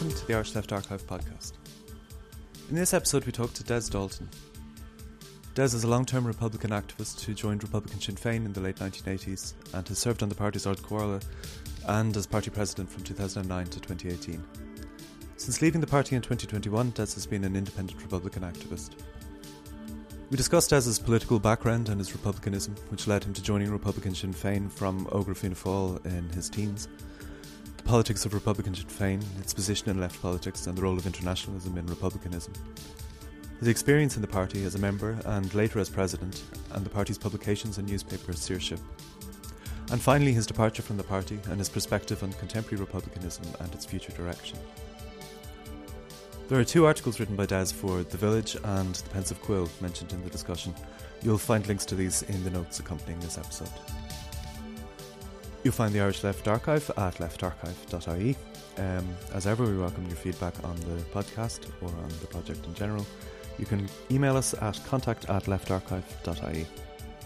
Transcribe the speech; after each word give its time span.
welcome 0.00 0.18
to 0.18 0.26
the 0.28 0.34
Irish 0.34 0.54
Left 0.54 0.72
Archive 0.72 1.06
podcast. 1.06 1.52
In 2.70 2.74
this 2.74 2.94
episode, 2.94 3.26
we 3.26 3.32
talk 3.32 3.52
to 3.52 3.62
Des 3.62 3.90
Dalton. 3.90 4.30
Des 5.54 5.64
is 5.64 5.84
a 5.84 5.88
long 5.88 6.06
term 6.06 6.26
Republican 6.26 6.70
activist 6.70 7.22
who 7.22 7.34
joined 7.34 7.62
Republican 7.62 8.00
Sinn 8.00 8.14
Féin 8.14 8.46
in 8.46 8.52
the 8.54 8.62
late 8.62 8.76
1980s 8.76 9.52
and 9.74 9.86
has 9.86 9.98
served 9.98 10.22
on 10.22 10.30
the 10.30 10.34
party's 10.34 10.66
Ard 10.66 10.78
Comhairle 10.78 11.22
and 11.86 12.16
as 12.16 12.26
party 12.26 12.48
president 12.48 12.88
from 12.88 13.02
2009 13.02 13.66
to 13.66 13.78
2018. 13.78 14.42
Since 15.36 15.60
leaving 15.60 15.82
the 15.82 15.86
party 15.86 16.16
in 16.16 16.22
2021, 16.22 16.92
Des 16.92 17.02
has 17.02 17.26
been 17.26 17.44
an 17.44 17.54
independent 17.54 18.00
Republican 18.00 18.42
activist. 18.42 18.92
We 20.30 20.38
discussed 20.38 20.70
Des's 20.70 20.98
political 20.98 21.38
background 21.38 21.90
and 21.90 21.98
his 21.98 22.14
republicanism, 22.14 22.74
which 22.88 23.06
led 23.06 23.24
him 23.24 23.34
to 23.34 23.42
joining 23.42 23.70
Republican 23.70 24.14
Sinn 24.14 24.32
Féin 24.32 24.72
from 24.72 25.04
Ógra 25.08 25.36
Fianna 25.36 25.56
Fáil 25.56 26.02
in 26.06 26.26
his 26.30 26.48
teens, 26.48 26.88
politics 27.90 28.24
of 28.24 28.34
Republican 28.34 28.72
Sinn 28.72 28.86
Féin, 28.86 29.40
its 29.40 29.52
position 29.52 29.90
in 29.90 29.98
left 29.98 30.22
politics, 30.22 30.68
and 30.68 30.78
the 30.78 30.82
role 30.82 30.96
of 30.96 31.06
internationalism 31.06 31.76
in 31.76 31.84
republicanism. 31.86 32.52
His 33.58 33.66
experience 33.66 34.14
in 34.14 34.22
the 34.22 34.28
party 34.28 34.62
as 34.62 34.76
a 34.76 34.78
member 34.78 35.18
and 35.24 35.52
later 35.54 35.80
as 35.80 35.90
president, 35.90 36.44
and 36.70 36.86
the 36.86 36.90
party's 36.90 37.18
publications 37.18 37.78
and 37.78 37.88
newspaper 37.88 38.32
Saoirse. 38.32 38.78
And 39.90 40.00
finally, 40.00 40.32
his 40.32 40.46
departure 40.46 40.82
from 40.82 40.98
the 40.98 41.02
party 41.02 41.40
and 41.48 41.58
his 41.58 41.68
perspective 41.68 42.22
on 42.22 42.32
contemporary 42.34 42.78
republicanism 42.80 43.44
and 43.58 43.74
its 43.74 43.86
future 43.86 44.12
direction. 44.12 44.56
There 46.48 46.60
are 46.60 46.64
two 46.64 46.86
articles 46.86 47.18
written 47.18 47.34
by 47.34 47.46
Des 47.46 47.72
for 47.72 48.04
The 48.04 48.18
Village 48.18 48.56
and 48.62 48.94
The 48.94 49.10
Pensive 49.10 49.42
Quill 49.42 49.68
mentioned 49.80 50.12
in 50.12 50.22
the 50.22 50.30
discussion. 50.30 50.76
You'll 51.22 51.38
find 51.38 51.66
links 51.66 51.86
to 51.86 51.96
these 51.96 52.22
in 52.22 52.44
the 52.44 52.50
notes 52.50 52.78
accompanying 52.78 53.18
this 53.18 53.36
episode. 53.36 53.72
You'll 55.62 55.74
find 55.74 55.92
the 55.92 56.00
Irish 56.00 56.24
Left 56.24 56.48
Archive 56.48 56.90
at 56.96 57.16
leftarchive.ie. 57.16 58.36
Um, 58.78 59.06
as 59.34 59.46
ever, 59.46 59.64
we 59.64 59.76
welcome 59.76 60.06
your 60.06 60.16
feedback 60.16 60.54
on 60.64 60.74
the 60.76 61.02
podcast 61.12 61.68
or 61.82 61.88
on 61.88 62.08
the 62.20 62.26
project 62.28 62.64
in 62.64 62.72
general. 62.72 63.06
You 63.58 63.66
can 63.66 63.86
email 64.10 64.38
us 64.38 64.54
at 64.54 64.80
contact 64.86 65.28
at 65.28 65.44
leftarchive.ie. 65.44 66.66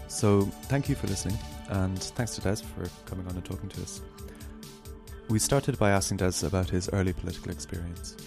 So, 0.09 0.41
thank 0.63 0.89
you 0.89 0.95
for 0.95 1.07
listening, 1.07 1.37
and 1.69 1.97
thanks 1.97 2.35
to 2.35 2.41
Des 2.41 2.57
for 2.57 2.89
coming 3.05 3.25
on 3.27 3.35
and 3.35 3.45
talking 3.45 3.69
to 3.69 3.81
us. 3.81 4.01
We 5.29 5.39
started 5.39 5.79
by 5.79 5.91
asking 5.91 6.17
Des 6.17 6.45
about 6.45 6.69
his 6.69 6.89
early 6.89 7.13
political 7.13 7.51
experience. 7.51 8.17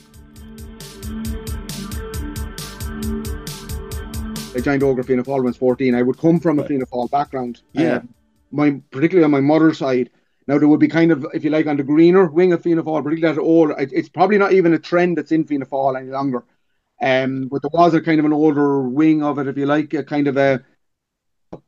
I 4.56 4.60
joined 4.60 4.82
Ógra 4.82 5.04
Fianna 5.04 5.22
Fáil 5.22 5.36
when 5.36 5.46
I 5.46 5.50
was 5.50 5.56
14. 5.58 5.94
I 5.94 6.02
would 6.02 6.18
come 6.18 6.40
from 6.40 6.58
a 6.58 6.66
Fianna 6.66 6.86
Fáil 6.86 7.10
background. 7.10 7.60
Yeah. 7.74 7.96
Um, 7.98 8.14
my 8.50 8.80
particularly 8.90 9.24
on 9.24 9.30
my 9.30 9.40
mother's 9.40 9.78
side. 9.78 10.10
Now 10.46 10.58
there 10.58 10.68
would 10.68 10.80
be 10.80 10.88
kind 10.88 11.12
of, 11.12 11.26
if 11.34 11.44
you 11.44 11.50
like, 11.50 11.66
on 11.66 11.76
the 11.76 11.82
greener 11.82 12.26
wing 12.26 12.52
of 12.52 12.62
Fianna 12.62 12.82
Fáil, 12.82 13.02
particularly 13.04 13.34
that 13.36 13.40
old. 13.40 13.70
it- 13.78 13.92
It's 13.92 14.08
probably 14.08 14.38
not 14.38 14.52
even 14.52 14.72
a 14.72 14.78
trend 14.78 15.18
that's 15.18 15.32
in 15.32 15.44
Fianna 15.44 15.66
Fáil 15.66 15.98
any 16.00 16.10
longer. 16.10 16.44
Um, 17.00 17.48
but 17.48 17.62
there 17.62 17.70
was 17.72 17.94
a 17.94 18.00
kind 18.00 18.18
of 18.18 18.24
an 18.24 18.32
older 18.32 18.82
wing 18.88 19.22
of 19.22 19.38
it, 19.38 19.46
if 19.46 19.56
you 19.58 19.66
like, 19.66 19.92
a 19.94 20.02
kind 20.02 20.26
of 20.26 20.36
a 20.36 20.64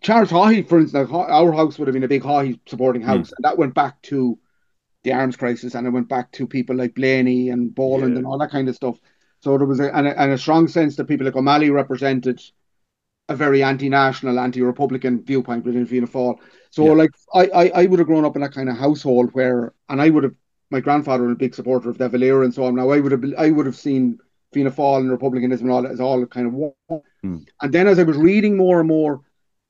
Charles 0.01 0.31
Haughey, 0.31 0.67
for 0.69 0.79
instance. 0.81 1.11
Our 1.13 1.53
house 1.53 1.79
would 1.79 1.89
have 1.89 1.95
been 1.95 2.05
a 2.05 2.09
big 2.09 2.23
Haughey 2.23 2.59
supporting 2.67 3.03
house, 3.03 3.33
and 3.37 3.45
that 3.45 3.59
went 3.59 3.75
back 3.75 4.01
to 4.03 4.39
the 5.05 5.13
arms 5.13 5.37
crisis, 5.37 5.75
and 5.75 5.87
it 5.87 5.91
went 5.91 6.09
back 6.09 6.33
to 6.33 6.47
people 6.47 6.77
like 6.77 6.95
Blaney 6.95 7.49
and 7.51 7.75
Boland 7.75 8.13
Yeah. 8.13 8.19
and 8.19 8.27
all 8.27 8.39
that 8.39 8.51
kind 8.51 8.69
of 8.69 8.75
stuff. 8.77 8.99
So 9.41 9.57
there 9.57 9.67
was 9.67 9.81
a, 9.81 9.95
and 9.97 10.07
a, 10.07 10.21
and 10.21 10.33
a 10.33 10.39
strong 10.39 10.69
sense 10.69 10.97
that 10.97 11.07
people 11.07 11.25
like 11.25 11.37
O'Malley 11.37 11.71
represented 11.71 12.43
a 13.29 13.37
very 13.37 13.63
anti-national, 13.63 14.39
anti-republican 14.39 15.23
viewpoint 15.25 15.65
within 15.65 15.87
Fianna 15.87 16.09
Fáil. 16.09 16.37
So 16.71 16.85
Yeah. 16.87 16.93
like 16.93 17.11
I, 17.35 17.47
I 17.47 17.83
I 17.83 17.87
would 17.87 17.99
have 17.99 18.09
grown 18.09 18.25
up 18.25 18.37
in 18.37 18.43
that 18.43 18.55
kind 18.55 18.69
of 18.69 18.77
household 18.77 19.31
where, 19.33 19.73
and 19.89 20.01
I 20.01 20.11
would 20.11 20.25
have 20.25 20.35
my 20.71 20.81
grandfather 20.81 21.25
was 21.25 21.33
a 21.33 21.37
big 21.37 21.55
supporter 21.55 21.91
of 21.91 21.99
De 21.99 22.09
Valera 22.09 22.45
and 22.45 22.55
so 22.55 22.65
on. 22.65 22.77
Now 22.77 22.91
I 22.91 23.01
would 23.01 23.13
have 23.13 23.25
I 23.37 23.51
would 23.51 23.67
have 23.67 23.77
seen 23.77 24.19
Fianna 24.53 24.71
Fáil 24.71 25.01
and 25.01 25.11
republicanism 25.11 25.67
and 25.67 25.73
all 25.73 25.83
that 25.83 25.93
as 25.93 26.01
all 26.01 26.25
kind 26.27 26.47
of 26.47 26.55
one. 26.55 27.03
Mm. 27.25 27.47
And 27.61 27.73
then 27.73 27.87
as 27.87 27.99
I 27.99 28.05
was 28.05 28.17
reading 28.17 28.57
more 28.57 28.79
and 28.81 28.89
more, 28.89 29.21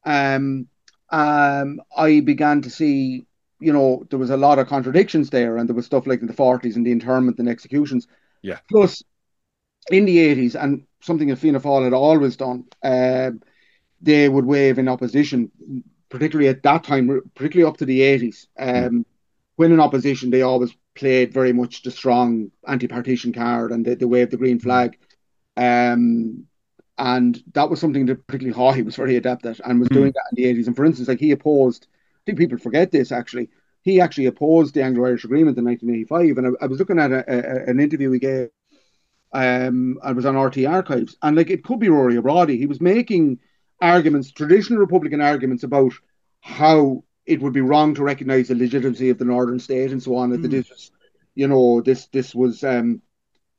um, 0.04 0.68
um, 1.10 1.80
I 1.96 2.20
began 2.20 2.62
to 2.62 2.70
see, 2.70 3.26
you 3.60 3.72
know, 3.72 4.04
there 4.10 4.18
was 4.18 4.30
a 4.30 4.36
lot 4.36 4.58
of 4.58 4.68
contradictions 4.68 5.30
there, 5.30 5.56
and 5.56 5.68
there 5.68 5.76
was 5.76 5.86
stuff 5.86 6.06
like 6.06 6.20
in 6.20 6.26
the 6.26 6.32
forties 6.32 6.76
and 6.76 6.86
the 6.86 6.92
internment 6.92 7.38
and 7.38 7.48
executions. 7.48 8.06
Yeah. 8.42 8.58
Plus, 8.70 9.02
in 9.90 10.04
the 10.04 10.18
eighties, 10.18 10.54
and 10.54 10.86
something 11.00 11.28
that 11.28 11.36
Fianna 11.36 11.60
Fáil 11.60 11.84
had 11.84 11.92
always 11.92 12.36
done, 12.36 12.64
um, 12.82 13.42
they 14.00 14.28
would 14.28 14.44
wave 14.46 14.78
in 14.78 14.88
opposition, 14.88 15.50
particularly 16.10 16.48
at 16.48 16.62
that 16.64 16.84
time, 16.84 17.22
particularly 17.34 17.70
up 17.70 17.78
to 17.78 17.86
the 17.86 18.02
eighties. 18.02 18.48
Um, 18.58 19.06
when 19.56 19.72
in 19.72 19.80
opposition, 19.80 20.30
they 20.30 20.42
always 20.42 20.74
played 20.94 21.32
very 21.34 21.52
much 21.52 21.82
the 21.82 21.90
strong 21.90 22.50
anti-partition 22.66 23.32
card, 23.32 23.72
and 23.72 23.84
they, 23.84 23.94
they 23.94 24.06
waved 24.06 24.32
the 24.32 24.38
green 24.38 24.58
flag. 24.58 24.98
Um, 25.56 26.46
and 26.98 27.42
that 27.54 27.70
was 27.70 27.80
something 27.80 28.06
that 28.06 28.26
particularly 28.26 28.56
Haughey 28.58 28.84
was 28.84 28.96
very 28.96 29.16
adept 29.16 29.46
at 29.46 29.60
and 29.64 29.80
was 29.80 29.90
Hmm. 29.90 29.94
doing 29.94 30.12
that 30.14 30.24
in 30.36 30.42
the 30.42 30.48
80s. 30.48 30.66
And 30.66 30.76
for 30.76 30.84
instance, 30.84 31.08
like 31.08 31.20
he 31.20 31.30
opposed, 31.32 31.86
I 31.92 32.20
think 32.26 32.38
people 32.38 32.58
forget 32.58 32.90
this 32.90 33.12
actually, 33.12 33.48
he 33.82 34.00
actually 34.00 34.26
opposed 34.26 34.74
the 34.74 34.82
Anglo 34.82 35.06
Irish 35.06 35.24
Agreement 35.24 35.58
in 35.58 35.64
1985. 35.64 36.36
And 36.38 36.46
I, 36.60 36.64
I 36.64 36.66
was 36.66 36.78
looking 36.78 36.98
at 36.98 37.12
a, 37.12 37.24
a, 37.28 37.70
an 37.70 37.80
interview 37.80 38.10
he 38.12 38.18
gave, 38.18 38.50
um, 39.32 39.98
I 40.02 40.12
was 40.12 40.26
on 40.26 40.36
RTÉ 40.36 40.66
Archives, 40.66 41.16
and 41.22 41.36
like 41.36 41.50
it 41.50 41.64
could 41.64 41.78
be 41.80 41.88
Rory 41.88 42.18
O'Brady. 42.18 42.56
He 42.58 42.66
was 42.66 42.80
making 42.80 43.38
arguments, 43.80 44.30
traditional 44.32 44.80
Republican 44.80 45.20
arguments 45.20 45.62
about 45.64 45.92
how 46.40 47.04
it 47.26 47.40
would 47.40 47.52
be 47.52 47.60
wrong 47.60 47.94
to 47.94 48.02
recognise 48.02 48.48
the 48.48 48.54
legitimacy 48.54 49.10
of 49.10 49.18
the 49.18 49.24
Northern 49.24 49.58
State 49.60 49.92
and 49.92 50.02
so 50.02 50.16
on. 50.16 50.30
That 50.30 50.38
Hmm. 50.38 50.50
this 50.50 50.68
was, 50.70 50.90
you 51.34 51.48
know, 51.48 51.80
this 51.80 52.06
this 52.08 52.34
was 52.34 52.64
um, 52.64 53.02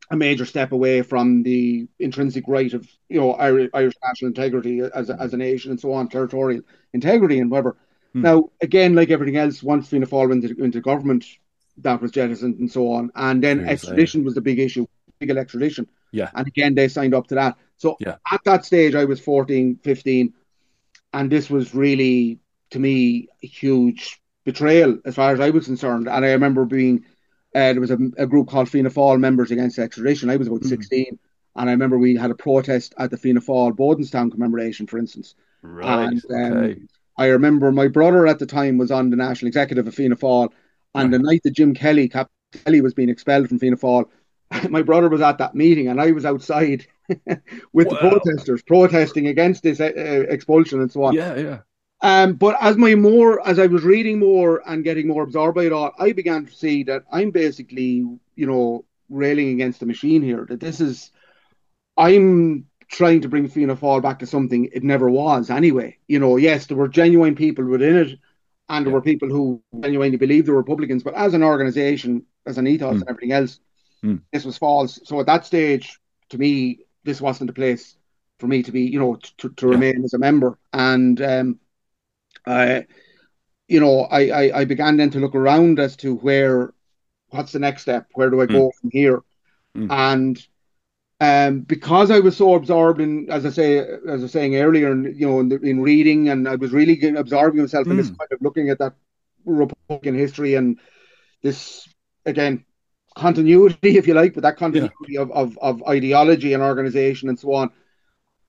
a 0.10 0.18
major 0.18 0.46
step 0.46 0.72
away 0.72 1.02
from 1.04 1.44
the 1.44 1.88
intrinsic 2.00 2.44
right 2.48 2.74
of 2.74 2.88
you 3.10 3.20
know 3.20 3.34
Irish, 3.34 3.70
Irish 3.74 3.94
national 4.04 4.30
integrity 4.30 4.82
as 4.82 5.10
a, 5.10 5.20
as 5.20 5.34
a 5.34 5.38
nation 5.38 5.72
and 5.72 5.80
so 5.80 5.94
on, 5.94 6.10
territorial 6.10 6.62
integrity 6.94 7.40
and 7.40 7.50
whatever. 7.50 7.78
Hmm. 8.14 8.22
Now, 8.22 8.50
again, 8.62 8.96
like 8.96 9.10
everything 9.10 9.38
else, 9.38 9.64
once 9.64 9.88
Fianna 9.88 10.08
Fáil 10.08 10.30
went 10.30 10.44
into, 10.44 10.64
into 10.64 10.82
government, 10.82 11.26
that 11.78 12.02
was 12.02 12.12
jettisoned 12.12 12.60
and 12.60 12.72
so 12.72 12.92
on. 12.92 13.12
And 13.16 13.42
then 13.44 13.68
extradition 13.68 14.24
was 14.24 14.36
the 14.36 14.42
big 14.42 14.60
issue, 14.60 14.86
legal 15.22 15.38
extradition. 15.38 15.88
Yeah. 16.12 16.30
And 16.36 16.46
again, 16.48 16.76
they 16.76 16.90
signed 16.90 17.14
up 17.14 17.28
to 17.28 17.36
that. 17.36 17.58
So 17.82 17.98
Yeah. 18.00 18.18
at 18.32 18.44
that 18.46 18.64
stage, 18.64 18.94
I 18.94 19.06
was 19.06 19.20
14, 19.20 19.80
15, 19.84 20.34
and 21.14 21.32
this 21.32 21.50
was 21.50 21.74
really, 21.74 22.40
to 22.70 22.80
me, 22.80 23.28
a 23.44 23.48
huge 23.48 24.22
betrayal 24.46 25.00
as 25.04 25.16
far 25.16 25.34
as 25.34 25.40
I 25.40 25.50
was 25.50 25.66
concerned. 25.66 26.08
And 26.08 26.24
I 26.24 26.32
remember 26.34 26.66
being, 26.66 27.06
uh, 27.56 27.74
there 27.74 27.82
was 27.82 27.90
a, 27.90 27.98
a 28.20 28.28
group 28.28 28.50
called 28.50 28.70
Fianna 28.70 28.92
Fáil 28.92 29.20
Members 29.20 29.50
Against 29.50 29.80
Extradition. 29.80 30.30
I 30.30 30.38
was 30.38 30.48
about 30.48 30.62
Mhm. 30.62 30.68
16. 30.68 31.18
And 31.56 31.70
I 31.70 31.74
remember 31.74 31.98
we 31.98 32.16
had 32.16 32.30
a 32.30 32.36
protest 32.36 32.94
at 33.00 33.10
the 33.10 33.18
Fianna 33.18 33.42
Fáil 33.42 33.76
Bodenstown 33.76 34.30
commemoration, 34.32 34.86
for 34.86 35.00
instance. 35.00 35.34
Right. 35.64 36.08
And, 36.08 36.24
um, 36.30 36.54
okay. 36.58 36.82
I 37.18 37.26
remember 37.28 37.72
my 37.72 37.88
brother 37.88 38.28
at 38.28 38.38
the 38.38 38.46
time 38.46 38.78
was 38.78 38.92
on 38.92 39.10
the 39.10 39.18
national 39.18 39.48
executive 39.48 39.88
of 39.88 39.96
Fianna 39.96 40.16
Fáil, 40.16 40.50
and 40.94 41.12
the 41.12 41.20
night 41.20 41.42
that 41.44 41.52
Jim 41.60 41.74
Kelly, 41.74 42.08
Captain 42.10 42.62
Kelly, 42.64 42.82
was 42.82 42.94
being 42.94 43.10
expelled 43.10 43.50
from 43.50 43.58
Fianna 43.58 43.78
Fáil, 43.78 44.06
my 44.70 44.82
brother 44.82 45.10
was 45.10 45.22
at 45.22 45.38
that 45.38 45.56
meeting, 45.56 45.88
and 45.88 46.02
I 46.02 46.12
was 46.12 46.26
outside 46.26 46.86
with 47.74 47.90
the 47.90 47.98
protesters 47.98 48.62
protesting 48.64 49.28
against 49.28 49.64
this 49.64 49.80
uh, 49.80 50.26
expulsion 50.30 50.82
and 50.82 50.92
so 50.92 51.04
on. 51.04 51.14
Yeah, 51.14 51.36
yeah. 51.36 51.60
Um, 52.04 52.34
but 52.34 52.58
as 52.60 52.78
my 52.78 52.96
more, 52.96 53.48
as 53.48 53.60
I 53.60 53.68
was 53.68 53.84
reading 53.84 54.20
more 54.20 54.64
and 54.68 54.84
getting 54.84 55.08
more 55.08 55.24
absorbed 55.24 55.56
by 55.56 55.66
it 55.66 55.72
all, 55.72 55.94
I 56.00 56.14
began 56.14 56.46
to 56.48 56.52
see 56.52 56.84
that 56.84 57.04
I'm 57.12 57.30
basically, 57.32 58.04
you 58.36 58.48
know, 58.48 58.86
railing 59.10 59.50
against 59.50 59.80
the 59.80 59.86
machine 59.86 60.24
here. 60.24 60.46
That 60.50 60.60
this 60.60 60.82
is, 60.82 61.12
I'm 61.98 62.66
trying 62.88 63.22
to 63.22 63.30
bring 63.30 63.48
Fianna 63.48 63.76
Fáil 63.76 64.02
back 64.02 64.20
to 64.20 64.26
something 64.26 64.70
it 64.74 64.84
never 64.84 65.10
was 65.10 65.50
anyway. 65.50 65.98
You 66.08 66.20
know, 66.20 66.38
yes, 66.38 66.66
there 66.66 66.78
were 66.78 66.88
genuine 66.88 67.36
people 67.36 67.66
within 67.66 67.96
it, 67.98 68.20
and 68.70 68.86
there 68.86 68.92
Yeah. 68.92 68.96
were 68.96 69.02
people 69.02 69.30
who 69.30 69.62
genuinely 69.82 70.18
believed 70.18 70.48
they 70.48 70.52
were 70.52 70.58
Republicans, 70.58 71.04
but 71.04 71.14
as 71.14 71.34
an 71.34 71.44
organisation, 71.44 72.26
as 72.46 72.58
an 72.58 72.68
ethos 72.68 72.98
Mm. 72.98 73.02
and 73.02 73.10
everything 73.10 73.32
else, 73.32 73.60
Mm. 74.04 74.22
this 74.32 74.46
was 74.46 74.58
false. 74.58 75.00
So 75.06 75.20
at 75.20 75.26
that 75.28 75.46
stage, 75.46 76.00
to 76.30 76.38
me, 76.38 76.80
this 77.04 77.22
wasn't 77.22 77.48
the 77.50 77.54
place 77.54 77.96
for 78.40 78.48
me 78.48 78.64
to 78.64 78.72
be, 78.72 78.82
you 78.82 79.00
know, 79.00 79.16
to, 79.38 79.50
to 79.50 79.68
Yeah. 79.70 79.78
remain 79.78 80.04
as 80.04 80.14
a 80.14 80.20
member. 80.20 80.58
And 80.74 81.22
um, 81.22 81.60
I, 82.46 82.86
you 83.68 83.80
know, 83.80 84.02
I, 84.02 84.22
I 84.30 84.60
I 84.62 84.66
began 84.66 84.98
then 84.98 85.10
to 85.12 85.20
look 85.20 85.36
around 85.36 85.80
as 85.80 85.96
to 85.98 86.16
where, 86.16 86.74
what's 87.30 87.52
the 87.52 87.60
next 87.60 87.84
step? 87.84 88.08
Where 88.14 88.30
do 88.30 88.42
I 88.42 88.46
go 88.48 88.72
from 88.82 88.90
here? 88.92 89.22
Mm. 89.76 89.88
And 89.90 90.48
um, 91.20 91.62
because 91.62 92.10
I 92.12 92.20
was 92.20 92.36
so 92.38 92.56
absorbed 92.56 93.00
in, 93.02 93.30
as 93.30 93.46
I 93.46 93.50
say, 93.50 93.78
as 93.80 94.22
I 94.22 94.24
was 94.24 94.32
saying 94.32 94.56
earlier, 94.56 94.92
in, 94.92 95.14
you 95.18 95.28
know, 95.28 95.40
in, 95.40 95.50
the, 95.50 95.60
in 95.62 95.82
reading, 95.82 96.30
and 96.30 96.48
I 96.48 96.56
was 96.56 96.72
really 96.72 97.00
absorbing 97.16 97.62
myself 97.62 97.90
in 97.92 97.98
this 97.98 98.10
Mm. 98.10 98.18
kind 98.18 98.30
of 98.32 98.42
looking 98.42 98.70
at 98.70 98.80
that 98.80 98.94
Republican 99.46 100.16
history 100.16 100.56
and 100.56 100.80
this 101.44 101.88
again 102.26 102.66
continuity, 103.16 103.98
if 103.98 104.08
you 104.08 104.14
like, 104.14 104.34
but 104.34 104.44
that 104.44 104.58
continuity 104.58 105.18
of, 105.18 105.32
of 105.32 105.58
of 105.60 105.84
ideology 105.84 106.54
and 106.54 106.64
organization 106.64 107.30
and 107.30 107.40
so 107.40 107.54
on. 107.54 107.72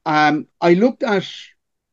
Um, 0.04 0.46
I 0.60 0.74
looked 0.74 1.02
at 1.02 1.24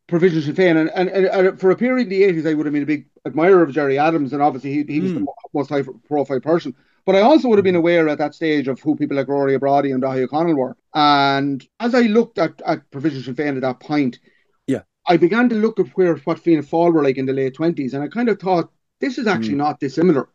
Provisional 0.08 0.44
Sinn 0.44 0.56
Féin, 0.56 0.78
and, 0.82 0.90
and, 0.90 1.10
and, 1.10 1.26
and 1.28 1.60
for 1.60 1.72
a 1.72 1.76
period 1.76 2.06
in 2.06 2.10
the 2.10 2.24
eighties, 2.24 2.46
I 2.46 2.54
would 2.54 2.66
have 2.66 2.74
been 2.74 2.84
a 2.84 2.88
big 2.88 3.08
admirer 3.26 3.62
of 3.62 3.72
Gerry 3.72 4.00
Adams, 4.00 4.34
and 4.34 4.42
obviously 4.42 4.74
he, 4.74 4.84
he 4.84 5.00
was 5.00 5.14
the 5.14 5.20
Mm. 5.20 5.26
mo- 5.26 5.36
most 5.54 5.70
high 5.70 5.84
profile 6.08 6.40
person. 6.40 6.76
But 7.06 7.16
I 7.16 7.22
also 7.22 7.48
would 7.48 7.58
have 7.58 7.64
been 7.64 7.76
aware 7.76 8.08
at 8.10 8.18
that 8.18 8.36
stage 8.36 8.68
of 8.68 8.80
who 8.80 8.96
people 8.96 9.18
like 9.18 9.28
Rory 9.28 9.56
O'Brady 9.56 9.92
and 9.92 10.04
Daithí 10.04 10.24
O'Connell 10.24 10.56
were. 10.56 10.78
And 10.94 11.68
as 11.80 11.96
I 11.96 12.02
looked 12.02 12.38
at, 12.38 12.62
at 12.66 12.90
Provisional 12.92 13.24
Sinn 13.24 13.36
Féin 13.36 13.56
at 13.56 13.62
that 13.62 13.80
point, 13.80 14.20
yeah, 14.68 14.82
I 15.08 15.18
began 15.18 15.50
to 15.50 15.56
look 15.56 15.80
at 15.80 15.88
where 15.90 16.16
what 16.18 16.40
Fianna 16.40 16.64
Fáil 16.64 16.94
were 16.94 17.04
like 17.04 17.18
in 17.18 17.26
the 17.26 17.34
late 17.34 17.54
twenties, 17.54 17.94
and 17.94 18.04
I 18.04 18.08
kind 18.08 18.30
of 18.30 18.40
thought 18.40 18.72
this 19.00 19.18
is 19.18 19.28
actually 19.28 19.54
mm. 19.54 19.58
not 19.66 19.80
dissimilar. 19.80 20.30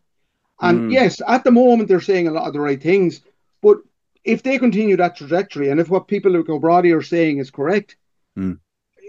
And 0.60 0.90
mm. 0.90 0.92
yes, 0.92 1.20
at 1.26 1.44
the 1.44 1.50
moment 1.50 1.88
they're 1.88 2.00
saying 2.00 2.28
a 2.28 2.32
lot 2.32 2.46
of 2.46 2.52
the 2.52 2.60
right 2.60 2.82
things, 2.82 3.20
but 3.62 3.78
if 4.24 4.42
they 4.42 4.58
continue 4.58 4.96
that 4.96 5.16
trajectory, 5.16 5.68
and 5.68 5.80
if 5.80 5.90
what 5.90 6.08
people 6.08 6.32
like 6.32 6.48
O'Brady 6.48 6.92
are 6.92 7.02
saying 7.02 7.38
is 7.38 7.50
correct, 7.50 7.96
mm. 8.38 8.58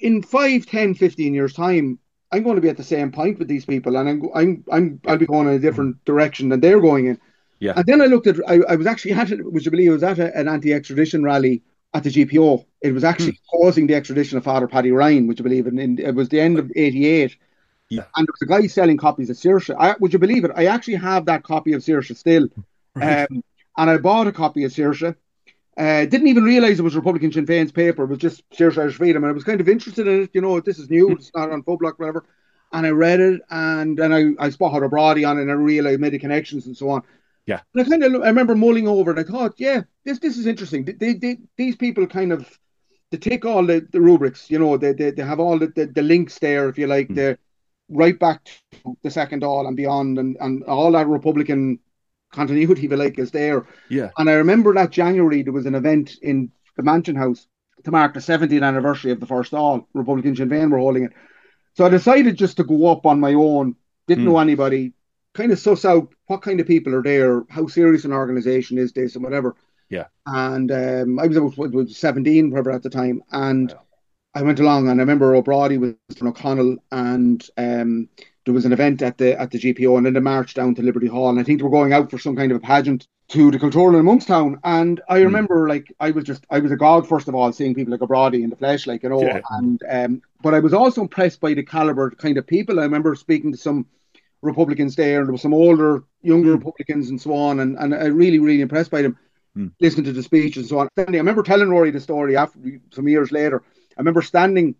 in 0.02 0.22
5, 0.22 0.66
10, 0.66 0.96
15 0.96 1.34
years' 1.34 1.54
time, 1.54 2.00
I'm 2.32 2.44
going 2.44 2.56
to 2.56 2.62
be 2.62 2.70
at 2.70 2.78
the 2.78 2.84
same 2.84 3.12
point 3.12 3.40
with 3.40 3.48
these 3.48 3.66
people, 3.66 3.96
and 3.96 4.10
I'm 4.10 4.30
I'm 4.34 4.66
I'm 4.72 5.02
I'll 5.08 5.18
be 5.18 5.26
going 5.26 5.48
in 5.48 5.54
a 5.54 5.60
different 5.60 6.04
direction 6.06 6.50
than 6.50 6.60
they're 6.60 6.82
going 6.82 7.08
in. 7.08 7.20
Yeah. 7.60 7.74
And 7.78 7.86
then 7.86 8.02
I 8.02 8.06
looked 8.06 8.28
at 8.28 8.38
I, 8.48 8.60
I 8.68 8.76
was 8.76 8.88
actually 8.88 9.14
at 9.14 9.32
it 9.32 9.52
would 9.52 9.64
you 9.64 9.72
believe 9.72 9.92
I 9.92 9.94
was 9.94 10.04
at 10.04 10.20
a, 10.20 10.38
an 10.38 10.50
anti-extradition 10.50 11.24
rally 11.24 11.64
at 11.94 12.04
the 12.04 12.10
GPO. 12.10 12.66
It 12.82 12.92
was 12.94 13.04
actually 13.04 13.40
hmm. 13.52 13.58
causing 13.58 13.88
the 13.88 13.96
extradition 13.96 14.38
of 14.38 14.44
Father 14.44 14.68
Paddy 14.68 14.92
Ryan, 14.92 15.28
would 15.28 15.40
you 15.40 15.44
believe? 15.44 15.68
And 15.68 15.80
in, 15.80 16.00
it 16.00 16.16
was 16.16 16.30
the 16.30 16.42
end 16.42 16.60
of 16.60 16.72
'88. 16.76 17.38
Yeah. 17.90 18.06
And 18.16 18.28
there 18.28 18.34
was 18.34 18.42
a 18.42 18.62
guy 18.62 18.68
selling 18.68 18.98
copies 18.98 19.30
of 19.30 19.38
Saoirse. 19.38 19.76
I, 19.78 19.96
would 20.00 20.14
you 20.14 20.20
believe 20.20 20.44
it? 20.44 20.52
I 20.56 20.66
actually 20.66 20.96
have 20.96 21.26
that 21.26 21.44
copy 21.44 21.74
of 21.74 21.82
Saoirse 21.82 22.16
still. 22.16 22.48
Right. 22.98 23.28
Um, 23.30 23.44
and 23.76 23.90
I 23.90 23.98
bought 23.98 24.28
a 24.28 24.32
copy 24.32 24.64
of 24.64 24.72
Saoirse. 24.72 25.18
Uh, 25.78 26.06
didn't 26.06 26.28
even 26.28 26.46
realize 26.46 26.80
it 26.80 26.84
was 26.84 26.96
Republican 26.96 27.30
Sinn 27.34 27.46
Féin's 27.46 27.74
paper. 27.74 28.06
It 28.06 28.10
was 28.10 28.20
just 28.20 28.50
Saoirse 28.52 28.78
Irish 28.78 28.96
Freedom. 28.96 29.22
And 29.22 29.32
I 29.32 29.34
was 29.34 29.44
kind 29.44 29.60
of 29.60 29.68
interested 29.68 30.08
in 30.08 30.22
it. 30.24 30.30
You 30.32 30.40
know, 30.40 30.62
this 30.62 30.80
is 30.80 30.90
new. 30.90 31.12
It's 31.12 31.30
not 31.36 31.52
An 31.52 31.62
Phoblacht, 31.62 32.00
whatever. 32.00 32.24
And 32.72 32.86
I 32.86 32.92
read 32.92 33.20
it 33.20 33.42
and 33.50 33.98
then 33.98 34.14
I, 34.14 34.46
I 34.46 34.50
spotted 34.50 34.86
O'Brady 34.86 35.26
on 35.26 35.38
it 35.38 35.42
and 35.42 35.52
I 35.52 35.56
realized 35.56 35.96
I 35.96 35.98
made 35.98 36.14
the 36.14 36.20
connections 36.20 36.68
and 36.68 36.78
so 36.78 36.90
on. 36.90 37.02
Yeah. 37.46 37.60
And 37.74 37.86
I 37.86 37.90
kind 37.90 38.02
of 38.02 38.22
I 38.22 38.28
remember 38.28 38.56
mulling 38.56 38.88
over 38.88 39.12
it. 39.12 39.20
I 39.20 39.30
thought, 39.30 39.56
yeah, 39.58 39.82
this 40.06 40.20
this 40.20 40.38
is 40.38 40.46
interesting. 40.46 40.86
They, 40.86 41.16
they, 41.16 41.38
these 41.58 41.76
people 41.76 42.08
kind 42.08 42.32
of 42.32 42.58
they 43.12 43.18
take 43.18 43.44
all 43.44 43.66
the, 43.66 43.86
the 43.92 44.00
rubrics, 44.00 44.50
you 44.50 44.58
know, 44.58 44.78
they, 44.78 44.94
they, 44.94 45.12
they 45.12 45.24
have 45.24 45.42
all 45.42 45.60
the, 45.60 45.68
the, 45.68 45.86
the 45.88 46.02
links 46.02 46.40
there, 46.40 46.70
if 46.70 46.78
you 46.78 46.88
like, 46.88 47.10
mm. 47.10 47.16
they're 47.16 47.40
right 47.90 48.18
back 48.18 48.44
to 48.46 48.98
the 49.04 49.12
second 49.12 49.42
Dáil 49.42 49.68
and 49.68 49.78
beyond, 49.78 50.18
and, 50.18 50.38
and 50.40 50.64
all 50.64 50.92
that 50.94 51.08
Republican 51.08 51.80
continuity, 52.32 52.86
if 52.86 52.92
you 52.92 52.98
like, 52.98 53.20
is 53.20 53.32
there. 53.32 53.68
Yeah. 53.90 54.10
And 54.18 54.30
I 54.30 54.34
remember 54.34 54.74
that 54.74 54.92
January 54.92 55.42
there 55.42 55.54
was 55.54 55.66
an 55.66 55.76
event 55.76 56.18
in 56.22 56.52
the 56.78 56.84
Mansion 56.84 57.16
House 57.16 57.48
to 57.84 57.92
mark 57.92 58.14
the 58.14 58.20
70th 58.20 58.64
anniversary 58.64 59.12
of 59.12 59.20
the 59.20 59.26
first 59.26 59.52
Dáil. 59.52 59.86
Republican 59.94 60.36
Sinn 60.36 60.50
Féin 60.50 60.72
were 60.72 60.80
holding 60.80 61.06
it. 61.06 61.14
So 61.76 61.86
I 61.86 61.90
decided 61.90 62.38
just 62.38 62.58
to 62.58 62.64
go 62.64 62.88
up 62.88 63.06
on 63.06 63.20
my 63.20 63.34
own. 63.34 63.76
Didn't 64.08 64.26
mm. 64.26 64.28
know 64.30 64.40
anybody. 64.40 64.94
Kind 65.34 65.52
of 65.52 65.60
suss 65.60 65.84
out 65.84 66.14
what 66.28 66.42
kind 66.42 66.60
of 66.60 66.68
people 66.68 66.96
are 66.96 67.04
there, 67.04 67.44
how 67.50 67.68
serious 67.68 68.06
an 68.06 68.14
organisation 68.14 68.78
is 68.78 68.94
this, 68.94 69.16
and 69.16 69.24
whatever. 69.24 69.56
Yeah. 69.90 70.06
And 70.26 70.72
um, 70.72 71.20
I 71.20 71.28
was 71.28 71.38
about 71.38 71.90
17, 71.90 72.50
whatever 72.50 72.72
at 72.72 72.84
the 72.84 72.90
time, 72.90 73.22
and 73.32 73.70
yeah. 73.70 73.78
I 74.36 74.42
went 74.42 74.60
along, 74.60 74.90
and 74.90 75.00
I 75.00 75.04
remember 75.04 75.34
O'Brady 75.34 75.78
was 75.78 75.96
from 76.18 76.28
O'Connell, 76.28 76.78
and 76.92 77.48
um, 77.58 78.10
there 78.44 78.54
was 78.54 78.66
an 78.66 78.74
event 78.74 79.02
at 79.02 79.18
the 79.18 79.40
at 79.40 79.50
the 79.50 79.58
GPO, 79.58 79.96
and 79.96 80.06
then 80.06 80.14
they 80.14 80.20
marched 80.20 80.58
down 80.58 80.76
to 80.76 80.82
Liberty 80.82 81.08
Hall, 81.08 81.30
and 81.30 81.40
I 81.40 81.44
think 81.44 81.60
they 81.60 81.64
were 81.64 81.70
going 81.70 81.94
out 81.94 82.12
for 82.12 82.20
some 82.20 82.36
kind 82.36 82.52
of 82.52 82.58
a 82.58 82.60
pageant 82.60 83.08
to 83.30 83.50
the 83.50 83.58
Cultúrlann 83.58 84.00
in 84.00 84.06
Monkstown. 84.06 84.60
And 84.64 85.02
I 85.10 85.20
hmm. 85.20 85.26
remember, 85.26 85.66
mm. 85.66 85.70
like, 85.70 85.92
I 86.00 86.12
was 86.12 86.26
just, 86.26 86.46
I 86.52 86.60
was 86.60 86.72
a 86.72 86.76
god 86.76 87.08
first 87.08 87.28
of 87.28 87.34
all, 87.34 87.52
seeing 87.52 87.74
people 87.74 87.92
like 87.92 88.02
O'Brady 88.02 88.44
in 88.44 88.52
the 88.52 88.56
flesh, 88.56 88.86
like 88.86 89.04
you 89.04 89.10
know, 89.10 89.22
yeah. 89.22 89.40
and 89.52 89.82
um, 89.90 90.22
but 90.44 90.54
I 90.54 90.60
was 90.60 90.74
also 90.74 91.02
impressed 91.02 91.40
by 91.40 91.54
the 91.54 91.64
caliber 91.64 92.12
kind 92.12 92.38
of 92.38 92.46
people. 92.46 92.80
I 92.80 92.84
remember 92.84 93.16
speaking 93.16 93.54
to 93.54 93.58
some 93.58 93.86
Republicans 94.42 94.96
there, 94.96 95.20
and 95.20 95.28
there 95.28 95.34
were 95.34 95.40
some 95.40 95.54
older, 95.54 96.04
younger 96.22 96.50
mm. 96.50 96.58
Republicans 96.58 97.10
and 97.10 97.22
so 97.22 97.34
on, 97.34 97.62
and, 97.62 97.78
and 97.78 97.96
I 97.96 98.08
really, 98.08 98.40
really 98.40 98.62
impressed 98.62 98.92
by 98.92 99.02
them, 99.02 99.18
mm. 99.58 99.72
listening 99.80 100.06
to 100.06 100.14
the 100.14 100.22
speech 100.22 100.58
and 100.58 100.66
so 100.66 100.80
on. 100.80 100.90
I 100.98 101.04
remember 101.04 101.42
telling 101.42 101.70
Rory 101.70 101.92
the 101.92 102.02
story 102.02 102.36
after 102.36 102.60
some 102.92 103.08
years 103.08 103.32
later. 103.32 103.64
I 103.98 104.02
remember 104.02 104.22
standing 104.22 104.76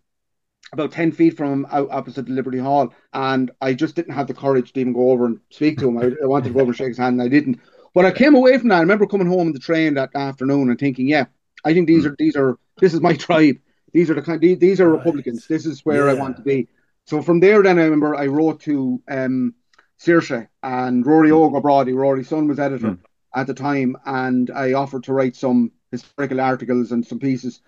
about 0.74 0.92
10 0.92 1.12
feet 1.12 1.38
from 1.38 1.52
him 1.52 1.68
out 1.72 1.90
opposite 1.92 2.26
the 2.26 2.34
Liberty 2.34 2.58
Hall, 2.58 2.94
and 3.14 3.52
I 3.62 3.74
just 3.74 3.96
didn't 3.96 4.14
have 4.14 4.28
the 4.28 4.34
courage 4.34 4.74
to 4.74 4.80
even 4.80 4.94
go 4.94 5.12
over 5.12 5.26
and 5.26 5.40
speak 5.50 5.80
to 5.80 5.88
him. 5.88 5.98
I, 5.98 6.12
I 6.24 6.28
wanted 6.28 6.50
to 6.50 6.54
go 6.54 6.62
over 6.62 6.70
and 6.70 6.76
shake 6.76 6.90
his 6.90 6.98
hand, 6.98 7.20
and 7.20 7.22
I 7.22 7.28
didn't. 7.28 7.60
But 7.94 8.06
I 8.06 8.12
came 8.12 8.36
away 8.36 8.58
from 8.58 8.70
that. 8.70 8.78
I 8.78 8.82
remember 8.82 9.08
coming 9.08 9.28
home 9.28 9.48
on 9.48 9.54
the 9.54 9.60
train 9.60 9.94
that 9.94 10.16
afternoon 10.16 10.70
and 10.70 10.78
thinking, 10.78 11.08
yeah, 11.08 11.26
I 11.64 11.74
think 11.74 11.88
these 11.88 12.04
mm. 12.04 12.12
are 12.12 12.16
these 12.18 12.36
are 12.36 12.58
this 12.80 12.94
is 12.94 13.02
my 13.02 13.14
tribe. 13.14 13.58
These 13.94 14.10
are 14.10 14.16
the 14.16 14.22
kind. 14.22 14.42
These 14.42 14.82
are 14.82 14.90
right. 14.90 14.98
Republicans. 14.98 15.48
This 15.48 15.66
is 15.66 15.86
where 15.86 16.06
yeah. 16.06 16.12
I 16.12 16.16
want 16.16 16.36
to 16.38 16.44
be. 16.44 16.68
So 17.06 17.22
from 17.22 17.40
there, 17.40 17.64
then 17.64 17.80
I 17.80 17.84
remember 17.84 18.16
I 18.16 18.28
wrote 18.28 18.60
to 18.62 19.02
um, 19.08 19.56
Saoirse 20.00 20.48
and 20.62 21.06
Rory 21.06 21.30
mm. 21.30 21.56
O'Brady. 21.56 21.94
Rory's 21.94 22.28
son 22.28 22.48
was 22.48 22.60
editor 22.60 22.92
mm. 22.92 23.00
at 23.34 23.48
the 23.48 23.54
time, 23.54 23.96
and 24.06 24.52
I 24.52 24.74
offered 24.74 25.04
to 25.06 25.14
write 25.14 25.36
some 25.36 25.72
historical 25.92 26.42
articles 26.42 26.92
and 26.92 27.06
some 27.06 27.20
pieces. 27.20 27.62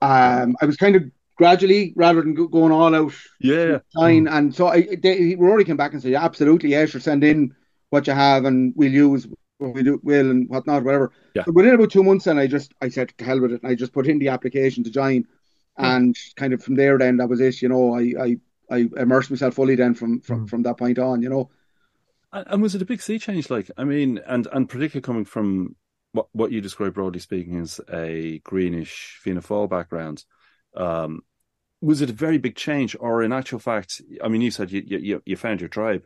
Um, 0.00 0.56
I 0.60 0.66
was 0.66 0.76
kind 0.76 0.96
of 0.96 1.04
gradually, 1.36 1.92
rather 1.96 2.22
than 2.22 2.34
going 2.34 2.72
all 2.72 2.94
out, 2.94 3.12
yeah, 3.40 3.78
fine. 3.94 4.24
Mm. 4.24 4.32
And 4.32 4.54
so 4.54 4.68
I, 4.68 4.96
they, 5.02 5.34
Rory 5.34 5.64
came 5.64 5.76
back 5.76 5.92
and 5.92 6.02
said, 6.02 6.12
yeah, 6.12 6.24
absolutely, 6.24 6.70
yeah, 6.70 6.86
sure, 6.86 7.00
send 7.00 7.24
in 7.24 7.54
what 7.90 8.06
you 8.06 8.12
have, 8.12 8.44
and 8.44 8.72
we'll 8.76 8.92
use 8.92 9.26
what 9.58 9.74
we 9.74 9.82
do, 9.82 10.00
will 10.02 10.30
and 10.30 10.48
whatnot, 10.48 10.84
whatever. 10.84 11.12
Yeah. 11.34 11.42
But 11.46 11.54
within 11.54 11.74
about 11.74 11.90
two 11.90 12.02
months, 12.02 12.26
and 12.26 12.38
I 12.38 12.46
just, 12.46 12.72
I 12.80 12.88
said 12.88 13.12
to 13.18 13.24
hell 13.24 13.40
with 13.40 13.52
it, 13.52 13.62
and 13.62 13.70
I 13.70 13.74
just 13.74 13.92
put 13.92 14.06
in 14.06 14.18
the 14.18 14.28
application 14.28 14.84
to 14.84 14.90
join, 14.90 15.26
and 15.78 16.16
kind 16.36 16.52
of 16.52 16.62
from 16.62 16.74
there, 16.74 16.96
then 16.98 17.18
that 17.18 17.28
was 17.28 17.40
it. 17.40 17.60
You 17.60 17.68
know, 17.68 17.94
I, 17.94 18.12
I 18.18 18.36
I 18.70 18.88
immersed 18.96 19.30
myself 19.30 19.54
fully 19.54 19.76
then 19.76 19.94
from 19.94 20.20
from, 20.20 20.46
mm. 20.46 20.48
from 20.48 20.62
that 20.62 20.78
point 20.78 20.98
on, 20.98 21.22
you 21.22 21.28
know. 21.28 21.50
And 22.32 22.60
was 22.60 22.74
it 22.74 22.82
a 22.82 22.86
big 22.86 23.00
sea 23.00 23.18
change? 23.18 23.50
Like, 23.50 23.70
I 23.76 23.84
mean, 23.84 24.20
and 24.26 24.48
and 24.52 24.68
particularly 24.68 25.02
coming 25.02 25.24
from 25.24 25.76
what 26.16 26.28
what 26.32 26.52
you 26.52 26.60
describe 26.60 26.94
broadly 26.94 27.20
speaking 27.20 27.60
as 27.60 27.80
a 27.92 28.40
greenish 28.40 29.18
Fianna 29.22 29.68
background, 29.68 30.24
um, 30.76 31.22
was 31.80 32.00
it 32.00 32.10
a 32.10 32.14
very 32.14 32.38
big 32.38 32.56
change, 32.56 32.96
or 32.98 33.22
in 33.22 33.32
actual 33.32 33.58
fact, 33.58 34.00
I 34.22 34.28
mean, 34.28 34.40
you 34.40 34.50
said 34.50 34.70
you 34.72 34.82
you, 34.86 35.22
you 35.24 35.36
found 35.36 35.60
your 35.60 35.68
tribe. 35.68 36.04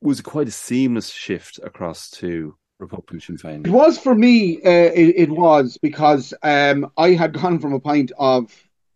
Was 0.00 0.20
it 0.20 0.24
quite 0.24 0.48
a 0.48 0.52
seamless 0.52 1.10
shift 1.10 1.58
across 1.62 2.10
to 2.10 2.56
Republican 2.78 3.20
Sinn 3.20 3.36
Féin? 3.38 3.66
It 3.66 3.70
was 3.70 3.98
for 3.98 4.14
me. 4.14 4.58
Uh, 4.62 4.92
it, 4.94 5.14
it, 5.16 5.30
was 5.30 5.78
because 5.80 6.34
um, 6.42 6.90
I 6.96 7.10
had 7.10 7.32
gone 7.32 7.58
from 7.58 7.72
a 7.72 7.80
point 7.80 8.12
of. 8.18 8.52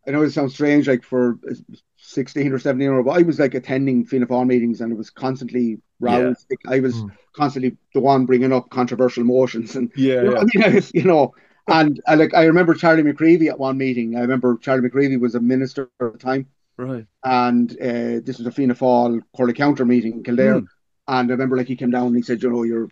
I 0.07 0.11
know 0.11 0.23
it 0.23 0.31
sounds 0.31 0.55
strange, 0.55 0.89
like 0.89 1.05
for 1.05 1.39
16 2.01 2.53
or 2.53 2.59
17 2.59 2.89
or 2.89 3.11
I 3.11 3.23
was 3.23 3.39
like 3.39 3.55
attending 3.55 4.05
Fianna 4.05 4.27
Fáil 4.27 4.47
meetings 4.47 4.81
and 4.81 4.93
it 4.93 4.97
was 4.97 5.11
constantly 5.11 5.81
roused. 6.01 6.47
Yeah. 6.51 6.71
I 6.71 6.81
was 6.81 6.95
mm. 6.95 7.11
constantly 7.35 7.77
the 7.93 8.01
one 8.01 8.25
bringing 8.25 8.53
up 8.53 8.71
controversial 8.71 9.25
motions 9.25 9.75
and 9.75 9.91
yeah, 9.97 10.23
you 10.23 10.23
know, 10.23 10.45
yeah. 10.55 10.63
I 10.67 10.71
mean, 10.71 10.83
you 10.95 11.03
know, 11.03 11.35
and 11.67 12.01
I, 12.07 12.15
like 12.15 12.35
I 12.35 12.45
remember 12.45 12.75
Charlie 12.75 13.03
McCreevy 13.03 13.49
at 13.49 13.59
one 13.59 13.77
meeting. 13.77 14.17
I 14.17 14.21
remember 14.21 14.57
Charlie 14.57 14.89
McCreevy 14.89 15.21
was 15.21 15.35
a 15.35 15.41
minister 15.41 15.91
at 16.01 16.13
the 16.13 16.19
time, 16.19 16.47
right? 16.77 17.07
And 17.25 17.71
uh, 17.73 18.21
this 18.25 18.39
was 18.39 18.47
a 18.47 18.53
Fianna 18.53 18.75
Fáil 18.75 19.21
Comhairle 19.37 19.55
Ceantair 19.55 19.87
meeting 19.87 20.15
in 20.15 20.23
Kildare, 20.23 20.61
mm. 20.61 20.67
and 21.09 21.31
I 21.31 21.33
remember 21.33 21.57
like 21.57 21.67
he 21.67 21.77
came 21.77 21.91
down 21.91 22.09
and 22.09 22.17
he 22.17 22.23
said, 22.23 22.43
you 22.43 22.51
know, 22.51 22.63
you're 22.63 22.89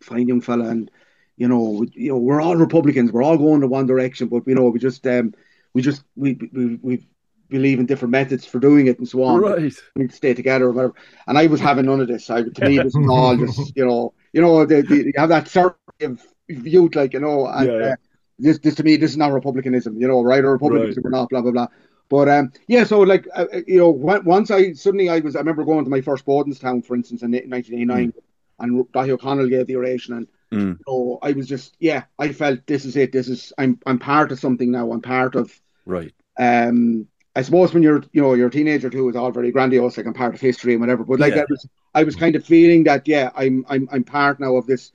fine 0.00 0.28
young 0.28 0.40
fella, 0.40 0.68
and 0.68 0.90
you 1.36 1.48
know, 1.48 1.84
you 1.94 2.10
know, 2.10 2.18
we're 2.18 2.40
all 2.40 2.56
Republicans, 2.56 3.10
we're 3.10 3.24
all 3.24 3.38
going 3.38 3.62
to 3.62 3.66
one 3.66 3.86
direction, 3.86 4.28
but 4.28 4.46
you 4.46 4.54
know, 4.54 4.68
we 4.68 4.78
just 4.78 5.04
um, 5.06 5.34
we 5.74 5.82
just 5.82 6.04
we 6.14 6.38
we 6.52 6.78
we've 6.80 7.06
believe 7.52 7.78
in 7.78 7.86
different 7.86 8.12
methods 8.12 8.44
for 8.44 8.58
doing 8.58 8.86
it 8.88 8.98
and 8.98 9.08
so 9.08 9.22
on. 9.22 9.40
Right. 9.40 9.72
We 9.94 10.02
need 10.02 10.10
to 10.10 10.16
stay 10.16 10.34
together 10.34 10.66
or 10.66 10.72
whatever. 10.72 10.94
And 11.26 11.38
I 11.38 11.46
was 11.46 11.60
having 11.60 11.86
none 11.86 12.00
of 12.00 12.08
this. 12.08 12.28
I 12.30 12.42
to 12.42 12.68
me 12.68 12.78
this 12.78 12.94
was 12.94 13.08
all 13.08 13.36
just 13.36 13.72
you 13.76 13.86
know 13.86 14.14
you 14.32 14.40
know 14.40 14.66
the, 14.66 14.82
the, 14.82 14.96
you 14.96 15.12
have 15.16 15.28
that 15.28 15.48
sort 15.48 15.76
of 16.00 16.20
youth 16.48 16.94
like 16.94 17.12
you 17.12 17.20
know 17.20 17.46
and 17.46 17.66
yeah, 17.66 17.78
yeah. 17.78 17.92
Uh, 17.92 17.96
this 18.38 18.58
this 18.58 18.74
to 18.76 18.82
me 18.82 18.96
this 18.96 19.12
is 19.12 19.16
not 19.16 19.32
republicanism 19.32 20.00
you 20.00 20.08
know 20.08 20.22
right 20.22 20.44
or 20.44 20.52
republicanism 20.52 21.04
right. 21.04 21.08
or 21.08 21.12
not 21.12 21.28
blah 21.28 21.40
blah 21.42 21.52
blah. 21.52 21.68
But 22.12 22.28
um, 22.28 22.52
yeah, 22.66 22.84
so 22.84 23.00
like 23.00 23.26
uh, 23.34 23.46
uh 23.50 23.60
you 23.66 23.78
know, 23.78 23.88
once 23.88 24.50
I 24.50 24.74
suddenly 24.74 25.08
I 25.08 25.20
was 25.20 25.34
I 25.34 25.38
remember 25.38 25.64
going 25.64 25.84
to 25.84 25.90
my 25.90 26.02
first 26.02 26.26
Bodenstown, 26.26 26.84
for 26.84 26.94
instance, 26.94 27.22
in 27.22 27.30
1989, 27.30 28.12
mm. 28.12 28.14
and 28.58 28.84
Daithí 28.92 29.08
O'Connell 29.08 29.48
gave 29.48 29.66
the 29.66 29.76
oration, 29.76 30.16
and 30.16 30.28
mm. 30.52 30.78
you 30.78 30.84
know, 30.86 31.18
I 31.22 31.32
was 31.32 31.48
just 31.48 31.74
yeah, 31.80 32.04
I 32.18 32.34
felt 32.34 32.66
this 32.66 32.84
is 32.84 32.96
it. 32.96 33.12
This 33.12 33.28
is 33.28 33.54
I'm 33.56 33.80
I'm 33.86 33.98
part 33.98 34.30
of 34.30 34.38
something 34.38 34.70
now. 34.70 34.92
I'm 34.92 35.00
part 35.00 35.36
of 35.36 35.58
right. 35.86 36.12
Um, 36.38 37.08
I 37.34 37.42
suppose 37.42 37.72
when 37.72 37.82
you're, 37.82 38.02
you 38.12 38.20
know, 38.20 38.34
you're 38.34 38.48
a 38.48 38.50
teenager 38.50 38.90
too, 38.90 39.08
it's 39.08 39.16
all 39.16 39.30
very 39.30 39.50
grandiose, 39.50 39.96
like 39.96 40.06
I'm 40.06 40.14
part 40.14 40.34
of 40.34 40.40
history 40.40 40.72
and 40.72 40.80
whatever. 40.80 41.04
But 41.04 41.20
like 41.20 41.34
yeah. 41.34 41.42
I 41.42 41.46
was, 41.48 41.68
I 41.94 42.04
was 42.04 42.16
kind 42.16 42.36
of 42.36 42.44
feeling 42.44 42.84
that, 42.84 43.08
yeah, 43.08 43.30
I'm, 43.34 43.64
I'm, 43.68 43.88
I'm 43.90 44.04
part 44.04 44.38
now 44.38 44.56
of 44.56 44.66
this 44.66 44.92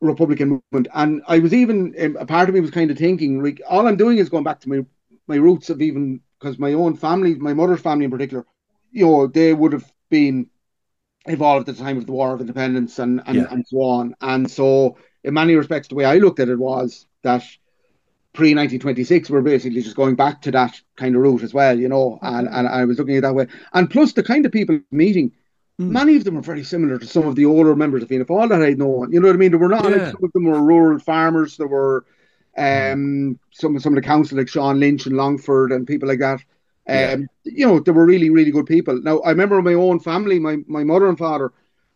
Republican 0.00 0.48
movement, 0.48 0.88
and 0.94 1.22
I 1.26 1.38
was 1.38 1.54
even 1.54 1.94
um, 2.00 2.16
a 2.18 2.26
part 2.26 2.48
of 2.48 2.54
me 2.54 2.60
was 2.60 2.70
kind 2.70 2.90
of 2.90 2.98
thinking, 2.98 3.42
like, 3.42 3.62
all 3.68 3.86
I'm 3.86 3.96
doing 3.96 4.18
is 4.18 4.28
going 4.28 4.44
back 4.44 4.60
to 4.60 4.68
my 4.68 4.84
my 5.26 5.36
roots 5.36 5.70
of 5.70 5.80
even 5.80 6.20
because 6.38 6.58
my 6.58 6.74
own 6.74 6.96
family, 6.96 7.34
my 7.34 7.54
mother's 7.54 7.80
family 7.80 8.04
in 8.04 8.10
particular, 8.10 8.44
you 8.92 9.06
know, 9.06 9.26
they 9.26 9.52
would 9.54 9.72
have 9.72 9.90
been 10.10 10.48
involved 11.26 11.68
at 11.68 11.76
the 11.76 11.82
time 11.82 11.96
of 11.96 12.06
the 12.06 12.12
War 12.12 12.34
of 12.34 12.40
Independence 12.40 12.98
and 12.98 13.22
and, 13.26 13.36
yeah. 13.36 13.46
and 13.50 13.66
so 13.66 13.82
on. 13.82 14.14
And 14.20 14.50
so, 14.50 14.98
in 15.24 15.34
many 15.34 15.54
respects, 15.54 15.88
the 15.88 15.94
way 15.94 16.04
I 16.04 16.18
looked 16.18 16.40
at 16.40 16.48
it 16.48 16.58
was 16.58 17.06
that 17.22 17.42
pre 18.36 18.54
1926 18.54 19.30
we're 19.30 19.40
basically 19.40 19.82
just 19.82 19.96
going 19.96 20.14
back 20.14 20.42
to 20.42 20.50
that 20.50 20.80
kind 20.96 21.16
of 21.16 21.22
route 21.22 21.42
as 21.42 21.54
well 21.54 21.78
you 21.78 21.88
know 21.88 22.18
and, 22.22 22.48
and 22.48 22.68
I 22.68 22.84
was 22.84 22.98
looking 22.98 23.16
at 23.16 23.22
that 23.22 23.34
way 23.34 23.46
and 23.72 23.90
plus 23.90 24.12
the 24.12 24.22
kind 24.22 24.46
of 24.46 24.52
people 24.52 24.78
meeting 24.92 25.32
Mm. 25.80 25.90
Many 25.90 26.16
of 26.16 26.24
them 26.24 26.38
are 26.38 26.42
very 26.42 26.64
similar 26.64 26.98
to 26.98 27.06
some 27.06 27.26
of 27.26 27.36
the 27.36 27.44
older 27.44 27.76
members 27.76 28.02
of 28.02 28.08
Fianna 28.08 28.24
Fáil 28.24 28.48
that 28.48 28.62
I'd 28.62 28.78
known. 28.78 29.12
You 29.12 29.20
know 29.20 29.28
what 29.28 29.36
I 29.36 29.38
mean? 29.38 29.50
They 29.50 29.58
were 29.58 29.68
not 29.68 29.84
like 29.84 30.06
some 30.06 30.24
of 30.24 30.32
them 30.32 30.44
were 30.44 30.62
rural 30.62 30.98
farmers. 30.98 31.56
There 31.56 31.66
were 31.66 32.06
um, 32.56 33.38
some 33.52 33.78
some 33.78 33.92
of 33.92 34.02
the 34.02 34.08
council 34.08 34.38
like 34.38 34.48
Sean 34.48 34.80
Lynch 34.80 35.06
and 35.06 35.16
Longford 35.16 35.72
and 35.72 35.86
people 35.86 36.08
like 36.08 36.20
that. 36.20 36.40
Um, 36.88 37.28
Yeah. 37.44 37.52
You 37.58 37.66
know, 37.66 37.80
they 37.80 37.92
were 37.92 38.06
really 38.06 38.30
really 38.30 38.50
good 38.50 38.66
people. 38.66 39.00
Now 39.02 39.18
I 39.18 39.30
remember 39.30 39.60
my 39.60 39.74
own 39.74 40.00
family, 40.00 40.38
my 40.38 40.58
my 40.66 40.82
mother 40.82 41.08
and 41.08 41.18
father. 41.18 41.52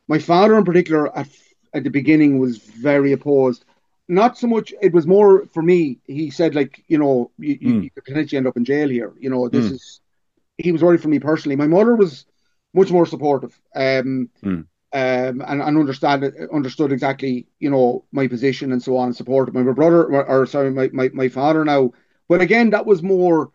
My 0.08 0.18
father 0.18 0.58
in 0.58 0.64
particular 0.64 1.16
at 1.16 1.28
at 1.72 1.84
the 1.84 1.90
beginning 1.90 2.38
was 2.38 2.58
very 2.58 3.12
opposed. 3.12 3.64
Not 4.10 4.38
so 4.38 4.48
much. 4.48 4.74
It 4.82 4.92
was 4.92 5.06
more 5.06 5.46
for 5.46 5.62
me. 5.62 6.00
He 6.06 6.30
said 6.30 6.54
like 6.54 6.84
you 6.88 6.98
know 6.98 7.30
you, 7.38 7.58
Mm. 7.62 7.82
you 7.84 7.90
could 7.90 8.04
potentially 8.04 8.38
end 8.38 8.48
up 8.48 8.56
in 8.56 8.64
jail 8.64 8.88
here. 8.88 9.12
You 9.18 9.30
know 9.30 9.48
this 9.48 9.66
Mm. 9.66 9.76
is. 9.76 10.00
He 10.58 10.72
was 10.72 10.82
worried 10.82 11.02
for 11.02 11.08
me 11.08 11.20
personally. 11.20 11.56
My 11.56 11.66
mother 11.68 11.94
was 11.96 12.26
much 12.74 12.90
more 12.90 13.06
supportive. 13.06 13.60
Um, 13.74 14.30
Mm. 14.42 14.66
um, 14.92 15.42
and, 15.46 15.62
and 15.62 15.78
understand 15.78 16.24
understood 16.52 16.92
exactly 16.92 17.46
you 17.60 17.70
know 17.70 18.04
my 18.12 18.26
position 18.28 18.72
and 18.72 18.82
so 18.82 18.96
on 18.96 19.06
and 19.08 19.16
supported 19.16 19.54
my 19.54 19.62
brother 19.72 20.04
or, 20.04 20.26
or 20.26 20.46
sorry 20.46 20.70
my, 20.70 20.88
my, 20.92 21.10
my 21.14 21.28
father 21.28 21.64
now 21.64 21.92
but 22.28 22.40
again 22.42 22.70
that 22.70 22.86
was 22.86 23.02
more 23.02 23.50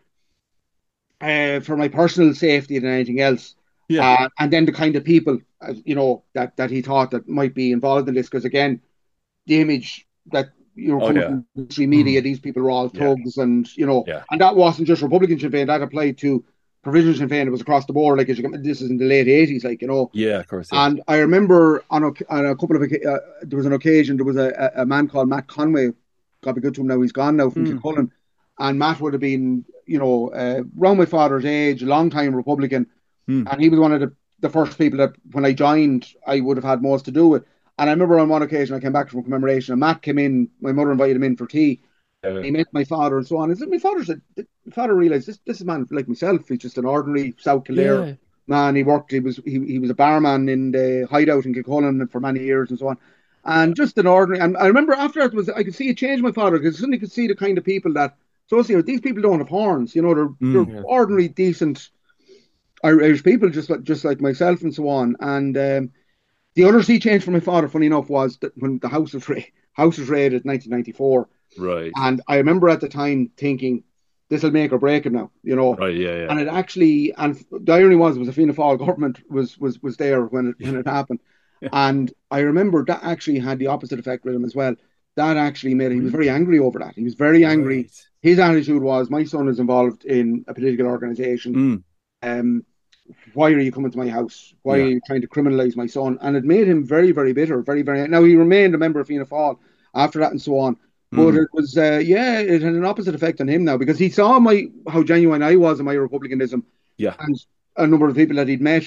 uh, 1.20 1.60
for 1.60 1.76
my 1.76 1.88
personal 1.88 2.34
safety 2.34 2.78
than 2.78 2.90
anything 2.90 3.20
else 3.20 3.54
Yeah. 3.88 4.02
uh, 4.02 4.28
and 4.38 4.52
then 4.52 4.66
the 4.66 4.72
kind 4.72 4.96
of 4.96 5.04
people 5.04 5.38
uh, 5.60 5.74
you 5.84 5.94
know 5.94 6.24
that 6.34 6.56
that 6.56 6.70
he 6.70 6.82
thought 6.82 7.10
that 7.10 7.28
might 7.28 7.54
be 7.54 7.72
involved 7.72 8.08
in 8.08 8.14
this 8.14 8.28
because 8.28 8.44
again 8.44 8.80
the 9.46 9.60
image 9.60 10.05
that 10.32 10.50
you 10.74 10.88
know 10.88 11.00
Oh, 11.02 11.10
yeah. 11.10 11.26
from 11.28 11.46
mainstream 11.54 11.90
media 11.90 12.20
these 12.20 12.40
people 12.40 12.62
are 12.64 12.70
all 12.70 12.90
Yeah. 12.92 13.00
thugs 13.14 13.36
and 13.38 13.66
you 13.76 13.86
know 13.86 14.04
Yeah. 14.06 14.22
and 14.30 14.40
that 14.40 14.56
wasn't 14.56 14.88
just 14.88 15.02
Republican 15.02 15.38
Sinn 15.38 15.50
Féin 15.50 15.66
that 15.68 15.82
applied 15.82 16.18
to 16.18 16.44
provisional 16.82 17.16
Sinn 17.16 17.28
Féin 17.28 17.46
it 17.46 17.50
was 17.50 17.60
across 17.62 17.86
the 17.86 17.92
board 17.92 18.18
like 18.18 18.28
as 18.28 18.38
you 18.38 18.48
this 18.58 18.80
is 18.82 18.90
in 18.90 18.98
the 18.98 19.06
late 19.06 19.26
80s 19.26 19.64
like 19.64 19.80
you 19.82 19.88
know 19.88 20.10
Yeah, 20.12 20.38
of 20.40 20.48
course. 20.48 20.68
Yeah. 20.72 20.86
and 20.86 21.02
I 21.08 21.16
remember 21.18 21.82
on 21.90 22.04
a, 22.04 22.10
on 22.28 22.46
a 22.46 22.54
couple 22.56 22.76
of 22.76 22.82
oca- 22.82 23.10
uh, 23.12 23.18
there 23.42 23.56
was 23.56 23.66
an 23.66 23.72
occasion 23.72 24.16
there 24.16 24.26
was 24.26 24.36
a, 24.36 24.48
a 24.76 24.82
a 24.82 24.86
man 24.86 25.08
called 25.08 25.28
Matt 25.28 25.46
Conway. 25.48 25.90
God 26.42 26.54
be 26.54 26.60
good 26.60 26.74
to 26.74 26.82
him 26.82 26.86
now. 26.88 27.00
He's 27.00 27.12
gone 27.12 27.36
now 27.38 27.48
from 27.50 27.64
Mm. 27.64 27.70
Kilcullen, 27.72 28.10
and 28.58 28.78
Matt 28.78 29.00
would 29.00 29.14
have 29.14 29.20
been 29.22 29.64
you 29.86 29.98
know 29.98 30.28
uh, 30.28 30.62
around 30.78 30.98
my 30.98 31.06
father's 31.06 31.44
age, 31.46 31.82
a 31.82 31.86
long 31.86 32.10
time 32.10 32.34
Republican, 32.36 32.86
Mm. 33.28 33.50
and 33.50 33.60
he 33.60 33.68
was 33.70 33.80
one 33.80 33.92
of 33.92 34.00
the, 34.00 34.12
the 34.40 34.48
first 34.50 34.78
people 34.78 34.98
that 34.98 35.12
when 35.32 35.44
I 35.44 35.52
joined 35.54 36.06
I 36.26 36.40
would 36.40 36.56
have 36.58 36.64
had 36.72 36.82
most 36.82 37.06
to 37.06 37.10
do 37.10 37.26
with. 37.26 37.44
And 37.78 37.90
I 37.90 37.92
remember 37.92 38.18
on 38.18 38.28
one 38.28 38.42
occasion 38.42 38.74
I 38.74 38.80
came 38.80 38.92
back 38.92 39.10
from 39.10 39.22
commemoration, 39.22 39.72
and 39.72 39.80
Matt 39.80 40.02
came 40.02 40.18
in. 40.18 40.48
My 40.60 40.72
mother 40.72 40.92
invited 40.92 41.16
him 41.16 41.24
in 41.24 41.36
for 41.36 41.46
tea. 41.46 41.80
Uh, 42.24 42.36
He 42.40 42.50
met 42.50 42.66
my 42.72 42.84
father 42.84 43.18
and 43.18 43.26
so 43.26 43.36
on. 43.36 43.50
And 43.50 43.60
my 43.70 43.78
father 43.78 44.04
said, 44.04 44.22
my 44.36 44.72
father 44.72 44.94
realized 44.94 45.28
this 45.28 45.38
this 45.46 45.56
is 45.56 45.62
a 45.62 45.66
man 45.66 45.86
like 45.90 46.08
myself. 46.08 46.48
He's 46.48 46.58
just 46.58 46.78
an 46.78 46.86
ordinary 46.86 47.34
South 47.38 47.64
Kildare 47.64 48.06
yeah. 48.06 48.14
man. 48.46 48.74
He 48.76 48.82
worked. 48.82 49.12
He 49.12 49.20
was 49.20 49.36
he, 49.44 49.60
he 49.66 49.78
was 49.78 49.90
a 49.90 49.94
barman 49.94 50.48
in 50.48 50.72
the 50.72 51.06
hideout 51.10 51.44
in 51.44 51.54
Kilcullen 51.54 52.08
for 52.08 52.20
many 52.20 52.40
years 52.40 52.70
and 52.70 52.78
so 52.78 52.88
on. 52.88 52.98
And 53.44 53.76
just 53.76 53.98
an 53.98 54.06
ordinary. 54.06 54.42
And 54.42 54.56
I 54.56 54.66
remember 54.66 54.94
after 54.94 55.20
that 55.20 55.34
was 55.34 55.48
I 55.50 55.62
could 55.62 55.74
see 55.74 55.88
it 55.90 55.98
change 55.98 56.18
in 56.18 56.24
my 56.24 56.32
father 56.32 56.58
because 56.58 56.78
suddenly 56.78 56.98
could 56.98 57.12
see 57.12 57.26
the 57.28 57.36
kind 57.36 57.58
of 57.58 57.64
people 57.64 57.92
that 57.92 58.16
associate 58.50 58.76
with 58.76 58.86
these 58.86 59.00
people 59.02 59.22
don't 59.22 59.38
have 59.38 59.48
horns. 59.48 59.94
You 59.94 60.02
know, 60.02 60.14
they're, 60.14 60.28
Mm. 60.28 60.66
they're 60.72 60.82
ordinary, 60.84 61.28
decent 61.28 61.90
Irish 62.82 63.22
people, 63.22 63.50
just 63.50 63.70
like 63.70 63.82
just 63.82 64.04
like 64.04 64.20
myself 64.20 64.62
and 64.62 64.74
so 64.74 64.88
on. 64.88 65.16
And 65.20 65.56
um, 65.56 65.90
the 66.56 66.64
other 66.64 66.82
sea 66.82 66.98
change 66.98 67.22
for 67.22 67.30
my 67.30 67.40
father, 67.40 67.68
funny 67.68 67.86
enough, 67.86 68.08
was 68.10 68.38
that 68.38 68.52
when 68.56 68.78
the 68.80 68.88
house 68.88 69.12
was 69.14 69.28
ra- 69.28 69.40
house 69.72 69.98
was 69.98 70.08
raided 70.08 70.44
in 70.44 70.48
1994, 70.50 71.28
Right. 71.58 71.92
and 71.96 72.20
I 72.26 72.36
remember 72.38 72.68
at 72.68 72.80
the 72.80 72.88
time 72.88 73.30
thinking, 73.36 73.84
this 74.28 74.42
will 74.42 74.50
make 74.50 74.72
or 74.72 74.78
break 74.78 75.06
him 75.06 75.12
now. 75.12 75.30
You 75.44 75.54
know, 75.54 75.74
Right. 75.76 75.94
Yeah. 75.94 76.16
Yeah. 76.22 76.26
and 76.30 76.40
it 76.40 76.48
actually 76.48 77.14
and 77.16 77.36
the 77.52 77.72
irony 77.72 77.94
was 77.94 78.16
it 78.16 78.18
was 78.18 78.28
a 78.28 78.32
Fianna 78.32 78.54
Fáil 78.54 78.78
government 78.78 79.20
was 79.30 79.56
was 79.58 79.80
was 79.82 79.96
there 79.98 80.24
when 80.24 80.48
it 80.48 80.56
when 80.66 80.76
it 80.76 80.86
happened, 80.88 81.20
Yeah. 81.62 81.68
and 81.72 82.12
I 82.30 82.40
remember 82.40 82.84
that 82.86 83.04
actually 83.04 83.38
had 83.38 83.58
the 83.60 83.68
opposite 83.68 84.00
effect 84.00 84.24
with 84.24 84.34
him 84.34 84.44
as 84.44 84.54
well. 84.56 84.74
That 85.14 85.36
actually 85.36 85.74
made 85.74 85.92
he 85.92 86.00
was 86.00 86.10
very 86.12 86.28
angry 86.28 86.58
over 86.58 86.78
that. 86.80 86.94
He 86.96 87.04
was 87.04 87.14
very 87.14 87.44
angry. 87.44 87.76
Right. 87.82 88.06
His 88.20 88.38
attitude 88.38 88.82
was, 88.82 89.08
my 89.08 89.24
son 89.24 89.48
is 89.48 89.60
involved 89.60 90.04
in 90.04 90.44
a 90.48 90.52
political 90.54 90.86
organization. 90.86 91.54
Mm. 91.54 91.82
Um, 92.40 92.64
why 93.34 93.50
are 93.52 93.58
you 93.60 93.72
coming 93.72 93.90
to 93.90 93.98
my 93.98 94.08
house? 94.08 94.54
Why 94.62 94.76
Yeah. 94.76 94.84
are 94.84 94.88
you 94.88 95.00
trying 95.06 95.20
to 95.22 95.28
criminalize 95.28 95.76
my 95.76 95.86
son? 95.86 96.18
And 96.20 96.36
it 96.36 96.44
made 96.44 96.66
him 96.68 96.84
very 96.84 97.12
very 97.12 97.32
bitter, 97.32 97.62
very 97.62 97.82
very. 97.82 98.06
Now 98.08 98.22
he 98.24 98.36
remained 98.36 98.74
a 98.74 98.78
member 98.78 99.00
of 99.00 99.06
Fianna 99.08 99.26
Fáil 99.26 99.58
after 99.94 100.18
that 100.20 100.30
and 100.32 100.40
so 100.40 100.58
on. 100.58 100.76
But 101.12 101.34
Mm. 101.34 101.42
it 101.44 101.48
was, 101.52 101.78
uh, 101.78 102.02
yeah, 102.04 102.40
it 102.40 102.62
had 102.62 102.74
an 102.74 102.84
opposite 102.84 103.14
effect 103.14 103.40
on 103.40 103.48
him 103.48 103.64
now 103.64 103.76
because 103.76 103.98
he 103.98 104.08
saw 104.08 104.40
my 104.40 104.68
how 104.88 105.02
genuine 105.04 105.42
I 105.42 105.54
was 105.56 105.78
in 105.78 105.86
my 105.86 105.94
republicanism, 105.94 106.64
Yeah. 106.98 107.14
and 107.20 107.36
a 107.76 107.86
number 107.86 108.08
of 108.08 108.16
people 108.16 108.36
that 108.36 108.48
he'd 108.48 108.60
met, 108.60 108.84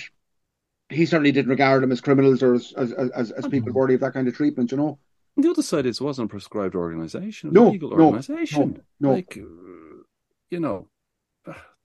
he 0.90 1.06
certainly 1.06 1.32
didn't 1.32 1.50
regard 1.50 1.82
them 1.82 1.92
as 1.94 2.02
criminals 2.02 2.44
or 2.44 2.56
as 2.56 2.74
as, 2.74 2.92
as, 2.92 3.32
as 3.32 3.48
people 3.48 3.72
worthy 3.72 3.94
of 3.94 4.02
that 4.02 4.14
kind 4.14 4.28
of 4.28 4.36
treatment, 4.36 4.72
you 4.72 4.78
know. 4.78 5.00
And 5.38 5.46
the 5.46 5.52
other 5.52 5.62
side 5.64 5.86
is 5.86 6.02
it 6.02 6.04
wasn't 6.04 6.26
a 6.30 6.30
prescribed 6.30 6.76
organization. 6.76 7.52
No, 7.54 7.70
a 7.70 7.72
legal 7.72 7.92
no, 7.92 8.06
organization. 8.08 8.82
no. 9.00 9.12
Like, 9.14 9.38
uh, 9.38 10.04
you 10.50 10.60
know, 10.60 10.88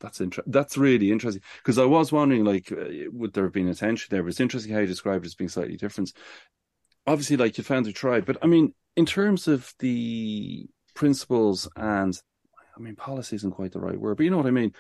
that's 0.05 0.21
inter- 0.21 0.43
That's 0.47 0.77
really 0.77 1.11
interesting 1.11 1.43
because 1.63 1.79
I 1.79 1.87
was 1.87 2.13
wondering, 2.13 2.45
like, 2.45 2.71
uh, 2.71 3.09
would 3.11 3.33
there 3.33 3.45
have 3.45 3.55
been 3.55 3.69
a 3.69 3.75
tension 3.75 4.09
there? 4.11 4.23
But 4.23 4.29
it's 4.29 4.41
interesting 4.41 4.73
how 4.73 4.81
you 4.81 4.87
described 4.87 5.25
it 5.25 5.29
as 5.29 5.35
being 5.35 5.49
slightly 5.49 5.77
different. 5.77 6.13
Obviously, 7.07 7.39
like 7.39 7.57
you 7.57 7.65
found 7.65 7.87
a 7.87 7.93
tribe, 7.93 8.27
but 8.27 8.37
I 8.43 8.47
mean, 8.47 8.75
in 8.97 9.07
terms 9.07 9.49
of 9.49 9.73
the 9.79 10.67
principles 10.95 11.69
and, 11.75 12.15
I 12.77 12.81
mean, 12.81 12.97
policy 12.97 13.37
isn't 13.37 13.53
quite 13.53 13.73
the 13.73 13.81
right 13.81 13.99
word, 13.99 14.19
but 14.19 14.25
you 14.25 14.31
know 14.31 14.37
what 14.37 14.47
I 14.47 14.51
mean. 14.51 14.73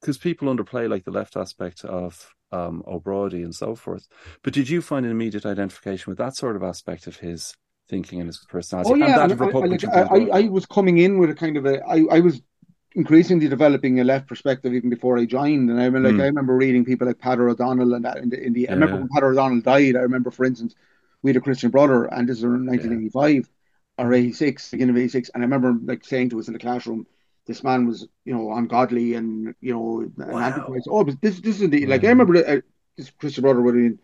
Because 0.00 0.18
people 0.18 0.54
underplay 0.54 0.88
like 0.88 1.04
the 1.04 1.10
left 1.10 1.36
aspect 1.36 1.84
of 1.84 2.32
um, 2.52 2.82
O'Brady 2.86 3.42
and 3.42 3.54
so 3.54 3.74
forth. 3.74 4.06
But 4.42 4.52
did 4.52 4.68
you 4.68 4.82
find 4.82 5.04
an 5.04 5.12
immediate 5.12 5.46
identification 5.46 6.10
with 6.10 6.18
that 6.18 6.36
sort 6.36 6.56
of 6.56 6.62
aspect 6.62 7.06
of 7.06 7.16
his 7.16 7.54
thinking 7.88 8.20
and 8.20 8.28
his 8.28 8.38
personality 8.48 8.90
Oh 8.92 8.94
yeah, 8.94 9.06
and 9.06 9.30
that 9.30 9.62
and 9.62 9.82
of 9.82 9.90
I, 9.90 10.00
I, 10.00 10.38
I, 10.38 10.44
I 10.44 10.48
was 10.48 10.66
coming 10.66 10.98
in 10.98 11.18
with 11.18 11.30
a 11.30 11.34
kind 11.34 11.56
of 11.56 11.66
a, 11.66 11.82
I, 11.86 12.04
I 12.10 12.20
was 12.20 12.42
increasingly 12.94 13.48
developing 13.48 14.00
a 14.00 14.04
left 14.04 14.28
perspective 14.28 14.72
even 14.72 14.90
before 14.90 15.18
I 15.18 15.26
joined, 15.26 15.70
and 15.70 15.80
I 15.80 15.84
remember, 15.86 16.08
like, 16.08 16.16
Mm. 16.16 16.20
I 16.20 16.26
remember 16.26 16.54
reading 16.56 16.84
people 16.84 17.06
like 17.06 17.18
Peadar 17.18 17.50
O'Donnell 17.50 17.94
and 17.94 18.04
that 18.04 18.18
in 18.18 18.30
the, 18.30 18.42
in 18.44 18.52
the 18.52 18.68
I 18.68 18.72
remember 18.72 18.96
when 18.98 19.08
Peadar 19.08 19.32
O'Donnell 19.32 19.60
died. 19.62 19.96
I 19.96 20.00
remember, 20.00 20.30
for 20.30 20.44
instance, 20.44 20.74
we 21.22 21.30
had 21.30 21.36
a 21.36 21.40
Christian 21.40 21.70
brother, 21.70 22.04
and 22.04 22.28
this 22.28 22.38
is 22.38 22.44
in 22.44 22.64
1985 22.66 23.48
or 23.98 24.12
86, 24.12 24.70
beginning 24.70 24.94
of 24.94 24.98
86, 24.98 25.30
and 25.34 25.42
I 25.42 25.46
remember 25.46 25.74
like 25.84 26.04
saying 26.04 26.30
to 26.30 26.38
us 26.40 26.48
in 26.48 26.52
the 26.52 26.58
classroom, 26.60 27.06
this 27.46 27.62
man 27.64 27.86
was, 27.86 28.06
you 28.24 28.34
know, 28.34 28.52
ungodly 28.52 29.14
and 29.14 29.54
you 29.60 29.72
know, 29.74 30.00
an 30.00 30.14
Wow. 30.30 30.40
antichrist. 30.40 30.88
Oh, 30.90 31.04
but 31.04 31.20
this 31.20 31.40
this 31.40 31.60
is 31.60 31.70
the 31.70 31.86
like 31.86 32.04
I 32.04 32.08
remember 32.08 32.36
uh, 32.46 32.60
this 32.96 33.10
Christian 33.10 33.42
brother 33.42 33.60
would 33.62 33.74
have 33.74 33.82
been 33.84 33.98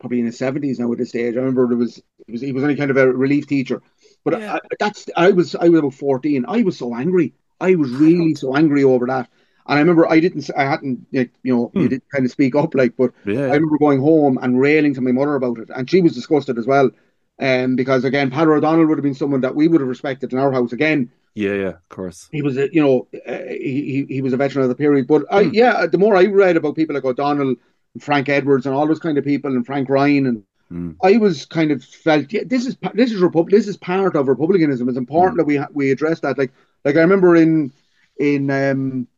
probably 0.00 0.20
in 0.20 0.26
his 0.26 0.38
seventies 0.38 0.78
now 0.78 0.90
at 0.92 0.98
this 0.98 1.10
stage. 1.10 1.34
I 1.36 1.40
remember 1.40 1.68
there 1.68 1.76
was, 1.76 1.98
it 1.98 2.32
was 2.32 2.40
he 2.40 2.52
was 2.52 2.62
only 2.62 2.76
kind 2.76 2.90
of 2.90 2.96
a 2.96 3.10
relief 3.12 3.46
teacher, 3.46 3.82
but 4.24 4.34
Yeah. 4.34 4.54
I, 4.54 4.60
that's 4.78 5.08
I 5.16 5.30
was 5.30 5.54
I 5.54 5.68
was 5.68 5.80
about 5.80 5.94
fourteen. 5.94 6.44
I 6.48 6.62
was 6.62 6.78
so 6.78 6.94
angry. 6.94 7.34
I 7.60 7.74
was 7.74 7.90
really 8.04 8.34
so 8.34 8.56
angry 8.56 8.84
over 8.84 9.06
that. 9.06 9.28
And 9.66 9.76
I 9.76 9.80
remember 9.80 10.08
I 10.10 10.20
didn't 10.20 10.50
I 10.56 10.64
hadn't 10.64 11.06
you 11.12 11.28
know 11.44 11.70
you 11.74 11.88
didn't 11.88 12.04
kind 12.12 12.24
of 12.24 12.30
speak 12.32 12.54
up 12.56 12.74
like, 12.74 12.96
but 12.96 13.12
yeah, 13.24 13.42
I 13.42 13.54
remember 13.54 13.78
going 13.78 14.00
home 14.00 14.38
and 14.42 14.58
railing 14.60 14.94
to 14.94 15.00
my 15.00 15.12
mother 15.12 15.34
about 15.36 15.58
it, 15.58 15.70
and 15.74 15.88
she 15.88 16.00
was 16.00 16.14
disgusted 16.14 16.58
as 16.58 16.66
well. 16.66 16.90
Um, 17.38 17.76
because 17.76 18.04
again, 18.04 18.30
Peadar 18.30 18.56
O'Donnell 18.58 18.86
would 18.86 18.98
have 18.98 19.02
been 19.02 19.14
someone 19.14 19.40
that 19.42 19.54
we 19.54 19.66
would 19.68 19.80
have 19.80 19.88
respected 19.88 20.32
in 20.32 20.38
our 20.38 20.52
house. 20.52 20.72
Again, 20.72 21.10
yeah, 21.34 21.54
yeah, 21.54 21.68
of 21.68 21.88
course. 21.88 22.28
he 22.32 22.42
was 22.42 22.56
a 22.58 22.72
you 22.74 22.82
know 22.82 23.08
uh, 23.26 23.44
he 23.48 24.04
he 24.08 24.14
he 24.14 24.20
was 24.22 24.32
a 24.32 24.36
veteran 24.36 24.64
of 24.64 24.68
the 24.68 24.74
period. 24.74 25.06
But 25.06 25.24
I 25.30 25.44
Hmm. 25.44 25.50
yeah, 25.54 25.86
the 25.86 25.98
more 25.98 26.16
I 26.16 26.24
read 26.26 26.56
about 26.56 26.74
people 26.76 26.94
like 26.94 27.04
O'Donnell, 27.04 27.54
and 27.94 28.02
Frank 28.02 28.28
Edwards, 28.28 28.66
and 28.66 28.74
all 28.74 28.86
those 28.86 28.98
kind 28.98 29.18
of 29.18 29.24
people, 29.24 29.54
and 29.54 29.64
Frank 29.64 29.88
Ryan, 29.88 30.26
and 30.26 30.42
Mm. 30.72 30.94
I 31.02 31.16
was 31.16 31.46
kind 31.46 31.72
of 31.72 31.82
felt 31.82 32.32
yeah, 32.32 32.42
this 32.46 32.64
is 32.64 32.76
this 32.94 33.10
is 33.10 33.20
Repub- 33.20 33.50
this 33.50 33.66
is 33.66 33.76
part 33.76 34.14
of 34.14 34.28
republicanism. 34.28 34.88
It's 34.88 34.96
important 34.98 35.34
Mm. 35.34 35.38
that 35.38 35.46
we 35.46 35.56
ha- 35.56 35.66
we 35.72 35.90
address 35.90 36.20
that. 36.20 36.38
Like 36.38 36.52
like 36.84 36.96
I 36.96 37.00
remember 37.00 37.36
in 37.36 37.72
in 38.18 38.50
um 38.50 39.08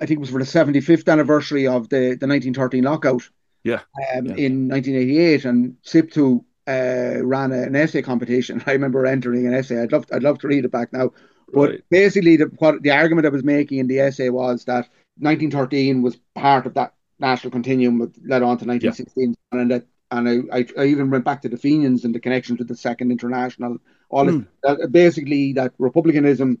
I 0.00 0.06
think 0.06 0.18
it 0.18 0.20
was 0.20 0.30
for 0.30 0.38
the 0.40 0.46
seventy 0.46 0.80
fifth 0.80 1.08
anniversary 1.08 1.66
of 1.66 1.88
the 1.88 2.16
the 2.20 2.26
nineteen 2.26 2.54
thirteen 2.54 2.84
lockout. 2.84 3.28
Yeah. 3.62 3.80
Um, 4.14 4.26
Yeah. 4.26 4.34
in 4.34 4.68
nineteen 4.68 4.96
eighty 4.96 5.18
eight, 5.18 5.44
and 5.44 5.76
SIPTU 5.82 6.44
uh, 6.66 7.24
ran 7.24 7.52
a, 7.52 7.62
an 7.62 7.76
essay 7.76 8.02
competition. 8.02 8.62
I 8.66 8.72
remember 8.72 9.06
entering 9.06 9.46
an 9.46 9.54
essay. 9.54 9.80
I'd 9.80 9.92
love 9.92 10.06
I'd 10.12 10.22
love 10.22 10.38
to 10.40 10.48
read 10.48 10.64
it 10.64 10.72
back 10.72 10.92
now. 10.92 11.12
But 11.52 11.70
Right. 11.70 11.84
basically, 11.90 12.36
the 12.36 12.46
what 12.58 12.82
the 12.82 12.90
argument 12.90 13.26
I 13.26 13.30
was 13.30 13.44
making 13.44 13.78
in 13.78 13.86
the 13.86 14.00
essay 14.00 14.28
was 14.28 14.64
that 14.64 14.88
1913 15.18 16.02
was 16.02 16.16
part 16.34 16.66
of 16.66 16.74
that 16.74 16.94
national 17.20 17.52
continuum 17.52 17.98
that 18.00 18.26
led 18.26 18.42
on 18.42 18.58
to 18.58 18.64
1916, 18.64 19.34
and 19.52 19.70
that 19.70 19.86
and 20.10 20.28
I, 20.28 20.58
I, 20.58 20.66
I 20.78 20.84
even 20.86 21.10
went 21.10 21.24
back 21.24 21.42
to 21.42 21.48
the 21.48 21.56
Fenians 21.56 22.04
and 22.04 22.14
the 22.14 22.20
connection 22.20 22.56
to 22.56 22.64
the 22.64 22.76
Second 22.76 23.10
International. 23.10 23.78
All 24.10 24.26
this, 24.26 24.42
that, 24.62 24.92
basically 24.92 25.52
that 25.54 25.72
republicanism 25.78 26.58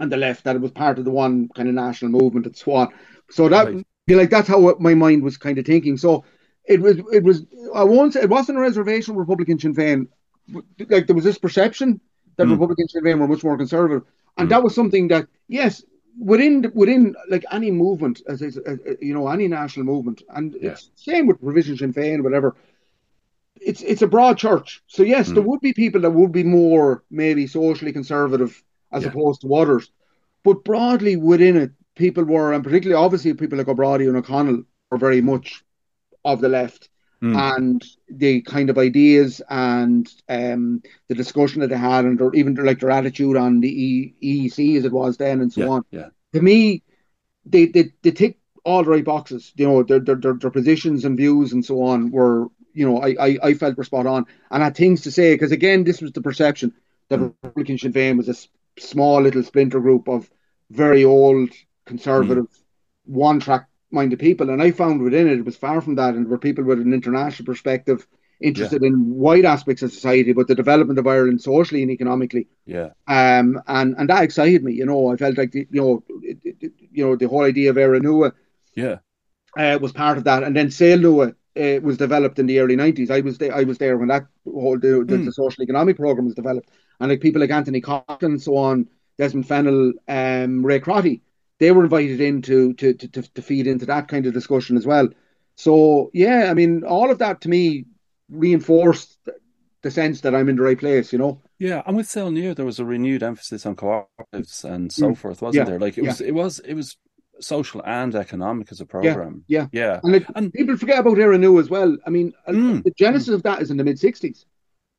and 0.00 0.10
the 0.12 0.16
left 0.16 0.44
that 0.44 0.56
it 0.56 0.62
was 0.62 0.70
part 0.72 0.98
of 0.98 1.04
the 1.04 1.10
one 1.10 1.48
kind 1.56 1.68
of 1.68 1.74
national 1.74 2.10
movement 2.10 2.46
and 2.46 2.56
so 2.56 2.72
on. 2.72 2.88
So 3.30 3.48
that 3.48 3.66
Right. 3.66 3.84
like 4.08 4.30
that's 4.30 4.48
how 4.48 4.76
my 4.78 4.94
mind 4.94 5.22
was 5.22 5.36
kind 5.36 5.58
of 5.58 5.66
thinking. 5.66 5.96
So 5.96 6.24
it 6.64 6.80
was 6.80 6.96
it 7.12 7.22
was 7.24 7.44
I 7.74 7.84
won't 7.84 8.12
say 8.12 8.22
it 8.22 8.30
wasn't 8.30 8.58
a 8.58 8.60
reservation 8.60 9.16
Republican 9.16 9.58
Sinn 9.58 9.74
Féin. 9.74 10.06
Like 10.88 11.06
there 11.06 11.16
was 11.16 11.24
this 11.24 11.38
perception 11.38 12.00
that 12.36 12.46
Mm. 12.46 12.52
Republican 12.52 12.88
Sinn 12.88 13.02
Féin 13.04 13.18
were 13.18 13.28
much 13.28 13.42
more 13.44 13.56
conservative, 13.56 14.02
and 14.36 14.46
Mm. 14.46 14.50
that 14.50 14.62
was 14.62 14.74
something 14.74 15.08
that 15.08 15.26
yes, 15.48 15.84
within 16.18 16.70
within 16.74 17.14
like 17.30 17.44
any 17.50 17.70
movement, 17.70 18.22
as, 18.28 18.42
as, 18.42 18.56
as 18.58 18.78
you 19.00 19.14
know, 19.14 19.28
any 19.28 19.48
national 19.48 19.86
movement, 19.86 20.22
and 20.28 20.54
Yeah. 20.54 20.70
it's 20.70 20.90
same 20.94 21.26
with 21.26 21.38
Revision 21.40 21.76
Sinn 21.78 21.92
Féin, 21.92 22.22
whatever. 22.22 22.54
It's 23.60 23.82
it's 23.82 24.02
a 24.02 24.06
broad 24.06 24.36
church, 24.38 24.82
so 24.86 25.02
yes, 25.02 25.28
there 25.32 25.42
Mm. 25.42 25.46
would 25.46 25.60
be 25.60 25.72
people 25.72 26.02
that 26.02 26.10
would 26.10 26.32
be 26.32 26.44
more 26.44 27.02
maybe 27.10 27.46
socially 27.46 27.92
conservative 27.92 28.62
as 28.92 29.04
Yeah. 29.04 29.10
opposed 29.10 29.42
to 29.42 29.54
others, 29.54 29.90
but 30.44 30.64
broadly 30.64 31.16
within 31.16 31.56
it, 31.56 31.72
people 31.96 32.24
were, 32.24 32.52
and 32.52 32.64
particularly 32.64 33.02
obviously 33.02 33.34
people 33.34 33.58
like 33.58 33.68
O'Brady 33.68 34.06
and 34.06 34.16
O'Connell 34.16 34.62
were 34.90 34.98
very 34.98 35.20
much 35.20 35.64
of 36.24 36.40
the 36.40 36.48
left 36.48 36.88
Mm. 37.22 37.34
and 37.34 37.82
the 38.08 38.42
kind 38.42 38.70
of 38.70 38.78
ideas 38.78 39.42
and 39.48 40.10
um, 40.28 40.82
the 41.08 41.14
discussion 41.14 41.60
that 41.60 41.68
they 41.68 41.76
had, 41.78 42.04
and 42.04 42.18
their, 42.18 42.32
even 42.34 42.54
their, 42.54 42.64
like 42.64 42.80
their 42.80 42.90
attitude 42.90 43.36
on 43.36 43.60
the 43.60 43.68
e- 43.68 44.14
EEC 44.22 44.76
as 44.76 44.84
it 44.84 44.92
was 44.92 45.16
then, 45.16 45.40
and 45.40 45.52
so 45.52 45.62
yeah, 45.62 45.68
on. 45.68 45.82
yeah, 45.90 46.08
To 46.34 46.40
me, 46.42 46.82
they, 47.44 47.66
they 47.66 47.92
they 48.02 48.10
tick 48.10 48.38
all 48.64 48.84
the 48.84 48.90
right 48.90 49.04
boxes. 49.04 49.52
You 49.56 49.66
know, 49.66 49.82
their 49.82 50.00
their, 50.00 50.16
their 50.16 50.34
their 50.34 50.50
positions 50.50 51.04
and 51.04 51.16
views 51.16 51.52
and 51.52 51.64
so 51.64 51.82
on 51.82 52.10
were, 52.10 52.48
you 52.74 52.86
know, 52.86 52.98
I 52.98 53.16
I, 53.20 53.38
I 53.42 53.54
felt 53.54 53.76
were 53.76 53.84
spot 53.84 54.06
on, 54.06 54.26
and 54.50 54.62
had 54.62 54.76
things 54.76 55.02
to 55.02 55.10
say 55.10 55.34
because 55.34 55.52
again, 55.52 55.84
this 55.84 56.00
was 56.02 56.12
the 56.12 56.22
perception 56.22 56.72
that 57.08 57.20
Mm. 57.20 57.30
Republican 57.32 57.62
Sinn 57.78 57.92
Féin 57.92 58.16
was 58.16 58.28
a 58.28 58.34
small 58.78 59.22
little 59.22 59.42
splinter 59.42 59.80
group 59.80 60.08
of 60.08 60.30
very 60.70 61.04
old 61.04 61.50
conservative, 61.86 62.46
one 63.04 63.40
track 63.40 63.68
minded 63.90 64.18
people, 64.18 64.50
and 64.50 64.62
I 64.62 64.70
found 64.72 65.02
within 65.02 65.28
it 65.28 65.38
it 65.38 65.44
was 65.44 65.56
far 65.56 65.80
from 65.80 65.94
that, 65.96 66.14
and 66.14 66.28
were 66.28 66.38
people 66.38 66.64
with 66.64 66.80
an 66.80 66.92
international 66.92 67.46
perspective 67.46 68.06
interested 68.40 68.82
in 68.82 69.10
wide 69.16 69.44
aspects 69.44 69.82
of 69.82 69.92
society, 69.92 70.32
but 70.32 70.46
the 70.48 70.54
development 70.54 70.98
of 70.98 71.06
Ireland 71.06 71.40
socially 71.40 71.82
and 71.82 71.90
economically. 71.90 72.48
yeah, 72.66 72.90
Um, 73.06 73.60
and 73.66 73.94
and 73.98 74.08
that 74.10 74.24
excited 74.24 74.62
me. 74.64 74.72
You 74.74 74.86
know, 74.86 75.12
I 75.12 75.16
felt 75.16 75.38
like 75.38 75.52
the, 75.52 75.66
you 75.70 75.80
know, 75.80 76.04
it, 76.22 76.38
it, 76.44 76.72
you 76.92 77.04
know, 77.06 77.16
the 77.16 77.28
whole 77.28 77.44
idea 77.44 77.70
of 77.70 77.76
Éire 77.76 78.00
Nua 78.00 78.32
yeah, 78.74 78.98
uh, 79.58 79.78
was 79.80 79.92
part 79.92 80.18
of 80.18 80.24
that, 80.24 80.42
and 80.42 80.54
then 80.56 80.68
Saol 80.68 81.00
Nua 81.00 81.34
uh, 81.56 81.80
was 81.82 81.96
developed 81.96 82.38
in 82.38 82.46
the 82.46 82.58
early 82.60 82.76
nineties. 82.76 83.10
I 83.10 83.20
was 83.20 83.38
there. 83.38 83.54
I 83.54 83.64
was 83.64 83.78
there 83.78 83.96
when 83.98 84.08
that 84.08 84.26
whole 84.44 84.78
the, 84.78 85.04
the, 85.06 85.16
Mm. 85.16 85.24
the 85.26 85.32
social 85.32 85.62
economic 85.62 85.96
program 85.96 86.26
was 86.26 86.34
developed, 86.34 86.70
and 87.00 87.10
like 87.10 87.20
people 87.20 87.40
like 87.40 87.50
Anthony 87.50 87.80
Coughlan 87.80 88.22
and 88.22 88.42
so 88.42 88.56
on, 88.56 88.88
Desmond 89.18 89.48
Fennell, 89.48 89.92
um, 90.08 90.64
Ray 90.64 90.80
Crotty, 90.80 91.22
they 91.58 91.70
were 91.72 91.84
invited 91.84 92.20
in 92.20 92.42
to, 92.42 92.72
to 92.74 92.94
to 92.94 93.08
to 93.08 93.22
to 93.22 93.42
feed 93.42 93.66
into 93.66 93.86
that 93.86 94.08
kind 94.08 94.26
of 94.26 94.34
discussion 94.34 94.76
as 94.76 94.86
well. 94.86 95.08
So 95.56 96.10
yeah, 96.12 96.48
I 96.50 96.54
mean, 96.54 96.84
all 96.84 97.10
of 97.10 97.18
that 97.18 97.40
to 97.42 97.48
me 97.48 97.86
reinforced 98.30 99.18
the 99.82 99.90
sense 99.90 100.20
that 100.22 100.34
I'm 100.34 100.48
in 100.48 100.56
the 100.56 100.62
right 100.62 100.78
place. 100.78 101.12
You 101.12 101.18
know. 101.18 101.42
yeah. 101.58 101.82
And 101.86 101.96
with 101.96 102.14
Near, 102.16 102.54
there 102.54 102.66
was 102.66 102.78
a 102.80 102.84
renewed 102.84 103.22
emphasis 103.22 103.64
on 103.66 103.76
cooperatives 103.76 104.64
and 104.64 104.92
so 104.92 105.10
Mm. 105.10 105.16
forth, 105.16 105.42
wasn't 105.42 105.64
Yeah, 105.66 105.70
there? 105.70 105.78
Like 105.80 105.96
it 105.96 106.04
yeah. 106.04 106.10
was, 106.10 106.20
it 106.20 106.32
was, 106.32 106.58
it 106.60 106.74
was 106.74 106.96
social 107.40 107.82
and 107.84 108.14
economic 108.14 108.70
as 108.72 108.80
a 108.80 108.86
program. 108.86 109.44
yeah. 109.48 109.66
yeah, 109.72 109.80
yeah. 109.80 110.00
And, 110.02 110.12
like, 110.12 110.26
And- 110.34 110.52
people 110.52 110.76
forget 110.76 110.98
about 111.00 111.16
Éire 111.18 111.38
Nua 111.38 111.60
as 111.60 111.68
well. 111.70 111.96
I 112.06 112.10
mean, 112.10 112.32
uh, 112.46 112.52
Mm. 112.52 112.82
the 112.84 112.92
genesis 112.92 113.28
of 113.34 113.42
that 113.42 113.60
is 113.62 113.70
in 113.70 113.76
the 113.76 113.84
mid 113.84 113.96
'60s. 113.98 114.44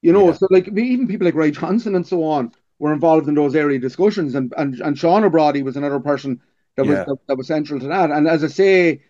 You 0.01 0.13
know, 0.13 0.27
Yeah. 0.27 0.33
so 0.33 0.47
like 0.51 0.67
even 0.67 1.07
people 1.07 1.25
like 1.25 1.33
Roy 1.35 1.51
Johnston 1.51 1.95
and 1.95 2.05
so 2.05 2.23
on 2.23 2.51
were 2.79 2.93
involved 2.93 3.27
in 3.27 3.33
those 3.35 3.55
area 3.55 3.79
discussions, 3.79 4.35
and 4.35 4.53
and, 4.57 4.79
and 4.81 4.97
Sean 4.97 5.23
O'Brady 5.23 5.63
was 5.63 5.75
another 5.77 5.99
person 5.99 6.39
that 6.75 6.85
was 6.85 6.97
Yeah. 6.97 7.05
that, 7.07 7.17
that 7.27 7.37
was 7.37 7.47
central 7.47 7.79
to 7.79 7.87
that. 7.87 8.11
And 8.11 8.27
as 8.27 8.43
I 8.43 8.47
say, 8.47 9.01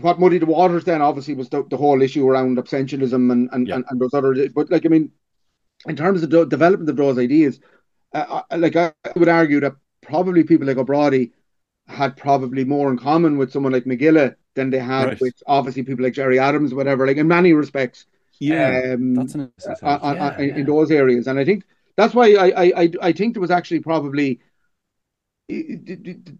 what 0.00 0.18
muddied 0.18 0.42
the 0.42 0.46
waters 0.46 0.84
then 0.84 1.02
obviously 1.02 1.34
was 1.34 1.48
the, 1.50 1.62
the 1.68 1.76
whole 1.76 2.00
issue 2.02 2.26
around 2.28 2.56
abstentionism 2.56 3.30
and 3.30 3.48
and, 3.52 3.68
and 3.68 3.84
and 3.88 4.00
those 4.00 4.14
other. 4.14 4.34
But 4.54 4.70
like 4.70 4.86
I 4.86 4.88
mean, 4.88 5.10
in 5.86 5.96
terms 5.96 6.22
of 6.22 6.30
the 6.30 6.46
development 6.46 6.90
of 6.90 6.96
those 6.96 7.18
ideas, 7.18 7.60
uh, 8.14 8.42
I- 8.50 8.56
like 8.56 8.76
I 8.76 8.92
would 9.16 9.28
argue 9.28 9.60
that 9.60 9.74
probably 10.02 10.42
people 10.44 10.66
like 10.66 10.78
O'Brady 10.78 11.32
had 11.90 12.16
probably 12.16 12.64
more 12.64 12.90
in 12.90 12.98
common 12.98 13.36
with 13.38 13.52
someone 13.52 13.72
like 13.72 13.86
Mac 13.86 13.98
Giolla 13.98 14.34
than 14.54 14.70
they 14.70 14.78
had 14.78 15.06
Right. 15.08 15.20
with 15.20 15.34
obviously 15.46 15.82
people 15.82 16.04
like 16.04 16.14
Gerry 16.14 16.38
Adams, 16.38 16.72
whatever. 16.74 17.06
Like 17.06 17.16
in 17.18 17.28
many 17.28 17.52
respects, 17.52 18.06
yeah. 18.38 18.92
um, 18.94 19.14
That's 19.14 19.34
an 19.34 19.52
uh, 19.66 19.74
thought. 19.74 20.02
uh, 20.02 20.14
Yeah, 20.38 20.38
in, 20.60 20.66
those 20.66 20.90
areas, 20.90 21.26
and 21.26 21.38
I 21.38 21.44
think 21.44 21.64
that's 21.96 22.14
why 22.14 22.34
I 22.34 22.72
I 22.82 22.90
I, 23.02 23.12
think 23.12 23.34
there 23.34 23.40
was 23.40 23.50
actually 23.50 23.80
probably 23.80 24.40
the, 25.48 25.76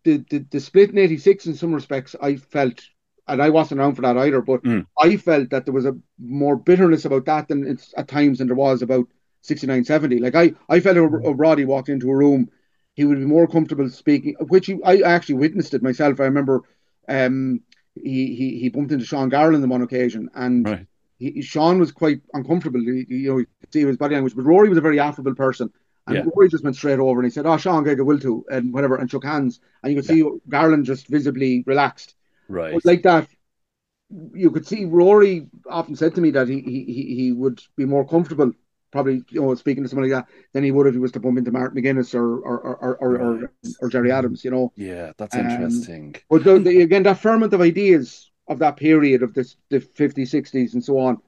the, 0.04 0.24
the, 0.30 0.38
the, 0.50 0.60
split 0.60 0.90
in 0.90 0.98
'86 0.98 1.46
in 1.46 1.54
some 1.54 1.72
respects. 1.74 2.14
I 2.22 2.36
felt, 2.36 2.80
and 3.26 3.42
I 3.42 3.50
wasn't 3.50 3.80
around 3.80 3.96
for 3.96 4.02
that 4.02 4.16
either, 4.16 4.40
but 4.40 4.62
Mm. 4.62 4.86
I 4.98 5.16
felt 5.16 5.50
that 5.50 5.64
there 5.66 5.74
was 5.74 5.86
a 5.86 5.96
more 6.18 6.56
bitterness 6.56 7.04
about 7.04 7.24
that 7.26 7.48
than 7.48 7.66
it's 7.66 7.92
at 7.96 8.08
times 8.08 8.38
than 8.38 8.46
there 8.46 8.56
was 8.56 8.82
about 8.82 9.08
69, 9.42 9.84
70. 9.84 10.18
Like 10.18 10.34
I, 10.36 10.52
I 10.68 10.80
felt 10.80 10.96
Mm. 10.96 11.24
O- 11.24 11.30
O'Brady 11.30 11.64
walked 11.64 11.88
into 11.88 12.10
a 12.10 12.16
room, 12.16 12.50
he 13.00 13.06
would 13.06 13.18
be 13.18 13.24
more 13.24 13.46
comfortable 13.48 13.88
speaking, 13.88 14.34
which 14.54 14.66
he, 14.66 14.78
I 14.84 14.96
actually 15.16 15.36
witnessed 15.36 15.72
it 15.72 15.82
myself. 15.82 16.20
I 16.20 16.24
remember 16.24 16.62
um, 17.08 17.60
he, 17.94 18.34
he, 18.34 18.58
he 18.60 18.68
bumped 18.68 18.92
into 18.92 19.06
Sean 19.06 19.30
Garland 19.30 19.64
on 19.64 19.70
one 19.70 19.80
occasion, 19.82 20.28
and 20.34 20.66
Right. 20.66 20.86
he, 21.18 21.40
Sean 21.40 21.78
was 21.78 21.92
quite 21.92 22.20
uncomfortable. 22.34 22.80
He, 22.80 23.06
you 23.08 23.30
know, 23.30 23.38
you 23.38 23.46
could 23.60 23.72
see 23.72 23.84
his 23.86 23.96
body 23.96 24.14
language, 24.16 24.36
but 24.36 24.44
Rory 24.44 24.68
was 24.68 24.76
a 24.76 24.82
very 24.88 25.00
affable 25.00 25.34
person. 25.34 25.72
And 26.06 26.16
Yeah. 26.16 26.24
Rory 26.34 26.50
just 26.50 26.62
went 26.62 26.76
straight 26.76 26.98
over 26.98 27.20
and 27.20 27.26
he 27.26 27.30
said, 27.30 27.46
Oh, 27.46 27.56
Sean, 27.56 27.88
I 27.88 27.94
will 27.94 28.18
to, 28.20 28.44
and 28.50 28.72
whatever, 28.74 28.96
and 28.96 29.10
shook 29.10 29.24
hands. 29.24 29.60
And 29.82 29.92
you 29.92 29.98
could 29.98 30.08
see 30.10 30.22
Garland 30.48 30.84
just 30.84 31.08
visibly 31.08 31.64
relaxed. 31.66 32.14
Right. 32.48 32.74
But 32.74 32.84
like 32.84 33.02
that, 33.04 33.28
you 34.34 34.50
could 34.50 34.66
see 34.66 34.84
Rory 34.84 35.46
often 35.68 35.96
said 35.96 36.14
to 36.16 36.20
me 36.20 36.30
that 36.32 36.48
he, 36.48 36.60
he- 36.60 37.14
he 37.18 37.32
would 37.32 37.62
be 37.76 37.86
more 37.86 38.06
comfortable, 38.06 38.52
probably, 38.90 39.24
you 39.30 39.40
know, 39.40 39.54
speaking 39.54 39.82
to 39.84 39.88
someone 39.88 40.10
like 40.10 40.24
that, 40.26 40.32
than 40.52 40.64
he 40.64 40.70
would 40.72 40.86
if 40.86 40.94
he 40.94 41.00
was 41.00 41.12
to 41.12 41.20
bump 41.20 41.38
into 41.38 41.52
Martin 41.52 41.82
McGuinness 41.82 42.14
or, 42.14 42.38
or, 42.40 42.58
or, 42.60 42.76
or, 42.76 42.96
or, 42.96 43.16
or, 43.44 43.52
or 43.80 43.88
Gerry 43.88 44.10
Adams, 44.12 44.44
you 44.44 44.50
know. 44.50 44.72
yeah, 44.76 45.12
that's 45.16 45.34
Um, 45.34 45.40
interesting. 45.40 46.16
But 46.28 46.44
the, 46.44 46.58
the, 46.58 46.80
again, 46.82 47.02
that 47.04 47.18
ferment 47.18 47.52
of 47.52 47.60
ideas 47.60 48.30
of 48.48 48.58
that 48.60 48.76
period 48.76 49.22
of 49.22 49.32
this, 49.34 49.56
the 49.68 49.80
50s, 49.80 50.26
60s, 50.26 50.74
and 50.74 50.84
so 50.84 50.98
on. 50.98 51.18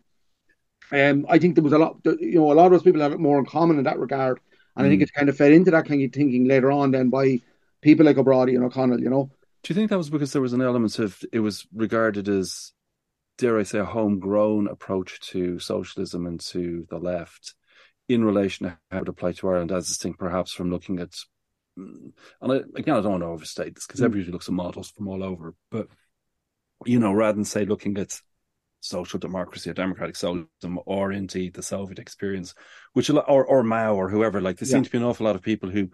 Um, 0.90 1.24
I 1.28 1.38
think 1.38 1.54
there 1.54 1.64
was 1.64 1.72
a 1.72 1.78
lot, 1.78 1.96
you 2.04 2.34
know, 2.34 2.52
a 2.52 2.54
lot 2.54 2.66
of 2.66 2.72
those 2.72 2.82
people 2.82 3.00
had 3.00 3.12
it 3.12 3.20
more 3.20 3.38
in 3.38 3.46
common 3.46 3.78
in 3.78 3.84
that 3.84 3.98
regard, 3.98 4.40
and 4.76 4.86
I 4.86 4.90
think 4.90 5.00
Mm. 5.00 5.04
it 5.04 5.14
kind 5.14 5.28
of 5.28 5.36
fed 5.36 5.52
into 5.52 5.70
that 5.70 5.86
kind 5.86 6.02
of 6.02 6.12
thinking 6.12 6.44
later 6.46 6.70
on 6.70 6.90
then 6.90 7.08
by 7.08 7.40
people 7.80 8.04
like 8.04 8.18
O'Brady 8.18 8.54
and 8.54 8.64
O'Connell, 8.64 9.00
you 9.00 9.08
know. 9.08 9.30
Do 9.62 9.72
you 9.72 9.74
think 9.74 9.90
that 9.90 9.96
was 9.98 10.10
because 10.10 10.32
there 10.32 10.42
was 10.42 10.52
an 10.52 10.60
element 10.60 10.98
of 10.98 11.22
it 11.32 11.40
was 11.40 11.66
regarded 11.72 12.28
as, 12.28 12.72
dare 13.38 13.58
I 13.58 13.62
say, 13.62 13.78
a 13.78 13.84
homegrown 13.84 14.68
approach 14.68 15.20
to 15.30 15.58
socialism 15.58 16.26
and 16.26 16.38
to 16.40 16.86
the 16.90 16.98
left 16.98 17.54
in 18.08 18.24
relation 18.24 18.66
to 18.66 18.78
how 18.90 19.00
it 19.00 19.08
applied 19.08 19.36
to 19.36 19.48
Ireland, 19.48 19.72
as 19.72 19.88
distinct 19.88 20.18
perhaps 20.18 20.52
from 20.52 20.70
looking 20.70 20.98
at, 20.98 21.10
mm, 21.78 22.12
and 22.40 22.52
I, 22.52 22.56
again, 22.76 22.96
I 22.96 23.00
don't 23.00 23.12
want 23.12 23.22
to 23.22 23.28
overstate 23.28 23.74
this 23.74 23.86
because 23.86 24.00
Mm. 24.00 24.04
everybody 24.04 24.32
looks 24.32 24.48
at 24.48 24.54
models 24.54 24.90
from 24.90 25.08
all 25.08 25.22
over, 25.22 25.54
but, 25.70 25.88
you 26.84 26.98
know, 26.98 27.12
rather 27.12 27.36
than 27.36 27.44
say 27.44 27.64
looking 27.64 27.96
at 27.98 28.20
social 28.80 29.18
democracy 29.18 29.70
or 29.70 29.74
democratic 29.74 30.16
socialism 30.16 30.80
or 30.86 31.12
indeed 31.12 31.54
the 31.54 31.62
Soviet 31.62 32.00
experience, 32.00 32.54
which 32.92 33.08
or, 33.08 33.22
or 33.44 33.62
Mao 33.62 33.94
or 33.94 34.08
whoever, 34.10 34.40
like 34.40 34.58
there 34.58 34.68
Yeah. 34.68 34.74
seem 34.74 34.82
to 34.84 34.90
be 34.90 34.98
an 34.98 35.04
awful 35.04 35.24
lot 35.24 35.36
of 35.36 35.42
people 35.42 35.70
who, 35.70 35.88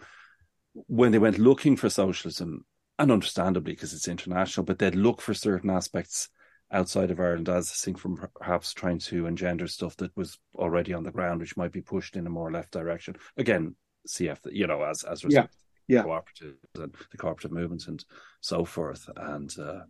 when 0.72 1.12
they 1.12 1.18
went 1.18 1.38
looking 1.38 1.76
for 1.76 1.90
socialism, 1.90 2.64
and 2.98 3.12
understandably 3.12 3.74
because 3.74 3.92
it's 3.92 4.08
international, 4.08 4.64
but 4.64 4.78
they'd 4.78 4.94
look 4.94 5.20
for 5.20 5.34
certain 5.34 5.70
aspects 5.70 6.30
outside 6.70 7.10
of 7.10 7.20
Ireland 7.20 7.48
as 7.48 7.68
distinct 7.70 8.00
from 8.00 8.16
perhaps 8.36 8.72
trying 8.72 8.98
to 9.00 9.26
engender 9.26 9.66
stuff 9.66 9.96
that 9.96 10.16
was 10.16 10.38
already 10.54 10.92
on 10.92 11.02
the 11.04 11.12
ground, 11.12 11.40
which 11.40 11.56
might 11.56 11.72
be 11.72 11.80
pushed 11.80 12.16
in 12.16 12.26
a 12.26 12.30
more 12.30 12.50
left 12.50 12.72
direction. 12.72 13.16
Again, 13.36 13.74
CF, 14.06 14.40
you 14.50 14.66
know, 14.66 14.82
as 14.82 15.04
as 15.04 15.24
Yeah, 15.26 15.46
yeah. 15.86 16.02
cooperatives 16.04 16.56
and 16.76 16.94
the 17.10 17.16
cooperative 17.16 17.52
movements 17.52 17.88
and 17.88 18.04
so 18.40 18.64
forth, 18.64 19.08
and 19.16 19.54
uh, 19.58 19.80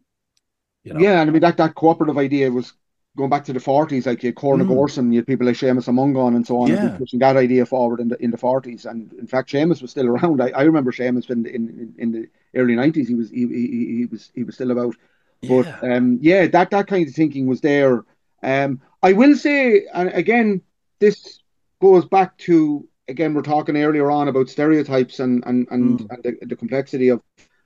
you 0.84 0.94
know, 0.94 1.00
Yeah, 1.00 1.20
and 1.20 1.30
I 1.30 1.32
mean 1.32 1.42
that 1.42 1.56
that 1.58 1.74
cooperative 1.74 2.18
idea 2.18 2.50
was 2.50 2.72
going 3.16 3.30
back 3.30 3.44
to 3.44 3.52
the 3.52 3.60
forties, 3.60 4.06
like 4.06 4.22
you 4.22 4.28
had 4.28 4.36
Corna 4.36 4.64
Mm. 4.64 4.68
Gorson, 4.70 5.12
you 5.12 5.18
had 5.18 5.26
people 5.26 5.46
like 5.46 5.56
Seamus 5.56 5.88
Amungon 5.88 6.36
and 6.36 6.46
so 6.46 6.60
on, 6.60 6.70
Yeah. 6.70 6.98
pushing 6.98 7.18
that 7.20 7.36
idea 7.36 7.66
forward 7.66 8.00
in 8.00 8.08
the 8.08 8.22
in 8.22 8.30
the 8.30 8.36
forties. 8.38 8.84
And 8.86 9.12
in 9.14 9.26
fact, 9.26 9.50
Seamus 9.50 9.82
was 9.82 9.90
still 9.90 10.06
around. 10.08 10.40
I, 10.42 10.50
I 10.50 10.62
remember 10.62 10.92
Seamus 10.92 11.30
in, 11.30 11.46
in 11.46 11.94
in 11.98 12.12
the 12.12 12.28
early 12.54 12.74
nineties. 12.76 13.08
He 13.08 13.14
was 13.14 13.30
he, 13.30 13.46
he 13.46 13.96
he 13.98 14.06
was 14.06 14.30
he 14.34 14.44
was 14.44 14.54
still 14.54 14.70
about. 14.70 14.96
But 15.42 15.66
yeah, 15.66 15.96
um, 15.96 16.18
yeah, 16.20 16.46
that 16.48 16.70
that 16.70 16.86
kind 16.88 17.06
of 17.08 17.14
thinking 17.14 17.46
was 17.46 17.60
there. 17.60 18.04
Um, 18.42 18.80
I 19.02 19.12
will 19.12 19.36
say, 19.36 19.86
and 19.94 20.08
again, 20.10 20.62
this 20.98 21.40
goes 21.80 22.04
back 22.06 22.36
to 22.38 22.88
again 23.08 23.34
we're 23.34 23.42
talking 23.42 23.76
earlier 23.76 24.10
on 24.10 24.28
about 24.28 24.48
stereotypes 24.48 25.20
and 25.20 25.42
and 25.46 25.66
and, 25.70 26.00
Mm. 26.00 26.06
and 26.10 26.22
the, 26.24 26.46
the 26.46 26.56
complexity 26.56 27.08
of 27.08 27.22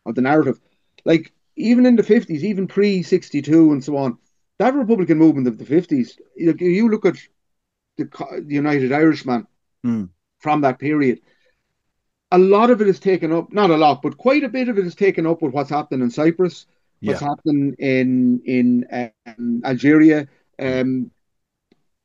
of 0.07 0.15
the 0.15 0.21
narrative. 0.23 0.61
Like 1.05 1.33
even 1.57 1.87
in 1.87 1.97
the 1.97 2.03
fifties, 2.03 2.45
even 2.45 2.67
pre 2.67 3.03
sixty 3.03 3.41
two 3.43 3.73
and 3.73 3.83
so 3.83 3.97
on, 3.97 4.19
that 4.59 4.75
Republican 4.75 5.19
movement 5.19 5.49
of 5.49 5.59
the 5.59 5.65
fifties. 5.65 6.19
You, 6.37 6.55
you 6.59 6.89
look 6.91 7.07
at 7.07 7.17
the, 7.97 8.05
the 8.47 8.55
United 8.55 8.93
Irishman 8.93 9.47
Mm. 9.85 10.11
from 10.39 10.61
that 10.61 10.79
period. 10.79 11.21
A 12.31 12.39
lot 12.39 12.71
of 12.71 12.81
it 12.81 12.89
is 12.89 13.01
taken 13.01 13.33
up, 13.33 13.53
not 13.53 13.71
a 13.71 13.77
lot, 13.77 14.01
but 14.01 14.17
quite 14.17 14.45
a 14.45 14.49
bit 14.49 14.69
of 14.69 14.79
it 14.79 14.87
is 14.87 14.95
taken 14.95 15.27
up 15.27 15.43
with 15.43 15.53
what's 15.53 15.71
happening 15.71 16.03
in 16.03 16.11
Cyprus 16.11 16.67
what's 17.03 17.21
yeah, 17.21 17.29
happening 17.29 17.75
in 17.79 18.43
in 18.45 19.11
um, 19.27 19.63
Algeria. 19.65 20.29
Um, 20.59 21.11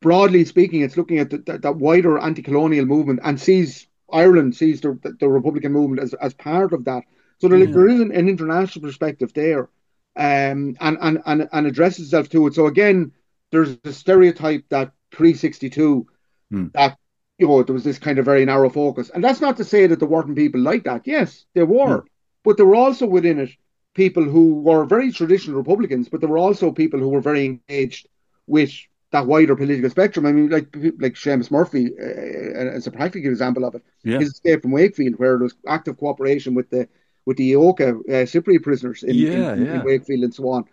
broadly 0.00 0.44
speaking, 0.44 0.82
it's 0.82 0.96
looking 0.96 1.18
at 1.18 1.30
the, 1.30 1.38
that, 1.38 1.62
that 1.62 1.76
wider 1.76 2.18
anti-colonial 2.18 2.86
movement 2.86 3.20
and 3.22 3.40
sees 3.40 3.86
Ireland 4.12 4.56
sees 4.56 4.80
the, 4.80 4.98
the 5.20 5.28
Republican 5.28 5.72
movement 5.72 6.02
as, 6.02 6.14
as 6.14 6.34
part 6.34 6.72
of 6.72 6.84
that. 6.86 7.04
So 7.40 7.48
there, 7.48 7.58
yeah. 7.58 7.72
there 7.72 7.88
is 7.88 8.00
an, 8.00 8.12
an, 8.12 8.28
international 8.28 8.84
perspective 8.84 9.32
there, 9.34 9.68
um, 10.16 10.76
and, 10.80 10.98
and, 11.00 11.22
and, 11.24 11.48
and 11.52 11.66
addresses 11.66 12.06
itself 12.06 12.28
to 12.30 12.46
it. 12.46 12.54
So 12.54 12.66
again, 12.66 13.12
there's 13.52 13.76
a 13.84 13.92
stereotype 13.92 14.64
that 14.70 14.92
pre 15.10 15.34
62 15.34 16.06
hmm. 16.50 16.66
that 16.74 16.98
you 17.38 17.46
know 17.46 17.62
there 17.62 17.74
was 17.74 17.84
this 17.84 17.98
kind 17.98 18.18
of 18.18 18.24
very 18.24 18.44
narrow 18.44 18.70
focus, 18.70 19.10
and 19.10 19.22
that's 19.22 19.40
not 19.40 19.58
to 19.58 19.64
say 19.64 19.86
that 19.86 20.00
there 20.00 20.08
weren't 20.08 20.34
people 20.34 20.60
like 20.60 20.84
that. 20.84 21.06
Yes, 21.06 21.44
there 21.54 21.66
were, 21.66 22.00
hmm. 22.00 22.06
but 22.44 22.56
they 22.56 22.64
were 22.64 22.74
also 22.74 23.06
within 23.06 23.38
it 23.38 23.50
people 23.98 24.22
who 24.22 24.60
were 24.60 24.84
very 24.84 25.10
traditional 25.10 25.58
Republicans, 25.58 26.08
but 26.08 26.20
there 26.20 26.30
were 26.30 26.44
also 26.46 26.70
people 26.70 27.00
who 27.00 27.08
were 27.08 27.20
very 27.20 27.44
engaged 27.44 28.06
with 28.46 28.70
that 29.10 29.26
wider 29.26 29.56
political 29.56 29.90
spectrum. 29.90 30.24
I 30.24 30.32
mean, 30.32 30.48
like 30.50 30.68
like 31.04 31.14
Seamus 31.14 31.50
Murphy 31.50 31.84
uh, 32.00 32.76
as 32.78 32.86
a 32.86 32.92
practical 32.92 33.28
example 33.28 33.64
of 33.64 33.74
it. 33.74 33.82
Yeah. 34.04 34.20
His 34.20 34.30
escape 34.34 34.62
from 34.62 34.70
Wakefield, 34.70 35.18
where 35.18 35.36
there 35.36 35.48
was 35.48 35.56
active 35.66 35.98
cooperation 35.98 36.54
with 36.54 36.70
the 36.70 36.88
with 37.26 37.36
the 37.38 37.52
Eoka 37.52 37.88
uh, 37.90 38.24
Cypriot 38.32 38.62
prisoners 38.62 39.02
in, 39.02 39.16
yeah, 39.16 39.52
in, 39.52 39.66
yeah. 39.66 39.74
in, 39.74 39.84
Wakefield 39.84 40.22
and 40.24 40.34
so 40.34 40.48
on. 40.48 40.64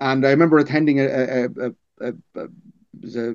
And 0.00 0.26
I 0.26 0.30
remember 0.30 0.58
attending 0.58 0.98
a, 0.98 1.04
a, 1.04 1.44
a, 1.44 1.68
a, 2.00 2.12
a, 3.20 3.34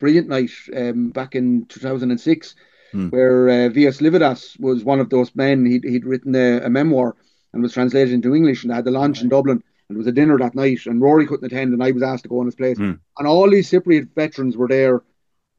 brilliant 0.00 0.28
night 0.28 0.50
um, 0.76 1.10
back 1.10 1.34
in 1.34 1.64
2006 1.66 2.56
hmm. 2.92 3.08
where 3.08 3.48
uh, 3.48 3.68
V.S. 3.70 4.02
Livadas 4.02 4.56
was 4.58 4.84
one 4.84 5.00
of 5.00 5.08
those 5.08 5.34
men. 5.34 5.64
He'd, 5.64 5.84
he'd 5.84 6.04
written 6.04 6.34
a, 6.34 6.66
a 6.66 6.68
memoir 6.68 7.16
and 7.54 7.62
was 7.62 7.72
translated 7.72 8.12
into 8.12 8.34
English 8.34 8.64
and 8.64 8.72
I 8.72 8.76
had 8.76 8.84
the 8.84 8.90
launch 8.90 9.22
in 9.22 9.30
Dublin 9.30 9.62
and 9.88 9.96
it 9.96 9.98
was 9.98 10.06
a 10.06 10.12
dinner 10.12 10.38
that 10.38 10.54
night, 10.54 10.86
and 10.86 11.00
Rory 11.00 11.26
couldn't 11.26 11.44
attend, 11.44 11.72
and 11.72 11.82
I 11.82 11.90
was 11.90 12.02
asked 12.02 12.22
to 12.22 12.28
go 12.28 12.40
in 12.40 12.46
his 12.46 12.54
place. 12.54 12.78
Mm. 12.78 13.00
And 13.18 13.28
all 13.28 13.50
these 13.50 13.70
Cypriot 13.70 14.14
veterans 14.14 14.56
were 14.56 14.68
there, 14.68 15.02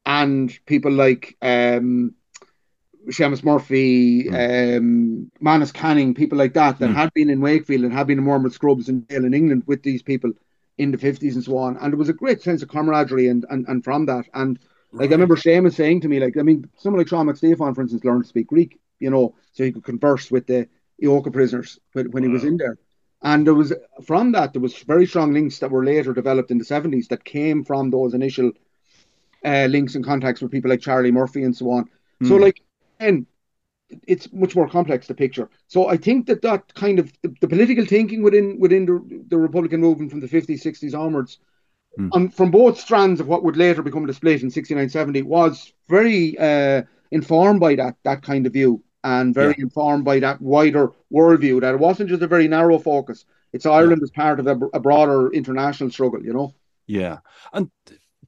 and 0.04 0.56
people 0.66 0.90
like 0.90 1.36
um, 1.42 2.14
Seamus 3.08 3.44
Murphy, 3.44 4.24
mm. 4.24 4.78
um, 4.78 5.30
Manus 5.40 5.72
Canning, 5.72 6.14
people 6.14 6.38
like 6.38 6.54
that, 6.54 6.78
that 6.80 6.90
mm. 6.90 6.94
had 6.94 7.12
been 7.14 7.30
in 7.30 7.40
Wakefield 7.40 7.84
and 7.84 7.92
had 7.92 8.08
been 8.08 8.18
in 8.18 8.24
Wormwood 8.24 8.52
Scrubs 8.52 8.88
in 8.88 9.06
jail 9.08 9.24
in 9.24 9.34
England 9.34 9.62
with 9.66 9.82
these 9.82 10.02
people 10.02 10.32
in 10.78 10.90
the 10.90 10.98
50s 10.98 11.34
and 11.34 11.44
so 11.44 11.56
on. 11.58 11.76
And 11.76 11.92
there 11.92 11.98
was 11.98 12.08
a 12.08 12.14
great 12.14 12.42
sense 12.42 12.62
of 12.62 12.68
camaraderie 12.68 13.28
and, 13.28 13.46
and, 13.48 13.66
and 13.68 13.82
from 13.82 14.06
that. 14.06 14.26
And 14.34 14.58
like 14.92 15.00
right. 15.00 15.10
I 15.10 15.12
remember 15.12 15.36
Seamus 15.36 15.74
saying 15.74 16.02
to 16.02 16.08
me, 16.08 16.20
like, 16.20 16.36
I 16.36 16.42
mean, 16.42 16.68
someone 16.76 16.98
like 16.98 17.08
Sean 17.08 17.26
McStephen, 17.26 17.74
for 17.74 17.80
instance, 17.80 18.04
learned 18.04 18.24
to 18.24 18.28
speak 18.28 18.48
Greek, 18.48 18.78
you 18.98 19.10
know, 19.10 19.34
so 19.52 19.64
he 19.64 19.72
could 19.72 19.84
converse 19.84 20.30
with 20.30 20.46
the 20.46 20.68
Eoka 21.02 21.32
prisoners 21.32 21.78
when, 21.92 22.10
when 22.10 22.22
wow. 22.22 22.28
he 22.28 22.32
was 22.32 22.44
in 22.44 22.56
there. 22.56 22.78
And 23.22 23.46
there 23.46 23.54
was 23.54 23.72
from 24.04 24.32
that 24.32 24.52
there 24.52 24.62
was 24.62 24.76
very 24.82 25.06
strong 25.06 25.32
links 25.32 25.58
that 25.58 25.70
were 25.70 25.84
later 25.84 26.12
developed 26.12 26.50
in 26.50 26.58
the 26.58 26.64
seventies 26.64 27.08
that 27.08 27.24
came 27.24 27.64
from 27.64 27.90
those 27.90 28.14
initial 28.14 28.52
uh, 29.44 29.66
links 29.66 29.94
and 29.94 30.04
contacts 30.04 30.40
with 30.42 30.50
people 30.50 30.70
like 30.70 30.80
Charlie 30.80 31.12
Murphy 31.12 31.42
and 31.42 31.56
so 31.56 31.70
on. 31.70 31.88
Mm. 32.22 32.28
So 32.28 32.36
hmm. 32.36 32.42
like, 32.42 32.62
and 33.00 33.26
it's 34.06 34.32
much 34.32 34.56
more 34.56 34.68
complex 34.68 35.06
the 35.06 35.14
picture. 35.14 35.48
So 35.68 35.88
I 35.88 35.96
think 35.96 36.26
that 36.26 36.42
that 36.42 36.74
kind 36.74 36.98
of 36.98 37.12
the, 37.22 37.34
the 37.40 37.48
political 37.48 37.84
thinking 37.84 38.22
within 38.22 38.58
within 38.58 38.86
the, 38.86 39.24
the, 39.28 39.38
Republican 39.38 39.80
movement 39.80 40.10
from 40.10 40.20
the 40.20 40.28
50s, 40.28 40.62
60s 40.62 40.98
onwards, 40.98 41.38
mm. 41.98 42.08
um, 42.12 42.28
from 42.28 42.50
both 42.50 42.80
strands 42.80 43.20
of 43.20 43.28
what 43.28 43.44
would 43.44 43.56
later 43.56 43.82
become 43.82 44.06
the 44.06 44.14
split 44.14 44.42
in 44.42 44.50
69, 44.50 44.88
70, 44.88 45.22
was 45.22 45.72
very 45.88 46.36
uh, 46.38 46.82
informed 47.10 47.60
by 47.60 47.76
that 47.76 47.96
that 48.02 48.22
kind 48.22 48.46
of 48.46 48.52
view 48.52 48.82
and 49.06 49.32
very 49.32 49.54
yeah. 49.56 49.62
informed 49.62 50.04
by 50.04 50.18
that 50.18 50.42
wider 50.42 50.90
worldview 51.12 51.60
that 51.60 51.74
it 51.74 51.78
wasn't 51.78 52.08
just 52.08 52.22
a 52.22 52.26
very 52.26 52.48
narrow 52.48 52.76
focus. 52.76 53.24
It's 53.52 53.64
Ireland 53.64 54.00
yeah. 54.02 54.06
as 54.06 54.10
part 54.10 54.40
of 54.40 54.48
a, 54.48 54.58
a, 54.74 54.80
broader 54.80 55.32
international 55.32 55.90
struggle, 55.90 56.24
you 56.24 56.32
know? 56.32 56.54
Yeah. 56.88 57.18
And 57.52 57.70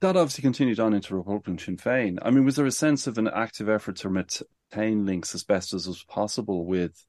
that 0.00 0.16
obviously 0.16 0.42
continued 0.42 0.78
on 0.78 0.94
into 0.94 1.16
Republican 1.16 1.58
Sinn 1.58 1.78
Féin. 1.78 2.18
I 2.22 2.30
mean, 2.30 2.44
was 2.44 2.54
there 2.54 2.64
a 2.64 2.70
sense 2.70 3.08
of 3.08 3.18
an 3.18 3.26
active 3.26 3.68
effort 3.68 3.96
to 3.96 4.08
maintain 4.08 5.04
links 5.04 5.34
as 5.34 5.42
best 5.42 5.74
as 5.74 5.88
was 5.88 6.04
possible 6.04 6.64
with 6.64 7.04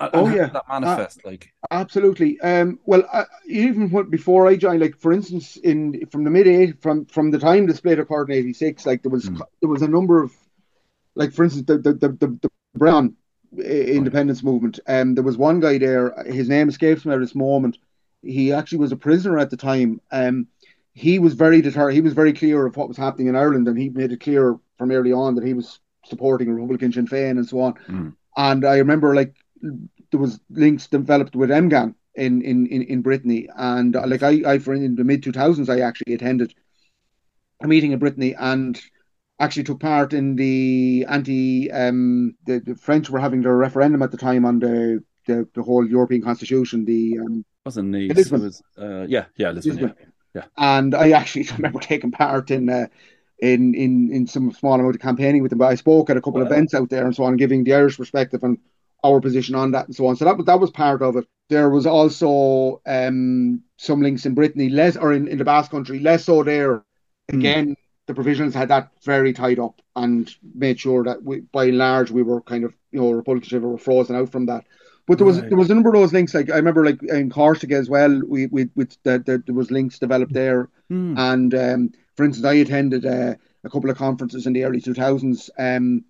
oh 0.00 0.34
yeah, 0.34 0.46
that 0.46 0.64
manifest 0.68 1.20
uh, 1.24 1.28
like 1.28 1.52
absolutely. 1.70 2.40
Um, 2.40 2.80
well, 2.86 3.04
uh, 3.12 3.26
even 3.46 3.88
before 4.08 4.48
I 4.48 4.56
joined, 4.56 4.80
like 4.80 4.96
for 4.96 5.12
instance, 5.12 5.58
in 5.58 6.06
from 6.06 6.24
the 6.24 6.30
mid 6.30 6.48
eight 6.48 6.80
from 6.80 7.04
from 7.04 7.30
the 7.30 7.38
time 7.38 7.66
the 7.66 7.74
split 7.74 7.98
occurred 7.98 8.30
in 8.30 8.36
eighty 8.36 8.54
six, 8.54 8.86
like 8.86 9.02
there 9.02 9.12
was 9.12 9.28
mm. 9.28 9.38
there 9.60 9.68
was 9.68 9.82
a 9.82 9.88
number 9.88 10.22
of, 10.22 10.32
like 11.14 11.34
for 11.34 11.44
instance, 11.44 11.66
the 11.66 11.76
the 11.76 11.92
the, 11.92 12.08
the, 12.08 12.50
Brown 12.74 13.16
independence 13.58 14.42
movement. 14.42 14.80
Um, 14.86 15.14
there 15.14 15.24
was 15.24 15.36
one 15.36 15.60
guy 15.60 15.78
there. 15.78 16.14
His 16.24 16.48
name 16.48 16.68
escapes 16.68 17.04
me 17.04 17.12
at 17.12 17.20
this 17.20 17.34
moment. 17.34 17.78
He 18.22 18.52
actually 18.52 18.78
was 18.78 18.92
a 18.92 18.96
prisoner 18.96 19.38
at 19.38 19.50
the 19.50 19.56
time. 19.56 20.00
Um, 20.10 20.46
he 20.94 21.18
was 21.18 21.34
very 21.34 21.60
determined. 21.60 21.94
He 21.94 22.00
was 22.00 22.14
very 22.14 22.32
clear 22.32 22.66
of 22.66 22.76
what 22.76 22.88
was 22.88 22.96
happening 22.96 23.26
in 23.28 23.36
Ireland, 23.36 23.68
and 23.68 23.78
he 23.78 23.88
made 23.88 24.12
it 24.12 24.20
clear 24.20 24.58
from 24.78 24.90
early 24.90 25.12
on 25.12 25.34
that 25.34 25.44
he 25.44 25.54
was 25.54 25.80
supporting 26.04 26.52
Republican 26.52 26.92
Sinn 26.92 27.06
Féin 27.06 27.32
and 27.32 27.48
so 27.48 27.60
on. 27.60 27.74
Mm. 27.88 28.14
And 28.36 28.64
I 28.64 28.78
remember 28.78 29.14
like 29.14 29.34
there 29.60 30.20
was 30.20 30.40
links 30.50 30.86
developed 30.86 31.36
with 31.36 31.50
Emgann 31.50 31.94
in 32.14 32.42
in 32.42 32.66
in, 32.66 32.82
in 32.82 33.02
Brittany, 33.02 33.48
and 33.56 33.96
uh, 33.96 34.06
like 34.06 34.22
I 34.22 34.42
I 34.46 34.58
for 34.58 34.74
in 34.74 34.96
the 34.96 35.04
mid 35.04 35.22
two 35.22 35.32
thousands 35.32 35.68
I 35.68 35.80
actually 35.80 36.14
attended 36.14 36.54
a 37.62 37.68
meeting 37.68 37.92
in 37.92 37.98
Brittany 37.98 38.34
and 38.38 38.80
actually 39.40 39.64
took 39.64 39.80
part 39.80 40.12
in 40.12 40.36
the 40.36 41.06
anti 41.08 41.70
um, 41.72 42.34
the, 42.46 42.60
the, 42.60 42.74
French 42.74 43.10
were 43.10 43.18
having 43.18 43.42
their 43.42 43.56
referendum 43.56 44.02
at 44.02 44.10
the 44.10 44.16
time 44.16 44.44
on 44.44 44.58
the 44.58 45.02
the, 45.26 45.48
the 45.54 45.62
whole 45.62 45.86
European 45.88 46.22
Constitution. 46.22 46.84
The 46.84 47.18
um, 47.18 47.44
wasn't 47.64 47.90
Nice. 47.90 48.14
Lisbon. 48.14 48.40
It 48.40 48.44
was, 48.44 48.62
uh, 48.78 49.06
yeah, 49.08 49.26
yeah, 49.36 49.50
Lisbon, 49.50 49.76
Lisbon. 49.76 49.94
Yeah. 49.98 50.06
yeah. 50.34 50.44
And 50.56 50.94
I 50.94 51.10
actually 51.10 51.48
remember 51.56 51.80
taking 51.80 52.10
part 52.10 52.50
in. 52.50 52.68
Uh, 52.68 52.86
in, 53.38 53.74
in, 53.74 54.12
in 54.12 54.28
some 54.28 54.52
small 54.52 54.74
amount 54.74 54.94
of 54.94 55.00
campaigning 55.00 55.42
with 55.42 55.50
them, 55.50 55.58
but 55.58 55.66
I 55.66 55.74
spoke 55.74 56.08
at 56.08 56.16
a 56.16 56.20
couple 56.20 56.40
of 56.40 56.46
events 56.46 56.74
out 56.74 56.90
there 56.90 57.04
and 57.04 57.12
so 57.12 57.24
on, 57.24 57.36
giving 57.36 57.64
the 57.64 57.74
Irish 57.74 57.96
perspective 57.96 58.44
and 58.44 58.56
our 59.04 59.20
position 59.20 59.54
on 59.54 59.72
that 59.72 59.86
and 59.86 59.96
so 59.96 60.06
on. 60.06 60.16
So 60.16 60.24
that 60.24 60.36
was 60.36 60.46
that 60.46 60.60
was 60.60 60.70
part 60.70 61.02
of 61.02 61.16
it. 61.16 61.26
There 61.48 61.68
was 61.68 61.86
also 61.86 62.80
um, 62.86 63.62
some 63.76 64.00
links 64.00 64.26
in 64.26 64.34
Brittany, 64.34 64.68
less 64.68 64.96
or 64.96 65.12
in, 65.12 65.28
in 65.28 65.38
the 65.38 65.44
Basque 65.44 65.70
Country, 65.70 65.98
less 65.98 66.24
so 66.24 66.42
there. 66.42 66.84
Hmm. 67.30 67.38
Again, 67.38 67.76
the 68.12 68.14
provisions 68.22 68.54
had 68.54 68.68
that 68.68 68.90
very 69.04 69.32
tied 69.32 69.58
up 69.58 69.80
and 69.96 70.34
made 70.54 70.78
sure 70.78 71.02
that 71.04 71.22
we, 71.22 71.40
by 71.40 71.64
and 71.64 71.78
large, 71.78 72.10
we 72.10 72.22
were 72.22 72.42
kind 72.42 72.62
of, 72.62 72.74
you 72.90 73.00
know, 73.00 73.10
Republican 73.10 73.62
were 73.62 73.78
frozen 73.78 74.16
out 74.16 74.30
from 74.30 74.44
that. 74.46 74.66
But 75.06 75.16
there 75.16 75.26
was 75.26 75.40
right. 75.40 75.48
there 75.48 75.58
was 75.58 75.70
a 75.70 75.74
number 75.74 75.88
of 75.88 75.94
those 75.94 76.12
links. 76.12 76.34
Like 76.34 76.50
I 76.50 76.56
remember, 76.56 76.84
like 76.84 77.02
in 77.02 77.30
Corsica 77.30 77.74
as 77.74 77.88
well, 77.88 78.20
we 78.26 78.46
we 78.48 78.68
with 78.76 78.96
the, 79.02 79.18
the, 79.18 79.42
there 79.44 79.54
was 79.54 79.70
links 79.70 79.98
developed 79.98 80.32
there. 80.32 80.68
Mm. 80.90 81.18
And 81.18 81.54
um, 81.54 81.90
for 82.16 82.24
instance, 82.24 82.46
I 82.46 82.54
attended 82.54 83.06
uh, 83.06 83.34
a 83.64 83.70
couple 83.70 83.90
of 83.90 83.96
conferences 83.96 84.46
in 84.46 84.52
the 84.52 84.64
early 84.64 84.80
two 84.80 84.94
thousands. 84.94 85.50
Um, 85.58 86.04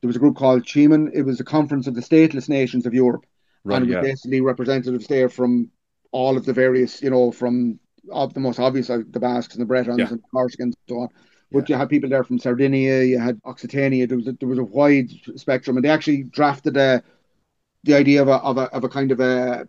there 0.00 0.08
was 0.08 0.16
a 0.16 0.20
group 0.20 0.36
called 0.36 0.66
CHEMAN. 0.66 1.12
It 1.14 1.22
was 1.22 1.40
a 1.40 1.44
conference 1.44 1.86
of 1.86 1.94
the 1.94 2.02
stateless 2.02 2.48
nations 2.48 2.84
of 2.84 2.92
Europe, 2.92 3.24
right, 3.62 3.80
and 3.80 3.90
yeah. 3.90 4.00
basically 4.00 4.40
representatives 4.40 5.06
there 5.06 5.28
from 5.28 5.70
all 6.10 6.36
of 6.36 6.44
the 6.44 6.52
various, 6.52 7.00
you 7.00 7.10
know, 7.10 7.30
from 7.30 7.78
of 8.12 8.34
the 8.34 8.40
most 8.40 8.60
obvious, 8.60 8.88
like 8.88 9.10
the 9.10 9.20
Basques 9.20 9.54
and 9.54 9.62
the 9.62 9.66
Bretons 9.66 9.98
yeah. 9.98 10.08
and 10.08 10.18
the 10.18 10.28
Corsicans 10.34 10.60
and 10.60 10.76
so 10.88 11.00
on. 11.00 11.08
But 11.54 11.68
yeah. 11.68 11.76
you 11.76 11.78
had 11.78 11.88
people 11.88 12.10
there 12.10 12.24
from 12.24 12.38
Sardinia, 12.38 13.02
you 13.02 13.18
had 13.18 13.40
Occitania. 13.44 14.06
There 14.06 14.18
was 14.18 14.26
a, 14.26 14.32
there 14.32 14.48
was 14.48 14.58
a 14.58 14.64
wide 14.64 15.10
spectrum, 15.36 15.76
and 15.76 15.84
they 15.84 15.88
actually 15.88 16.24
drafted 16.24 16.76
a 16.76 17.02
the 17.84 17.94
idea 17.94 18.22
of 18.22 18.28
a 18.28 18.36
of 18.36 18.58
a, 18.58 18.62
of 18.72 18.84
a 18.84 18.88
kind 18.88 19.12
of 19.12 19.20
a 19.20 19.66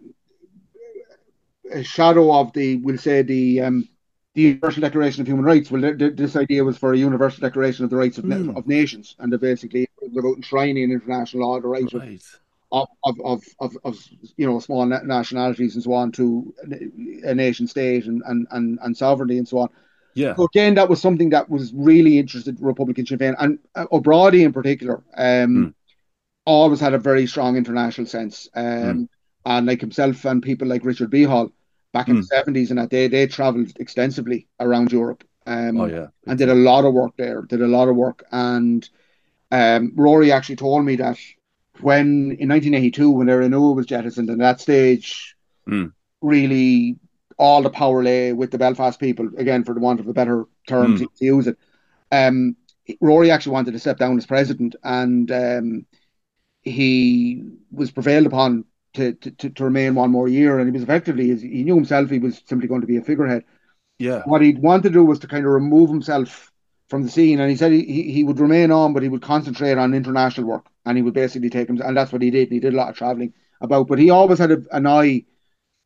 a 1.71 1.84
shadow 1.84 2.34
of 2.34 2.52
the 2.54 2.78
we'll 2.78 2.98
say 2.98 3.21
the 3.21 3.62
um, 3.62 3.88
the 4.34 4.41
Universal 4.41 4.82
Declaration 4.82 5.21
of 5.21 5.28
Human 5.28 5.45
Rights. 5.45 5.71
Well, 5.71 5.82
th- 5.82 5.98
th- 5.98 6.15
this 6.15 6.36
idea 6.36 6.63
was 6.63 6.78
for 6.78 6.93
a 6.93 6.98
Universal 6.98 7.41
Declaration 7.41 7.86
of 7.86 7.89
the 7.89 7.95
Rights 7.95 8.17
of, 8.17 8.26
mm. 8.26 8.56
of 8.58 8.67
Nations, 8.67 9.15
and 9.19 9.32
they 9.32 9.38
basically 9.38 9.88
about 10.17 10.36
enshrining 10.36 10.84
in 10.84 10.91
international 10.91 11.48
law 11.48 11.60
the 11.60 11.67
right, 11.67 11.91
right. 11.93 12.21
Of, 12.71 12.88
of, 13.04 13.21
of, 13.24 13.43
of, 13.60 13.78
of, 13.86 14.08
you 14.38 14.45
know 14.45 14.60
small 14.60 14.86
nationalities 14.86 15.76
and 15.76 15.84
so 15.84 15.93
on 15.93 16.12
to 16.13 16.54
a 17.24 17.34
nation 17.34 17.67
state 17.67 18.06
and, 18.06 18.21
and, 18.26 18.48
and, 18.52 18.80
and 18.82 18.98
sovereignty 18.98 19.38
and 19.38 19.48
so 19.48 19.60
on. 19.60 19.69
Yeah. 20.15 20.36
So 20.36 20.45
again, 20.45 20.75
that 20.75 20.89
was 20.89 21.01
something 21.01 21.30
that 21.30 21.49
was 21.49 21.73
really 21.75 22.17
interested 22.17 22.58
Republican 22.62 23.06
Sinn 23.06 23.19
Féin 23.19 23.36
and 23.38 23.60
uh, 23.75 23.86
O'Brady 23.91 24.43
in 24.43 24.54
particular. 24.54 25.04
Um, 25.15 25.56
mm. 25.56 25.73
always 26.45 26.80
had 26.80 26.93
a 26.93 26.97
very 26.97 27.28
strong 27.28 27.58
international 27.58 28.08
sense. 28.08 28.47
Um, 28.56 28.63
mm. 28.63 29.08
and 29.45 29.67
like 29.67 29.82
himself 29.82 30.23
and 30.23 30.41
people 30.41 30.67
like 30.67 30.86
Richard 30.86 31.12
Behal 31.12 31.51
back 31.93 32.08
in 32.08 32.15
mm. 32.15 32.19
the 32.19 32.28
seventies 32.28 32.71
and 32.71 32.80
that 32.80 32.89
they 32.89 33.08
they 33.08 33.28
travelled 33.28 33.73
extensively 33.78 34.47
around 34.60 34.91
Europe. 34.91 35.23
Um, 35.45 35.80
oh 35.80 35.86
yeah, 35.86 36.08
and 36.25 36.39
did 36.39 36.49
a 36.49 36.56
lot 36.56 36.86
of 36.86 36.93
work 36.93 37.12
there. 37.17 37.41
Did 37.43 37.62
a 37.62 37.67
lot 37.67 37.89
of 37.89 37.97
work, 37.97 38.25
and 38.32 38.88
um, 39.51 39.91
Rory 39.95 40.32
actually 40.32 40.56
told 40.56 40.86
me 40.86 40.95
that 40.95 41.17
when 41.82 42.38
in 42.39 42.49
1982 42.49 43.10
when 43.12 43.28
Éire 43.28 43.49
nua 43.49 43.75
was 43.75 43.86
jettisoned, 43.86 44.30
and 44.30 44.41
that 44.41 44.62
stage 44.62 45.36
mm. 45.67 45.91
really 46.21 46.97
all 47.38 47.62
the 47.62 47.69
power 47.69 48.04
lay 48.04 48.34
with 48.34 48.52
the 48.52 48.58
Belfast 48.58 49.00
people, 49.00 49.30
again, 49.38 49.63
for 49.63 49.74
the 49.74 49.80
want 49.80 50.00
of 50.00 50.08
a 50.08 50.13
better 50.13 50.45
term 50.67 50.95
mm. 50.95 51.00
to, 51.00 51.06
to, 51.17 51.26
use 51.26 51.48
it. 51.48 51.58
Um, 52.12 52.56
Rory 53.02 53.32
actually 53.32 53.54
wanted 53.54 53.71
to 53.71 53.80
step 53.80 53.98
down 53.98 54.17
as 54.17 54.26
president, 54.26 54.76
and 54.84 55.32
um, 55.32 55.86
he 56.62 57.43
was 57.71 57.91
prevailed 57.91 58.26
upon 58.26 58.65
to, 58.93 59.13
to, 59.13 59.50
to, 59.50 59.63
remain 59.63 59.95
one 59.95 60.12
more 60.12 60.28
year. 60.28 60.60
And 60.60 60.67
he 60.67 60.71
was 60.71 60.84
effectively, 60.84 61.36
he 61.36 61.63
knew 61.63 61.76
himself, 61.76 62.10
he 62.10 62.19
was 62.19 62.41
simply 62.45 62.67
going 62.67 62.82
to 62.82 62.88
be 62.88 62.98
a 62.98 63.02
figurehead. 63.02 63.43
Yeah. 64.00 64.21
What 64.26 64.41
he 64.41 64.54
wanted 64.54 64.84
to 64.84 64.89
do 64.89 65.06
was 65.06 65.19
to 65.19 65.28
kind 65.28 65.45
of 65.45 65.52
remove 65.52 65.89
himself 65.89 66.52
from 66.89 67.04
the 67.04 67.10
scene, 67.10 67.39
and 67.39 67.50
he 67.50 67.56
said 67.56 67.71
he, 67.71 68.12
he 68.12 68.24
would 68.24 68.39
remain 68.39 68.71
on, 68.71 68.93
but 68.93 69.04
he 69.04 69.10
would 69.10 69.21
concentrate 69.21 69.78
on 69.78 69.93
international 69.93 70.48
work, 70.48 70.67
and 70.86 70.98
he 70.98 71.02
would 71.02 71.13
basically 71.13 71.50
take 71.50 71.67
him, 71.67 71.82
and 71.82 71.98
that's 71.98 72.12
what 72.12 72.21
he 72.21 72.30
did. 72.30 72.52
He 72.52 72.60
did 72.60 72.74
a 72.74 72.78
lot 72.78 72.89
of 72.89 72.95
traveling 72.95 73.34
about, 73.62 73.88
but 73.88 73.98
he 73.98 74.10
always 74.12 74.38
had 74.38 74.52
a, 74.52 74.62
an 74.71 74.86
eye 74.86 75.26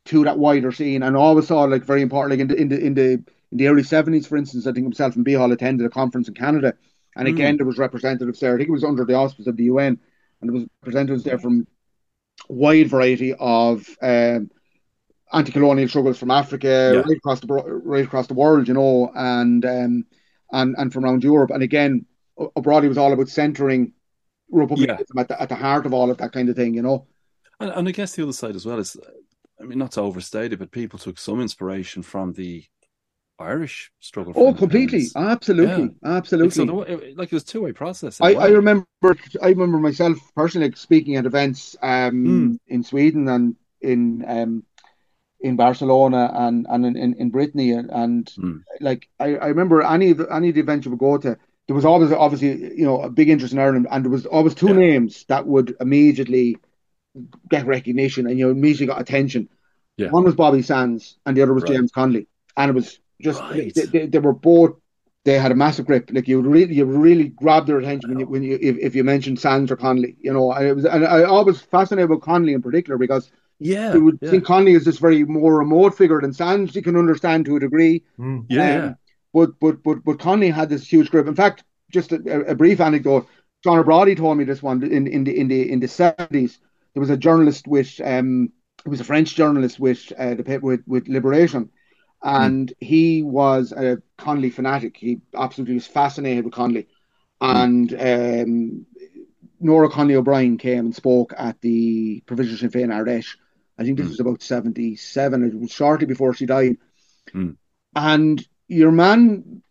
to 0.09 0.23
that 0.23 0.39
wider 0.39 0.71
scene, 0.71 1.03
and 1.03 1.15
always 1.15 1.47
saw 1.47 1.63
like 1.63 1.83
very 1.83 2.01
important, 2.01 2.31
like 2.31 2.39
in 2.39 2.47
the 2.47 2.55
in 2.55 2.69
the 2.69 2.85
in 2.85 2.93
the 2.95 3.11
in 3.51 3.57
the 3.57 3.67
early 3.67 3.83
seventies, 3.83 4.25
for 4.25 4.37
instance, 4.37 4.65
I 4.65 4.71
think 4.71 4.85
himself 4.85 5.15
and 5.15 5.27
Hall 5.35 5.51
attended 5.51 5.85
a 5.85 5.89
conference 5.89 6.27
in 6.27 6.33
Canada, 6.33 6.73
and 7.15 7.27
mm. 7.27 7.31
again 7.31 7.57
there 7.57 7.65
was 7.65 7.77
representatives 7.77 8.39
there. 8.39 8.55
I 8.55 8.57
think 8.57 8.69
it 8.69 8.73
was 8.73 8.83
under 8.83 9.05
the 9.05 9.13
auspices 9.13 9.45
of 9.45 9.55
the 9.55 9.65
UN, 9.65 9.99
and 10.41 10.49
there 10.49 10.53
was 10.53 10.65
representatives 10.81 11.23
there 11.23 11.37
from 11.37 11.67
a 12.49 12.53
wide 12.53 12.89
variety 12.89 13.35
of 13.35 13.87
um, 14.01 14.49
anti-colonial 15.31 15.87
struggles 15.87 16.17
from 16.17 16.31
Africa, 16.31 16.91
yeah. 16.95 17.01
right 17.01 17.17
across 17.17 17.39
the 17.39 17.47
right 17.47 18.05
across 18.05 18.25
the 18.25 18.33
world, 18.33 18.67
you 18.67 18.73
know, 18.73 19.11
and 19.13 19.63
um, 19.63 20.05
and 20.51 20.75
and 20.75 20.91
from 20.91 21.05
around 21.05 21.23
Europe. 21.23 21.51
And 21.51 21.61
again, 21.61 22.07
O'Brady 22.57 22.87
was 22.87 22.97
all 22.97 23.13
about 23.13 23.29
centering 23.29 23.93
republicanism 24.49 25.05
yeah. 25.15 25.21
at 25.21 25.27
the 25.27 25.39
at 25.39 25.49
the 25.49 25.55
heart 25.55 25.85
of 25.85 25.93
all 25.93 26.09
of 26.09 26.17
that 26.17 26.31
kind 26.31 26.49
of 26.49 26.55
thing, 26.55 26.73
you 26.73 26.81
know. 26.81 27.05
And, 27.59 27.69
and 27.69 27.87
I 27.87 27.91
guess 27.91 28.15
the 28.15 28.23
other 28.23 28.33
side 28.33 28.55
as 28.55 28.65
well 28.65 28.79
is, 28.79 28.97
I 29.61 29.65
mean, 29.65 29.77
not 29.77 29.91
to 29.93 30.01
overstate 30.01 30.53
it, 30.53 30.59
but 30.59 30.71
people 30.71 30.99
took 30.99 31.17
some 31.17 31.41
inspiration 31.41 32.01
from 32.01 32.33
the 32.33 32.63
Irish 33.39 33.91
struggle. 33.99 34.33
Oh, 34.35 34.53
completely, 34.53 35.05
absolutely, 35.15 35.95
yeah. 36.03 36.17
absolutely. 36.17 36.65
Like, 36.65 36.87
so 36.87 37.13
like 37.15 37.31
it 37.31 37.35
was 37.35 37.43
two 37.43 37.61
way 37.61 37.71
process. 37.71 38.19
I, 38.21 38.33
I 38.33 38.47
remember, 38.47 38.85
I 39.41 39.49
remember 39.49 39.79
myself 39.79 40.17
personally 40.35 40.71
speaking 40.75 41.15
at 41.15 41.25
events 41.25 41.75
um, 41.81 42.25
mm. 42.25 42.59
in 42.67 42.83
Sweden 42.83 43.27
and 43.27 43.55
in 43.81 44.25
um, 44.27 44.63
in 45.39 45.55
Barcelona 45.55 46.31
and 46.33 46.67
and 46.69 46.85
in, 46.85 47.13
in, 47.15 47.29
Brittany 47.29 47.71
and, 47.71 47.89
and 47.89 48.25
mm. 48.37 48.63
like 48.81 49.07
I, 49.19 49.35
I 49.35 49.47
remember 49.47 49.81
any 49.81 50.11
of 50.11 50.17
the, 50.17 50.33
any 50.33 50.49
of 50.49 50.55
the 50.55 50.61
events 50.61 50.85
you 50.85 50.91
would 50.91 50.99
go 50.99 51.17
to, 51.17 51.37
there 51.67 51.75
was 51.75 51.85
always 51.85 52.11
obviously 52.11 52.77
you 52.77 52.85
know 52.85 53.01
a 53.01 53.09
big 53.09 53.29
interest 53.29 53.53
in 53.53 53.59
Ireland 53.59 53.87
and 53.89 54.03
there 54.03 54.11
was 54.11 54.25
always 54.25 54.53
two 54.53 54.67
yeah. 54.67 54.73
names 54.73 55.23
that 55.29 55.47
would 55.47 55.75
immediately 55.79 56.57
get 57.49 57.65
recognition 57.65 58.27
and 58.27 58.37
you 58.37 58.45
know 58.45 58.51
immediately 58.51 58.87
got 58.87 59.01
attention. 59.01 59.49
Yeah. 59.97 60.09
One 60.09 60.23
was 60.23 60.35
Bobby 60.35 60.61
Sands 60.61 61.17
and 61.25 61.35
the 61.35 61.41
other 61.41 61.53
was 61.53 61.63
right. 61.63 61.73
James 61.73 61.91
Connolly, 61.91 62.27
and 62.55 62.69
it 62.69 62.73
was 62.73 62.99
just 63.21 63.41
right. 63.41 63.73
they, 63.73 63.85
they, 63.85 64.05
they, 64.05 64.19
were 64.19 64.33
both 64.33 64.77
they 65.25 65.37
had 65.37 65.51
a 65.51 65.55
massive 65.55 65.85
grip. 65.85 66.09
Like 66.11 66.27
you 66.27 66.41
really 66.41 66.73
you 66.73 66.85
really 66.85 67.29
grab 67.29 67.67
their 67.67 67.79
attention 67.79 68.09
when 68.09 68.19
you 68.19 68.27
when 68.27 68.43
you 68.43 68.57
if, 68.61 68.77
if 68.77 68.95
you 68.95 69.03
mentioned 69.03 69.39
Sands 69.39 69.71
or 69.71 69.75
Connolly, 69.75 70.15
you 70.21 70.33
know. 70.33 70.51
And 70.51 70.67
it 70.67 70.75
was 70.75 70.85
and 70.85 71.05
I 71.05 71.23
always 71.23 71.61
fascinated 71.61 72.09
with 72.09 72.21
Connolly 72.21 72.53
in 72.53 72.61
particular 72.61 72.97
because 72.97 73.29
yeah, 73.59 73.93
you 73.93 74.03
would 74.05 74.19
yeah. 74.21 74.31
think 74.31 74.45
Connolly 74.45 74.73
is 74.73 74.85
this 74.85 74.99
very 74.99 75.23
more 75.25 75.57
remote 75.57 75.97
figure 75.97 76.21
than 76.21 76.33
Sands. 76.33 76.75
You 76.75 76.81
can 76.81 76.95
understand 76.95 77.45
to 77.45 77.57
a 77.57 77.59
degree. 77.59 78.03
Mm. 78.17 78.45
Yeah, 78.49 78.83
um, 78.83 78.97
but 79.33 79.59
but 79.59 79.83
but 79.83 80.03
but 80.05 80.19
Connolly 80.19 80.49
had 80.49 80.69
this 80.69 80.87
huge 80.87 81.11
grip. 81.11 81.27
In 81.27 81.35
fact, 81.35 81.63
just 81.91 82.11
a, 82.13 82.51
a 82.51 82.55
brief 82.55 82.79
anecdote. 82.79 83.27
John 83.63 83.79
O'Brady 83.79 84.15
told 84.15 84.37
me 84.37 84.45
this 84.45 84.63
one 84.63 84.81
in, 84.83 85.05
in 85.07 85.25
the 85.25 85.37
in 85.37 85.49
the 85.49 85.69
in 85.69 85.79
the 85.81 85.87
seventies. 85.87 86.59
There 86.93 87.01
was 87.01 87.09
a 87.09 87.17
journalist 87.17 87.67
with 87.67 87.99
um, 88.03 88.51
it 88.85 88.89
was 88.89 89.01
a 89.01 89.05
French 89.05 89.35
journalist 89.35 89.79
with 89.79 90.11
uh, 90.17 90.35
the 90.35 90.43
paper 90.43 90.65
with, 90.65 90.83
with 90.87 91.07
Liberation, 91.07 91.69
and 92.23 92.69
mm. 92.69 92.73
he 92.79 93.23
was 93.23 93.71
a 93.71 94.01
Connolly 94.17 94.49
fanatic. 94.49 94.97
He 94.97 95.21
absolutely 95.35 95.75
was 95.75 95.87
fascinated 95.87 96.45
with 96.45 96.53
Connolly, 96.53 96.87
and 97.41 97.93
um, 97.93 98.85
Norah 99.59 99.89
Connolly 99.89 100.15
O'Brien 100.15 100.57
came 100.57 100.85
and 100.85 100.95
spoke 100.95 101.33
at 101.37 101.59
the 101.61 102.21
Provisional 102.25 102.57
Sinn 102.57 102.71
Féin 102.71 102.93
Ard 102.93 103.07
Fheis 103.07 103.35
I 103.79 103.83
think 103.83 103.97
this 103.97 104.07
mm. 104.07 104.09
was 104.09 104.19
about 104.19 104.41
77. 104.41 105.43
It 105.43 105.57
was 105.57 105.71
shortly 105.71 106.05
before 106.05 106.33
she 106.33 106.45
died. 106.45 106.77
Mm. 107.33 107.55
And 107.95 108.45
your 108.67 108.91
man 108.91 109.63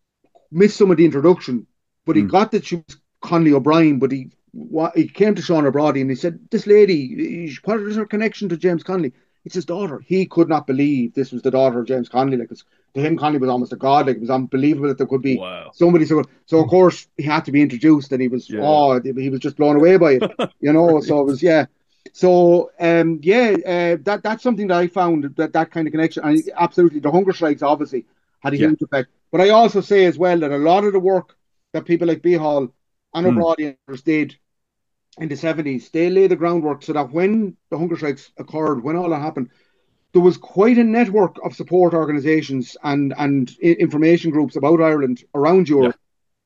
missed 0.50 0.78
some 0.78 0.90
of 0.90 0.96
the 0.96 1.04
introduction, 1.04 1.66
but 2.06 2.16
he 2.16 2.22
mm. 2.22 2.30
got 2.30 2.52
that 2.52 2.64
she 2.64 2.76
was 2.76 2.96
Connolly 3.20 3.52
O'Brien, 3.52 3.98
but 3.98 4.10
he 4.10 4.30
he 4.94 5.08
came 5.08 5.34
to 5.34 5.42
Sean 5.42 5.66
O'Brady 5.66 6.00
and 6.00 6.10
he 6.10 6.16
said, 6.16 6.38
This 6.50 6.66
lady, 6.66 7.56
what 7.64 7.80
is 7.80 7.96
her 7.96 8.06
connection 8.06 8.48
to 8.48 8.56
James 8.56 8.82
Connolly? 8.82 9.12
It's 9.44 9.54
his 9.54 9.64
daughter. 9.64 10.00
He 10.04 10.26
could 10.26 10.48
not 10.48 10.66
believe 10.66 11.14
this 11.14 11.32
was 11.32 11.42
the 11.42 11.50
daughter 11.50 11.80
of 11.80 11.86
James 11.86 12.08
Connolly. 12.08 12.36
Like 12.36 12.50
to 12.50 13.00
him, 13.00 13.16
Connolly 13.16 13.38
was 13.38 13.50
almost 13.50 13.72
a 13.72 13.76
god. 13.76 14.06
Like 14.06 14.16
it 14.16 14.20
was 14.20 14.30
unbelievable 14.30 14.88
that 14.88 14.98
there 14.98 15.06
could 15.06 15.22
be 15.22 15.38
wow. 15.38 15.70
somebody 15.72 16.04
so. 16.04 16.22
So 16.46 16.62
of 16.62 16.68
course 16.68 17.06
he 17.16 17.22
had 17.22 17.44
to 17.46 17.52
be 17.52 17.62
introduced, 17.62 18.12
and 18.12 18.20
he 18.20 18.28
was 18.28 18.50
yeah. 18.50 18.60
oh, 18.62 19.00
he 19.00 19.30
was 19.30 19.40
just 19.40 19.56
blown 19.56 19.76
away 19.76 19.96
by 19.96 20.12
it, 20.12 20.22
you 20.60 20.72
know. 20.72 21.00
so 21.00 21.20
it 21.20 21.24
was 21.24 21.42
yeah. 21.42 21.66
So 22.12 22.72
um, 22.80 23.20
yeah, 23.22 23.54
uh, 23.64 23.96
that 24.02 24.20
that's 24.22 24.42
something 24.42 24.66
that 24.68 24.78
I 24.78 24.86
found 24.88 25.34
that 25.36 25.52
that 25.52 25.70
kind 25.70 25.86
of 25.86 25.92
connection. 25.92 26.24
And 26.24 26.42
absolutely, 26.56 27.00
the 27.00 27.10
hunger 27.10 27.32
strikes 27.32 27.62
obviously 27.62 28.04
had 28.40 28.54
a 28.54 28.56
yeah. 28.56 28.68
huge 28.68 28.82
effect. 28.82 29.10
But 29.30 29.40
I 29.40 29.50
also 29.50 29.80
say 29.80 30.04
as 30.06 30.18
well 30.18 30.40
that 30.40 30.50
a 30.50 30.58
lot 30.58 30.84
of 30.84 30.92
the 30.92 31.00
work 31.00 31.36
that 31.72 31.84
people 31.84 32.08
like 32.08 32.22
Behal 32.22 32.72
and 33.14 33.26
mm. 33.26 33.42
O'Brien 33.42 33.76
did 34.04 34.36
in 35.18 35.28
the 35.28 35.36
seventies, 35.36 35.90
they 35.90 36.10
laid 36.10 36.30
the 36.30 36.36
groundwork 36.36 36.82
so 36.82 36.92
that 36.92 37.10
when 37.10 37.56
the 37.70 37.78
hunger 37.78 37.96
strikes 37.96 38.30
occurred, 38.38 38.82
when 38.82 38.96
all 38.96 39.10
that 39.10 39.20
happened, 39.20 39.50
there 40.12 40.22
was 40.22 40.36
quite 40.36 40.78
a 40.78 40.84
network 40.84 41.36
of 41.44 41.54
support 41.54 41.94
organisations 41.94 42.76
and 42.82 43.14
and 43.18 43.50
information 43.60 44.30
groups 44.30 44.56
about 44.56 44.80
Ireland 44.80 45.24
around 45.34 45.68
Europe 45.68 45.96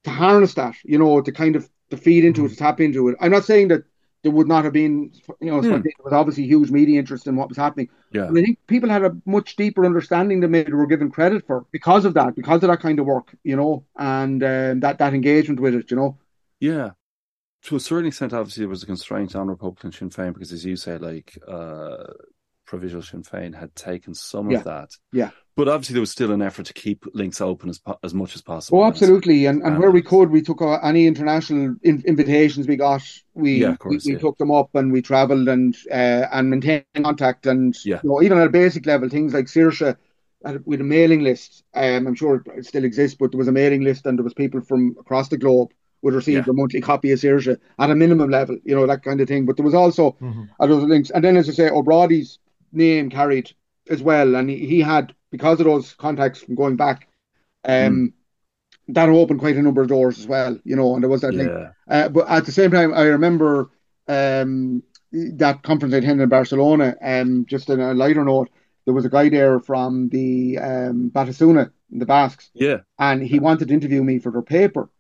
yeah. 0.05 0.11
to 0.11 0.17
harness 0.17 0.55
that, 0.55 0.75
you 0.85 0.99
know, 0.99 1.21
to 1.21 1.33
kind 1.33 1.57
of 1.57 1.69
to 1.91 1.97
feed 1.97 2.25
into 2.25 2.43
mm. 2.43 2.47
it, 2.47 2.51
to 2.51 2.57
tap 2.57 2.81
into 2.81 3.09
it. 3.09 3.17
I'm 3.21 3.33
not 3.33 3.45
saying 3.45 3.69
that 3.69 3.85
there 4.23 4.33
would 4.33 4.49
not 4.49 4.65
have 4.65 4.73
been, 4.73 5.13
you 5.41 5.51
know, 5.51 5.61
hmm. 5.61 5.69
there 5.69 5.83
was 6.05 6.13
obviously 6.13 6.45
huge 6.45 6.71
media 6.71 6.99
interest 6.99 7.27
in 7.27 7.35
what 7.35 7.49
was 7.49 7.59
happening. 7.59 7.89
Yeah. 8.13 8.27
And 8.27 8.39
I 8.39 8.43
think 8.43 8.59
people 8.69 8.89
had 8.89 9.05
a 9.05 9.17
much 9.27 9.57
deeper 9.57 9.85
understanding 9.85 10.39
than 10.41 10.53
maybe 10.53 10.73
were 10.73 10.87
given 10.87 11.11
credit 11.11 11.45
for 11.45 11.67
because 11.73 12.05
of 12.05 12.15
that, 12.15 12.37
because 12.37 12.63
of 12.63 12.69
that 12.69 12.81
kind 12.81 13.01
of 13.01 13.07
work, 13.07 13.35
you 13.43 13.57
know, 13.57 13.85
and 13.97 14.43
um, 14.45 14.81
that 14.81 14.99
that 14.99 15.15
engagement 15.15 15.61
with 15.61 15.75
it, 15.75 15.91
you 15.91 15.97
know. 15.97 16.19
Yeah. 16.63 16.91
To 17.65 17.77
a 17.77 17.81
certain 17.81 18.07
extent, 18.07 18.33
obviously, 18.33 18.63
there 18.63 18.69
was 18.69 18.85
a 18.85 18.87
constraint 18.87 19.35
on 19.35 19.49
Republican 19.49 19.93
Sinn 19.93 20.11
Féin 20.11 20.33
because, 20.33 20.53
as 20.53 20.65
you 20.65 20.77
say, 20.77 20.97
like 20.97 21.37
uh, 21.47 22.05
Provisional 22.67 23.03
Sinn 23.03 23.25
Féin 23.25 23.55
had 23.55 23.75
taken 23.75 24.15
some 24.15 24.51
yeah. 24.51 24.59
of 24.59 24.65
that. 24.65 24.91
Yeah. 25.13 25.31
But 25.57 25.69
obviously, 25.69 25.95
there 25.95 26.01
was 26.01 26.13
still 26.13 26.31
an 26.31 26.41
effort 26.41 26.67
to 26.67 26.73
keep 26.73 27.05
links 27.15 27.41
open 27.41 27.69
as 27.69 27.81
as 28.03 28.15
much 28.15 28.35
as 28.37 28.43
possible. 28.43 28.79
Oh, 28.81 28.85
absolutely, 28.85 29.47
and 29.47 29.63
and 29.63 29.79
where 29.79 29.91
we 29.91 30.03
could, 30.03 30.31
we 30.31 30.41
took 30.41 30.63
uh, 30.63 30.79
any 30.79 31.07
international 31.07 31.77
in, 31.83 32.03
invitations 32.07 32.67
we 32.67 32.77
got. 32.77 33.03
We 33.35 33.61
yeah, 33.61 33.77
course, 33.77 34.07
we, 34.07 34.15
we 34.15 34.21
took 34.21 34.39
them 34.39 34.51
up, 34.51 34.75
and 34.75 34.91
we 34.91 35.03
travelled 35.03 35.49
and 35.49 35.77
uh, 35.91 36.27
and 36.33 36.49
maintained 36.49 36.85
contact, 37.03 37.47
and 37.47 37.77
yeah. 37.85 38.01
you 38.03 38.09
know, 38.09 38.23
even 38.23 38.39
at 38.39 38.47
a 38.47 38.51
basic 38.51 38.87
level, 38.87 39.09
things 39.09 39.35
like 39.35 39.47
Saoirse 39.47 39.97
with 40.65 40.81
a 40.81 40.85
mailing 40.85 41.21
list. 41.21 41.65
Um, 41.75 42.07
I'm 42.07 42.15
sure 42.15 42.43
it 42.57 42.67
still 42.67 42.85
exists, 42.85 43.17
but 43.21 43.31
there 43.31 43.39
was 43.39 43.49
a 43.49 43.53
mailing 43.53 43.83
list, 43.83 44.07
and 44.07 44.19
there 44.19 44.25
was 44.25 44.35
people 44.35 44.61
from 44.63 44.97
across 44.99 45.29
the 45.29 45.39
globe 45.39 45.71
would 46.03 46.15
receive 46.15 46.47
yeah. 46.47 46.51
a 46.51 46.53
monthly 46.53 46.81
copy 46.81 47.13
of 47.13 47.19
Saoirse 47.19 47.59
at 47.79 47.91
a 47.91 47.95
minimum 47.95 48.31
level, 48.31 48.59
you 48.65 48.75
know, 48.75 48.87
that 48.87 49.03
kind 49.03 49.21
of 49.21 49.29
thing. 49.29 49.47
But 49.47 49.57
there 49.57 49.65
was 49.65 49.75
also 49.75 50.17
mm-hmm. 50.21 50.45
other 50.61 50.75
links, 50.75 51.11
and 51.11 51.25
then 51.25 51.37
as 51.37 51.49
I 51.49 51.53
say, 51.53 51.71
O'Brady's 51.71 52.39
name 52.73 53.11
carried 53.11 53.53
as 53.89 54.03
well, 54.03 54.35
and 54.35 54.51
he, 54.51 54.67
he 54.67 54.81
had 54.81 55.15
because 55.31 55.61
of 55.61 55.67
those 55.67 55.95
contacts 55.95 56.43
from 56.43 56.55
going 56.55 56.77
back. 56.77 57.09
Um, 57.65 57.73
mm. 57.73 58.13
That 58.89 59.09
opened 59.09 59.39
quite 59.39 59.57
a 59.57 59.63
number 59.63 59.81
of 59.81 59.89
doors 59.89 60.19
as 60.19 60.27
well, 60.27 60.59
you 60.65 60.75
know, 60.75 60.95
and 60.95 61.03
there 61.03 61.09
was 61.09 61.21
that 61.21 61.33
yeah. 61.33 61.43
link. 61.43 61.69
Uh, 61.89 62.09
but 62.09 62.29
at 62.29 62.45
the 62.45 62.53
same 62.53 62.73
time, 62.73 62.93
I 62.93 63.05
remember 63.05 63.71
um, 64.09 64.83
that 65.13 65.63
conference 65.63 65.95
I 65.95 65.99
attended 65.99 66.25
in 66.25 66.29
Barcelona. 66.29 66.97
Um, 67.01 67.47
just 67.47 67.71
on 67.71 67.81
a 67.81 67.95
lighter 67.95 68.25
note, 68.25 68.51
there 68.85 68.95
was 68.95 69.05
a 69.05 69.09
guy 69.09 69.29
there 69.29 69.61
from 69.61 70.09
the 70.09 70.59
um, 70.59 71.11
Batasuna, 71.11 71.71
the 71.91 72.07
Basques. 72.07 72.51
Yeah. 72.55 72.79
And 72.99 73.23
he 73.23 73.39
wanted 73.39 73.69
to 73.69 73.75
interview 73.75 74.03
me 74.03 74.19
for 74.19 74.33
their 74.33 74.43
paper. 74.43 74.91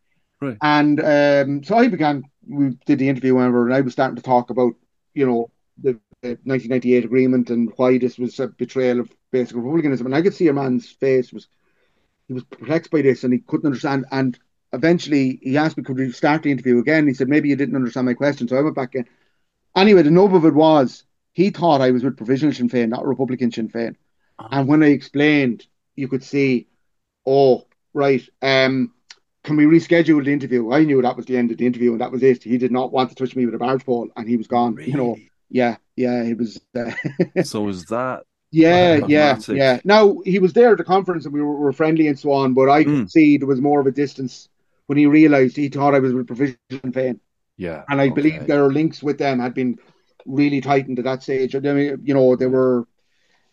Right. 0.42 0.58
And 0.60 1.00
um, 1.00 1.62
so 1.62 1.76
I 1.76 1.86
began, 1.86 2.24
we 2.48 2.76
did 2.84 2.98
the 2.98 3.08
interview, 3.08 3.36
whenever, 3.36 3.64
and 3.64 3.74
I 3.74 3.80
was 3.80 3.92
starting 3.92 4.16
to 4.16 4.22
talk 4.22 4.50
about, 4.50 4.72
you 5.14 5.24
know, 5.24 5.50
the 5.78 6.00
1998 6.22 7.04
agreement 7.04 7.50
and 7.50 7.72
why 7.76 7.96
this 7.96 8.18
was 8.18 8.40
a 8.40 8.48
betrayal 8.48 8.98
of 8.98 9.12
basic 9.30 9.56
republicanism. 9.56 10.06
And 10.06 10.14
I 10.16 10.22
could 10.22 10.34
see 10.34 10.48
a 10.48 10.52
man's 10.52 10.90
face 10.90 11.32
was 11.32 11.46
he 12.26 12.34
was 12.34 12.42
perplexed 12.42 12.90
by 12.90 13.02
this 13.02 13.22
and 13.22 13.32
he 13.32 13.38
couldn't 13.38 13.66
understand. 13.66 14.06
And 14.10 14.36
eventually 14.72 15.38
he 15.42 15.56
asked 15.56 15.76
me, 15.76 15.84
could 15.84 15.96
we 15.96 16.10
start 16.10 16.42
the 16.42 16.50
interview 16.50 16.78
again? 16.78 17.06
He 17.06 17.14
said, 17.14 17.28
maybe 17.28 17.48
you 17.48 17.56
didn't 17.56 17.76
understand 17.76 18.06
my 18.06 18.14
question. 18.14 18.48
So 18.48 18.56
I 18.56 18.62
went 18.62 18.74
back 18.74 18.96
in. 18.96 19.06
Anyway, 19.76 20.02
the 20.02 20.10
nub 20.10 20.34
of 20.34 20.44
it 20.44 20.54
was 20.54 21.04
he 21.34 21.50
thought 21.50 21.80
I 21.80 21.92
was 21.92 22.02
with 22.02 22.16
Provisional 22.16 22.52
Sinn 22.52 22.68
Féin, 22.68 22.88
not 22.88 23.06
Republican 23.06 23.52
Sinn 23.52 23.68
Féin. 23.68 23.94
Uh-huh. 24.38 24.48
And 24.50 24.68
when 24.68 24.82
I 24.82 24.88
explained, 24.88 25.66
you 25.94 26.08
could 26.08 26.24
see, 26.24 26.66
oh, 27.24 27.66
right, 27.94 28.22
um, 28.42 28.92
can 29.44 29.56
we 29.56 29.64
reschedule 29.64 30.24
the 30.24 30.32
interview? 30.32 30.72
I 30.72 30.84
knew 30.84 31.02
that 31.02 31.16
was 31.16 31.26
the 31.26 31.36
end 31.36 31.50
of 31.50 31.58
the 31.58 31.66
interview 31.66 31.92
and 31.92 32.00
that 32.00 32.12
was 32.12 32.22
it. 32.22 32.42
He 32.42 32.58
did 32.58 32.72
not 32.72 32.92
want 32.92 33.10
to 33.10 33.16
touch 33.16 33.34
me 33.34 33.44
with 33.44 33.54
a 33.54 33.58
barge 33.58 33.84
pole 33.84 34.08
and 34.16 34.28
he 34.28 34.36
was 34.36 34.46
gone. 34.46 34.74
Really? 34.74 34.90
You 34.90 34.96
know, 34.96 35.16
yeah, 35.50 35.76
yeah, 35.96 36.24
he 36.24 36.34
was. 36.34 36.60
Uh, 36.74 36.92
so 37.42 37.62
was 37.62 37.84
that? 37.86 38.24
Yeah, 38.50 39.00
yeah, 39.06 39.38
yeah. 39.48 39.80
Now 39.82 40.18
he 40.24 40.38
was 40.38 40.52
there 40.52 40.72
at 40.72 40.78
the 40.78 40.84
conference 40.84 41.24
and 41.24 41.32
we 41.32 41.40
were, 41.40 41.56
were 41.56 41.72
friendly 41.72 42.06
and 42.06 42.18
so 42.18 42.32
on, 42.32 42.52
but 42.54 42.68
I 42.68 42.84
could 42.84 42.92
mm. 42.92 43.10
see 43.10 43.38
there 43.38 43.48
was 43.48 43.60
more 43.60 43.80
of 43.80 43.86
a 43.86 43.90
distance 43.90 44.48
when 44.86 44.98
he 44.98 45.06
realised 45.06 45.56
he 45.56 45.68
thought 45.68 45.94
I 45.94 46.00
was 46.00 46.12
with 46.12 46.26
Provision 46.26 46.58
Féin. 46.70 47.18
Yeah, 47.56 47.84
and 47.88 48.00
I 48.00 48.06
okay. 48.06 48.14
believe 48.14 48.46
their 48.46 48.68
links 48.68 49.02
with 49.02 49.18
them 49.18 49.40
had 49.40 49.54
been 49.54 49.78
really 50.26 50.60
tightened 50.60 50.98
at 50.98 51.04
that 51.04 51.22
stage. 51.22 51.54
I 51.56 51.60
mean, 51.60 51.98
you 52.04 52.14
know, 52.14 52.36
they 52.36 52.46
were, 52.46 52.86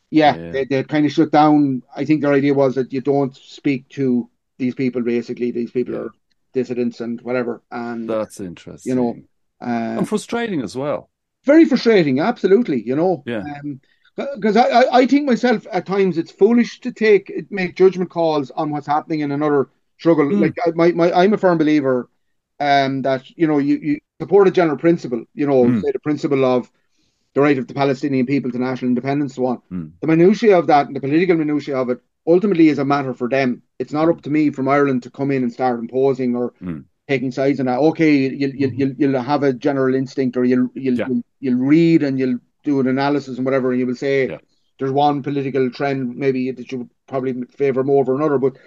yeah, 0.09 0.35
yeah. 0.35 0.51
They, 0.51 0.65
they 0.65 0.83
kind 0.83 1.05
of 1.05 1.11
shut 1.11 1.31
down. 1.31 1.83
I 1.95 2.05
think 2.05 2.21
their 2.21 2.33
idea 2.33 2.53
was 2.53 2.75
that 2.75 2.91
you 2.91 3.01
don't 3.01 3.35
speak 3.35 3.87
to 3.89 4.29
these 4.59 4.75
people. 4.75 5.01
Basically, 5.01 5.49
these 5.51 5.71
people 5.71 5.95
yeah. 5.95 6.01
are 6.01 6.11
dissidents 6.53 7.01
and 7.01 7.19
whatever. 7.21 7.63
And 7.71 8.07
That's 8.09 8.39
interesting. 8.39 8.89
you 8.91 8.95
know, 8.95 9.15
uh, 9.61 9.97
and 9.99 10.07
frustrating 10.07 10.61
as 10.61 10.75
well. 10.75 11.09
very 11.45 11.65
frustrating. 11.65 12.19
Absolutely, 12.19 12.79
you 12.85 12.95
know. 12.95 13.23
Yeah. 13.25 13.43
Because 14.35 14.57
I, 14.57 14.67
I, 14.67 14.97
I 14.99 15.05
think 15.07 15.25
myself 15.25 15.65
at 15.71 15.85
times 15.85 16.17
it's 16.17 16.31
foolish 16.31 16.81
to 16.81 16.91
take 16.91 17.25
make 17.49 17.75
judgment 17.75 18.09
calls 18.09 18.51
on 18.51 18.69
what's 18.69 18.87
happening 18.95 19.21
in 19.21 19.31
another 19.31 19.69
struggle. 19.97 20.25
Mm. 20.25 20.41
Like 20.41 20.57
I, 20.65 20.71
my, 20.81 20.91
my 20.91 21.07
I'm 21.13 21.33
a 21.33 21.37
firm 21.37 21.57
believer 21.57 22.09
um 22.59 23.01
that 23.03 23.23
you 23.39 23.47
know 23.47 23.59
you, 23.59 23.75
you 23.77 23.99
support 24.21 24.49
a 24.49 24.51
general 24.51 24.77
principle, 24.77 25.23
you 25.33 25.47
know, 25.47 25.63
Mm. 25.63 25.81
say 25.81 25.91
the 25.93 25.99
principle 25.99 26.43
of 26.43 26.69
the 27.35 27.41
right 27.41 27.57
of 27.57 27.67
the 27.67 27.73
Palestinian 27.73 28.25
people 28.25 28.51
to 28.51 28.59
national 28.59 28.89
independence, 28.89 29.35
so 29.35 29.45
on. 29.45 29.61
Mm. 29.71 29.91
The 30.01 30.07
minutiae 30.07 30.57
of 30.59 30.67
that 30.67 30.87
and 30.87 30.95
the 30.97 30.99
political 31.07 31.37
minutiae 31.37 31.77
of 31.81 31.89
it 31.89 31.99
ultimately 32.29 32.69
is 32.69 32.79
a 32.79 32.85
matter 32.85 33.13
for 33.13 33.27
them. 33.29 33.63
It's 33.79 33.93
not 33.93 34.09
up 34.09 34.21
to 34.23 34.29
me 34.29 34.51
from 34.51 34.69
Ireland 34.69 35.03
to 35.03 35.11
come 35.11 35.31
in 35.31 35.43
and 35.43 35.51
start 35.53 35.79
imposing 35.79 36.35
or 36.35 36.53
Mm. 36.61 36.85
taking 37.07 37.31
sides 37.31 37.59
And 37.59 37.67
that. 37.69 37.79
Okay, 37.79 38.13
you'll 38.41 38.55
you'll, 38.61 38.73
you'll, 38.79 38.93
you'll 38.99 39.21
have 39.21 39.43
a 39.43 39.53
general 39.53 39.95
instinct 39.95 40.37
or 40.37 40.45
you'll 40.45 40.69
you'll, 40.75 40.99
Yeah. 40.99 41.07
you'll 41.09 41.23
you'll 41.39 41.59
read 41.75 42.03
and 42.03 42.19
you'll 42.19 42.39
do 42.63 42.79
an 42.81 42.87
analysis 42.87 43.37
and 43.37 43.45
whatever, 43.45 43.71
and 43.71 43.79
you 43.79 43.87
will 43.87 43.95
say 43.95 44.29
Yeah. 44.29 44.37
there's 44.77 44.91
one 44.91 45.23
political 45.23 45.69
trend 45.71 46.15
maybe 46.15 46.51
that 46.51 46.71
you 46.71 46.77
would 46.79 46.89
probably 47.07 47.33
favour 47.57 47.83
more 47.83 48.01
over 48.01 48.15
another. 48.15 48.37
But 48.37 48.57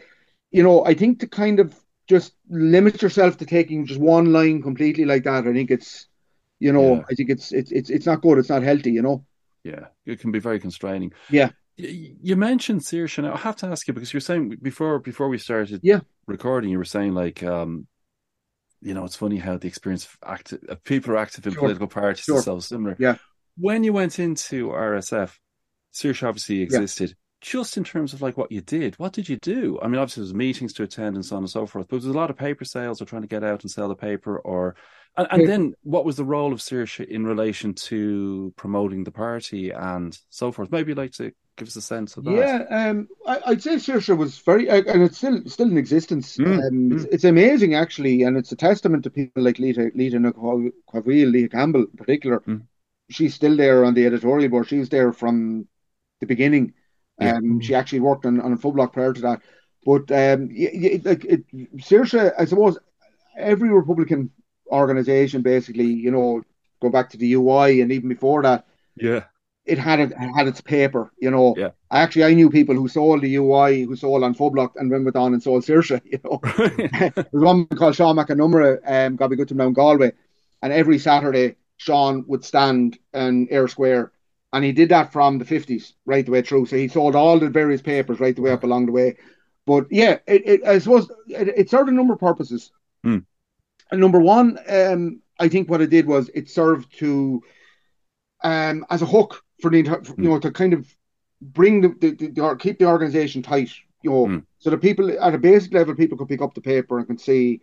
you 0.51 0.63
know, 0.63 0.85
I 0.85 0.95
think 0.95 1.21
to 1.21 1.29
kind 1.29 1.61
of 1.61 1.75
just 2.09 2.35
limit 2.51 3.01
yourself 3.01 3.37
to 3.39 3.47
taking 3.47 3.87
just 3.87 4.01
one 4.01 4.33
line 4.33 4.61
completely 4.63 5.05
like 5.05 5.25
that, 5.25 5.47
I 5.47 5.53
think 5.53 5.71
it's 5.71 6.09
you 6.61 6.73
know, 6.73 6.97
Yeah. 6.97 7.03
I 7.11 7.15
think 7.15 7.31
it's 7.31 7.53
it's 7.53 7.73
it's 7.73 7.91
it's 7.91 8.07
not 8.07 8.23
good, 8.23 8.39
it's 8.39 8.49
not 8.49 8.63
healthy, 8.63 8.93
you 8.93 9.03
know. 9.03 9.25
Yeah, 9.65 9.87
it 10.07 10.19
can 10.21 10.33
be 10.33 10.41
very 10.41 10.59
constraining. 10.61 11.13
Yeah. 11.31 11.51
You 11.83 12.37
mentioned 12.37 12.81
Saoirse. 12.83 13.31
I 13.31 13.37
have 13.37 13.57
to 13.57 13.67
ask 13.67 13.87
you 13.89 13.95
because 13.95 14.13
you're 14.13 14.21
saying 14.21 14.57
before 14.63 14.99
before 14.99 15.29
we 15.29 15.39
started 15.39 15.81
Yeah. 15.83 16.01
recording, 16.27 16.71
you 16.71 16.79
were 16.79 16.85
saying 16.85 17.15
like, 17.15 17.43
um, 17.43 17.87
you 18.81 18.95
know, 18.95 19.05
it's 19.05 19.17
funny 19.17 19.37
how 19.39 19.59
the 19.59 19.69
experience 19.69 20.05
of 20.07 20.17
active 20.25 20.61
of 20.69 20.83
people 20.85 21.13
are 21.13 21.17
active 21.19 21.47
in 21.47 21.53
Sure. 21.53 21.61
political 21.63 21.87
parties 21.89 22.25
Sure. 22.25 22.39
is 22.39 22.45
so 22.45 22.59
similar. 22.61 22.97
Yeah. 22.99 23.17
When 23.57 23.85
you 23.85 23.93
went 23.93 24.19
into 24.19 24.71
RSF, 24.71 25.39
Saoirse 25.93 26.27
obviously 26.27 26.63
existed. 26.63 27.15
Just 27.41 27.77
in 27.77 27.83
terms 27.83 28.13
of 28.13 28.23
like 28.23 28.37
what 28.37 28.53
you 28.53 28.61
did, 28.61 28.95
what 29.01 29.13
did 29.13 29.29
you 29.29 29.37
do? 29.43 29.79
I 29.83 29.89
mean, 29.89 29.99
obviously 29.99 30.21
there 30.21 30.27
was 30.27 30.35
meetings 30.35 30.73
to 30.75 30.85
attend 30.85 31.17
and 31.17 31.25
so 31.25 31.35
on 31.37 31.43
and 31.43 31.51
so 31.51 31.67
forth, 31.67 31.89
but 31.89 32.01
there's 32.01 32.15
a 32.15 32.17
lot 32.17 32.31
of 32.31 32.37
paper 32.37 32.65
sales 32.65 33.03
or 33.03 33.05
trying 33.05 33.23
to 33.23 33.29
get 33.29 33.43
out 33.43 33.63
and 33.63 33.71
sell 33.71 33.89
the 33.89 33.97
paper 33.97 34.39
or 34.39 34.77
and, 35.17 35.27
and 35.31 35.47
then 35.49 35.75
what 35.83 36.05
was 36.07 36.17
the 36.17 36.25
role 36.25 36.53
of 36.55 36.61
Saoirse 36.61 37.05
in 37.07 37.27
relation 37.27 37.75
to 37.75 38.55
promoting 38.57 39.05
the 39.05 39.11
party 39.11 39.71
and 39.71 40.17
so 40.31 40.51
forth? 40.53 40.71
Maybe 40.73 40.91
you'd 40.93 40.99
like 40.99 41.13
to 41.13 41.33
give 41.57 41.69
us 41.69 41.77
a 41.77 41.83
sense 41.83 42.17
of 42.17 42.25
that. 42.25 42.33
Yeah, 42.33 42.65
um, 42.71 43.09
I, 43.27 43.41
I'd 43.47 43.63
say 43.63 43.77
Saoirse 43.77 44.17
was 44.17 44.39
very, 44.39 44.69
uh, 44.69 44.83
and 44.87 45.03
it's 45.03 45.19
still 45.19 45.43
still 45.47 45.71
in 45.71 45.77
existence. 45.77 46.37
Mm, 46.37 46.69
um, 46.69 46.93
It's, 46.93 47.05
it's 47.05 47.25
amazing 47.25 47.75
actually, 47.75 48.23
and 48.23 48.37
it's 48.37 48.53
a 48.53 48.57
testament 48.57 49.05
to 49.05 49.11
people 49.11 49.43
like 49.43 49.59
Lita 49.59 49.91
Lita 49.95 50.19
Quaville, 50.19 51.31
Lita 51.31 51.49
Campbell 51.49 51.83
in 51.83 51.97
particular. 51.97 52.41
Mm. 52.41 52.63
She's 53.11 53.35
still 53.35 53.57
there 53.57 53.85
on 53.85 53.95
the 53.95 54.07
editorial 54.07 54.49
board. 54.49 54.69
She 54.69 54.79
was 54.79 54.89
there 54.89 55.13
from 55.13 55.67
the 56.21 56.27
beginning. 56.27 56.75
Yeah. 57.21 57.37
Um, 57.37 57.61
she 57.61 57.75
actually 57.75 58.01
worked 58.01 58.27
on 58.27 58.41
on 58.41 58.53
a 58.53 58.55
An 58.55 58.59
Phoblacht 58.59 58.93
prior 58.93 59.13
to 59.13 59.21
that. 59.23 59.43
But 59.85 60.11
um, 60.13 60.49
y 60.51 60.71
y 60.75 61.01
like 61.05 61.25
it, 61.25 61.45
Saoirse, 61.77 62.33
I 62.39 62.45
suppose 62.47 62.79
every 63.37 63.69
Republican 63.69 64.31
organization, 64.71 65.43
basically, 65.43 65.87
you 65.87 66.11
know, 66.11 66.43
go 66.81 66.89
back 66.91 67.11
to 67.11 67.19
the 67.19 67.35
UI 67.35 67.81
and 67.81 67.93
even 67.93 68.09
before 68.09 68.43
that, 68.43 68.67
Yeah. 68.97 69.25
It 69.65 69.79
had 69.79 70.01
it, 70.01 70.13
had 70.17 70.49
its 70.49 70.61
paper, 70.61 71.13
you 71.19 71.31
know. 71.31 71.55
Yeah. 71.57 71.71
Actually, 71.91 72.25
I 72.25 72.35
knew 72.35 72.51
people 72.51 72.75
who 72.75 72.89
sold 72.89 73.23
the 73.23 73.37
UI, 73.37 73.83
who 73.83 73.95
sold 73.95 74.25
on 74.25 74.35
Phoblacht, 74.35 74.73
and 74.77 74.91
went 74.91 75.15
on 75.15 75.35
and 75.35 75.43
sold 75.43 75.63
Saoirse, 75.63 76.01
you 76.05 76.19
know. 76.25 76.41
There's 77.15 77.45
one 77.45 77.67
called 77.67 77.95
Sean 77.95 78.17
McAnumra, 78.17 78.79
um, 78.85 79.17
got 79.17 79.27
to 79.27 79.31
be 79.31 79.37
good 79.37 79.49
to 79.49 79.55
him 79.55 79.59
down 79.59 79.73
Galway, 79.73 80.13
and 80.63 80.73
every 80.73 80.99
Saturday 80.99 81.57
Sean 81.77 82.25
would 82.29 82.45
stand 82.45 82.99
in 83.13 83.49
Eyre 83.51 83.69
Square, 83.69 84.13
and 84.53 84.65
he 84.65 84.73
did 84.73 84.89
that 84.91 85.13
from 85.13 85.39
the 85.39 85.45
50s 85.45 85.93
right 86.07 86.25
the 86.25 86.33
way 86.33 86.43
through. 86.43 86.67
So 86.67 86.77
he 86.77 86.89
sold 86.89 87.17
all 87.17 87.39
the 87.39 87.49
various 87.49 87.83
papers 87.83 88.21
right 88.21 88.35
the 88.35 88.43
way 88.43 88.51
up 88.51 88.65
along 88.65 88.87
the 88.87 88.93
way. 88.93 89.17
But 89.67 89.87
yeah, 89.91 90.19
it, 90.27 90.43
it 90.47 90.65
I 90.65 90.79
suppose 90.79 91.11
it, 91.29 91.49
it 91.49 91.71
served 91.71 91.89
a 91.89 91.93
number 91.93 92.15
of 92.15 92.21
purposes. 92.21 92.71
Hmm. 93.03 93.19
And 93.91 94.01
number 94.01 94.21
one, 94.21 94.59
um, 94.69 95.23
I 95.39 95.49
think 95.49 95.69
what 95.69 95.81
it 95.81 95.91
did 95.91 96.07
was 96.07 96.31
it 96.35 96.49
served 96.49 96.97
to, 96.99 97.43
um, 98.43 98.87
as 98.91 99.03
a 99.03 99.07
hook 99.07 99.45
for 99.63 99.71
the 99.71 99.79
entire, 99.79 100.03
you 100.19 100.29
know, 100.29 100.39
to 100.39 100.51
kind 100.51 100.75
of 100.75 100.95
bring 101.41 101.81
the, 101.81 101.89
the, 102.01 102.11
the, 102.15 102.29
the 102.29 102.41
or 102.43 102.57
keep 102.57 102.79
the 102.79 102.85
organization 102.87 103.43
tight, 103.43 103.71
you 104.03 104.11
know, 104.11 104.27
Hmm. 104.27 104.39
so 104.59 104.71
that 104.71 104.79
people 104.79 105.11
at 105.11 105.35
a 105.35 105.39
basic 105.39 105.73
level, 105.73 105.95
people 105.95 106.19
could 106.19 106.29
pick 106.29 106.43
up 106.43 106.55
the 106.55 106.61
paper 106.61 106.99
and 106.99 107.07
can 107.07 107.19
see, 107.19 107.61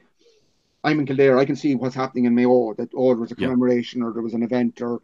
I'm 0.84 1.00
in 1.00 1.06
Kildare, 1.06 1.38
I 1.38 1.46
can 1.46 1.56
see 1.56 1.76
what's 1.76 1.96
happening 1.96 2.26
in 2.26 2.36
Mayo, 2.36 2.74
that 2.76 2.90
oh, 2.96 3.10
there 3.14 3.22
was 3.22 3.32
a 3.32 3.36
Yeah. 3.38 3.48
commemoration 3.48 4.02
or 4.02 4.14
there 4.14 4.24
was 4.24 4.34
an 4.34 4.44
event 4.44 4.82
or 4.82 5.02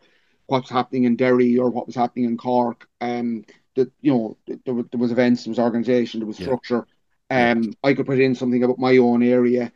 what's 0.48 0.70
happening 0.70 1.04
in 1.04 1.16
Derry 1.16 1.58
or 1.58 1.70
what 1.70 1.88
was 1.88 1.96
happening 1.96 2.26
in 2.26 2.38
Cork. 2.38 2.88
Um, 3.02 3.44
that 3.76 3.92
you 4.02 4.14
know, 4.14 4.38
there, 4.66 4.74
was- 4.74 4.86
there 4.92 5.00
was 5.00 5.12
events, 5.12 5.44
there 5.44 5.52
was 5.52 5.60
organisation, 5.60 6.20
there 6.22 6.28
was 6.28 6.40
Yeah. 6.40 6.46
structure. 6.46 6.88
Um, 7.30 7.74
I 7.84 7.94
could 7.94 8.06
put 8.06 8.20
in 8.20 8.36
something 8.36 8.64
about 8.64 8.80
my 8.80 8.98
own 8.98 9.24
area 9.24 9.72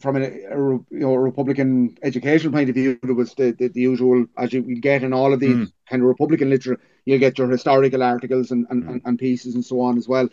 from 0.00 0.16
a, 0.16 0.20
a 0.20 0.56
you 0.56 0.86
know 0.90 1.14
Republican 1.14 1.96
education 2.02 2.52
point 2.52 2.68
of 2.68 2.74
view. 2.74 2.98
it 3.02 3.12
was 3.12 3.34
the, 3.34 3.52
the, 3.58 3.68
the 3.68 3.80
usual 3.80 4.26
as 4.36 4.52
you 4.52 4.62
get 4.80 5.02
in 5.02 5.12
all 5.12 5.32
of 5.32 5.40
these 5.40 5.56
Mm. 5.56 5.72
kind 5.90 6.02
of 6.02 6.08
Republican 6.08 6.50
literature, 6.50 6.80
you 7.04 7.18
get 7.18 7.38
your 7.38 7.48
historical 7.50 8.02
articles 8.02 8.50
and, 8.52 8.66
and, 8.70 8.84
Mm. 8.84 8.88
and, 8.90 9.02
and 9.04 9.18
pieces 9.18 9.54
and 9.54 9.64
so 9.64 9.80
on 9.80 9.96
as 9.98 10.08
well. 10.08 10.28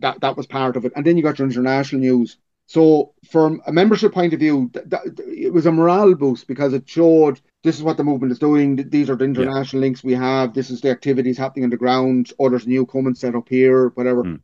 That 0.00 0.20
that 0.20 0.36
was 0.36 0.46
part 0.46 0.76
of 0.76 0.84
it, 0.84 0.92
and 0.96 1.04
then 1.04 1.16
you 1.16 1.22
got 1.22 1.38
your 1.38 1.48
international 1.48 2.00
news. 2.00 2.36
So, 2.66 3.14
from 3.28 3.60
a 3.66 3.72
membership 3.72 4.12
point 4.12 4.32
of 4.32 4.38
view, 4.38 4.70
th- 4.72 4.88
th- 4.88 5.28
it 5.46 5.52
was 5.52 5.66
a 5.66 5.72
morale 5.72 6.14
boost 6.14 6.46
because 6.46 6.72
it 6.72 6.88
showed 6.88 7.40
this 7.64 7.76
is 7.76 7.82
what 7.82 7.96
the 7.96 8.04
movement 8.04 8.30
is 8.30 8.38
doing. 8.38 8.76
These 8.76 9.10
are 9.10 9.16
the 9.16 9.24
international 9.24 9.80
links 9.80 10.04
we 10.04 10.12
have. 10.14 10.54
This 10.54 10.70
is 10.70 10.80
the 10.80 10.90
activities 10.90 11.36
happening 11.36 11.64
on 11.64 11.70
the 11.70 11.76
ground. 11.76 12.32
There's 12.38 12.66
a 12.66 12.68
new 12.68 12.86
comment 12.86 13.18
set 13.18 13.34
up 13.34 13.48
here, 13.48 13.88
whatever. 13.96 14.22
Mm. 14.22 14.40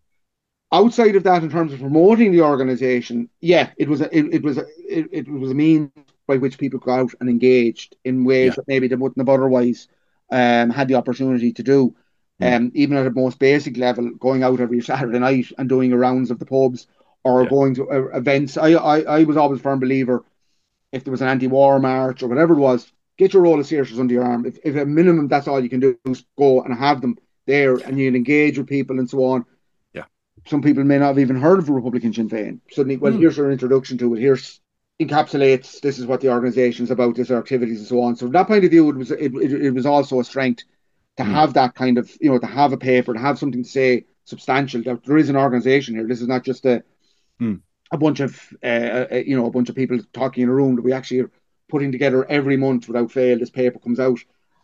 Outside 0.72 1.16
of 1.16 1.22
that, 1.24 1.42
in 1.42 1.50
terms 1.50 1.72
of 1.72 1.80
promoting 1.80 2.32
the 2.32 2.42
organization, 2.42 3.28
yeah, 3.40 3.70
it 3.76 3.88
was 3.88 4.00
a, 4.00 4.16
it, 4.16 4.34
it 4.34 4.42
was 4.42 4.58
a, 4.58 4.66
it, 4.88 5.08
it 5.12 5.28
was 5.28 5.50
a 5.50 5.54
means 5.54 5.90
by 6.26 6.36
which 6.36 6.58
people 6.58 6.80
go 6.80 6.92
out 6.92 7.14
and 7.20 7.28
engaged 7.28 7.96
in 8.04 8.24
ways 8.24 8.46
Yeah. 8.50 8.54
that 8.56 8.68
maybe 8.68 8.88
they 8.88 8.96
wouldn't 8.96 9.18
have 9.18 9.28
otherwise 9.28 9.86
um, 10.30 10.70
had 10.70 10.88
the 10.88 10.96
opportunity 10.96 11.52
to 11.52 11.62
do. 11.62 11.94
Mm. 12.42 12.56
Um, 12.56 12.72
even 12.74 12.96
at 12.96 13.06
a 13.06 13.10
most 13.10 13.38
basic 13.38 13.76
level, 13.76 14.10
going 14.10 14.42
out 14.42 14.60
every 14.60 14.80
Saturday 14.82 15.18
night 15.18 15.46
and 15.56 15.68
doing 15.68 15.92
a 15.92 15.96
rounds 15.96 16.30
of 16.30 16.38
the 16.38 16.46
pubs 16.46 16.86
or 17.24 17.42
Yeah. 17.42 17.48
going 17.48 17.74
to 17.76 17.90
uh, 17.90 18.16
events. 18.18 18.56
I, 18.56 18.72
I 18.72 19.00
I 19.20 19.24
was 19.24 19.36
always 19.36 19.60
a 19.60 19.62
firm 19.62 19.80
believer 19.80 20.24
if 20.92 21.04
there 21.04 21.12
was 21.12 21.22
an 21.22 21.28
anti-war 21.28 21.78
march 21.80 22.22
or 22.22 22.28
whatever 22.28 22.54
it 22.54 22.58
was, 22.58 22.90
get 23.18 23.32
your 23.32 23.42
roll 23.42 23.60
of 23.60 23.66
Saoirses 23.66 23.98
under 23.98 24.14
your 24.14 24.24
arm. 24.24 24.46
If, 24.46 24.58
if 24.64 24.76
at 24.76 24.88
minimum 24.88 25.28
that's 25.28 25.48
all 25.48 25.60
you 25.60 25.68
can 25.68 25.80
do 25.80 25.98
is 26.06 26.24
go 26.38 26.62
and 26.62 26.74
have 26.74 27.00
them 27.00 27.18
there 27.46 27.76
and 27.76 27.98
you 27.98 28.08
engage 28.08 28.58
with 28.58 28.66
people 28.68 28.98
and 28.98 29.08
so 29.08 29.24
on. 29.24 29.44
Yeah. 30.46 30.50
Some 30.50 30.62
people 30.62 30.84
may 30.84 30.98
not 30.98 31.08
have 31.08 31.18
even 31.18 31.36
heard 31.36 31.58
of 31.58 31.68
a 31.68 31.72
Republican 31.72 32.12
Sinn 32.12 32.28
Féin. 32.28 32.60
Suddenly, 32.70 32.96
well, 32.98 33.12
Hmm. 33.12 33.20
here's 33.20 33.38
our 33.38 33.50
introduction 33.50 33.98
to 33.98 34.14
it. 34.14 34.20
Here's 34.20 34.60
encapsulates 35.00 35.80
this 35.80 35.98
is 35.98 36.06
what 36.06 36.20
the 36.22 36.30
organisation 36.30 36.84
is 36.84 36.90
about, 36.90 37.16
this 37.16 37.30
activities 37.30 37.78
and 37.80 37.88
so 37.88 38.00
on. 38.02 38.16
So 38.16 38.26
from 38.26 38.32
that 38.32 38.46
point 38.46 38.64
of 38.64 38.70
view, 38.70 38.88
it 38.90 38.96
was 38.96 39.10
it, 39.10 39.34
it, 39.34 39.52
it 39.66 39.70
was 39.74 39.86
also 39.86 40.20
a 40.20 40.24
strength 40.24 40.64
to 41.18 41.24
Hmm. 41.24 41.32
have 41.32 41.54
that 41.54 41.74
kind 41.74 41.98
of 41.98 42.10
you 42.20 42.30
know 42.30 42.38
to 42.38 42.46
have 42.46 42.72
a 42.72 42.76
paper, 42.78 43.12
to 43.14 43.20
have 43.20 43.38
something 43.38 43.62
to 43.62 43.68
say 43.68 44.06
substantial. 44.24 44.82
That 44.82 45.04
there 45.04 45.18
is 45.18 45.28
an 45.28 45.36
organisation 45.36 45.94
here. 45.94 46.06
This 46.06 46.20
is 46.22 46.28
not 46.28 46.44
just 46.44 46.64
a 46.66 46.82
Hmm. 47.38 47.54
a 47.92 47.98
bunch 47.98 48.20
of 48.20 48.40
uh, 48.62 48.66
uh, 49.12 49.22
you 49.26 49.36
know 49.36 49.46
a 49.46 49.50
bunch 49.50 49.68
of 49.68 49.74
people 49.76 49.98
talking 50.12 50.42
in 50.44 50.48
a 50.48 50.54
room 50.54 50.76
that 50.76 50.82
we 50.82 50.92
actually 50.92 51.20
are 51.20 51.30
putting 51.68 51.92
together 51.92 52.24
every 52.30 52.56
month 52.56 52.88
without 52.88 53.10
fail. 53.12 53.38
This 53.38 53.50
paper 53.50 53.78
comes 53.78 54.00
out, 54.00 54.18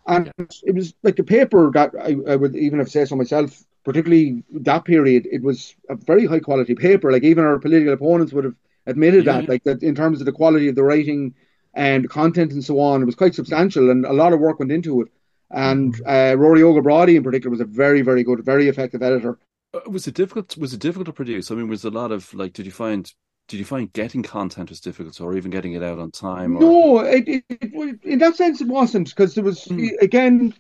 and 0.07 0.31
it 0.65 0.75
was 0.75 0.95
like 1.03 1.19
a 1.19 1.25
paper 1.25 1.71
that 1.75 1.91
I, 2.01 2.17
I 2.33 2.37
would 2.37 2.57
even 2.57 2.79
have 2.79 2.91
said 2.91 3.09
so 3.09 3.17
myself. 3.17 3.63
Particularly 3.85 4.45
that 4.53 4.85
period, 4.85 5.27
it 5.31 5.43
was 5.43 5.75
a 5.89 5.97
very 5.97 6.27
high 6.27 6.41
quality 6.41 6.75
paper. 6.75 7.11
Like 7.11 7.25
even 7.25 7.45
our 7.45 7.59
political 7.59 7.93
opponents 7.93 8.33
would 8.33 8.45
have 8.45 8.55
admitted 8.87 9.27
Yeah. 9.27 9.41
that, 9.41 9.49
like 9.49 9.65
that 9.65 9.83
in 9.83 9.95
terms 9.95 10.21
of 10.21 10.27
the 10.27 10.33
quality 10.33 10.69
of 10.69 10.75
the 10.77 10.85
writing 10.85 11.35
and 11.75 12.09
content 12.09 12.53
and 12.53 12.65
so 12.65 12.79
on, 12.81 13.03
it 13.03 13.07
was 13.07 13.15
quite 13.15 13.35
substantial, 13.35 13.91
and 13.91 14.05
a 14.05 14.13
lot 14.13 14.33
of 14.33 14.41
work 14.41 14.59
went 14.59 14.71
into 14.73 15.01
it. 15.03 15.09
And 15.51 15.95
uh, 16.07 16.35
Rory 16.39 16.63
Og 16.63 16.77
O'Brady 16.77 17.17
in 17.17 17.23
particular 17.23 17.51
was 17.51 17.61
a 17.61 17.65
very, 17.65 18.03
very 18.03 18.23
good, 18.23 18.45
very 18.45 18.69
effective 18.69 19.03
editor. 19.03 19.39
Uh, 19.75 19.81
Was 19.91 20.07
it 20.07 20.15
difficult? 20.15 20.57
Was 20.57 20.73
it 20.75 20.81
difficult 20.81 21.07
to 21.07 21.13
produce? 21.13 21.51
I 21.51 21.55
mean, 21.55 21.69
was 21.69 21.85
a 21.85 21.91
lot 21.91 22.13
of 22.13 22.33
like, 22.35 22.53
did 22.53 22.67
you 22.67 22.73
find 22.73 23.13
did 23.49 23.59
you 23.59 23.65
find 23.65 23.93
getting 23.93 24.23
content 24.23 24.71
was 24.71 24.81
difficult, 24.81 25.21
or 25.21 25.37
even 25.37 25.51
getting 25.51 25.73
it 25.73 25.83
out 25.83 25.99
on 25.99 26.11
time? 26.11 26.57
Or... 26.57 26.61
No, 26.61 26.99
it, 27.01 27.25
it, 27.27 27.45
it, 27.51 27.99
in 28.05 28.19
that 28.21 28.37
sense, 28.37 28.61
it 28.61 28.69
wasn't 28.69 29.09
because 29.09 29.35
there 29.35 29.45
was 29.45 29.65
Hmm. 29.65 29.89
again, 30.01 30.55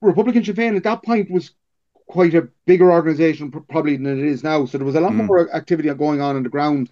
Republican 0.00 0.42
Sinn 0.44 0.56
Féin 0.56 0.76
at 0.76 0.82
that 0.84 1.02
point 1.04 1.30
was 1.30 1.52
quite 2.06 2.34
a 2.34 2.48
bigger 2.66 2.92
organisation 2.92 3.50
probably 3.50 3.96
than 3.96 4.18
it 4.18 4.26
is 4.26 4.44
now. 4.44 4.64
So 4.66 4.78
there 4.78 4.86
was 4.86 4.94
a 4.96 5.00
lot 5.00 5.14
Hmm. 5.14 5.26
more 5.26 5.54
activity 5.54 5.92
going 5.94 6.20
on 6.20 6.36
on 6.36 6.42
the 6.42 6.48
ground. 6.48 6.90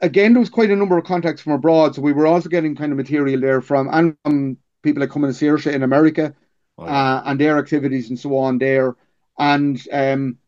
Again, 0.00 0.32
there 0.32 0.40
was 0.40 0.50
quite 0.50 0.70
a 0.70 0.76
number 0.76 0.98
of 0.98 1.04
contacts 1.04 1.40
from 1.42 1.52
abroad, 1.52 1.94
so 1.94 2.02
we 2.02 2.12
were 2.12 2.26
also 2.26 2.48
getting 2.48 2.76
kind 2.76 2.92
of 2.92 2.98
material 2.98 3.40
there 3.40 3.60
from 3.60 3.88
and 3.92 4.16
from 4.24 4.58
people 4.82 5.00
like 5.00 5.10
coming 5.10 5.32
to 5.32 5.36
Saoirse 5.36 5.72
in 5.72 5.82
America 5.82 6.34
Oh, 6.78 6.84
uh, 6.86 7.22
and 7.24 7.40
their 7.40 7.58
activities 7.58 8.10
and 8.10 8.18
so 8.18 8.36
on 8.36 8.58
there. 8.58 8.96
And 9.38 9.80
um, 9.92 10.38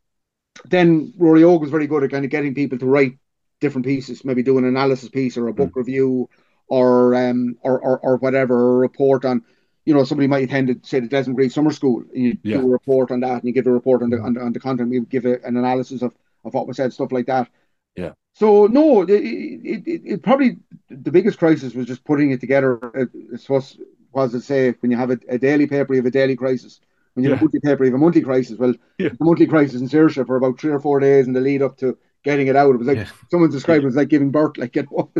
then 0.64 1.12
Rory 1.18 1.44
Og 1.44 1.60
was 1.60 1.70
very 1.70 1.86
good 1.86 2.04
at 2.04 2.10
kind 2.10 2.24
of 2.24 2.30
getting 2.30 2.54
people 2.54 2.78
to 2.78 2.86
write 2.86 3.18
different 3.60 3.86
pieces, 3.86 4.24
maybe 4.24 4.42
do 4.42 4.58
an 4.58 4.64
analysis 4.64 5.08
piece 5.08 5.36
or 5.36 5.48
a 5.48 5.54
book 5.54 5.70
mm. 5.70 5.74
review 5.74 6.28
or 6.68 7.14
um 7.14 7.56
or, 7.62 7.80
or 7.80 7.98
or 8.00 8.16
whatever, 8.16 8.54
or 8.54 8.74
a 8.76 8.78
report 8.78 9.24
on 9.24 9.42
you 9.86 9.94
know, 9.94 10.04
somebody 10.04 10.26
might 10.26 10.44
attend, 10.44 10.80
say, 10.84 11.00
the 11.00 11.06
Desmond 11.06 11.36
Greaves 11.36 11.54
Summer 11.54 11.70
School, 11.70 12.04
and 12.12 12.24
you 12.24 12.38
yeah. 12.42 12.58
do 12.58 12.66
a 12.66 12.68
report 12.68 13.10
on 13.10 13.20
that, 13.20 13.34
and 13.34 13.44
you 13.44 13.52
give 13.52 13.66
a 13.66 13.72
report 13.72 14.02
on 14.02 14.10
the 14.10 14.18
on 14.18 14.34
the, 14.34 14.40
on 14.40 14.52
the 14.52 14.60
content. 14.60 14.90
We 14.90 15.00
give 15.00 15.24
a, 15.24 15.40
an 15.44 15.56
analysis 15.56 16.02
of, 16.02 16.12
of 16.44 16.52
what 16.52 16.66
was 16.66 16.76
said, 16.76 16.92
stuff 16.92 17.12
like 17.12 17.26
that. 17.26 17.48
Yeah. 17.94 18.12
So 18.34 18.66
no, 18.66 19.02
it, 19.02 19.10
it, 19.10 19.82
it, 19.86 20.02
it, 20.04 20.22
probably 20.22 20.58
the 20.90 21.12
biggest 21.12 21.38
crisis 21.38 21.72
was 21.72 21.86
just 21.86 22.04
putting 22.04 22.32
it 22.32 22.40
together. 22.40 22.78
I 22.94 23.36
suppose 23.36 23.78
was 24.12 24.32
to 24.32 24.40
say 24.40 24.74
when 24.80 24.90
you 24.90 24.96
have 24.96 25.10
a, 25.10 25.18
a, 25.28 25.38
daily 25.38 25.66
paper, 25.66 25.94
you 25.94 26.00
have 26.00 26.06
a 26.06 26.10
daily 26.10 26.36
crisis. 26.36 26.80
When 27.14 27.22
you 27.22 27.30
yeah. 27.30 27.36
have 27.36 27.42
a 27.42 27.44
monthly 27.44 27.60
paper, 27.60 27.84
you 27.84 27.92
have 27.92 28.00
a 28.00 28.02
monthly 28.02 28.22
crisis. 28.22 28.58
Well, 28.58 28.74
yeah. 28.98 29.10
the 29.10 29.24
monthly 29.24 29.46
crisis 29.46 29.80
in 29.80 29.88
Saoirse 29.88 30.26
for 30.26 30.36
about 30.36 30.58
three 30.58 30.72
or 30.72 30.80
four 30.80 31.00
days 31.00 31.26
in 31.26 31.32
the 31.32 31.40
lead 31.40 31.62
up 31.62 31.76
to 31.78 31.96
getting 32.24 32.48
it 32.48 32.56
out. 32.56 32.74
It 32.74 32.78
was 32.78 32.88
like 32.88 32.98
yeah. 32.98 33.08
someone 33.30 33.50
described 33.50 33.84
it 33.84 33.88
as 33.88 33.96
like 33.96 34.08
giving 34.08 34.30
birth, 34.30 34.56
like 34.56 34.74
you 34.74 34.86
know, 34.90 35.10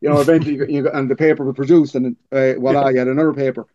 you 0.00 0.08
know 0.08 0.20
eventually 0.20 0.54
you, 0.54 0.66
you, 0.66 0.90
and 0.90 1.10
the 1.10 1.16
paper 1.16 1.44
was 1.44 1.54
produced, 1.54 1.94
and 1.94 2.16
uh, 2.32 2.54
voila, 2.54 2.88
you 2.88 2.98
had 2.98 3.08
another 3.08 3.34
paper. 3.34 3.66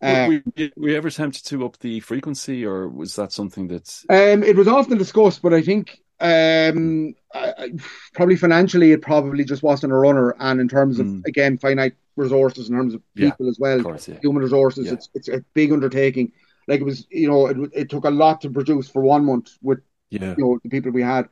Um, 0.00 0.42
we, 0.56 0.72
we 0.76 0.96
ever 0.96 1.08
attempted 1.08 1.44
to 1.46 1.64
up 1.64 1.78
the 1.78 2.00
frequency, 2.00 2.64
or 2.64 2.88
was 2.88 3.16
that 3.16 3.32
something 3.32 3.68
that? 3.68 4.04
Um, 4.08 4.42
it 4.42 4.56
was 4.56 4.68
often 4.68 4.96
discussed, 4.96 5.42
but 5.42 5.52
I 5.52 5.62
think 5.62 6.00
um, 6.20 7.14
I, 7.34 7.70
probably 8.14 8.36
financially, 8.36 8.92
it 8.92 9.02
probably 9.02 9.44
just 9.44 9.62
wasn't 9.62 9.92
a 9.92 9.96
runner. 9.96 10.36
And 10.38 10.60
in 10.60 10.68
terms 10.68 11.00
of 11.00 11.06
mm. 11.06 11.26
again 11.26 11.58
finite 11.58 11.94
resources, 12.16 12.68
in 12.68 12.76
terms 12.76 12.94
of 12.94 13.02
people 13.14 13.46
yeah, 13.46 13.50
as 13.50 13.58
well, 13.58 13.82
course, 13.82 14.08
yeah. 14.08 14.18
human 14.20 14.42
resources, 14.42 14.86
yeah. 14.86 14.92
it's 14.92 15.08
it's 15.14 15.28
a 15.28 15.44
big 15.54 15.72
undertaking. 15.72 16.32
Like 16.68 16.80
it 16.80 16.84
was, 16.84 17.06
you 17.10 17.28
know, 17.28 17.46
it, 17.46 17.56
it 17.72 17.90
took 17.90 18.04
a 18.04 18.10
lot 18.10 18.40
to 18.42 18.50
produce 18.50 18.88
for 18.88 19.02
one 19.02 19.24
month 19.24 19.56
with 19.62 19.80
yeah. 20.10 20.34
you 20.36 20.44
know 20.44 20.58
the 20.62 20.68
people 20.68 20.92
we 20.92 21.02
had 21.02 21.28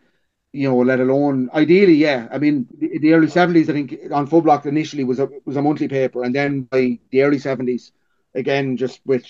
you 0.57 0.69
know, 0.71 0.79
let 0.79 1.01
alone 1.01 1.51
ideally, 1.53 1.95
yeah. 1.95 2.29
I 2.33 2.39
mean, 2.39 2.67
the, 2.79 2.99
the 2.99 3.13
early 3.13 3.29
seventies, 3.29 3.69
I 3.69 3.75
think, 3.75 3.99
on 4.11 4.25
An 4.25 4.27
Phoblacht 4.27 4.65
initially 4.65 5.05
was 5.05 5.19
a 5.19 5.29
was 5.45 5.57
a 5.57 5.63
monthly 5.63 5.87
paper, 5.87 6.25
and 6.25 6.35
then 6.35 6.63
by 6.63 6.99
the 7.11 7.23
early 7.23 7.39
seventies, 7.39 7.93
again, 8.37 8.77
just 8.77 9.01
with 9.05 9.27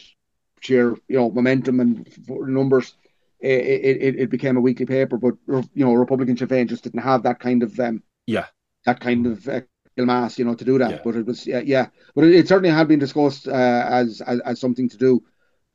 sheer 0.60 0.96
you 1.08 1.16
know 1.16 1.30
momentum 1.30 1.80
and 1.80 2.08
numbers, 2.28 2.94
it, 3.40 3.48
it, 3.48 4.20
it 4.20 4.30
became 4.30 4.56
a 4.56 4.60
weekly 4.60 4.86
paper. 4.86 5.16
But 5.16 5.34
you 5.46 5.84
know, 5.84 5.94
Republican 5.94 6.36
Sinn 6.36 6.48
Féin 6.48 6.68
just 6.68 6.84
didn't 6.84 7.02
have 7.02 7.22
that 7.22 7.40
kind 7.40 7.62
of 7.62 7.78
um, 7.80 8.02
yeah 8.26 8.46
that 8.84 9.00
kind 9.00 9.26
of 9.26 9.46
uh, 9.48 9.60
mass, 9.98 10.38
you 10.38 10.44
know, 10.44 10.54
to 10.54 10.64
do 10.64 10.78
that. 10.78 10.90
Yeah. 10.90 11.00
But 11.04 11.16
it 11.16 11.26
was 11.26 11.46
yeah, 11.46 11.60
yeah. 11.60 11.88
But 12.14 12.24
it, 12.24 12.34
it 12.34 12.48
certainly 12.48 12.70
had 12.70 12.88
been 12.88 12.98
discussed 12.98 13.48
uh, 13.48 13.86
as, 13.88 14.20
as, 14.20 14.40
as 14.40 14.60
something 14.60 14.88
to 14.88 14.96
do. 14.96 15.22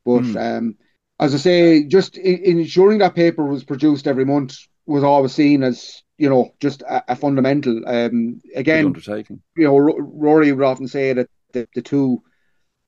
But 0.04 0.22
mm. 0.22 0.58
um, 0.58 0.76
as 1.20 1.34
I 1.34 1.38
say, 1.38 1.84
just 1.84 2.16
ensuring 2.16 2.98
that 2.98 3.14
paper 3.14 3.44
was 3.44 3.64
produced 3.64 4.06
every 4.06 4.24
month 4.24 4.58
was 4.86 5.04
always 5.04 5.32
seen 5.32 5.62
as 5.62 6.02
you 6.18 6.28
know 6.28 6.52
just 6.60 6.82
a, 6.82 7.12
a 7.12 7.16
fundamental. 7.16 7.82
Um, 7.86 8.40
again, 8.54 8.86
undertaking. 8.86 9.42
You 9.56 9.64
know, 9.64 9.78
Rory 9.78 10.50
would 10.52 10.64
often 10.64 10.88
say 10.88 11.12
that 11.12 11.28
the, 11.52 11.68
the 11.74 11.82
two 11.82 12.22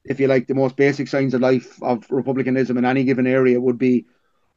if 0.04 0.20
you 0.20 0.26
like, 0.26 0.46
the 0.46 0.54
most 0.54 0.76
basic 0.76 1.08
signs 1.08 1.34
of 1.34 1.40
life 1.40 1.82
of 1.82 2.06
republicanism 2.10 2.76
in 2.76 2.84
any 2.84 3.04
given 3.04 3.26
area 3.26 3.60
would 3.60 3.78
be 3.78 4.06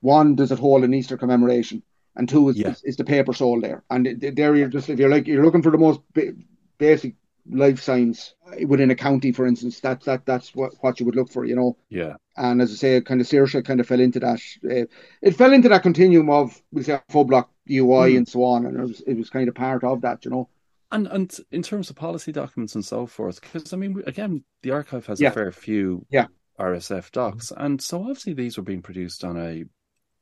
one, 0.01 0.35
does 0.35 0.51
it 0.51 0.59
hold 0.59 0.83
an 0.83 0.93
Easter 0.93 1.17
commemoration? 1.17 1.83
And 2.15 2.27
two, 2.27 2.49
is, 2.49 2.57
yeah. 2.57 2.69
is, 2.69 2.83
is, 2.83 2.97
the 2.97 3.03
paper 3.03 3.33
sold 3.33 3.63
there? 3.63 3.83
And 3.89 4.19
there 4.19 4.55
you're 4.55 4.69
just, 4.69 4.89
if 4.89 4.99
you're 4.99 5.09
like, 5.09 5.27
you're 5.27 5.43
looking 5.45 5.61
for 5.61 5.71
the 5.71 5.77
most 5.77 6.01
ba- 6.13 6.33
basic 6.77 7.15
life 7.49 7.81
signs 7.81 8.33
within 8.65 8.91
a 8.91 8.95
county, 8.95 9.31
for 9.31 9.45
instance, 9.45 9.79
that's 9.79 10.05
that 10.05 10.25
that's 10.25 10.53
what, 10.53 10.73
what 10.81 10.99
you 10.99 11.05
would 11.05 11.15
look 11.15 11.31
for, 11.31 11.45
you 11.45 11.55
know. 11.55 11.77
Yeah. 11.89 12.15
And 12.35 12.61
as 12.61 12.71
I 12.71 12.75
say, 12.75 13.01
kind 13.01 13.21
of 13.21 13.27
Saoirse 13.27 13.63
kind 13.65 13.79
of 13.79 13.87
fell 13.87 13.99
into 13.99 14.19
that. 14.19 14.39
Uh, 14.63 14.85
it 15.21 15.35
fell 15.35 15.53
into 15.53 15.69
that 15.69 15.83
continuum 15.83 16.29
of 16.29 16.59
we 16.71 16.83
say 16.83 16.93
An 16.93 17.01
Phoblacht 17.09 17.47
UI 17.69 18.13
mm. 18.13 18.17
and 18.17 18.27
so 18.27 18.43
on, 18.43 18.65
and 18.65 18.77
it 18.77 18.81
was 18.81 19.01
it 19.01 19.13
was 19.15 19.29
kind 19.29 19.47
of 19.47 19.55
part 19.55 19.83
of 19.83 20.01
that, 20.01 20.25
you 20.25 20.31
know. 20.31 20.49
And 20.91 21.07
and 21.07 21.37
in 21.51 21.63
terms 21.63 21.89
of 21.89 21.95
policy 21.97 22.31
documents 22.31 22.75
and 22.75 22.85
so 22.85 23.05
forth, 23.05 23.41
because 23.41 23.73
I 23.73 23.77
mean, 23.77 24.01
again, 24.05 24.43
the 24.63 24.71
archive 24.71 25.05
has 25.07 25.19
yeah. 25.19 25.29
a 25.29 25.31
fair 25.33 25.51
few 25.51 26.05
yeah. 26.09 26.27
RSF 26.59 27.11
docs, 27.11 27.51
and 27.55 27.81
so 27.81 27.99
obviously 27.99 28.33
these 28.33 28.57
were 28.57 28.63
being 28.63 28.81
produced 28.81 29.25
on 29.25 29.37
a 29.37 29.65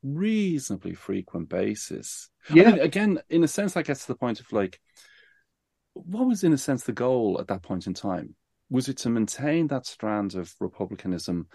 reasonably 0.05 0.93
frequent 0.93 1.49
basis. 1.49 2.29
Yeah. 2.51 2.63
I 2.63 2.71
mean, 2.71 2.79
again, 2.79 3.19
in 3.29 3.43
a 3.43 3.47
sense, 3.47 3.73
that 3.73 3.85
gets 3.85 4.01
to 4.01 4.07
the 4.07 4.17
point 4.17 4.39
of 4.39 4.51
like, 4.51 4.79
what 5.93 6.27
was 6.27 6.43
in 6.43 6.53
a 6.53 6.57
sense 6.57 6.83
the 6.83 6.93
goal 6.93 7.37
at 7.39 7.47
that 7.47 7.63
point 7.63 7.87
in 7.87 7.93
time? 7.93 8.35
Was 8.69 8.89
it 8.89 8.97
to 8.97 9.09
maintain 9.09 9.67
that 9.67 9.85
strand 9.85 10.35
of 10.35 10.53
republicanism? 10.59 11.47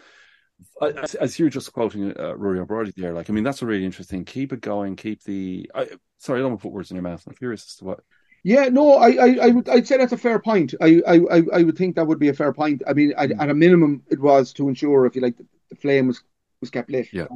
As, 0.80 1.14
as 1.14 1.38
you 1.38 1.46
were 1.46 1.50
just 1.50 1.72
quoting 1.72 2.12
uh, 2.18 2.36
Rory 2.36 2.60
O'Brady 2.60 2.92
there, 2.96 3.12
like 3.12 3.30
I 3.30 3.32
mean, 3.32 3.44
that's 3.44 3.62
a 3.62 3.66
really 3.66 3.84
interesting. 3.84 4.24
Keep 4.24 4.52
it 4.52 4.60
going. 4.60 4.94
Keep 4.96 5.24
the. 5.24 5.70
I, 5.74 5.88
sorry, 6.18 6.40
I 6.40 6.42
don't 6.42 6.52
want 6.52 6.60
to 6.60 6.62
put 6.64 6.72
words 6.72 6.90
in 6.90 6.96
your 6.96 7.02
mouth. 7.02 7.22
I'm 7.26 7.34
curious 7.34 7.64
as 7.66 7.76
to 7.76 7.84
what 7.84 8.00
yeah, 8.42 8.68
no, 8.68 8.94
I, 8.94 9.10
I, 9.10 9.38
I 9.42 9.48
would, 9.48 9.68
I'd 9.68 9.86
say 9.86 9.98
that's 9.98 10.12
a 10.12 10.18
fair 10.18 10.38
point. 10.38 10.74
I, 10.80 11.00
I, 11.06 11.42
I 11.52 11.62
would 11.62 11.76
think 11.76 11.96
that 11.96 12.06
would 12.06 12.18
be 12.18 12.28
a 12.28 12.34
fair 12.34 12.52
point. 12.52 12.82
I 12.86 12.92
mean, 12.92 13.12
mm. 13.12 13.40
at 13.40 13.50
a 13.50 13.54
minimum, 13.54 14.02
it 14.10 14.20
was 14.20 14.52
to 14.54 14.68
ensure, 14.68 15.06
if 15.06 15.14
you 15.14 15.22
like, 15.22 15.36
the, 15.36 15.46
the 15.70 15.76
flame 15.76 16.06
was 16.08 16.22
was 16.60 16.70
kept 16.70 16.90
lit. 16.90 17.08
Yeah. 17.12 17.26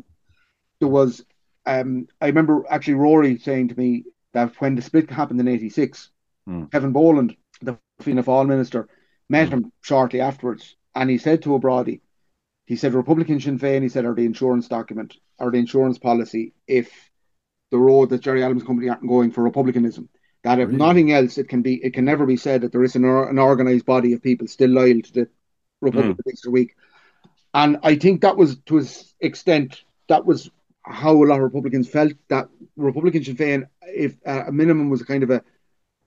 There 0.80 0.88
was, 0.88 1.24
um, 1.64 2.08
I 2.20 2.26
remember 2.26 2.64
actually 2.68 2.94
Rory 2.94 3.38
saying 3.38 3.68
to 3.68 3.78
me 3.78 4.04
that 4.32 4.60
when 4.60 4.74
the 4.74 4.82
split 4.82 5.10
happened 5.10 5.40
in 5.40 5.48
'86, 5.48 6.10
mm. 6.48 6.70
Kevin 6.70 6.92
Boland, 6.92 7.36
the 7.62 7.78
Fianna 8.00 8.22
Fáil 8.22 8.46
minister, 8.46 8.88
met 9.28 9.48
mm. 9.48 9.52
him 9.52 9.72
shortly 9.80 10.20
afterwards, 10.20 10.76
and 10.94 11.08
he 11.08 11.18
said 11.18 11.42
to 11.42 11.54
O'Brady, 11.54 12.02
he 12.66 12.76
said, 12.76 12.94
Republican 12.94 13.40
Sinn 13.40 13.58
Féin, 13.58 13.82
he 13.82 13.88
said, 13.88 14.04
are 14.04 14.14
the 14.14 14.24
insurance 14.24 14.68
document 14.68 15.16
are 15.38 15.50
the 15.50 15.58
insurance 15.58 15.98
policy 15.98 16.54
if 16.66 17.10
the 17.70 17.78
road 17.78 18.10
that 18.10 18.20
Gerry 18.20 18.42
Adams' 18.42 18.62
company 18.62 18.88
aren't 18.88 19.06
going 19.06 19.30
for 19.30 19.42
republicanism. 19.42 20.08
That 20.44 20.60
if 20.60 20.68
really? 20.68 20.78
nothing 20.78 21.12
else, 21.12 21.38
it 21.38 21.48
can 21.48 21.62
be 21.62 21.82
it 21.82 21.94
can 21.94 22.04
never 22.04 22.26
be 22.26 22.36
said 22.36 22.60
that 22.60 22.72
there 22.72 22.84
is 22.84 22.96
an, 22.96 23.04
an 23.04 23.38
organized 23.38 23.86
body 23.86 24.12
of 24.12 24.22
people 24.22 24.46
still 24.46 24.70
loyal 24.70 25.00
to 25.00 25.12
the 25.12 25.28
Republic 25.80 26.16
mm. 26.16 26.18
of 26.18 26.32
Easter 26.32 26.50
Week. 26.50 26.76
And 27.54 27.78
I 27.82 27.96
think 27.96 28.20
that 28.20 28.36
was 28.36 28.56
to 28.66 28.78
an 28.78 28.86
extent 29.20 29.82
that 30.08 30.26
was 30.26 30.50
how 30.82 31.12
a 31.12 31.24
lot 31.24 31.36
of 31.36 31.44
Republicans 31.44 31.88
felt 31.88 32.12
that 32.28 32.48
Republican 32.76 33.24
Sinn 33.24 33.36
Féin, 33.36 33.68
if 33.82 34.16
uh, 34.26 34.44
a 34.48 34.52
minimum 34.52 34.90
was 34.90 35.00
a 35.00 35.06
kind 35.06 35.22
of 35.22 35.30
a, 35.30 35.42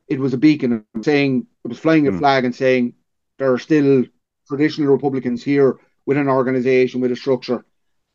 it 0.07 0.19
was 0.19 0.35
a 0.35 0.37
beacon 0.37 0.85
saying 1.01 1.47
it 1.65 1.67
was 1.67 1.79
flying 1.79 2.07
a 2.07 2.11
mm. 2.11 2.19
flag 2.19 2.45
and 2.45 2.55
saying 2.55 2.93
there 3.39 3.51
are 3.51 3.57
still 3.57 4.05
traditional 4.47 4.91
Republicans 4.91 5.43
here 5.43 5.77
with 6.05 6.17
an 6.17 6.29
organisation 6.29 7.01
with 7.01 7.11
a 7.11 7.15
structure, 7.15 7.65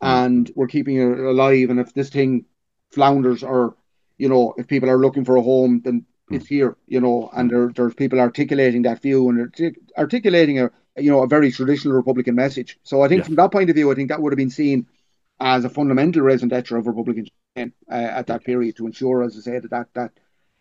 mm. 0.01 0.25
and 0.25 0.53
we're 0.55 0.69
keeping 0.69 0.99
it 0.99 1.19
alive. 1.19 1.69
And 1.71 1.81
if 1.81 1.93
this 1.93 2.11
thing 2.11 2.45
flounders 2.93 3.43
or 3.43 3.75
you 4.19 4.29
know 4.29 4.55
if 4.57 4.69
people 4.69 4.89
are 4.89 4.99
looking 4.99 5.25
for 5.25 5.35
a 5.35 5.43
home, 5.43 5.81
then 5.85 6.07
it's 6.35 6.47
here, 6.47 6.77
you 6.87 7.01
know, 7.01 7.31
and 7.33 7.51
there, 7.51 7.71
there's 7.75 7.95
people 7.95 8.21
articulating 8.21 8.83
that 8.83 9.03
view 9.03 9.29
and 9.29 9.77
articulating 9.97 10.61
a 10.61 10.71
you 10.97 11.11
know 11.11 11.23
a 11.23 11.27
very 11.27 11.51
traditional 11.51 11.95
Republican 11.95 12.35
message. 12.35 12.79
So 12.83 13.03
I 13.03 13.09
think 13.09 13.21
yeah. 13.21 13.27
from 13.27 13.37
that 13.37 13.53
point 13.53 13.71
of 13.71 13.77
view, 13.77 13.91
I 13.91 13.95
think 13.95 14.09
that 14.09 14.21
would 14.21 14.33
have 14.33 14.39
been 14.39 14.51
seen 14.51 14.87
as 15.41 15.65
a 15.65 15.71
fundamental 15.71 16.23
raison 16.23 16.49
d'etre 16.49 16.79
of 16.79 16.87
Republican 16.87 17.27
uh, 17.57 17.71
at 17.89 18.27
that 18.29 18.45
period 18.45 18.77
to 18.77 18.87
ensure, 18.87 19.23
as 19.23 19.37
I 19.37 19.41
said, 19.41 19.65
that 19.71 19.89
that 19.95 20.13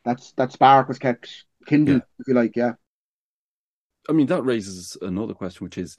that's 0.03 0.31
that 0.33 0.51
spark 0.51 0.87
was 0.87 0.99
kept 0.99 1.45
kindled, 1.65 2.01
yeah. 2.01 2.19
if 2.19 2.27
you 2.27 2.33
like, 2.33 2.55
yeah. 2.55 2.73
I 4.09 4.13
mean, 4.13 4.27
that 4.27 4.43
raises 4.43 4.97
another 5.01 5.33
question, 5.33 5.65
which 5.65 5.77
is, 5.77 5.95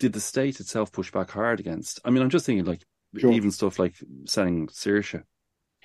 did 0.00 0.12
the 0.12 0.20
state 0.20 0.58
itself 0.58 0.90
push 0.90 1.12
back 1.12 1.30
hard 1.30 1.60
against? 1.60 2.00
I 2.04 2.10
mean, 2.10 2.22
I'm 2.22 2.30
just 2.30 2.46
thinking 2.46 2.64
like 2.64 2.82
sure. 3.16 3.32
even 3.32 3.50
stuff 3.50 3.78
like 3.78 3.94
selling 4.26 4.66
Saoirse 4.68 5.22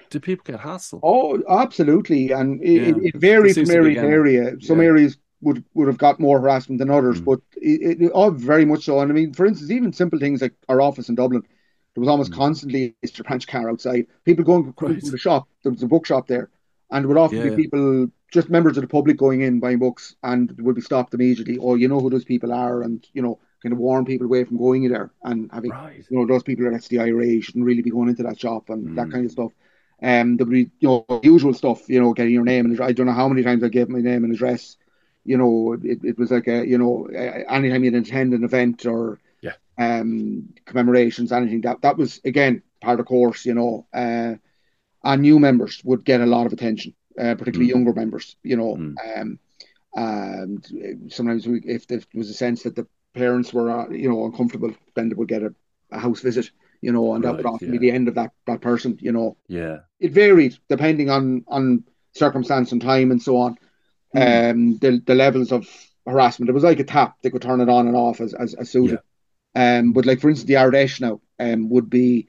do 0.09 0.19
people 0.19 0.43
get 0.45 0.59
hassled? 0.59 0.99
Oh, 1.03 1.41
absolutely, 1.49 2.31
and 2.31 2.61
it, 2.61 2.95
yeah. 2.97 3.03
it, 3.03 3.15
varies 3.15 3.57
from 3.57 3.69
area 3.69 4.01
to 4.01 4.07
area. 4.07 4.55
Some 4.61 4.79
yeah. 4.79 4.87
areas 4.87 5.17
would 5.41 5.63
would 5.73 5.87
have 5.87 5.97
got 5.97 6.19
more 6.19 6.39
harassment 6.39 6.79
than 6.79 6.89
others, 6.89 7.21
mm. 7.21 7.25
but 7.25 7.39
it, 7.55 8.01
it, 8.01 8.11
all 8.11 8.31
very 8.31 8.65
much 8.65 8.85
so. 8.85 8.99
And 8.99 9.11
I 9.11 9.15
mean, 9.15 9.33
for 9.33 9.45
instance, 9.45 9.71
even 9.71 9.93
simple 9.93 10.19
things 10.19 10.41
like 10.41 10.53
our 10.67 10.81
office 10.81 11.09
in 11.09 11.15
Dublin, 11.15 11.43
there 11.95 12.01
was 12.01 12.09
almost 12.09 12.31
mm. 12.31 12.37
constantly 12.37 12.95
a 13.03 13.23
branch 13.23 13.47
car 13.47 13.69
outside. 13.69 14.07
People 14.25 14.43
going 14.43 14.73
right. 14.79 14.99
to 14.99 15.11
the 15.11 15.17
shop. 15.17 15.47
There 15.63 15.71
was 15.71 15.83
a 15.83 15.87
bookshop 15.87 16.27
there, 16.27 16.49
and 16.91 17.05
would 17.05 17.17
often 17.17 17.37
yeah. 17.37 17.49
be 17.49 17.63
people, 17.63 18.07
just 18.31 18.49
members 18.49 18.77
of 18.77 18.81
the 18.81 18.87
public, 18.87 19.17
going 19.17 19.41
in 19.41 19.59
buying 19.59 19.79
books, 19.79 20.15
and 20.23 20.53
would 20.59 20.75
be 20.75 20.81
stopped 20.81 21.13
immediately. 21.13 21.57
Oh, 21.59 21.75
you 21.75 21.87
know 21.87 21.99
who 21.99 22.09
those 22.09 22.25
people 22.25 22.51
are, 22.51 22.81
and 22.81 23.05
you 23.13 23.21
know 23.21 23.39
kind 23.61 23.73
of 23.73 23.79
warn 23.79 24.05
people 24.05 24.25
away 24.25 24.43
from 24.43 24.57
going 24.57 24.83
in 24.83 24.91
there 24.91 25.11
and 25.23 25.49
having 25.51 25.71
right. 25.71 26.05
you 26.09 26.17
know 26.17 26.25
those 26.25 26.43
people 26.43 26.65
are 26.65 26.77
the 26.77 26.99
IRA 26.99 27.41
shouldn't 27.41 27.65
really 27.65 27.81
be 27.81 27.91
going 27.91 28.07
into 28.07 28.23
that 28.23 28.39
shop 28.39 28.69
and 28.69 28.89
mm. 28.89 28.95
that 28.95 29.11
kind 29.11 29.25
of 29.25 29.31
stuff. 29.31 29.51
Um, 30.01 30.37
there 30.37 30.45
would 30.45 30.53
be 30.53 30.71
you 30.79 30.87
know 31.09 31.19
usual 31.23 31.53
stuff, 31.53 31.89
you 31.89 31.99
know, 31.99 32.13
getting 32.13 32.33
your 32.33 32.45
name 32.45 32.65
and 32.65 32.73
address. 32.73 32.89
I 32.89 32.91
don't 32.93 33.05
know 33.05 33.11
how 33.11 33.27
many 33.27 33.43
times 33.43 33.63
I 33.63 33.69
gave 33.69 33.89
my 33.89 33.99
name 33.99 34.23
and 34.23 34.33
address. 34.33 34.77
You 35.25 35.37
know, 35.37 35.73
it, 35.81 35.99
it 36.03 36.17
was 36.17 36.31
like 36.31 36.47
a 36.47 36.65
you 36.65 36.77
know 36.77 37.07
anytime 37.07 37.83
you'd 37.83 37.95
attend 37.95 38.33
an 38.33 38.43
event 38.43 38.85
or 38.85 39.19
yeah 39.41 39.53
um 39.77 40.53
commemorations, 40.65 41.31
anything 41.31 41.61
that 41.61 41.81
that 41.81 41.97
was 41.97 42.21
again 42.23 42.61
part 42.81 42.99
of 42.99 43.05
course. 43.05 43.45
You 43.45 43.55
know, 43.55 43.87
uh, 43.93 44.35
and 45.03 45.21
new 45.21 45.39
members 45.39 45.81
would 45.83 46.05
get 46.05 46.21
a 46.21 46.25
lot 46.25 46.45
of 46.45 46.53
attention, 46.53 46.93
uh, 47.19 47.35
particularly 47.35 47.69
mm. 47.69 47.75
younger 47.75 47.93
members. 47.93 48.37
You 48.41 48.55
know, 48.55 48.75
mm. 48.75 48.95
um, 49.17 49.39
and 49.95 51.11
sometimes 51.11 51.45
we, 51.45 51.59
if 51.65 51.87
there 51.87 51.99
was 52.13 52.29
a 52.29 52.33
sense 52.33 52.63
that 52.63 52.75
the 52.75 52.87
parents 53.13 53.53
were 53.53 53.69
uh, 53.69 53.89
you 53.89 54.09
know 54.09 54.25
uncomfortable, 54.25 54.73
then 54.95 55.09
they 55.09 55.15
would 55.15 55.27
get 55.27 55.43
a, 55.43 55.53
a 55.91 55.99
house 55.99 56.21
visit 56.21 56.51
you 56.81 56.91
know, 56.91 57.13
and 57.13 57.23
right, 57.23 57.31
that 57.31 57.37
would 57.37 57.45
often 57.45 57.67
yeah. 57.67 57.79
be 57.79 57.89
the 57.89 57.91
end 57.91 58.07
of 58.07 58.15
that 58.15 58.31
that 58.47 58.61
person, 58.61 58.97
you 59.01 59.11
know. 59.11 59.37
Yeah. 59.47 59.79
It 59.99 60.11
varied 60.11 60.57
depending 60.69 61.09
on 61.09 61.43
on 61.47 61.83
circumstance 62.13 62.71
and 62.71 62.81
time 62.81 63.11
and 63.11 63.21
so 63.21 63.37
on. 63.37 63.57
Mm. 64.15 64.51
Um, 64.51 64.77
the 64.77 65.01
the 65.05 65.15
levels 65.15 65.51
of 65.51 65.67
harassment. 66.05 66.49
It 66.49 66.53
was 66.53 66.63
like 66.63 66.79
a 66.79 66.83
tap; 66.83 67.17
they 67.21 67.29
could 67.29 67.41
turn 67.41 67.61
it 67.61 67.69
on 67.69 67.87
and 67.87 67.95
off 67.95 68.21
as 68.21 68.33
as, 68.33 68.53
as 68.53 68.69
suited. 68.69 68.99
Um, 69.55 69.93
but 69.93 70.05
like 70.05 70.21
for 70.21 70.29
instance, 70.29 70.47
the 70.47 70.57
Ard 70.57 70.73
Fheis 70.73 71.01
now 71.01 71.21
um 71.39 71.69
would 71.69 71.89
be, 71.89 72.27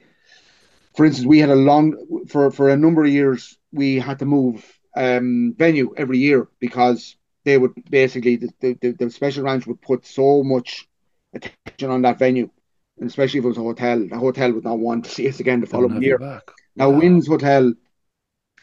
for 0.95 1.05
instance, 1.05 1.27
we 1.27 1.39
had 1.39 1.49
a 1.49 1.55
long 1.55 2.25
for 2.27 2.51
for 2.51 2.69
a 2.69 2.77
number 2.77 3.03
of 3.03 3.11
years 3.11 3.57
we 3.71 3.99
had 3.99 4.19
to 4.19 4.25
move 4.25 4.65
um 4.95 5.55
venue 5.57 5.93
every 5.95 6.17
year 6.17 6.49
because 6.59 7.15
they 7.45 7.57
would 7.57 7.73
basically 7.89 8.35
the 8.35 8.51
the, 8.59 8.91
the 8.91 9.09
special 9.09 9.43
branch 9.43 9.65
would 9.65 9.81
put 9.81 10.05
so 10.05 10.43
much 10.43 10.87
attention 11.33 11.89
on 11.89 12.01
that 12.03 12.19
venue, 12.19 12.49
and 13.01 13.09
especially 13.09 13.39
if 13.39 13.45
it 13.45 13.49
was 13.49 13.57
a 13.57 13.61
hotel. 13.61 14.07
The 14.07 14.17
hotel 14.17 14.53
would 14.53 14.63
not 14.63 14.79
want 14.79 15.05
to 15.05 15.11
see 15.11 15.27
us 15.27 15.39
again 15.39 15.59
the 15.59 15.67
following 15.67 16.01
year. 16.01 16.19
back. 16.19 16.43
Now, 16.75 16.89
Wow. 16.91 16.99
Wynn's 16.99 17.27
Hotel, 17.27 17.73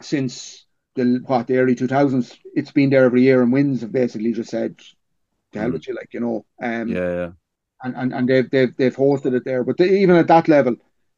since 0.01 0.65
the 0.95 1.21
what 1.27 1.47
the 1.49 1.59
early 1.59 1.75
two 1.75 1.89
thousands, 1.89 2.39
it's 2.55 2.71
been 2.71 2.91
there 2.91 3.05
every 3.05 3.23
year, 3.23 3.43
and 3.43 3.53
Wynn's 3.53 3.81
have 3.83 3.93
basically 3.93 4.33
just 4.33 4.51
said, 4.51 4.79
"To 5.53 5.59
hell 5.59 5.71
Mm. 5.71 5.73
with 5.75 5.89
you," 5.89 5.95
like 5.95 6.15
you 6.15 6.21
know, 6.21 6.47
um, 6.63 6.89
Yeah, 6.89 7.11
yeah. 7.21 7.31
and, 7.83 7.97
and 7.97 8.15
and 8.15 8.29
they've 8.29 8.49
they've 8.51 8.77
they've 8.77 8.97
hosted 8.97 9.35
it 9.35 9.45
there. 9.45 9.65
But 9.65 9.77
they, 9.77 10.01
even 10.01 10.17
at 10.17 10.29
that 10.29 10.49
level, 10.49 10.77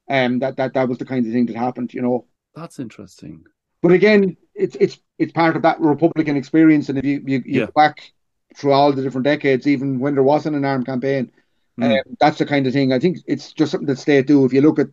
um, 0.08 0.38
that 0.40 0.56
that 0.56 0.72
that 0.74 0.88
was 0.88 0.98
the 0.98 1.04
kind 1.04 1.26
of 1.26 1.32
thing 1.32 1.46
that 1.46 1.56
happened, 1.56 1.92
you 1.94 2.02
know. 2.02 2.26
That's 2.54 2.78
interesting. 2.80 3.44
But 3.82 3.92
again, 3.92 4.36
it's 4.54 4.76
it's 4.80 4.98
it's 5.18 5.32
part 5.32 5.56
of 5.56 5.62
that 5.62 5.80
Republican 5.80 6.36
experience, 6.36 6.88
and 6.88 6.98
if 6.98 7.04
you 7.04 7.22
you, 7.26 7.42
you 7.44 7.60
Yeah. 7.60 7.66
go 7.66 7.72
back 7.74 8.12
through 8.56 8.72
all 8.72 8.92
the 8.92 9.02
different 9.02 9.24
decades, 9.24 9.66
even 9.66 10.00
when 10.00 10.14
there 10.14 10.24
wasn't 10.24 10.56
an 10.56 10.64
armed 10.64 10.86
campaign, 10.86 11.30
Mm. 11.78 11.98
um, 11.98 12.16
that's 12.20 12.38
the 12.38 12.46
kind 12.46 12.66
of 12.66 12.72
thing. 12.72 12.92
I 12.92 12.98
think 12.98 13.18
it's 13.26 13.52
just 13.52 13.72
something 13.72 13.86
that 13.86 13.98
state 13.98 14.26
do. 14.26 14.44
If 14.44 14.52
you 14.52 14.60
look 14.60 14.78
at, 14.78 14.88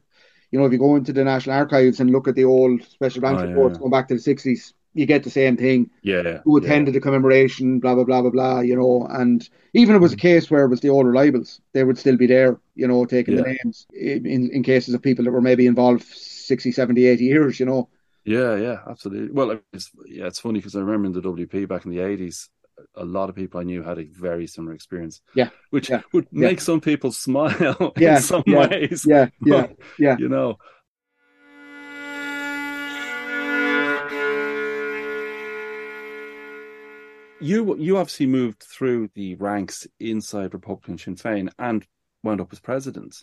you 0.51 0.59
know, 0.59 0.65
if 0.65 0.71
you 0.71 0.77
go 0.79 0.95
into 0.95 1.13
the 1.13 1.23
National 1.23 1.55
Archives 1.57 1.99
and 1.99 2.09
look 2.11 2.27
at 2.27 2.35
the 2.35 2.45
old 2.45 2.83
special 2.83 3.21
branch 3.21 3.41
Oh, 3.41 3.43
reports 3.43 3.77
yeah. 3.77 3.79
going 3.79 3.91
back 3.91 4.07
to 4.09 4.15
the 4.15 4.19
sixties, 4.21 4.73
you 4.93 5.05
get 5.05 5.23
the 5.23 5.29
same 5.29 5.57
thing. 5.57 5.89
Yeah, 6.01 6.21
yeah. 6.23 6.43
Who 6.43 6.57
yeah. 6.59 6.61
attended 6.63 6.93
the 6.95 7.01
commemoration, 7.01 7.79
blah 7.79 7.95
blah 7.95 8.05
blah 8.05 8.21
blah 8.21 8.31
blah. 8.31 8.59
You 8.61 8.75
know, 8.77 9.07
and 9.09 9.47
even 9.73 9.95
if 9.95 9.99
it 9.99 10.03
was 10.03 10.13
a 10.13 10.15
Mm. 10.15 10.19
case 10.19 10.49
where 10.49 10.63
it 10.65 10.69
was 10.69 10.79
the 10.81 10.89
old 10.89 11.05
reliables, 11.05 11.59
they 11.73 11.83
would 11.83 11.97
still 11.97 12.17
be 12.17 12.27
there. 12.27 12.59
You 12.75 12.87
know, 12.87 13.05
taking 13.05 13.35
the 13.35 13.41
names 13.41 13.87
in 13.93 14.49
in 14.51 14.63
cases 14.63 14.93
of 14.93 15.01
people 15.01 15.25
that 15.25 15.31
were 15.31 15.41
maybe 15.41 15.67
involved 15.67 16.03
60, 16.03 16.71
70, 16.71 17.05
80 17.05 17.25
years. 17.25 17.59
You 17.59 17.65
know. 17.65 17.89
Yeah, 18.25 18.55
yeah, 18.57 18.79
absolutely. 18.87 19.31
Well, 19.31 19.59
it's 19.71 19.89
yeah, 20.05 20.25
it's 20.27 20.39
funny 20.39 20.59
because 20.59 20.75
I 20.75 20.79
remember 20.81 21.07
in 21.07 21.13
the 21.13 21.21
WP 21.21 21.65
back 21.65 21.85
in 21.85 21.91
the 21.91 21.99
eighties, 22.01 22.49
a 22.95 23.05
lot 23.05 23.29
of 23.29 23.35
people 23.35 23.59
I 23.59 23.63
knew 23.63 23.83
had 23.83 23.99
a 23.99 24.05
very 24.05 24.47
similar 24.47 24.73
experience. 24.73 25.21
Yeah, 25.33 25.49
which 25.69 25.89
yeah, 25.89 26.01
would 26.13 26.27
yeah. 26.31 26.47
make 26.47 26.61
some 26.61 26.81
people 26.81 27.11
smile 27.27 27.93
Yeah, 27.97 28.17
in 28.17 28.21
some 28.21 28.43
ways. 28.47 29.05
Yeah, 29.07 29.27
yeah, 29.45 29.67
yeah. 29.97 30.17
you 30.17 30.29
know. 30.29 30.57
You 37.39 37.77
you 37.77 37.97
obviously 37.97 38.25
moved 38.25 38.63
through 38.63 39.11
the 39.13 39.35
ranks 39.35 39.85
inside 39.99 40.53
Republican 40.55 40.97
Sinn 40.97 41.15
Féin 41.15 41.49
and 41.59 41.85
wound 42.23 42.41
up 42.41 42.51
as 42.51 42.59
president. 42.59 43.15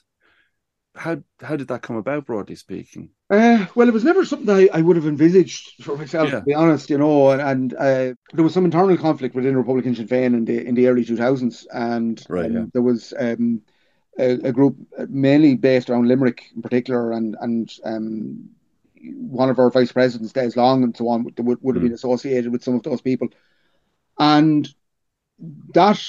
How 0.96 1.22
how 1.40 1.54
did 1.56 1.68
that 1.68 1.82
come 1.82 1.94
about, 1.96 2.26
broadly 2.26 2.56
speaking? 2.56 3.10
Uh, 3.30 3.66
well, 3.74 3.88
it 3.88 3.94
was 3.94 4.04
never 4.04 4.24
something 4.24 4.50
I, 4.50 4.68
I 4.72 4.82
would 4.82 4.96
have 4.96 5.06
envisaged 5.06 5.82
for 5.82 5.96
myself, 5.96 6.28
Yeah. 6.28 6.38
to 6.38 6.44
be 6.44 6.54
honest, 6.54 6.90
you 6.90 6.98
know. 6.98 7.30
And, 7.30 7.40
and 7.40 7.74
uh, 7.74 8.14
there 8.32 8.44
was 8.44 8.52
some 8.52 8.66
internal 8.66 8.96
conflict 8.98 9.34
within 9.34 9.56
Republican 9.56 9.94
Sinn 9.94 10.06
Féin 10.06 10.34
in 10.34 10.44
the 10.44 10.64
in 10.64 10.74
the 10.74 10.88
early 10.88 11.04
two 11.04 11.16
thousands, 11.16 11.66
and 11.72 12.24
Right, 12.28 12.46
um, 12.46 12.52
yeah. 12.52 12.66
there 12.72 12.82
was 12.82 13.14
um, 13.18 13.62
a, 14.18 14.32
a 14.48 14.52
group 14.52 14.76
mainly 15.08 15.56
based 15.56 15.90
around 15.90 16.08
Limerick 16.08 16.42
in 16.54 16.62
particular, 16.62 17.12
and 17.12 17.36
and 17.40 17.72
um, 17.84 18.50
one 19.02 19.50
of 19.50 19.58
our 19.58 19.70
vice 19.70 19.92
presidents, 19.92 20.32
Des 20.32 20.52
Long, 20.56 20.84
and 20.84 20.96
so 20.96 21.08
on, 21.08 21.24
would 21.24 21.60
would, 21.62 21.76
have 21.76 21.82
Mm. 21.82 21.82
been 21.82 21.94
associated 21.94 22.52
with 22.52 22.64
some 22.64 22.74
of 22.74 22.82
those 22.82 23.00
people, 23.00 23.28
and 24.18 24.68
that 25.74 26.00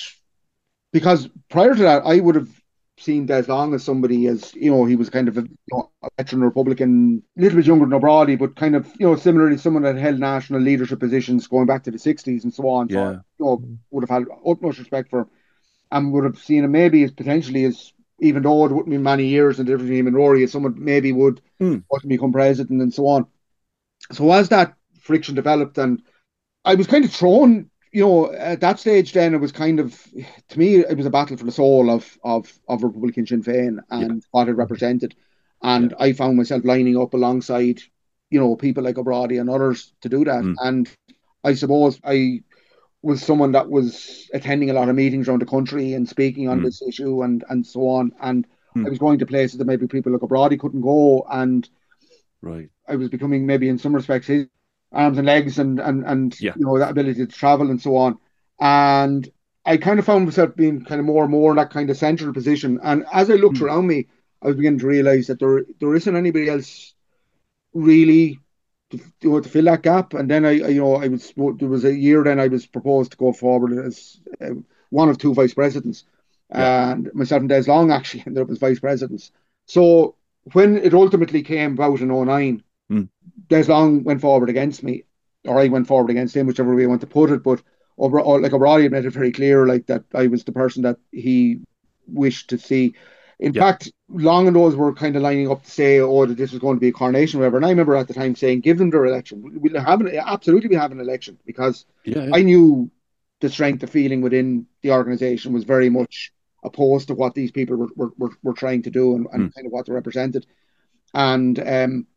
because 0.92 1.30
prior 1.50 1.74
to 1.76 1.82
that, 1.84 2.04
I 2.06 2.20
would 2.20 2.36
have 2.36 2.50
seen 2.98 3.26
Des 3.26 3.43
Long 3.48 3.74
as 3.74 3.84
somebody 3.84 4.28
as 4.28 4.54
you 4.56 4.72
know 4.72 4.86
he 4.86 4.96
was 4.96 5.10
kind 5.10 5.28
of 5.28 5.38
a, 5.38 5.41
you 5.41 5.58
know, 5.72 5.91
a 6.04 6.10
veteran 6.18 6.43
Republican, 6.43 7.22
a 7.38 7.41
little 7.41 7.58
bit 7.58 7.68
younger 7.68 7.86
than 7.86 7.93
O'Brady, 7.93 8.36
but 8.36 8.56
kind 8.56 8.76
of 8.76 8.88
you 9.00 9.08
know 9.08 9.16
similarly 9.16 9.58
someone 9.58 9.84
that 9.84 9.98
held 9.98 10.20
national 10.20 10.62
leadership 10.62 11.00
positions 11.00 11.48
going 11.48 11.66
back 11.66 11.84
to 11.84 11.91
the 11.91 12.00
sixties 12.00 12.43
and 12.43 12.54
so 12.54 12.68
on. 12.70 12.89
So 12.89 12.96
Yeah. 12.96 13.12
you 13.39 13.46
know, 13.46 13.64
would 13.91 14.08
have 14.08 14.10
had 14.10 14.28
utmost 14.46 14.80
respect 14.80 15.10
for 15.10 15.22
him, 15.22 15.30
and 15.91 16.14
would 16.14 16.24
have 16.24 16.38
seen 16.38 16.64
him 16.64 16.72
maybe 16.72 17.04
as 17.04 17.12
potentially 17.12 17.66
as 17.66 17.91
even 18.20 18.43
though 18.43 18.66
it 18.66 18.72
wouldn't 18.72 18.89
be 18.91 18.98
many 18.98 19.26
years 19.26 19.60
and 19.60 19.68
the 19.68 19.74
difference 19.74 19.91
him 19.91 20.08
and 20.08 20.16
Rory, 20.16 20.43
as 20.43 20.52
someone 20.52 20.76
maybe 20.78 21.12
would 21.12 21.41
hmm. 21.60 21.80
want 21.89 22.08
become 22.08 22.32
president 22.32 22.82
and 22.82 22.93
so 22.93 23.08
on. 23.08 23.28
So 24.12 24.32
as 24.32 24.50
that 24.50 24.74
friction 25.02 25.36
developed, 25.36 25.78
and 25.78 26.02
I 26.64 26.76
was 26.76 26.88
kind 26.88 27.04
of 27.04 27.12
thrown 27.12 27.70
you 27.96 28.02
know, 28.02 28.34
at 28.34 28.60
that 28.60 28.78
stage, 28.78 29.14
then 29.14 29.34
it 29.34 29.39
was 29.39 29.54
kind 29.54 29.80
of, 29.80 29.89
to 30.50 30.60
me, 30.60 30.76
it 30.76 30.98
was 30.98 31.06
a 31.06 31.10
battle 31.10 31.38
for 31.38 31.46
the 31.46 31.52
soul 31.52 31.89
of 31.89 32.18
of 32.26 32.52
of 32.68 32.84
Republican 32.84 33.26
Sinn 33.26 33.41
Féin 33.41 33.80
and 33.89 34.22
what 34.32 34.50
it 34.50 34.54
represented, 34.54 35.16
and 35.64 35.93
I 35.98 36.12
found 36.12 36.36
myself 36.36 36.66
lining 36.66 36.98
up 36.98 37.14
alongside, 37.14 37.82
you 38.30 38.39
know, 38.41 38.58
people 38.58 38.84
like 38.84 38.98
O'Brady 38.98 39.38
and 39.38 39.50
others 39.50 39.93
to 40.02 40.10
do 40.10 40.26
that, 40.26 40.43
Mm. 40.43 40.56
and 40.60 40.89
I 41.46 41.54
suppose 41.54 41.98
I 42.04 42.41
was 43.02 43.22
someone 43.22 43.54
that 43.54 43.70
was 43.70 44.30
attending 44.34 44.70
a 44.72 44.74
lot 44.74 44.89
of 44.89 44.96
meetings 44.96 45.30
around 45.30 45.41
the 45.43 45.46
country 45.46 45.93
and 45.93 46.10
speaking 46.10 46.50
on 46.50 46.60
Mm. 46.60 46.64
this 46.66 46.82
issue 46.82 47.24
and 47.24 47.46
and 47.50 47.66
so 47.66 47.88
on, 47.88 48.12
and 48.20 48.46
Mm. 48.76 48.88
I 48.88 48.89
was 48.89 49.00
going 49.00 49.20
to 49.20 49.26
places 49.26 49.58
that 49.58 49.68
maybe 49.72 49.88
people 49.88 50.12
like 50.12 50.24
O'Brady 50.24 50.58
couldn't 50.58 50.82
go, 50.82 51.26
and 51.32 51.70
Right. 52.41 52.70
I 52.89 52.98
was 52.98 53.08
becoming 53.08 53.46
maybe 53.46 53.70
in 53.70 53.78
some 53.78 53.96
respects 53.96 54.28
his 54.28 54.48
arms 54.96 55.18
and 55.18 55.28
legs 55.28 55.60
and 55.60 55.80
and 55.80 56.06
and 56.06 56.38
Yeah. 56.39 56.54
you 56.56 56.66
know 56.66 56.80
that 56.80 56.91
ability 56.91 57.26
to 57.26 57.32
travel 57.32 57.70
and 57.72 57.82
so 57.82 57.96
on. 57.98 58.18
And 58.60 59.30
I 59.66 59.78
kind 59.78 60.00
of 60.00 60.06
found 60.06 60.26
myself 60.26 60.56
being 60.56 60.84
kind 60.86 61.00
of 61.00 61.06
more 61.06 61.24
and 61.24 61.32
more 61.32 61.52
in 61.52 61.58
that 61.58 61.72
kind 61.72 61.89
of 61.89 61.98
central 61.98 62.34
position. 62.34 62.80
And 62.84 63.06
as 63.14 63.30
I 63.30 63.36
looked 63.36 63.60
Hmm. 63.60 63.66
around 63.66 63.88
me, 63.88 64.08
I 64.41 64.48
was 64.48 64.56
beginning 64.58 64.80
to 64.80 64.88
realize 64.88 65.28
that 65.28 65.39
there 65.39 65.66
there 65.80 65.96
isn't 65.96 66.16
anybody 66.16 66.50
else 66.50 66.93
really 67.74 68.39
to, 68.91 68.98
you 69.22 69.30
know, 69.32 69.39
to 69.41 69.50
fill 69.50 69.66
that 69.66 69.84
gap. 69.84 70.14
And 70.14 70.30
then 70.30 70.46
I, 70.46 70.50
I 70.52 70.68
you 70.70 70.82
know 70.82 70.96
I 70.96 71.08
was 71.08 71.34
there 71.36 71.70
was 71.70 71.86
a 71.86 71.93
year 71.96 72.24
then 72.24 72.39
I 72.39 72.48
was 72.48 72.66
proposed 72.66 73.12
to 73.12 73.18
go 73.18 73.34
forward 73.34 73.74
as 73.86 74.20
uh, 74.41 74.52
one 74.89 75.10
of 75.10 75.18
two 75.18 75.34
vice 75.34 75.54
presidents, 75.54 76.06
Yeah. 76.54 76.91
and 76.91 77.12
myself 77.14 77.41
and 77.41 77.50
Des 77.50 77.64
Long 77.68 77.91
actually 77.91 78.24
ended 78.28 78.43
up 78.43 78.52
as 78.52 78.60
vice 78.60 78.80
presidents. 78.80 79.32
So 79.66 80.16
when 80.54 80.78
it 80.78 80.93
ultimately 80.93 81.41
came 81.43 81.74
about 81.74 82.02
in 82.02 82.12
09, 82.12 82.64
Hmm. 82.90 83.04
Des 83.50 83.64
Long 83.64 84.04
went 84.04 84.22
forward 84.22 84.50
against 84.50 84.84
me, 84.84 85.04
or 85.46 85.60
I 85.60 85.68
went 85.68 85.88
forward 85.88 86.10
against 86.12 86.36
him, 86.36 86.48
whichever 86.48 86.76
way 86.76 86.84
you 86.84 86.90
want 86.90 87.02
to 87.02 87.08
put 87.08 87.32
it. 87.32 87.44
But 87.44 87.62
over, 87.98 88.22
like 88.22 88.54
O'Brady 88.54 88.84
had 88.84 88.92
made 88.92 89.06
it 89.06 89.12
very 89.12 89.32
clear, 89.32 89.66
like 89.66 89.88
that 89.88 90.04
I 90.14 90.28
was 90.28 90.44
the 90.44 90.52
person 90.52 90.84
that 90.84 90.98
he 91.12 91.62
wished 92.08 92.50
to 92.50 92.58
see. 92.58 92.94
In 93.40 93.54
Yeah. 93.54 93.62
fact, 93.62 93.92
Long 94.10 94.48
and 94.48 94.56
those 94.56 94.76
were 94.76 94.94
kind 94.94 95.16
of 95.16 95.22
lining 95.24 95.50
up 95.50 95.64
to 95.64 95.72
say, 95.72 96.00
"Oh, 96.00 96.26
that 96.26 96.38
this 96.38 96.52
was 96.52 96.62
going 96.62 96.78
to 96.78 96.80
be 96.82 96.90
a 96.90 96.92
coronation, 96.94 97.40
or 97.40 97.42
whatever." 97.42 97.58
And 97.58 97.66
I 97.66 97.70
remember 97.70 97.96
at 97.96 98.08
the 98.08 98.14
time 98.14 98.36
saying, 98.36 98.62
"Give 98.62 98.78
them 98.78 98.90
their 98.92 99.06
election. 99.06 99.42
We'll 99.62 99.82
have 99.82 100.02
an, 100.02 100.16
absolutely 100.16 100.70
we 100.70 100.76
have 100.76 100.92
an 100.92 101.00
election 101.00 101.38
because 101.46 101.86
Yeah. 102.06 102.30
I 102.32 102.44
knew 102.44 102.90
the 103.42 103.50
strength 103.50 103.84
of 103.84 103.90
feeling 103.90 104.22
within 104.22 104.68
the 104.82 104.92
organization 104.92 105.54
was 105.54 105.64
very 105.66 105.90
much 105.90 106.32
opposed 106.64 107.08
to 107.08 107.14
what 107.16 107.34
these 107.36 107.52
people 107.52 107.76
were 107.76 107.90
were, 107.96 108.12
were, 108.18 108.32
were 108.42 108.54
trying 108.54 108.84
to 108.84 108.90
do 108.92 109.16
and, 109.16 109.28
and 109.34 109.42
Hmm. 109.44 109.56
kind 109.56 109.68
of 109.68 109.74
what 109.74 109.86
they 109.86 109.94
represented. 109.94 110.46
And 111.14 111.60
um, 111.60 112.08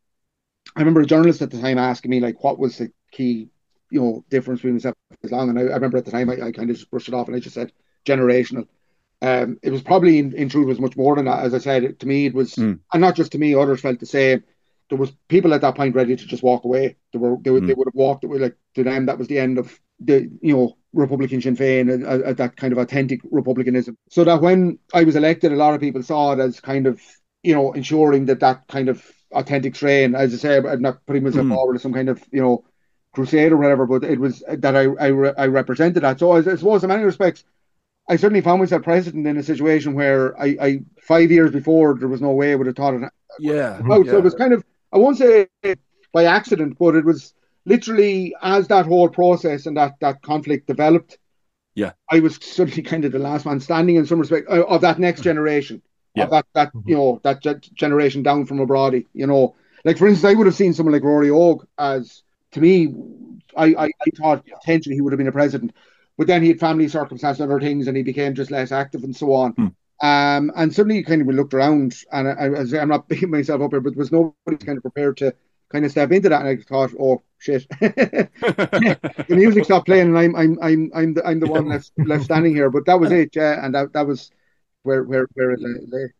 I 0.77 0.81
remember 0.81 1.01
a 1.01 1.07
journalist 1.07 1.43
at 1.43 1.51
the 1.51 1.61
time 1.61 1.79
asking 1.79 2.11
me 2.11 2.21
like, 2.21 2.43
what 2.45 2.59
was 2.59 2.79
the 2.79 2.91
key, 3.11 3.49
you 3.91 4.01
know, 4.01 4.25
difference 4.31 4.61
between 4.61 4.75
myself 4.75 4.95
and 5.23 5.33
Long? 5.33 5.49
And 5.51 5.59
I, 5.59 5.63
I 5.63 5.75
remember 5.75 5.99
at 5.99 6.05
the 6.05 6.11
time 6.11 6.31
I, 6.31 6.35
I 6.35 6.53
kind 6.53 6.71
of 6.71 6.77
just 6.77 6.91
brushed 6.91 7.09
it 7.09 7.15
off 7.15 7.27
and 7.27 7.37
I 7.37 7.41
just 7.41 7.55
said 7.55 7.73
generational. 8.07 8.67
Um, 9.21 9.59
it 9.63 9.71
was 9.71 9.83
probably 9.83 10.19
in, 10.19 10.33
in 10.35 10.49
truth 10.49 10.67
was 10.69 10.79
much 10.79 10.97
more 10.97 11.17
than 11.17 11.25
that. 11.25 11.45
As 11.45 11.53
I 11.55 11.59
said, 11.59 11.99
to 12.01 12.07
me 12.07 12.27
it 12.27 12.35
was, 12.35 12.55
Hmm. 12.55 12.75
and 12.93 13.01
not 13.01 13.17
just 13.17 13.33
to 13.33 13.39
me, 13.39 13.55
others 13.55 13.81
felt 13.81 13.99
the 13.99 14.07
same. 14.07 14.45
There 14.89 14.99
was 14.99 15.13
people 15.29 15.53
at 15.53 15.61
that 15.63 15.75
point 15.75 15.95
ready 15.95 16.17
to 16.17 16.27
just 16.27 16.43
walk 16.43 16.65
away. 16.65 16.97
They 17.13 17.19
were 17.19 17.37
they 17.43 17.51
would, 17.51 17.67
they 17.67 17.75
would 17.75 17.89
have 17.89 17.95
walked 17.95 18.25
away 18.25 18.39
like 18.39 18.57
to 18.75 18.85
them 18.85 19.07
that 19.07 19.19
was 19.19 19.29
the 19.29 19.39
end 19.39 19.59
of 19.59 19.79
the 20.01 20.31
you 20.41 20.57
know 20.57 20.77
Republican 20.95 21.43
Sinn 21.43 21.57
Féin 21.57 21.93
and 21.93 22.07
uh, 22.07 22.29
uh, 22.29 22.33
that 22.35 22.57
kind 22.57 22.73
of 22.73 22.79
authentic 22.79 23.21
republicanism. 23.31 23.99
So 24.09 24.25
that 24.25 24.41
when 24.41 24.79
I 24.95 25.03
was 25.05 25.17
elected, 25.17 25.53
a 25.53 25.57
lot 25.57 25.75
of 25.75 25.81
people 25.81 26.03
saw 26.03 26.33
it 26.33 26.39
as 26.39 26.61
kind 26.61 26.87
of 26.87 27.03
you 27.43 27.55
know 27.55 27.73
ensuring 27.73 28.27
that 28.27 28.41
that 28.41 28.67
kind 28.69 28.89
of 28.89 29.05
authentic 29.33 29.77
strain. 29.77 30.15
As 30.15 30.33
I 30.35 30.37
say, 30.37 30.57
I'm 30.59 30.83
not 30.83 31.05
putting 31.07 31.25
myself 31.25 31.47
Mm. 31.47 31.55
forward 31.55 31.77
as 31.77 31.83
some 31.83 31.93
kind 31.93 32.09
of 32.09 32.23
you 32.33 32.41
know 32.41 32.65
crusade 33.13 33.53
or 33.53 33.57
whatever, 33.57 33.87
but 33.87 34.05
it 34.05 34.19
was 34.21 34.43
that 34.49 34.77
I 34.77 34.83
I, 34.83 35.07
re- 35.09 35.35
I 35.37 35.47
represented 35.47 36.03
that. 36.03 36.19
So 36.19 36.33
I, 36.33 36.39
I 36.39 36.57
suppose 36.57 36.83
in 36.85 36.89
many 36.89 37.05
respects. 37.05 37.45
I 38.11 38.17
certainly 38.17 38.41
found 38.41 38.61
myself 38.61 38.85
president 38.85 39.27
in 39.27 39.37
a 39.37 39.43
situation 39.43 39.93
where 39.93 40.35
I, 40.41 40.57
I 40.61 40.81
five 41.03 41.31
years 41.31 41.51
before 41.51 41.95
there 41.99 42.09
was 42.09 42.23
no 42.23 42.31
way 42.31 42.53
I 42.53 42.55
would 42.55 42.67
have 42.67 42.75
thought 42.77 42.95
it 42.95 43.03
Yeah. 43.39 43.81
out. 43.91 44.07
yeah. 44.07 44.13
So 44.13 44.17
it 44.19 44.25
was 44.25 44.35
kind 44.35 44.55
of 44.55 44.65
I 44.93 44.97
won't 44.97 45.19
say 45.19 45.49
by 46.15 46.25
accident, 46.25 46.79
but 46.79 46.95
it 46.97 47.05
was 47.05 47.35
literally 47.67 48.35
as 48.41 48.69
that 48.69 48.87
whole 48.87 49.11
process 49.11 49.67
and 49.67 49.77
that 49.77 49.97
that 50.01 50.23
conflict 50.23 50.67
developed. 50.67 51.19
Yeah. 51.75 51.93
I 52.11 52.21
was 52.21 52.37
certainly 52.37 52.83
kind 52.83 53.05
of 53.05 53.13
the 53.13 53.19
last 53.19 53.45
man 53.45 53.61
standing 53.61 53.97
in 53.97 54.07
some 54.07 54.21
respect 54.21 54.49
uh, 54.49 54.65
of 54.65 54.81
that 54.81 54.99
next 54.99 55.21
generation. 55.21 55.83
Yeah. 56.15 56.27
That 56.27 56.47
that 56.55 56.73
Mhm. 56.73 56.83
you 56.87 56.97
know 56.97 57.21
that 57.23 57.43
ge- 57.43 57.71
generation 57.75 58.23
down 58.23 58.47
from 58.47 58.61
O'Brady. 58.61 59.07
You 59.15 59.27
know, 59.27 59.55
like 59.85 59.99
for 59.99 60.09
instance, 60.09 60.31
I 60.31 60.35
would 60.35 60.47
have 60.47 60.57
seen 60.57 60.73
someone 60.73 60.93
like 60.93 61.05
Rory 61.05 61.31
Og 61.31 61.67
as 61.79 62.23
to 62.53 62.61
me 62.61 62.95
I, 63.57 63.67
I, 63.67 63.85
I 63.85 64.11
thought 64.17 64.47
potentially 64.47 64.95
he 64.95 65.01
would 65.01 65.13
have 65.13 65.19
been 65.19 65.29
a 65.29 65.33
president, 65.33 65.73
but 66.17 66.27
then 66.27 66.43
he 66.43 66.49
had 66.49 66.61
family 66.61 66.89
circumstances 66.89 67.41
and 67.41 67.51
other 67.51 67.61
things, 67.61 67.87
and 67.89 67.97
he 67.97 68.03
became 68.03 68.35
just 68.35 68.51
less 68.51 68.73
active 68.73 69.05
and 69.05 69.15
so 69.15 69.33
on. 69.33 69.53
Hmm. 69.53 69.67
Um, 70.01 70.53
and 70.55 70.73
suddenly, 70.73 70.99
you 70.99 71.05
kind 71.05 71.21
of, 71.21 71.29
looked 71.29 71.55
around, 71.55 71.97
and 72.13 72.29
I, 72.29 72.33
I, 72.33 72.83
am 72.83 72.89
not 72.89 73.09
picking 73.09 73.31
myself 73.31 73.61
up 73.61 73.73
here, 73.73 73.81
but 73.81 73.95
there 73.95 73.99
was 73.99 74.13
nobody 74.13 74.65
kind 74.65 74.79
of 74.79 74.83
prepared 74.83 75.17
to 75.19 75.35
kind 75.71 75.85
of 75.85 75.91
step 75.91 76.13
into 76.13 76.29
that. 76.29 76.41
And 76.41 76.49
I 76.49 76.57
thought, 76.63 76.93
oh 77.01 77.23
shit, 77.39 77.69
the 77.81 79.25
music 79.29 79.65
stopped 79.65 79.87
playing, 79.87 80.09
and 80.09 80.19
I'm 80.19 80.37
I'm 80.37 80.59
I'm 80.63 80.91
I'm 80.95 81.15
the 81.15 81.27
I'm 81.27 81.41
the 81.41 81.49
one 81.49 81.69
left 81.69 81.91
left 81.99 82.25
standing 82.25 82.55
here. 82.55 82.71
But 82.71 82.87
that 82.87 83.01
was 83.01 83.11
it, 83.11 83.35
yeah, 83.35 83.65
and 83.65 83.75
that 83.75 83.93
that 83.95 84.07
was 84.07 84.31
where 84.83 85.05
where 85.05 85.27
where 85.35 85.51
it 85.51 85.61
lay. 85.61 86.13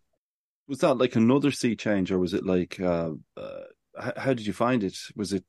Was 0.67 0.79
that 0.81 0.95
like 0.95 1.17
another 1.17 1.51
sea 1.51 1.77
change, 1.77 2.13
or 2.13 2.19
was 2.19 2.35
it 2.35 2.45
like? 2.45 2.79
Uh, 2.81 3.13
uh, 3.37 3.61
how, 3.99 4.13
how 4.17 4.35
did 4.35 4.47
you 4.47 4.53
find 4.53 4.85
it? 4.85 4.97
Was 5.17 5.33
it 5.33 5.45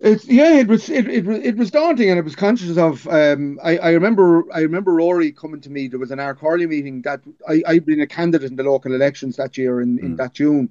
it's 0.00 0.26
yeah, 0.26 0.56
it 0.56 0.66
was 0.66 0.88
it, 0.88 1.06
it 1.08 1.28
it 1.28 1.56
was 1.56 1.70
daunting, 1.70 2.08
and 2.08 2.18
it 2.18 2.24
was 2.24 2.34
conscious 2.34 2.78
of. 2.78 3.06
Um, 3.08 3.60
I 3.62 3.76
I 3.76 3.90
remember 3.90 4.44
I 4.50 4.60
remember 4.60 4.94
Rory 4.94 5.30
coming 5.30 5.60
to 5.60 5.70
me. 5.70 5.88
There 5.88 5.98
was 5.98 6.10
an 6.10 6.18
Ard 6.18 6.38
Chomhairle 6.38 6.68
meeting 6.68 7.02
that 7.02 7.20
I 7.46 7.62
I'd 7.66 7.84
been 7.84 8.00
a 8.00 8.06
candidate 8.06 8.50
in 8.50 8.56
the 8.56 8.62
local 8.62 8.94
elections 8.94 9.36
that 9.36 9.58
year 9.58 9.82
in, 9.82 9.98
mm. 9.98 10.02
in 10.02 10.16
that 10.16 10.32
June, 10.32 10.70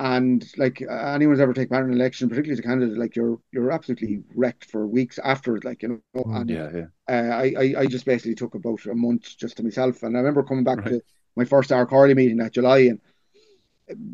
and 0.00 0.50
like 0.56 0.80
anyone's 0.80 1.40
ever 1.40 1.52
taken 1.52 1.68
part 1.68 1.84
in 1.84 1.92
an 1.92 2.00
election, 2.00 2.30
particularly 2.30 2.54
as 2.54 2.58
a 2.58 2.62
candidate, 2.62 2.96
like 2.96 3.14
you're 3.14 3.38
you're 3.52 3.70
absolutely 3.70 4.22
wrecked 4.34 4.64
for 4.64 4.86
weeks 4.86 5.18
after 5.22 5.58
it. 5.58 5.64
Like 5.64 5.82
you 5.82 6.02
know, 6.14 6.22
and 6.24 6.48
yeah, 6.48 6.70
yeah. 6.74 6.86
Uh, 7.06 7.34
I, 7.36 7.54
I 7.58 7.74
I 7.80 7.86
just 7.86 8.06
basically 8.06 8.34
took 8.34 8.54
about 8.54 8.86
a 8.86 8.94
month 8.94 9.36
just 9.36 9.58
to 9.58 9.62
myself, 9.62 10.02
and 10.02 10.16
I 10.16 10.20
remember 10.20 10.42
coming 10.42 10.64
back 10.64 10.78
right. 10.78 10.86
to 10.86 11.02
my 11.36 11.44
first 11.44 11.70
Ard 11.70 11.90
Chomhairle 11.90 12.16
meeting 12.16 12.38
that 12.38 12.54
July, 12.54 12.78
and 12.78 12.98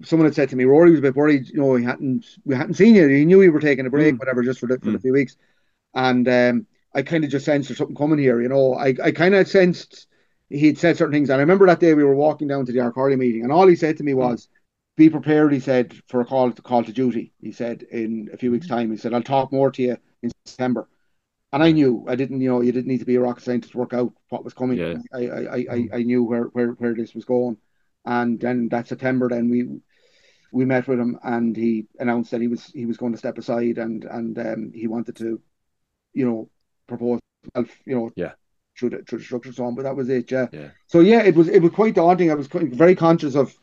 someone 0.05 0.27
had 0.27 0.35
said 0.35 0.49
to 0.49 0.57
me, 0.57 0.65
Rory 0.65 0.91
was 0.91 0.99
a 0.99 1.03
bit 1.03 1.15
worried. 1.15 1.49
You 1.49 1.61
know, 1.61 1.77
he 1.77 1.85
hadn't 1.85 2.27
we 2.45 2.57
hadn't 2.57 2.75
seen 2.75 2.97
you. 2.97 3.07
He 3.07 3.25
knew 3.25 3.39
we 3.39 3.49
were 3.49 3.61
taking 3.61 3.87
a 3.87 3.91
break, 3.91 4.17
mm. 4.17 4.19
whatever, 4.19 4.43
just 4.43 4.59
for 4.59 4.67
the 4.67 4.81
for 4.81 4.87
mm. 4.87 4.95
the 4.95 4.99
few 4.99 5.13
weeks. 5.13 5.37
And 5.95 6.27
um, 6.29 6.67
I 6.97 7.03
kind 7.03 7.23
of 7.23 7.31
just 7.31 7.45
sensed 7.45 7.69
there's 7.69 7.79
something 7.79 7.95
coming 7.95 8.19
here. 8.19 8.43
You 8.43 8.49
know, 8.49 8.75
I 8.75 8.93
I 9.01 9.13
kind 9.13 9.37
of 9.37 9.47
sensed 9.47 10.09
he'd 10.49 10.79
said 10.79 10.97
certain 10.97 11.13
things. 11.13 11.31
And 11.31 11.37
I 11.37 11.43
remember 11.43 11.67
that 11.67 11.79
day 11.79 11.95
we 11.95 12.03
were 12.03 12.17
walking 12.17 12.49
down 12.49 12.67
to 12.67 12.73
the 12.73 12.81
Ard 12.81 12.95
Chomhairle 12.95 13.19
meeting, 13.19 13.45
and 13.45 13.53
all 13.53 13.69
he 13.69 13.77
said 13.77 13.97
to 13.99 14.03
me 14.03 14.15
was, 14.15 14.49
"Be 14.97 15.11
prepared." 15.11 15.53
He 15.53 15.61
said 15.61 15.95
for 16.09 16.21
a 16.21 16.25
call 16.25 16.53
to 16.53 16.63
call 16.63 16.85
to 16.85 16.93
duty. 16.93 17.33
He 17.41 17.53
said 17.53 17.83
in 17.83 18.31
a 18.33 18.37
few 18.37 18.51
weeks' 18.51 18.69
time. 18.69 18.91
He 18.91 18.97
said, 18.97 19.15
"I'll 19.15 19.23
talk 19.23 19.53
more 19.53 19.71
to 19.71 19.83
you 19.83 19.97
in 20.23 20.31
September." 20.45 20.89
And 21.53 21.63
I 21.63 21.71
knew 21.71 22.05
I 22.09 22.17
didn't, 22.17 22.41
you 22.41 22.51
know, 22.51 22.61
you 22.61 22.73
didn't 22.73 22.89
need 22.89 22.99
to 22.99 23.07
be 23.07 23.15
a 23.15 23.21
rocket 23.21 23.43
scientist 23.43 23.73
to 23.73 23.79
work 23.79 23.95
out 23.95 24.13
what 24.29 24.45
was 24.45 24.53
coming. 24.53 24.79
Yeah. 24.79 24.97
I, 25.15 25.19
I, 25.19 25.41
I, 25.41 25.67
I, 25.71 25.89
I 25.95 26.03
knew 26.03 26.25
where, 26.25 26.45
where, 26.45 26.73
where 26.73 26.93
this 26.93 27.15
was 27.15 27.25
going. 27.25 27.57
And 28.05 28.39
then 28.39 28.69
that 28.71 28.89
September, 28.89 29.29
then 29.29 29.49
we 29.49 29.81
we 30.53 30.65
met 30.65 30.87
with 30.87 30.99
him, 30.99 31.19
and 31.23 31.57
he 31.57 31.87
announced 31.99 32.31
that 32.31 32.41
he 32.41 32.49
was 32.49 32.67
he 32.67 32.87
was 32.87 32.97
going 32.97 33.13
to 33.13 33.19
step 33.19 33.39
aside, 33.39 33.79
and 33.79 34.05
and 34.05 34.39
um, 34.39 34.73
he 34.75 34.87
wanted 34.87 35.17
to, 35.17 35.41
you 36.15 36.27
know, 36.27 36.51
propose 36.87 37.21
himself, 37.55 37.77
you 37.85 37.97
know, 37.97 38.11
yeah, 38.17 38.33
through 38.79 38.91
the 38.91 38.99
through 38.99 39.19
the 39.19 39.25
structure 39.25 39.53
so 39.53 39.65
on. 39.65 39.75
But 39.75 39.83
that 39.83 39.97
was 39.97 40.09
it, 40.09 40.31
yeah. 40.31 40.47
yeah. 40.53 40.69
So 40.87 41.01
yeah, 41.01 41.23
it 41.23 41.35
was 41.35 41.49
it 41.49 41.61
was 41.63 41.73
quite 41.73 41.95
daunting. 41.95 42.31
I 42.31 42.35
was 42.35 42.47
very 42.49 42.95
conscious 42.95 43.35
of 43.35 43.57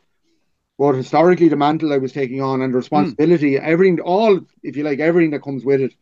what 0.83 0.95
historically 0.95 1.47
the 1.47 1.55
mantle 1.55 1.93
I 1.93 1.97
was 1.97 2.11
taking 2.11 2.41
on 2.41 2.61
and 2.61 2.73
the 2.73 2.77
responsibility, 2.77 3.53
mm. 3.53 3.61
everything, 3.61 4.01
all 4.01 4.41
if 4.63 4.75
you 4.75 4.83
like, 4.83 4.99
everything 4.99 5.31
that 5.31 5.41
comes 5.41 5.63
with 5.63 5.79
it, 5.79 5.93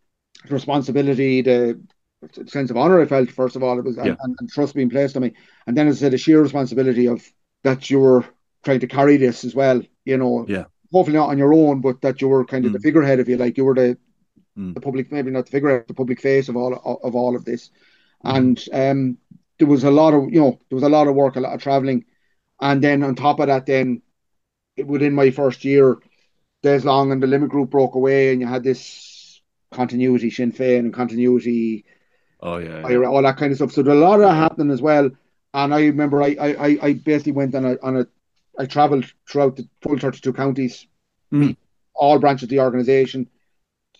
the 0.47 0.53
responsibility, 0.55 1.43
the 1.43 1.79
sense 2.47 2.71
of 2.71 2.77
honor 2.77 2.99
I 2.99 3.05
felt 3.05 3.29
first 3.29 3.55
of 3.55 3.61
all, 3.61 3.77
it 3.77 3.85
was 3.85 3.97
yeah. 3.97 4.15
and, 4.23 4.35
and, 4.39 4.49
trust 4.49 4.73
being 4.73 4.89
placed 4.89 5.15
on 5.15 5.21
me, 5.21 5.33
and 5.67 5.77
then 5.77 5.87
as 5.87 5.97
I 5.97 5.99
said, 5.99 6.13
the 6.13 6.17
sheer 6.17 6.41
responsibility 6.41 7.07
of 7.07 7.23
that 7.63 7.91
you 7.91 7.99
were 7.99 8.25
trying 8.63 8.79
to 8.79 8.87
carry 8.87 9.17
this 9.17 9.43
as 9.43 9.53
well. 9.53 9.81
You 10.05 10.17
know, 10.17 10.45
yeah. 10.47 10.65
Hopefully 10.91 11.15
not 11.15 11.29
on 11.29 11.37
your 11.37 11.53
own, 11.53 11.79
but 11.79 12.01
that 12.01 12.19
you 12.19 12.27
were 12.27 12.43
kind 12.43 12.65
of 12.65 12.71
mm. 12.71 12.73
the 12.73 12.79
figurehead, 12.79 13.19
if 13.19 13.29
you 13.29 13.37
like. 13.37 13.57
You 13.57 13.65
were 13.65 13.75
the 13.75 13.97
mm. 14.57 14.73
the 14.73 14.81
public, 14.81 15.11
maybe 15.11 15.29
not 15.29 15.45
the 15.45 15.51
figurehead, 15.51 15.85
the 15.87 15.93
public 15.93 16.19
face 16.19 16.49
of 16.49 16.57
all 16.57 16.73
of 17.03 17.15
all 17.15 17.35
of 17.35 17.45
this. 17.45 17.69
Mm. 18.25 18.35
And 18.35 18.69
um, 18.73 19.17
there 19.59 19.67
was 19.67 19.83
a 19.83 19.91
lot 19.91 20.15
of 20.15 20.33
you 20.33 20.41
know 20.41 20.59
there 20.69 20.75
was 20.75 20.83
a 20.83 20.89
lot 20.89 21.07
of 21.07 21.15
work, 21.15 21.35
a 21.35 21.39
lot 21.39 21.53
of 21.53 21.61
traveling, 21.61 22.05
and 22.59 22.83
then 22.83 23.03
on 23.03 23.15
top 23.15 23.39
of 23.39 23.47
that, 23.47 23.67
then 23.67 24.01
within 24.77 25.13
my 25.13 25.31
first 25.31 25.65
year, 25.65 25.97
Des 26.63 26.79
Long 26.79 27.11
and 27.11 27.21
the 27.21 27.27
Limerick 27.27 27.51
group 27.51 27.69
broke 27.69 27.95
away, 27.95 28.31
and 28.31 28.41
you 28.41 28.47
had 28.47 28.63
this 28.63 29.41
continuity 29.71 30.29
Sinn 30.29 30.51
Féin 30.51 30.79
and 30.79 30.93
continuity. 30.93 31.85
Oh 32.39 32.57
yeah, 32.57 32.87
yeah. 32.87 33.05
all 33.05 33.21
that 33.21 33.37
kind 33.37 33.51
of 33.51 33.57
stuff. 33.57 33.71
So 33.71 33.81
a 33.81 33.93
lot 33.93 34.15
of 34.15 34.21
that 34.21 34.35
happening 34.35 34.71
as 34.71 34.81
well. 34.81 35.09
And 35.53 35.73
I 35.73 35.81
remember 35.81 36.23
I, 36.23 36.35
I, 36.39 36.77
I 36.81 36.93
basically 36.93 37.33
went 37.33 37.55
on 37.55 37.65
a 37.65 37.77
on 37.81 37.97
a 37.97 38.07
I 38.57 38.65
travelled 38.65 39.11
throughout 39.27 39.55
the 39.55 39.67
full 39.81 39.97
32 39.97 40.33
counties, 40.33 40.87
mm. 41.31 41.55
all 41.93 42.19
branches 42.19 42.43
of 42.43 42.49
the 42.49 42.59
organisation 42.59 43.29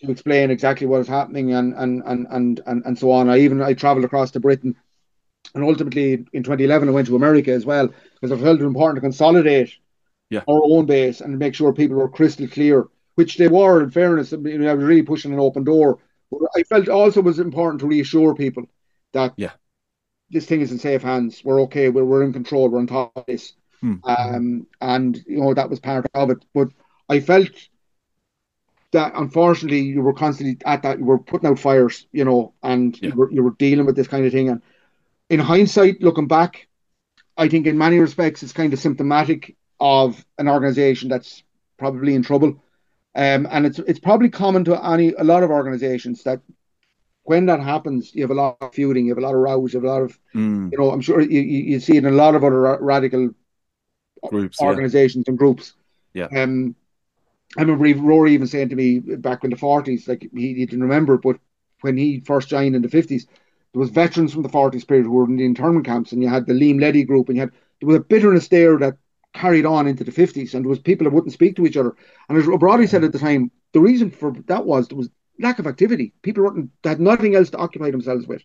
to 0.00 0.10
explain 0.10 0.50
exactly 0.50 0.86
what 0.86 0.98
was 0.98 1.08
happening 1.08 1.52
and, 1.54 1.74
and, 1.74 2.02
and, 2.04 2.26
and, 2.30 2.60
and, 2.66 2.84
and 2.84 2.98
so 2.98 3.10
on. 3.12 3.28
I 3.28 3.38
even 3.40 3.62
I 3.62 3.74
travelled 3.74 4.04
across 4.04 4.32
to 4.32 4.40
Britain 4.40 4.76
and 5.54 5.64
ultimately 5.64 6.24
in 6.32 6.42
2011 6.42 6.88
I 6.88 6.92
went 6.92 7.06
to 7.08 7.16
America 7.16 7.52
as 7.52 7.64
well 7.64 7.88
because 8.20 8.32
I 8.32 8.42
felt 8.42 8.60
it 8.60 8.64
important 8.64 8.96
to 8.96 9.00
consolidate 9.00 9.76
yeah. 10.32 10.42
our 10.48 10.62
own 10.64 10.86
base 10.86 11.20
and 11.20 11.38
make 11.38 11.54
sure 11.54 11.72
people 11.72 11.98
were 11.98 12.08
crystal 12.08 12.48
clear, 12.48 12.88
which 13.16 13.36
they 13.36 13.48
were 13.48 13.82
in 13.82 13.90
fairness. 13.90 14.32
I, 14.32 14.36
mean, 14.36 14.66
I 14.66 14.72
was 14.72 14.84
really 14.84 15.02
pushing 15.02 15.32
an 15.32 15.38
open 15.38 15.62
door. 15.62 15.98
But 16.30 16.40
I 16.56 16.62
felt 16.62 16.88
also 16.88 17.20
was 17.20 17.38
important 17.38 17.80
to 17.80 17.86
reassure 17.86 18.34
people 18.34 18.64
that 19.12 19.34
yeah. 19.36 19.50
this 20.30 20.46
thing 20.46 20.62
is 20.62 20.72
in 20.72 20.78
safe 20.78 21.02
hands. 21.02 21.42
We're 21.44 21.60
okay. 21.62 21.90
We're, 21.90 22.04
we're 22.04 22.22
in 22.22 22.32
control. 22.32 22.70
We're 22.70 22.78
on 22.78 22.86
top 22.86 23.12
of 23.14 23.26
this. 23.26 23.52
Hmm. 23.80 23.96
Um, 24.04 24.66
and 24.80 25.22
you 25.26 25.40
know 25.40 25.52
that 25.52 25.68
was 25.68 25.80
part 25.80 26.06
of 26.14 26.30
it. 26.30 26.44
But 26.54 26.68
I 27.10 27.20
felt 27.20 27.50
that 28.92 29.12
unfortunately 29.14 29.80
you 29.80 30.00
were 30.00 30.14
constantly 30.14 30.56
at 30.64 30.82
that. 30.84 30.98
You 30.98 31.04
were 31.04 31.18
putting 31.18 31.50
out 31.50 31.58
fires, 31.58 32.06
you 32.12 32.24
know, 32.24 32.54
and 32.62 32.98
yeah. 33.02 33.10
you 33.10 33.14
were 33.14 33.30
you 33.30 33.42
were 33.42 33.56
dealing 33.58 33.84
with 33.84 33.96
this 33.96 34.08
kind 34.08 34.24
of 34.24 34.32
thing. 34.32 34.48
And 34.48 34.62
in 35.28 35.40
hindsight, 35.40 36.00
looking 36.00 36.28
back, 36.28 36.68
I 37.36 37.48
think 37.48 37.66
in 37.66 37.76
many 37.76 37.98
respects 37.98 38.42
it's 38.42 38.54
kind 38.54 38.72
of 38.72 38.78
symptomatic 38.78 39.56
of 39.82 40.24
an 40.38 40.48
organization 40.48 41.08
that's 41.08 41.42
probably 41.76 42.14
in 42.14 42.22
trouble. 42.22 42.62
Um, 43.14 43.46
and 43.50 43.66
it's 43.66 43.78
it's 43.80 43.98
probably 43.98 44.30
common 44.30 44.64
to 44.64 44.82
any 44.82 45.12
a 45.18 45.24
lot 45.24 45.42
of 45.42 45.50
organizations 45.50 46.22
that 46.22 46.40
when 47.24 47.46
that 47.46 47.60
happens, 47.60 48.14
you 48.14 48.22
have 48.22 48.30
a 48.30 48.34
lot 48.34 48.56
of 48.60 48.72
feuding, 48.72 49.06
you 49.06 49.10
have 49.10 49.18
a 49.18 49.26
lot 49.26 49.34
of 49.34 49.40
rows, 49.40 49.72
you 49.72 49.80
have 49.80 49.84
a 49.84 49.92
lot 49.92 50.02
of, 50.02 50.18
mm. 50.34 50.72
you 50.72 50.78
know, 50.78 50.90
I'm 50.90 51.00
sure 51.00 51.20
you, 51.20 51.40
you, 51.40 51.78
see 51.78 51.96
it 51.96 52.04
in 52.04 52.12
a 52.12 52.16
lot 52.16 52.34
of 52.34 52.42
other 52.42 52.78
radical 52.80 53.30
groups, 54.28 54.60
organizations 54.60 55.24
yeah. 55.26 55.30
and 55.30 55.38
groups. 55.38 55.74
Yeah. 56.14 56.28
Um, 56.36 56.74
I 57.56 57.62
remember 57.62 58.00
Rory 58.00 58.32
even 58.32 58.46
saying 58.46 58.70
to 58.70 58.76
me 58.76 58.98
back 58.98 59.44
in 59.44 59.50
the 59.50 59.56
forties, 59.56 60.08
like 60.08 60.28
he, 60.34 60.54
he 60.54 60.66
didn't 60.66 60.82
remember, 60.82 61.18
but 61.18 61.38
when 61.82 61.96
he 61.96 62.20
first 62.20 62.48
joined 62.48 62.74
in 62.74 62.82
the 62.82 62.88
fifties, 62.88 63.26
there 63.72 63.80
was 63.80 63.90
veterans 63.90 64.32
from 64.32 64.42
the 64.42 64.48
forties 64.48 64.84
period 64.84 65.04
who 65.06 65.12
were 65.12 65.24
in 65.24 65.36
the 65.36 65.44
internment 65.44 65.86
camps, 65.86 66.12
and 66.12 66.22
you 66.22 66.28
had 66.28 66.46
the 66.46 66.54
Liam 66.54 66.80
Leddy 66.80 67.04
group, 67.04 67.28
and 67.28 67.36
you 67.36 67.42
had 67.42 67.52
there 67.80 67.88
was 67.88 67.96
a 67.96 68.00
bitterness 68.00 68.48
there 68.48 68.78
that 68.78 68.96
carried 69.32 69.66
on 69.66 69.86
into 69.86 70.04
the 70.04 70.10
fifties, 70.10 70.54
and 70.54 70.64
there 70.64 70.70
was 70.70 70.78
people 70.78 71.04
that 71.04 71.14
wouldn't 71.14 71.32
speak 71.32 71.56
to 71.56 71.66
each 71.66 71.76
other. 71.76 71.94
And 72.28 72.38
as 72.38 72.46
Brody 72.58 72.86
said 72.86 73.04
at 73.04 73.12
the 73.12 73.18
time, 73.18 73.50
the 73.72 73.80
reason 73.80 74.10
for 74.10 74.32
that 74.46 74.64
was 74.64 74.88
there 74.88 74.98
was 74.98 75.10
lack 75.38 75.58
of 75.58 75.66
activity. 75.66 76.12
People 76.22 76.44
weren't 76.44 76.70
had 76.84 77.00
nothing 77.00 77.34
else 77.34 77.50
to 77.50 77.58
occupy 77.58 77.90
themselves 77.90 78.26
with, 78.26 78.42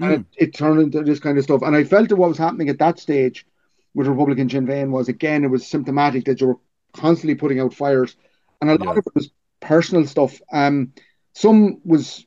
mm. 0.00 0.12
and 0.12 0.26
it, 0.36 0.48
it, 0.48 0.54
turned 0.54 0.80
into 0.80 1.02
this 1.02 1.20
kind 1.20 1.38
of 1.38 1.44
stuff. 1.44 1.62
And 1.62 1.76
I 1.76 1.84
felt 1.84 2.08
that 2.08 2.16
what 2.16 2.30
was 2.30 2.38
happening 2.38 2.68
at 2.68 2.78
that 2.78 2.98
stage 2.98 3.46
with 3.94 4.06
Republican 4.06 4.48
Sinn 4.48 4.66
Féin 4.66 4.90
was 4.90 5.08
again 5.08 5.44
it 5.44 5.50
was 5.50 5.66
symptomatic 5.66 6.24
that 6.24 6.40
you 6.40 6.46
were 6.48 6.58
constantly 6.94 7.34
putting 7.34 7.60
out 7.60 7.74
fires, 7.74 8.16
and 8.60 8.70
a 8.70 8.74
lot 8.74 8.84
yeah. 8.84 8.90
of 8.92 9.06
it 9.06 9.14
was 9.14 9.30
personal 9.60 10.06
stuff. 10.06 10.40
Um, 10.52 10.92
some 11.34 11.80
was 11.84 12.26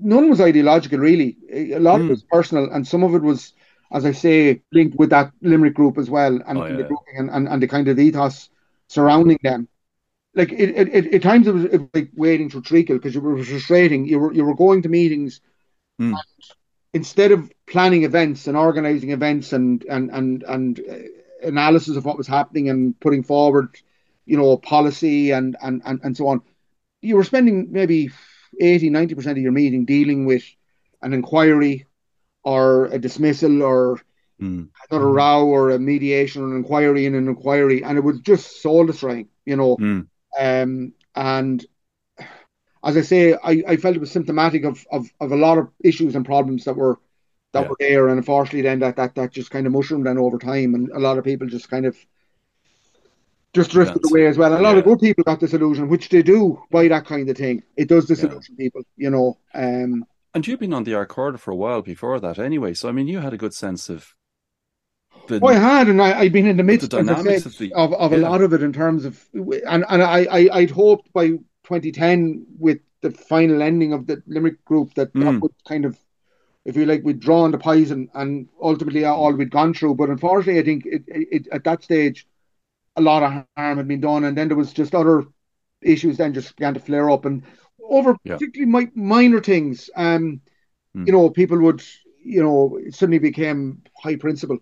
none 0.00 0.30
was 0.30 0.40
ideological 0.40 0.98
really. 0.98 1.36
A 1.52 1.78
lot 1.78 2.00
mm. 2.00 2.00
of 2.00 2.00
it 2.00 2.04
hmm. 2.04 2.10
was 2.10 2.22
personal, 2.24 2.70
and 2.70 2.86
some 2.86 3.02
of 3.02 3.14
it 3.14 3.22
was, 3.22 3.52
as 3.92 4.04
I 4.04 4.12
say, 4.12 4.62
linked 4.72 4.96
with 4.96 5.10
that 5.10 5.32
Limerick 5.42 5.74
group 5.74 5.98
as 5.98 6.08
well, 6.08 6.40
and, 6.46 6.58
oh, 6.58 6.66
yeah. 6.66 6.76
the, 6.76 6.96
and, 7.16 7.30
and, 7.30 7.48
and 7.48 7.62
the 7.62 7.68
kind 7.68 7.88
of 7.88 7.98
ethos 7.98 8.50
surrounding 8.88 9.38
them. 9.42 9.68
Like 10.34 10.52
it, 10.52 10.70
it, 10.70 10.94
it 10.94 11.14
at 11.14 11.22
times 11.22 11.48
it 11.48 11.54
was, 11.54 11.64
it 11.64 11.80
was 11.80 11.88
like 11.92 12.10
wading 12.14 12.50
through 12.50 12.62
treacle 12.62 12.96
because 12.96 13.14
you 13.14 13.20
were 13.20 13.42
frustrating. 13.42 14.06
You 14.06 14.20
were 14.20 14.32
you 14.32 14.44
were 14.44 14.54
going 14.54 14.82
to 14.82 14.88
meetings. 14.88 15.40
Mm 16.00 16.16
instead 16.92 17.32
of 17.32 17.50
planning 17.66 18.04
events 18.04 18.46
and 18.46 18.56
organizing 18.56 19.10
events 19.10 19.52
and 19.52 19.84
and 19.84 20.10
and 20.10 20.42
and 20.44 20.80
uh, 20.80 21.46
analysis 21.46 21.96
of 21.96 22.04
what 22.04 22.18
was 22.18 22.26
happening 22.26 22.68
and 22.68 22.98
putting 23.00 23.22
forward, 23.22 23.76
you 24.26 24.36
know, 24.36 24.56
policy 24.56 25.30
and 25.30 25.56
and 25.62 25.82
and, 25.84 26.00
and 26.02 26.16
so 26.16 26.28
on, 26.28 26.42
you 27.00 27.16
were 27.16 27.24
spending 27.24 27.68
maybe 27.70 28.10
80, 28.60 28.90
90 28.90 29.14
percent 29.14 29.38
of 29.38 29.42
your 29.42 29.52
meeting 29.52 29.84
dealing 29.84 30.26
with 30.26 30.44
an 31.02 31.12
inquiry 31.12 31.86
or 32.42 32.86
a 32.86 32.98
dismissal 32.98 33.62
or 33.62 34.00
mm. 34.40 34.68
another 34.90 35.06
mm. 35.06 35.14
row 35.14 35.46
or 35.46 35.70
a 35.70 35.78
mediation 35.78 36.42
or 36.42 36.50
an 36.50 36.56
inquiry 36.56 37.06
in 37.06 37.14
an 37.14 37.28
inquiry, 37.28 37.82
and 37.84 37.98
it 37.98 38.04
was 38.04 38.20
just 38.20 38.62
soul 38.62 38.86
destroying, 38.86 39.28
you 39.44 39.56
know. 39.56 39.76
Mm. 39.76 40.06
Um, 40.38 40.92
and 41.14 41.66
as 42.84 42.96
I 42.96 43.02
say, 43.02 43.34
I, 43.34 43.62
I 43.68 43.76
felt 43.76 43.96
it 43.96 44.00
was 44.00 44.10
symptomatic 44.10 44.64
of, 44.64 44.86
of, 44.90 45.06
of 45.20 45.32
a 45.32 45.36
lot 45.36 45.58
of 45.58 45.68
issues 45.84 46.14
and 46.14 46.24
problems 46.24 46.64
that 46.64 46.76
were 46.76 46.98
that 47.52 47.62
yeah. 47.62 47.68
were 47.68 47.76
there, 47.80 48.08
and 48.08 48.18
unfortunately, 48.18 48.62
then 48.62 48.78
that, 48.78 48.96
that 48.96 49.14
that 49.16 49.32
just 49.32 49.50
kind 49.50 49.66
of 49.66 49.72
mushroomed 49.72 50.06
then 50.06 50.18
over 50.18 50.38
time, 50.38 50.74
and 50.74 50.88
a 50.90 51.00
lot 51.00 51.18
of 51.18 51.24
people 51.24 51.48
just 51.48 51.68
kind 51.68 51.84
of 51.84 51.96
just 53.52 53.72
drifted 53.72 54.04
away 54.08 54.26
as 54.26 54.38
well. 54.38 54.52
A 54.52 54.62
lot 54.62 54.72
yeah. 54.72 54.78
of 54.78 54.84
good 54.84 55.00
people 55.00 55.24
got 55.24 55.40
disillusioned, 55.40 55.90
which 55.90 56.08
they 56.08 56.22
do 56.22 56.62
by 56.70 56.86
that 56.86 57.06
kind 57.06 57.28
of 57.28 57.36
thing. 57.36 57.62
It 57.76 57.88
does 57.88 58.06
disillusion 58.06 58.54
yeah. 58.56 58.64
people, 58.64 58.82
you 58.96 59.10
know. 59.10 59.38
Um, 59.52 60.06
and 60.34 60.46
you've 60.46 60.60
been 60.60 60.74
on 60.74 60.84
the 60.84 60.94
Ard 60.94 61.40
for 61.40 61.50
a 61.50 61.56
while 61.56 61.82
before 61.82 62.20
that, 62.20 62.38
anyway. 62.38 62.74
So 62.74 62.88
I 62.88 62.92
mean, 62.92 63.08
you 63.08 63.18
had 63.18 63.32
a 63.32 63.38
good 63.38 63.54
sense 63.54 63.88
of. 63.88 64.14
The, 65.26 65.40
oh, 65.42 65.48
I 65.48 65.54
had, 65.54 65.88
and 65.88 66.00
I, 66.00 66.20
I'd 66.20 66.32
been 66.32 66.46
in 66.46 66.56
the 66.56 66.62
midst 66.62 66.90
the 66.90 67.02
dynamics 67.02 67.46
of, 67.46 67.58
the, 67.58 67.72
of, 67.74 67.92
of 67.92 68.12
yeah. 68.12 68.18
a 68.18 68.20
lot 68.20 68.42
of 68.42 68.52
it 68.52 68.62
in 68.62 68.72
terms 68.72 69.04
of, 69.04 69.24
and 69.34 69.84
and 69.88 70.02
I, 70.02 70.26
I 70.30 70.48
I'd 70.52 70.70
hoped 70.70 71.12
by 71.12 71.28
2010 71.28 72.46
with 72.58 72.78
the 73.00 73.10
final 73.10 73.62
ending 73.62 73.92
of 73.92 74.06
the 74.06 74.22
Limerick 74.26 74.64
group 74.64 74.94
that 74.94 75.12
mm. 75.12 75.24
that 75.24 75.32
hmm. 75.32 75.40
would 75.40 75.54
kind 75.66 75.84
of 75.84 75.98
if 76.64 76.76
you 76.76 76.84
like, 76.84 77.02
we'd 77.04 77.20
drawn 77.20 77.50
the 77.50 77.58
poison 77.58 78.10
and 78.14 78.48
ultimately 78.60 79.04
all 79.04 79.32
we'd 79.32 79.50
gone 79.50 79.74
through. 79.74 79.94
But 79.94 80.10
unfortunately, 80.10 80.60
I 80.60 80.64
think 80.64 80.86
it, 80.86 81.04
it, 81.06 81.48
at 81.52 81.64
that 81.64 81.82
stage, 81.82 82.26
a 82.96 83.00
lot 83.00 83.22
of 83.22 83.44
harm 83.56 83.78
had 83.78 83.88
been 83.88 84.00
done, 84.00 84.24
and 84.24 84.36
then 84.36 84.48
there 84.48 84.56
was 84.56 84.72
just 84.72 84.94
other 84.94 85.24
issues 85.80 86.18
then 86.18 86.34
just 86.34 86.56
began 86.56 86.74
to 86.74 86.80
flare 86.80 87.10
up, 87.10 87.24
and 87.24 87.42
over 87.90 88.16
yeah. 88.24 88.34
particularly 88.34 88.70
my, 88.70 88.88
minor 88.94 89.40
things. 89.40 89.90
Um, 89.94 90.40
mm. 90.96 91.06
you 91.06 91.12
know, 91.12 91.28
people 91.30 91.58
would, 91.60 91.82
you 92.24 92.42
know, 92.42 92.78
suddenly 92.90 93.18
became 93.18 93.82
high 93.96 94.16
principle, 94.16 94.58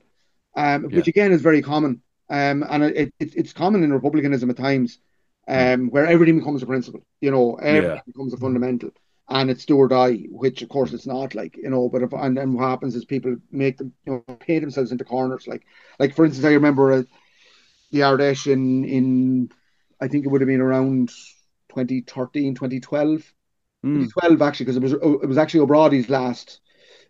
um, 0.56 0.88
yeah. 0.90 0.96
which 0.96 1.08
again 1.08 1.32
is 1.32 1.42
very 1.42 1.62
common, 1.62 2.02
um, 2.30 2.64
and 2.68 2.84
it, 2.84 3.12
it, 3.20 3.34
it's 3.36 3.52
common 3.52 3.84
in 3.84 3.92
republicanism 3.92 4.50
at 4.50 4.56
times, 4.56 4.98
um, 5.46 5.90
where 5.90 6.06
everything 6.06 6.38
becomes 6.38 6.62
a 6.62 6.66
principle. 6.66 7.00
You 7.20 7.30
know, 7.30 7.54
everything 7.56 7.96
yeah. 7.96 8.02
becomes 8.06 8.32
a 8.32 8.38
fundamental 8.38 8.90
and 9.28 9.50
it's 9.50 9.66
do 9.66 9.76
or 9.76 9.88
die, 9.88 10.26
which 10.30 10.62
of 10.62 10.68
course 10.68 10.92
it's 10.92 11.06
not 11.06 11.34
like, 11.34 11.56
you 11.56 11.68
know, 11.68 11.88
but 11.88 12.02
if, 12.02 12.12
and 12.12 12.36
then 12.36 12.54
what 12.54 12.68
happens 12.68 12.94
is 12.96 13.04
people 13.04 13.36
make 13.50 13.76
them, 13.76 13.92
you 14.06 14.24
know, 14.26 14.36
paint 14.38 14.62
themselves 14.62 14.90
into 14.90 15.04
corners. 15.04 15.46
Like, 15.46 15.66
like 15.98 16.14
for 16.14 16.24
instance, 16.24 16.46
I 16.46 16.52
remember 16.52 16.92
uh, 16.92 17.02
the 17.92 18.02
Ard 18.04 18.20
Fheis 18.20 18.50
in, 18.50 18.84
in, 18.84 19.50
I 20.00 20.08
think 20.08 20.24
it 20.24 20.28
would 20.28 20.40
have 20.40 20.48
been 20.48 20.62
around 20.62 21.10
2013, 21.86 22.54
2012, 22.54 23.08
mm. 23.10 23.24
2012 23.82 24.42
actually, 24.42 24.64
because 24.64 24.76
it 24.76 24.82
was, 24.82 24.92
it 24.92 25.28
was 25.28 25.38
actually 25.38 25.60
O'Brady's 25.60 26.08
last 26.10 26.60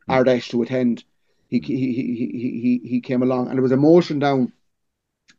mm. 0.09 0.15
Ard 0.15 0.43
to 0.43 0.63
attend. 0.63 1.05
He, 1.49 1.61
he, 1.61 1.77
he, 1.77 2.81
he, 2.83 2.89
he 2.89 3.01
came 3.01 3.23
along 3.23 3.49
and 3.49 3.57
there 3.57 3.63
was 3.63 3.73
a 3.73 3.77
motion 3.77 4.19
down 4.19 4.53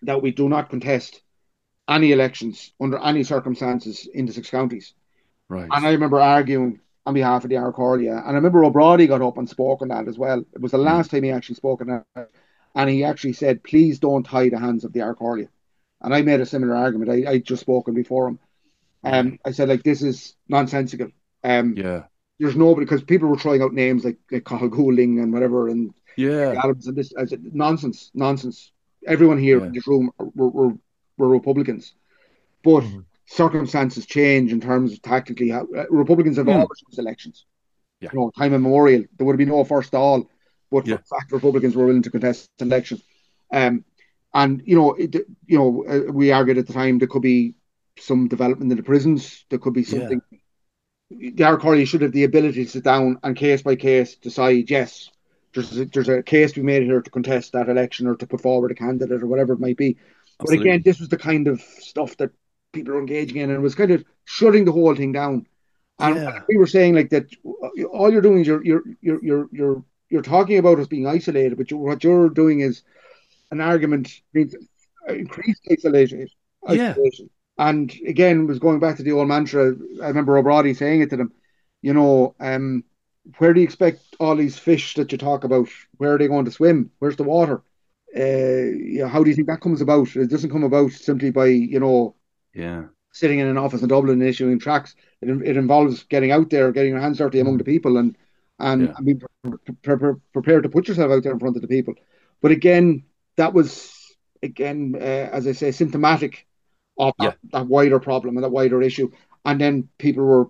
that 0.02 0.22
we 0.24 0.32
do 0.32 0.50
not 0.50 0.70
contest 0.70 1.22
any 1.88 2.12
elections 2.12 2.72
under 2.80 2.98
any 3.00 3.24
circumstances 3.24 4.08
in 4.14 4.26
the 4.26 4.34
six 4.34 4.50
counties. 4.50 4.94
Right. 5.50 5.68
And 5.72 5.86
I 5.86 5.92
remember 5.92 6.20
arguing 6.20 6.80
on 7.06 7.14
behalf 7.14 7.44
of 7.44 7.50
the 7.50 7.58
Ard 7.58 7.76
And 7.78 8.20
I 8.20 8.32
remember 8.32 8.64
O'Brody 8.64 9.08
got 9.08 9.22
up 9.22 9.38
and 9.38 9.50
spoke 9.50 9.82
on 9.82 9.88
that 9.88 10.08
as 10.08 10.18
well. 10.18 10.46
It 10.54 10.62
was 10.62 10.72
the 10.72 10.78
hmm. 10.78 10.86
last 10.86 11.12
time 11.12 11.24
he 11.24 11.32
actually 11.32 11.56
spoke 11.56 11.82
on 11.82 12.04
that. 12.16 12.30
And 12.76 12.90
he 12.90 13.04
actually 13.04 13.34
said, 13.34 13.64
please 13.64 14.00
don't 14.00 14.24
tie 14.24 14.50
the 14.50 14.60
hands 14.60 14.84
of 14.84 14.94
the 14.94 15.02
Ard 15.02 15.18
And 16.02 16.14
I 16.14 16.22
made 16.22 16.40
a 16.40 16.46
similar 16.46 16.76
argument. 16.76 17.10
I, 17.10 17.32
I 17.32 17.38
just 17.40 17.62
spoken 17.62 17.96
before 17.96 18.28
him. 18.28 18.40
Um, 19.04 19.40
I 19.46 19.52
said, 19.52 19.70
like, 19.70 19.84
this 19.84 20.02
is 20.02 20.36
nonsensical. 20.48 21.10
Um, 21.44 21.76
yeah. 21.78 22.04
There's 22.40 22.56
nobody, 22.56 22.86
because 22.86 23.04
people 23.04 23.28
were 23.28 23.38
throwing 23.38 23.62
out 23.62 23.74
names 23.74 24.06
like, 24.06 24.18
like 24.32 24.46
Goulding 24.46 25.20
and 25.20 25.34
whatever, 25.34 25.68
and 25.68 25.94
yeah, 26.16 26.56
Adams 26.58 26.88
and 26.88 26.96
this. 26.96 27.14
I 27.18 27.26
said, 27.26 27.42
nonsense, 27.44 28.12
nonsense. 28.14 28.72
Everyone 29.06 29.38
here 29.38 29.60
yeah. 29.60 29.66
in 29.66 29.74
this 29.74 29.88
room 29.88 30.12
were, 30.18 30.50
were, 30.50 30.74
were 31.18 31.28
Republicans. 31.28 31.94
But 32.64 32.82
mm-hmm 32.84 33.00
circumstances 33.30 34.08
change 34.08 34.52
in 34.52 34.60
terms 34.60 34.92
of 34.92 35.02
tactically 35.04 35.50
how 35.50 35.68
uh, 35.78 35.86
Republicans 35.92 36.38
have 36.38 36.48
mm. 36.48 36.54
always 36.54 36.82
lost 36.84 36.98
elections. 36.98 37.46
Yeah. 38.02 38.10
You 38.12 38.20
know, 38.20 38.32
time 38.32 38.54
immemorial. 38.54 39.04
There 39.16 39.26
would 39.26 39.34
have 39.34 39.38
been 39.38 39.50
no 39.50 39.64
first 39.64 39.94
all, 39.94 40.30
but 40.72 40.88
yeah. 40.88 40.98
fact 41.10 41.32
Republicans 41.32 41.76
were 41.76 41.86
willing 41.86 42.02
to 42.02 42.10
contest 42.10 42.50
elections. 42.60 43.04
Um, 43.52 43.86
and 44.34 44.64
you 44.66 44.76
know, 44.76 44.94
it, 44.94 45.16
you 45.46 45.58
know, 45.58 45.86
uh, 45.88 46.12
we 46.12 46.32
argued 46.32 46.58
at 46.58 46.68
the 46.68 46.74
time 46.74 46.98
there 46.98 47.08
could 47.08 47.22
be 47.22 47.54
some 48.00 48.28
development 48.28 48.72
in 48.72 48.78
the 48.78 48.84
prisons. 48.84 49.46
There 49.50 49.60
could 49.60 49.74
be 49.74 49.84
something. 49.84 50.22
Yeah. 50.32 51.32
The 51.34 51.44
Ard 51.44 51.88
should 51.88 52.02
have 52.02 52.12
the 52.12 52.24
ability 52.24 52.66
to 52.66 52.70
sit 52.70 52.84
down 52.84 53.20
and 53.24 53.36
case 53.36 53.64
by 53.64 53.76
case 53.76 54.16
decide 54.16 54.70
yes, 54.70 55.10
there's 55.54 55.78
a, 55.80 55.86
there's 55.86 56.10
a 56.10 56.22
case 56.22 56.52
to 56.52 56.60
be 56.60 56.66
made 56.66 56.84
here 56.84 57.02
to 57.02 57.10
contest 57.10 57.54
that 57.54 57.70
election 57.70 58.08
or 58.08 58.16
to 58.16 58.28
put 58.28 58.42
forward 58.42 58.72
a 58.72 58.76
candidate 58.76 59.24
or 59.24 59.28
whatever 59.28 59.54
it 59.54 59.60
might 59.60 59.78
be. 59.78 59.98
Absolutely. 60.40 60.58
But 60.58 60.62
again, 60.62 60.82
this 60.86 61.00
was 61.00 61.10
the 61.10 61.18
kind 61.18 61.48
of 61.48 61.62
stuff 61.62 62.16
that 62.18 62.32
people 62.72 62.94
are 62.94 63.00
engaging 63.00 63.38
in, 63.38 63.50
and 63.50 63.58
it 63.58 63.62
was 63.62 63.76
kind 63.76 63.92
of 63.92 64.04
shutting 64.26 64.66
the 64.66 64.72
whole 64.72 64.96
thing 64.96 65.12
down. 65.12 65.48
And 66.00 66.16
yeah. 66.16 66.42
we 66.48 66.58
were 66.58 66.68
saying 66.68 66.96
like 66.96 67.10
that, 67.10 67.26
all 67.92 68.12
you're 68.12 68.22
doing 68.22 68.42
is 68.42 68.48
you're 68.48 68.64
you're 68.64 68.84
you're 69.02 69.24
you're 69.24 69.50
you're, 69.52 69.84
you're 70.10 70.22
talking 70.22 70.58
about 70.58 70.80
us 70.80 70.88
being 70.88 71.08
isolated, 71.08 71.58
but 71.58 71.72
you, 71.72 71.78
what 71.78 72.04
you're 72.04 72.30
doing 72.30 72.62
is 72.62 72.84
an 73.52 73.60
argument 73.60 74.22
means 74.34 74.56
increased 75.10 75.62
isolation. 75.72 76.28
isolation. 76.68 77.30
Yeah. 77.30 77.39
And 77.60 77.94
again, 78.08 78.48
was 78.48 78.58
going 78.58 78.80
back 78.80 78.96
to 78.98 79.04
the 79.04 79.12
old 79.12 79.28
mantra. 79.28 79.76
I 80.02 80.08
remember 80.08 80.38
O'Brady 80.38 80.74
saying 80.74 81.02
it 81.02 81.10
to 81.10 81.18
them. 81.18 81.34
You 81.82 81.94
know, 81.94 82.34
um, 82.40 82.86
where 83.38 83.54
do 83.54 83.60
you 83.60 83.66
expect 83.66 84.02
all 84.18 84.38
these 84.38 84.58
fish 84.58 84.94
that 84.96 85.12
you 85.12 85.18
talk 85.18 85.44
about? 85.44 85.68
Where 85.98 86.16
are 86.16 86.18
they 86.18 86.30
going 86.30 86.46
to 86.46 86.52
swim? 86.52 86.90
Where's 87.00 87.18
the 87.18 87.24
water? 87.24 87.62
Uh, 88.16 88.22
you 88.24 89.00
know, 89.00 89.10
how 89.10 89.22
do 89.24 89.30
you 89.30 89.36
think 89.36 89.48
that 89.48 89.60
comes 89.60 89.82
about? 89.82 90.16
It 90.16 90.30
doesn't 90.30 90.52
come 90.52 90.64
about 90.64 90.94
simply 90.94 91.32
by 91.32 91.48
you 91.48 91.82
know 91.82 92.16
yeah. 92.54 92.86
Sitting 93.12 93.40
in 93.40 93.48
an 93.48 93.58
office 93.58 93.82
in 93.82 93.90
Dublin 93.90 94.22
and 94.22 94.30
issuing 94.30 94.60
tracts, 94.60 94.96
it, 95.22 95.30
it 95.30 95.58
involves 95.58 96.04
getting 96.04 96.32
out 96.32 96.50
there, 96.52 96.72
getting 96.72 96.92
your 96.92 97.02
hands 97.02 97.18
dirty 97.18 97.40
among 97.40 97.58
the 97.58 97.64
people, 97.64 97.98
and 97.98 98.18
and, 98.60 98.88
yeah. 98.88 98.94
being 99.04 99.22
pre- 99.82 99.98
pre- 99.98 100.14
prepared 100.32 100.64
to 100.64 100.70
put 100.70 100.88
yourself 100.88 101.12
out 101.12 101.24
there 101.24 101.34
in 101.34 101.40
front 101.40 101.56
of 101.56 101.62
the 101.62 101.68
people. 101.68 101.96
But 102.42 102.52
again, 102.52 103.04
that 103.36 103.54
was 103.54 104.16
again, 104.42 104.96
uh, 104.96 105.30
as 105.34 105.46
I 105.46 105.52
say, 105.52 105.72
symptomatic 105.72 106.46
of 107.00 107.14
that, 107.20 107.38
that, 107.52 107.68
wider 107.68 108.00
problem 108.00 108.38
and 108.38 108.44
that 108.44 108.50
wider 108.50 108.82
issue. 108.82 109.12
And 109.46 109.60
then 109.60 109.90
people 109.98 110.24
were 110.24 110.48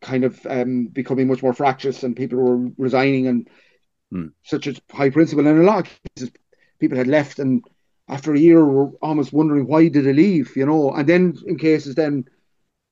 kind 0.00 0.24
of 0.24 0.44
um, 0.46 0.86
becoming 0.86 1.28
much 1.28 1.42
more 1.42 1.52
fractious, 1.52 2.02
and 2.02 2.16
people 2.16 2.38
were 2.38 2.70
resigning, 2.78 3.26
and 3.26 3.48
mm. 4.12 4.32
such 4.42 4.66
a 4.66 4.74
high 4.90 5.10
principle. 5.10 5.46
And 5.46 5.60
a 5.60 5.62
lot 5.62 5.86
of 5.86 6.00
cases, 6.16 6.32
people 6.78 6.98
had 6.98 7.06
left 7.06 7.38
and 7.38 7.64
after 8.08 8.34
a 8.34 8.38
year 8.38 8.64
were 8.64 8.90
almost 9.02 9.32
wondering 9.32 9.66
why 9.66 9.88
did 9.88 10.04
they 10.04 10.12
leave, 10.12 10.56
you 10.56 10.66
know. 10.66 10.92
And 10.92 11.08
then 11.08 11.36
in 11.46 11.58
cases 11.58 11.94
then 11.94 12.24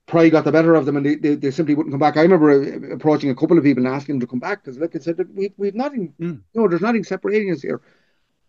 pride 0.07 0.30
got 0.30 0.45
the 0.45 0.53
better 0.53 0.74
of 0.74 0.87
them 0.87 0.97
and 0.97 1.07
they, 1.07 1.14
they, 1.14 1.35
they, 1.35 1.51
simply 1.51 1.74
wouldn't 1.74 1.93
come 1.93 2.01
back. 2.01 2.16
I 2.16 2.22
remember 2.22 2.51
uh, 2.51 2.95
approaching 2.95 3.30
a 3.30 3.35
couple 3.35 3.57
of 3.57 3.64
people 3.64 3.87
and 3.87 3.95
asking 3.95 4.14
them 4.14 4.20
to 4.20 4.26
come 4.26 4.41
back 4.41 4.62
because, 4.62 4.78
like 4.78 4.95
I 4.95 4.99
said, 4.99 5.18
we, 5.35 5.53
we've 5.57 5.74
nothing, 5.74 6.12
mm. 6.20 6.41
you 6.53 6.61
know, 6.61 6.68
there's 6.68 6.82
nothing 6.82 7.05
separating 7.05 7.53
us 7.53 7.62
here. 7.62 7.80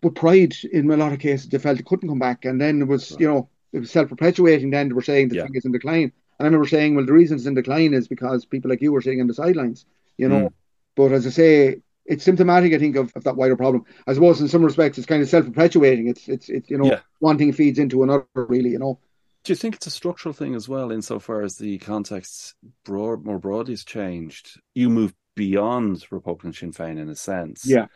But 0.01 0.15
pride, 0.15 0.55
in 0.71 0.89
a 0.91 0.97
lot 0.97 1.13
of 1.13 1.19
cases, 1.19 1.47
they 1.47 1.57
felt 1.57 1.77
they 1.77 1.83
couldn't 1.83 2.09
come 2.09 2.19
back. 2.19 2.45
And 2.45 2.59
then 2.59 2.81
it 2.81 2.87
was, 2.87 3.11
right. 3.11 3.21
you 3.21 3.27
know, 3.27 3.49
it 3.75 3.79
was 3.79 3.91
self 3.91 4.09
perpetuating. 4.09 4.69
Then 4.69 4.87
they 4.87 4.93
were 4.93 5.01
saying 5.01 5.29
the 5.29 5.35
yeah. 5.35 5.43
thing 5.43 5.55
is 5.55 5.65
in 5.65 5.73
decline. 5.73 6.03
And 6.03 6.13
I 6.39 6.45
remember 6.45 6.67
saying, 6.67 6.95
well, 6.95 7.05
the 7.05 7.13
reason 7.13 7.37
it's 7.37 7.45
in 7.45 7.53
decline 7.53 7.93
is 7.93 8.07
because 8.07 8.45
people 8.45 8.69
like 8.69 8.81
you 8.81 8.91
were 8.91 9.01
sitting 9.01 9.21
on 9.21 9.27
the 9.27 9.33
sidelines, 9.33 9.85
you 10.17 10.29
know. 10.29 10.47
Mm. 10.47 10.53
But 10.95 11.11
as 11.11 11.27
I 11.27 11.29
say, 11.29 11.81
it's 12.05 12.23
symptomatic, 12.23 12.73
I 12.73 12.77
think, 12.77 12.95
of, 12.95 13.11
of 13.15 13.25
that 13.25 13.35
wider 13.35 13.57
problem. 13.57 13.83
I 14.07 14.13
suppose 14.13 14.39
in 14.39 14.47
some 14.47 14.63
respects 14.63 14.97
it's 14.97 15.07
kind 15.07 15.21
of 15.21 15.27
self 15.27 15.45
perpetuating. 15.45 16.07
It's 16.07 16.27
it's 16.29 16.49
it's 16.49 16.69
you 16.69 16.77
know 16.77 16.85
yeah. 16.85 16.99
one 17.19 17.37
thing 17.37 17.51
feeds 17.51 17.77
into 17.77 18.03
another, 18.03 18.25
really. 18.33 18.69
You 18.69 18.79
know. 18.79 18.99
Do 19.43 19.51
you 19.51 19.57
think 19.57 19.75
it's 19.75 19.87
a 19.87 19.91
structural 19.91 20.33
thing 20.33 20.55
as 20.55 20.67
well, 20.67 20.91
insofar 20.91 21.43
as 21.43 21.57
the 21.57 21.77
context 21.77 22.55
broad, 22.83 23.25
more 23.25 23.37
broadly 23.37 23.73
has 23.73 23.83
changed? 23.83 24.59
You 24.73 24.89
move 24.89 25.13
beyond 25.35 26.03
Republican 26.09 26.53
Sinn 26.53 26.71
Féin 26.71 26.97
in 26.97 27.09
a 27.09 27.15
sense. 27.15 27.65
Yeah, 27.65 27.87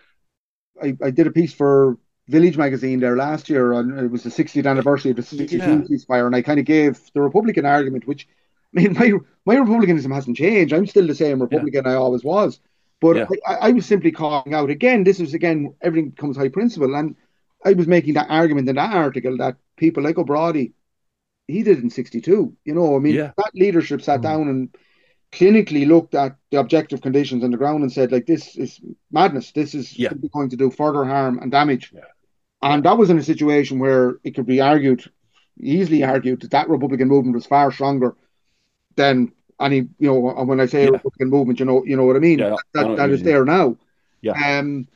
I, 0.81 0.95
I 1.01 1.09
did 1.11 1.25
a 1.25 1.31
piece 1.31 1.53
for 1.53 1.97
Village 2.29 2.57
magazine 2.57 2.99
there 2.99 3.17
last 3.17 3.49
year, 3.49 3.73
and 3.73 3.99
it 3.99 4.11
was 4.11 4.23
the 4.23 4.29
60th 4.29 4.69
anniversary 4.69 5.11
of 5.11 5.17
the 5.17 5.23
62 5.23 5.57
yeah. 5.57 5.65
ceasefire, 5.65 6.27
and 6.27 6.35
I 6.35 6.41
kind 6.41 6.59
of 6.59 6.65
gave 6.65 6.99
the 7.13 7.21
Republican 7.21 7.65
argument, 7.65 8.07
which 8.07 8.27
I 8.75 8.81
mean, 8.81 8.93
my 8.93 9.13
my 9.45 9.55
republicanism 9.55 10.11
hasn't 10.11 10.37
changed. 10.37 10.73
I'm 10.73 10.85
still 10.85 11.07
the 11.07 11.15
same 11.15 11.41
Republican 11.41 11.85
yeah. 11.85 11.91
I 11.91 11.95
always 11.95 12.23
was. 12.23 12.59
But 13.01 13.15
yeah. 13.15 13.25
I, 13.47 13.53
I, 13.55 13.71
was 13.71 13.85
simply 13.85 14.11
calling 14.11 14.53
out 14.53 14.69
again. 14.69 15.03
This 15.03 15.19
is 15.19 15.33
again 15.33 15.73
everything 15.81 16.09
becomes 16.09 16.37
high 16.37 16.49
principle, 16.49 16.95
and 16.95 17.15
I 17.65 17.73
was 17.73 17.87
making 17.87 18.13
that 18.15 18.29
argument 18.29 18.69
in 18.69 18.75
that 18.75 18.93
article 18.93 19.37
that 19.37 19.55
people 19.77 20.03
like 20.03 20.17
O'Brady, 20.17 20.73
he 21.47 21.63
did 21.63 21.79
in 21.79 21.89
'62. 21.89 22.55
You 22.63 22.73
know, 22.73 22.95
I 22.95 22.99
mean, 22.99 23.15
that 23.15 23.51
leadership 23.55 24.01
sat 24.01 24.19
mm. 24.19 24.23
down 24.23 24.47
and 24.49 24.69
clinically 25.31 25.87
looked 25.87 26.15
at 26.15 26.35
the 26.51 26.59
objective 26.59 27.01
conditions 27.01 27.43
on 27.43 27.51
the 27.51 27.57
ground 27.57 27.83
and 27.83 27.91
said, 27.91 28.11
like, 28.11 28.25
this 28.25 28.55
is 28.55 28.79
madness. 29.11 29.51
This 29.51 29.75
is 29.75 29.95
going 30.31 30.49
to 30.49 30.57
do 30.57 30.71
further 30.71 31.05
harm 31.05 31.39
and 31.39 31.51
damage. 31.51 31.93
And 32.61 32.83
that 32.83 32.97
was 32.97 33.09
in 33.09 33.17
a 33.17 33.23
situation 33.23 33.79
where 33.79 34.17
it 34.23 34.35
could 34.35 34.45
be 34.45 34.61
argued, 34.61 35.09
easily 35.59 36.03
argued, 36.03 36.41
that 36.41 36.51
that 36.51 36.69
Republican 36.69 37.07
movement 37.07 37.35
was 37.35 37.45
far 37.45 37.71
stronger 37.71 38.15
than 38.95 39.31
any 39.61 39.87
you 39.97 40.09
know 40.09 40.37
and 40.37 40.47
when 40.47 40.59
I 40.59 40.65
say 40.65 40.83
yeah. 40.85 40.91
Republican 40.91 41.29
movement, 41.29 41.59
you 41.59 41.65
know 41.65 41.83
you 41.85 41.95
know 41.95 42.05
what 42.05 42.15
I 42.15 42.19
mean. 42.19 42.39
Yeah, 42.39 42.49
that 42.49 42.87
that, 42.87 42.97
that 42.97 43.09
is 43.11 43.23
there 43.23 43.45
now. 43.45 43.77
Yeah. 44.21 44.59
Um, 44.59 44.87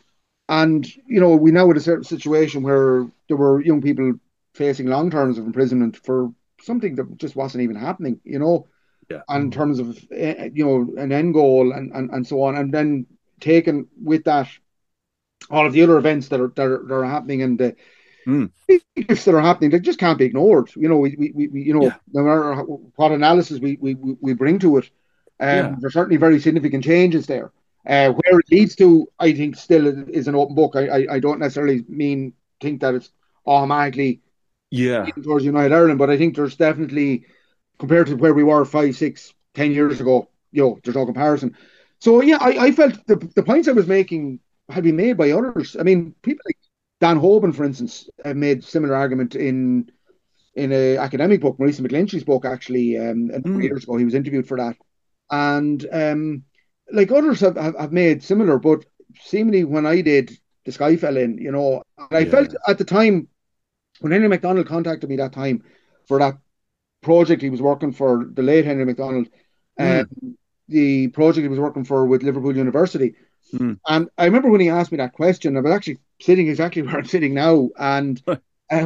and 0.50 0.86
you 1.08 1.20
know 1.20 1.36
we 1.36 1.52
now 1.52 1.68
had 1.68 1.78
a 1.78 1.82
certain 1.82 2.04
situation 2.04 2.64
where 2.64 3.08
there 3.28 3.38
were 3.38 3.62
young 3.62 3.82
people 3.82 4.14
facing 4.54 4.88
long 4.88 5.10
terms 5.10 5.38
of 5.38 5.46
imprisonment 5.46 5.98
for 5.98 6.34
something 6.62 6.96
that 6.96 7.18
just 7.18 7.36
wasn't 7.36 7.64
even 7.64 7.76
happening. 7.76 8.20
You 8.24 8.40
know. 8.40 8.68
Yeah. 9.10 9.22
And 9.28 9.46
in 9.46 9.52
terms 9.52 9.80
of 9.80 10.00
eh, 10.12 10.50
you 10.54 10.66
know 10.66 11.02
an 11.02 11.12
end 11.12 11.34
goal 11.34 11.74
and, 11.74 11.92
and, 11.92 12.10
and 12.10 12.26
so 12.26 12.42
on, 12.44 12.56
and 12.56 12.74
then 12.74 13.06
taken 13.42 13.88
with 14.02 14.24
that 14.24 14.48
all 15.50 15.66
of 15.66 15.74
the 15.74 15.82
other 15.84 15.98
events 15.98 16.30
that 16.30 16.40
are 16.42 16.50
that 16.56 16.66
are, 16.66 16.84
that 16.88 16.94
are 16.94 17.06
happening 17.06 17.42
and 17.42 17.60
the 17.60 17.76
Mm. 18.26 18.52
Shifts 18.98 19.26
that 19.26 19.36
are 19.36 19.42
happening 19.42 19.72
that 19.72 19.82
just 19.82 20.00
can't 20.00 20.18
be 20.18 20.26
ignored. 20.26 20.70
You 20.76 20.88
know, 20.88 20.98
we, 20.98 21.16
we, 21.18 21.48
we 21.48 21.62
you 21.64 21.74
know, 21.74 21.84
Yeah. 21.84 21.96
no 22.14 22.24
matter 22.24 22.56
what 22.96 23.12
analysis 23.12 23.60
we, 23.60 23.78
we, 23.82 23.96
we 23.96 24.16
we 24.22 24.34
bring 24.34 24.60
to 24.60 24.78
it, 24.78 24.90
um, 25.42 25.50
Yeah. 25.58 25.76
there's 25.80 25.94
certainly 25.94 26.18
very 26.18 26.40
significant 26.40 26.86
changes 26.86 27.26
there. 27.26 27.52
Uh, 27.86 28.12
where 28.12 28.40
it 28.40 28.50
leads 28.50 28.78
to, 28.78 29.08
I 29.20 29.34
think, 29.34 29.58
still 29.58 29.86
is 30.10 30.30
an 30.30 30.36
open 30.36 30.56
book. 30.56 30.78
I, 30.78 30.88
I, 30.88 31.08
I 31.16 31.20
don't 31.20 31.40
necessarily 31.40 31.84
mean 31.90 32.34
think 32.62 32.80
that 32.80 32.96
it's 32.96 33.12
automatically 33.46 34.22
Yeah. 34.72 35.06
towards 35.24 35.44
United 35.44 35.74
Ireland, 35.76 36.00
but 36.00 36.10
I 36.10 36.18
think 36.18 36.36
there's 36.36 36.56
definitely 36.56 37.26
compared 37.80 38.08
to 38.08 38.16
where 38.16 38.34
we 38.34 38.44
were 38.44 38.64
five, 38.66 38.96
six, 38.96 39.34
ten 39.54 39.72
years 39.74 40.00
ago, 40.00 40.30
you 40.52 40.64
know, 40.64 40.80
there's 40.84 40.96
no 40.96 41.06
comparison. 41.06 41.58
So 42.00 42.22
yeah, 42.22 42.38
I, 42.40 42.68
I 42.68 42.72
felt 42.72 43.06
the 43.08 43.18
the 43.36 43.44
points 43.44 43.68
I 43.68 43.74
was 43.74 43.88
making 43.88 44.40
had 44.70 44.84
been 44.84 44.96
made 44.96 45.18
by 45.18 45.32
others. 45.32 45.76
I 45.80 45.84
mean, 45.84 46.16
people 46.22 46.44
like 46.48 46.58
Dan 47.02 47.20
Hoban, 47.20 47.54
for 47.56 47.64
instance, 47.66 48.10
have 48.24 48.38
made 48.38 48.64
similar 48.64 48.96
argument 48.96 49.36
in 49.36 49.92
in 50.56 50.72
a 50.72 50.98
academic 50.98 51.42
book, 51.42 51.58
Marisa 51.58 51.82
McGlinchey's 51.82 52.24
book, 52.24 52.46
actually, 52.46 52.98
um, 52.98 53.30
a 53.34 53.40
number 53.40 53.60
Mm. 53.60 53.64
years 53.64 53.84
ago. 53.84 53.98
He 53.98 54.06
was 54.06 54.14
interviewed 54.16 54.48
for 54.48 54.58
that, 54.58 54.76
and 55.32 55.86
um, 55.92 56.44
like 56.92 57.12
others 57.12 57.40
have, 57.42 57.58
have, 57.58 57.76
have 57.78 57.92
made 57.92 58.24
similar, 58.24 58.60
but 58.60 58.86
seemingly 59.22 59.64
when 59.64 59.86
I 59.86 60.02
did, 60.02 60.32
the 60.66 60.72
sky 60.72 60.96
fell 60.96 61.18
in. 61.18 61.38
You 61.40 61.52
know, 61.52 61.82
and 61.98 62.18
I 62.18 62.22
Yeah. 62.22 62.32
felt 62.32 62.56
at 62.68 62.78
the 62.78 62.86
time 62.86 63.28
when 64.00 64.12
Henry 64.12 64.28
McDonald 64.28 64.68
contacted 64.68 65.10
me 65.10 65.18
that 65.18 65.34
time 65.34 65.64
for 66.08 66.20
that 66.20 66.38
project 67.02 67.42
he 67.42 67.50
was 67.50 67.62
working 67.62 67.92
for, 67.92 68.26
the 68.34 68.44
late 68.44 68.66
Henry 68.66 68.86
McDonald, 68.86 69.30
Mm. 69.80 70.02
um, 70.02 70.38
the 70.68 71.08
project 71.10 71.44
he 71.44 71.50
was 71.50 71.60
working 71.60 71.84
for 71.84 72.06
with 72.06 72.24
Liverpool 72.24 72.56
University. 72.56 73.16
Mm. 73.54 73.80
And 73.88 74.10
I 74.18 74.26
remember 74.26 74.50
when 74.50 74.62
he 74.62 74.70
asked 74.70 74.92
me 74.92 74.98
that 74.98 75.14
question, 75.14 75.56
I 75.58 75.62
was 75.62 75.72
actually 75.72 76.00
sitting 76.20 76.48
exactly 76.48 76.82
where 76.82 76.98
I'm 76.98 77.06
sitting 77.06 77.34
now, 77.34 77.70
and 77.78 78.22
uh, 78.28 78.38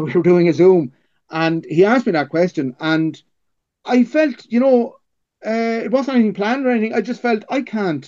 we 0.01 0.11
were 0.13 0.23
doing 0.23 0.49
a 0.49 0.53
Zoom, 0.53 0.91
and 1.29 1.65
he 1.65 1.85
asked 1.85 2.05
me 2.05 2.11
that 2.13 2.29
question, 2.29 2.75
and 2.79 3.21
I 3.85 4.03
felt, 4.03 4.45
you 4.49 4.59
know, 4.59 4.95
uh, 5.45 5.81
it 5.85 5.91
wasn't 5.91 6.15
anything 6.15 6.33
planned 6.33 6.65
or 6.65 6.71
anything. 6.71 6.93
I 6.93 7.01
just 7.01 7.21
felt 7.21 7.45
I 7.49 7.61
can't. 7.61 8.05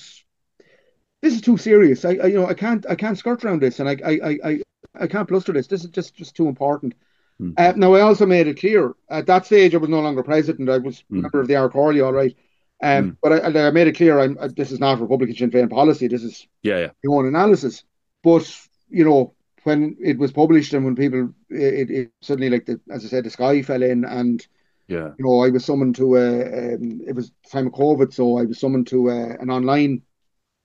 This 1.21 1.35
is 1.35 1.41
too 1.41 1.57
serious. 1.57 2.05
I, 2.05 2.11
I 2.15 2.25
you 2.27 2.35
know, 2.35 2.47
I 2.47 2.53
can't, 2.53 2.85
I 2.89 2.95
can't 2.95 3.17
skirt 3.17 3.43
around 3.43 3.61
this, 3.61 3.79
and 3.79 3.89
I, 3.89 3.97
I, 4.05 4.11
I, 4.23 4.39
I, 4.43 4.61
I 5.01 5.07
can't 5.07 5.27
bluster 5.27 5.53
this. 5.53 5.67
This 5.67 5.83
is 5.83 5.89
just, 5.89 6.15
just 6.15 6.35
too 6.35 6.47
important. 6.47 6.93
Hmm. 7.39 7.51
Uh, 7.57 7.73
now, 7.75 7.93
I 7.93 8.01
also 8.01 8.25
made 8.25 8.47
it 8.47 8.59
clear 8.59 8.93
at 9.09 9.25
that 9.27 9.45
stage 9.45 9.73
I 9.73 9.77
was 9.77 9.89
no 9.89 10.01
longer 10.01 10.23
president. 10.23 10.69
I 10.69 10.77
was 10.77 11.03
Hmm. 11.09 11.21
member 11.21 11.39
of 11.41 11.47
the 11.47 11.53
Chomhairle, 11.53 12.05
all 12.05 12.13
right. 12.13 12.35
Um, 12.81 13.09
Hmm. 13.09 13.09
but 13.21 13.33
I, 13.33 13.67
I 13.67 13.71
made 13.71 13.87
it 13.87 13.97
clear 13.97 14.19
I'm, 14.19 14.37
uh, 14.39 14.49
this 14.55 14.71
is 14.71 14.79
not 14.79 14.99
Republican 15.01 15.35
Sinn 15.35 15.51
Féin 15.51 15.69
policy. 15.69 16.07
This 16.07 16.23
is 16.23 16.47
Yeah. 16.63 16.77
Yeah. 16.79 16.91
your 17.03 17.19
own 17.19 17.27
analysis. 17.27 17.83
But 18.23 18.49
you 18.89 19.05
know, 19.05 19.33
when 19.63 19.97
it 19.99 20.17
was 20.17 20.31
published 20.31 20.73
and 20.73 20.85
when 20.85 20.95
people, 20.95 21.33
it, 21.49 21.91
it 21.91 22.11
suddenly 22.21 22.49
like 22.49 22.65
the, 22.65 22.79
as 22.89 23.05
I 23.05 23.09
said, 23.09 23.25
the 23.25 23.29
sky 23.29 23.61
fell 23.61 23.83
in, 23.83 24.05
and 24.05 24.45
Yeah. 24.87 25.11
you 25.17 25.25
know, 25.25 25.41
I 25.43 25.49
was 25.49 25.65
summoned 25.65 25.95
to 25.97 26.15
a, 26.17 26.75
um, 26.75 27.01
it 27.07 27.13
was 27.15 27.31
time 27.51 27.67
of 27.67 27.73
COVID, 27.73 28.13
so 28.13 28.37
I 28.37 28.45
was 28.45 28.59
summoned 28.59 28.87
to 28.87 29.09
a, 29.09 29.29
an 29.39 29.49
online 29.49 30.01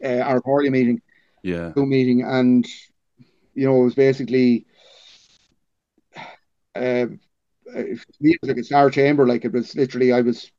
uh, 0.04 0.20
Ard 0.20 0.42
Chomhairle 0.44 0.70
meeting, 0.70 1.02
Yeah. 1.42 1.72
Zoom 1.74 1.90
meeting, 1.90 2.22
and 2.22 2.66
you 3.54 3.66
know, 3.66 3.80
it 3.82 3.84
was 3.84 3.94
basically. 3.94 4.66
Uh, 6.74 7.06
it 7.66 7.98
was 8.42 8.48
like 8.48 8.58
a 8.58 8.64
star 8.64 8.90
chamber. 8.90 9.26
Like 9.26 9.44
it 9.44 9.52
was 9.52 9.74
literally, 9.74 10.12
I 10.12 10.20
was 10.20 10.50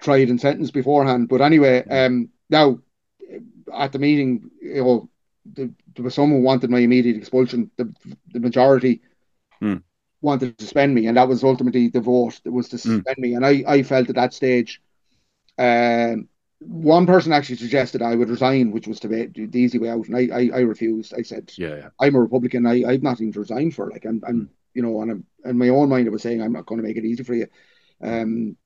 tried 0.00 0.28
and 0.30 0.40
sentenced 0.40 0.72
beforehand. 0.72 1.28
But 1.28 1.40
anyway, 1.42 1.84
um, 1.88 2.30
now 2.50 2.80
at 3.74 3.92
the 3.92 3.98
meeting, 3.98 4.50
you 4.60 4.84
know, 4.84 5.10
the, 5.54 5.72
there 5.94 6.04
was 6.04 6.14
someone 6.14 6.40
who 6.40 6.44
wanted 6.44 6.70
my 6.70 6.80
immediate 6.80 7.16
expulsion. 7.16 7.70
The 7.76 7.92
the 8.32 8.40
majority 8.40 9.02
Hmm. 9.60 9.82
wanted 10.22 10.56
to 10.58 10.64
suspend 10.64 10.94
me, 10.94 11.06
and 11.06 11.16
that 11.16 11.28
was 11.28 11.44
ultimately 11.44 11.88
the 11.88 12.00
vote 12.00 12.40
that 12.44 12.52
was 12.52 12.68
to 12.70 12.78
Hmm. 12.84 12.98
suspend 12.98 13.16
me. 13.18 13.34
And 13.34 13.44
I, 13.44 13.64
I 13.66 13.82
felt 13.82 14.08
at 14.10 14.16
that 14.16 14.34
stage, 14.34 14.80
um, 15.58 16.28
one 16.60 17.06
person 17.06 17.32
actually 17.32 17.56
suggested 17.56 18.02
I 18.02 18.16
would 18.16 18.30
resign, 18.30 18.70
which 18.72 18.88
was 18.88 19.00
to 19.00 19.08
be 19.08 19.26
the 19.26 19.60
easy 19.60 19.78
way 19.78 19.90
out, 19.90 20.08
and 20.08 20.16
I, 20.16 20.28
I, 20.32 20.50
I 20.56 20.60
refused. 20.60 21.14
I 21.16 21.22
said, 21.22 21.52
Yeah. 21.56 21.76
Yeah. 21.76 21.88
I'm 22.00 22.14
a 22.16 22.20
Republican. 22.20 22.66
I, 22.66 22.84
I've 22.86 23.02
nothing 23.02 23.32
to 23.32 23.40
resign 23.40 23.70
for. 23.70 23.90
Like 23.90 24.04
I'm, 24.06 24.22
I'm, 24.26 24.50
you 24.74 24.82
know, 24.82 25.02
and 25.02 25.10
I'm, 25.12 25.26
in 25.44 25.58
my 25.58 25.68
own 25.70 25.88
mind, 25.88 26.08
I 26.08 26.10
was 26.10 26.22
saying 26.22 26.42
I'm 26.42 26.52
not 26.52 26.66
going 26.66 26.80
to 26.80 26.86
make 26.86 26.96
it 26.96 27.04
easy 27.04 27.24
for 27.24 27.34
you. 27.34 27.46
Um, 28.02 28.56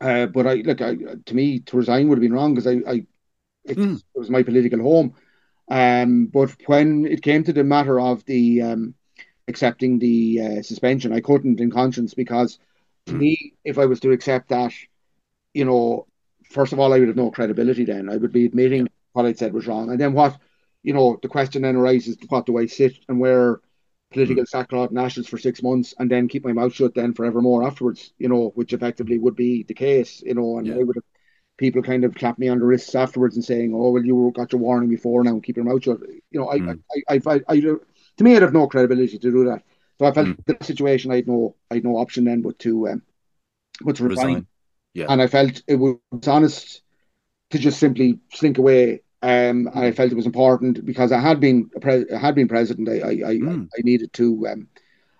uh, 0.00 0.26
but 0.26 0.46
I 0.46 0.54
like, 0.64 0.80
I, 0.80 0.94
to 1.26 1.34
me, 1.34 1.60
to 1.60 1.76
resign 1.76 2.08
would 2.08 2.18
have 2.18 2.22
been 2.22 2.32
wrong 2.32 2.54
because 2.54 2.66
I, 2.66 2.80
I, 2.90 2.94
it, 3.64 3.78
Mm. 3.78 4.00
it 4.14 4.18
was 4.18 4.30
my 4.30 4.42
political 4.42 4.80
home. 4.80 5.14
Um, 5.70 6.26
but 6.26 6.54
when 6.66 7.06
it 7.06 7.22
came 7.22 7.44
to 7.44 7.52
the 7.52 7.64
matter 7.64 8.00
of 8.00 8.24
the 8.26 8.62
um, 8.62 8.94
accepting 9.48 9.98
the 9.98 10.40
uh, 10.40 10.62
suspension, 10.62 11.12
I 11.12 11.20
couldn't 11.20 11.60
in 11.60 11.70
conscience 11.70 12.14
because 12.14 12.58
to 13.06 13.14
Mm. 13.14 13.18
me, 13.18 13.54
if 13.64 13.78
I 13.78 13.86
was 13.86 14.00
to 14.00 14.12
accept 14.12 14.48
that, 14.50 14.72
you 15.54 15.64
know, 15.64 16.06
first 16.50 16.72
of 16.72 16.78
all, 16.78 16.92
I 16.92 16.98
would 16.98 17.08
have 17.08 17.16
no 17.16 17.30
credibility. 17.30 17.84
Then 17.84 18.08
I 18.08 18.16
would 18.16 18.32
be 18.32 18.46
admitting 18.46 18.86
what 19.12 19.26
I'd 19.26 19.38
said 19.38 19.52
was 19.52 19.66
wrong, 19.66 19.90
and 19.90 20.00
then 20.00 20.12
what, 20.12 20.36
you 20.82 20.92
know, 20.94 21.18
the 21.22 21.28
question 21.28 21.62
then 21.62 21.76
arises: 21.76 22.16
what 22.28 22.46
do 22.46 22.58
I 22.58 22.66
sit 22.66 22.94
and 23.08 23.20
wear 23.20 23.60
political 24.10 24.44
sackcloth 24.46 24.90
and 24.90 24.98
ashes 24.98 25.26
for 25.26 25.38
six 25.38 25.62
months, 25.62 25.94
and 25.98 26.10
then 26.10 26.28
keep 26.28 26.44
my 26.44 26.52
mouth 26.52 26.72
shut 26.72 26.94
then 26.94 27.14
forevermore 27.14 27.64
afterwards? 27.64 28.12
You 28.18 28.28
know, 28.28 28.50
which 28.54 28.72
effectively 28.72 29.18
would 29.18 29.36
be 29.36 29.62
the 29.64 29.74
case. 29.74 30.22
You 30.22 30.34
know, 30.34 30.58
and 30.58 30.66
Yeah. 30.66 30.76
I 30.76 30.82
would 30.82 30.96
have 30.96 31.04
people 31.58 31.82
kind 31.82 32.04
of 32.04 32.14
clap 32.14 32.38
me 32.38 32.48
on 32.48 32.58
the 32.58 32.64
wrists 32.64 32.94
afterwards 32.94 33.36
and 33.36 33.44
saying, 33.44 33.74
"Oh, 33.74 33.90
well, 33.90 34.04
you 34.04 34.32
got 34.34 34.52
your 34.52 34.60
warning 34.60 34.88
before 34.90 35.22
now, 35.24 35.40
keep 35.40 35.56
your 35.56 35.64
mouth 35.66 35.82
shut." 35.84 36.00
You 36.30 36.40
know, 36.40 36.48
I, 36.50 36.58
Mm. 36.58 36.80
I, 37.08 37.14
I, 37.16 37.20
I, 37.34 37.40
I, 37.48 37.60
to 37.60 38.24
me, 38.24 38.36
I'd 38.36 38.42
have 38.42 38.52
no 38.52 38.66
credibility 38.66 39.18
to 39.18 39.30
do 39.30 39.44
that. 39.46 39.62
So 39.98 40.06
I 40.06 40.12
felt 40.12 40.28
Mm. 40.28 40.44
the 40.46 40.56
situation, 40.64 41.10
I 41.12 41.16
had 41.16 41.28
no, 41.28 41.56
I 41.70 41.74
had 41.74 41.84
no 41.84 41.96
option 41.96 42.24
then 42.24 42.40
but 42.42 42.58
to, 42.60 42.88
um, 42.88 43.02
but 43.82 43.96
to 43.96 44.04
resign. 44.04 44.26
Resign. 44.28 44.46
Yeah. 44.94 45.06
And 45.08 45.22
I 45.22 45.26
felt 45.28 45.62
it 45.68 45.76
was 45.76 45.98
honest 46.26 46.82
to 47.50 47.58
just 47.58 47.78
simply 47.78 48.18
slink 48.32 48.58
away. 48.58 49.02
Um, 49.22 49.66
and 49.74 49.78
I 49.84 49.92
felt 49.92 50.12
it 50.12 50.16
was 50.16 50.26
important 50.26 50.84
because 50.86 51.12
I 51.12 51.20
had 51.20 51.40
been 51.40 51.70
a 51.76 51.80
pre- 51.80 52.10
I 52.10 52.18
had 52.18 52.34
been 52.34 52.48
president. 52.48 52.88
I, 52.88 53.00
I, 53.00 53.10
I, 53.10 53.34
Mm. 53.36 53.68
I 53.76 53.82
needed 53.82 54.12
to, 54.14 54.46
um, 54.48 54.68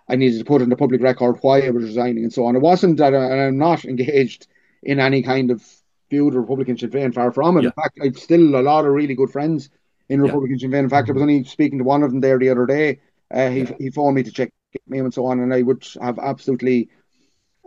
I 0.09 0.17
needed 0.17 0.39
to 0.39 0.45
put 0.45 0.63
in 0.63 0.71
the 0.71 0.77
public 0.77 1.03
record 1.03 1.37
why 1.43 1.61
I 1.61 1.71
was 1.71 1.85
resigning 1.85 2.25
and 2.25 2.33
so 2.33 2.47
on. 2.47 2.57
It 2.57 2.61
wasn't 2.63 2.97
that, 2.97 3.15
I, 3.15 3.25
and 3.31 3.41
I'm 3.41 3.59
not 3.59 3.85
engaged 3.95 4.47
in 4.83 5.01
any 5.01 5.23
kind 5.23 5.51
of 5.51 5.63
feud 6.09 6.33
with 6.35 6.41
Republican 6.43 6.79
Sinn 6.79 6.91
Féin. 6.91 7.15
Far 7.15 7.31
from 7.31 7.59
it. 7.59 7.63
Yeah. 7.63 7.69
In 7.69 7.73
fact, 7.83 7.99
I've 8.03 8.19
still 8.19 8.57
a 8.57 8.63
lot 8.63 8.87
of 8.87 8.93
really 8.93 9.15
good 9.15 9.31
friends 9.31 9.69
in 10.09 10.21
Yeah. 10.21 10.27
Republican 10.27 10.59
Sinn 10.59 10.71
Féin. 10.71 10.85
In 10.85 10.89
fact, 10.89 11.11
I 11.11 11.13
was 11.13 11.23
only 11.23 11.45
speaking 11.45 11.79
to 11.79 11.85
one 11.85 12.03
of 12.03 12.11
them 12.11 12.21
there 12.21 12.39
the 12.39 12.49
other 12.49 12.65
day. 12.67 13.01
Uh, 13.31 13.51
he 13.51 13.61
Yeah. 13.61 13.75
he 13.79 13.91
phoned 13.91 14.15
me 14.17 14.23
to 14.23 14.33
check 14.33 14.51
me 14.89 14.99
and 14.99 15.13
so 15.13 15.27
on, 15.27 15.41
and 15.41 15.53
I 15.53 15.61
would 15.63 15.87
have 16.01 16.19
absolutely 16.19 16.89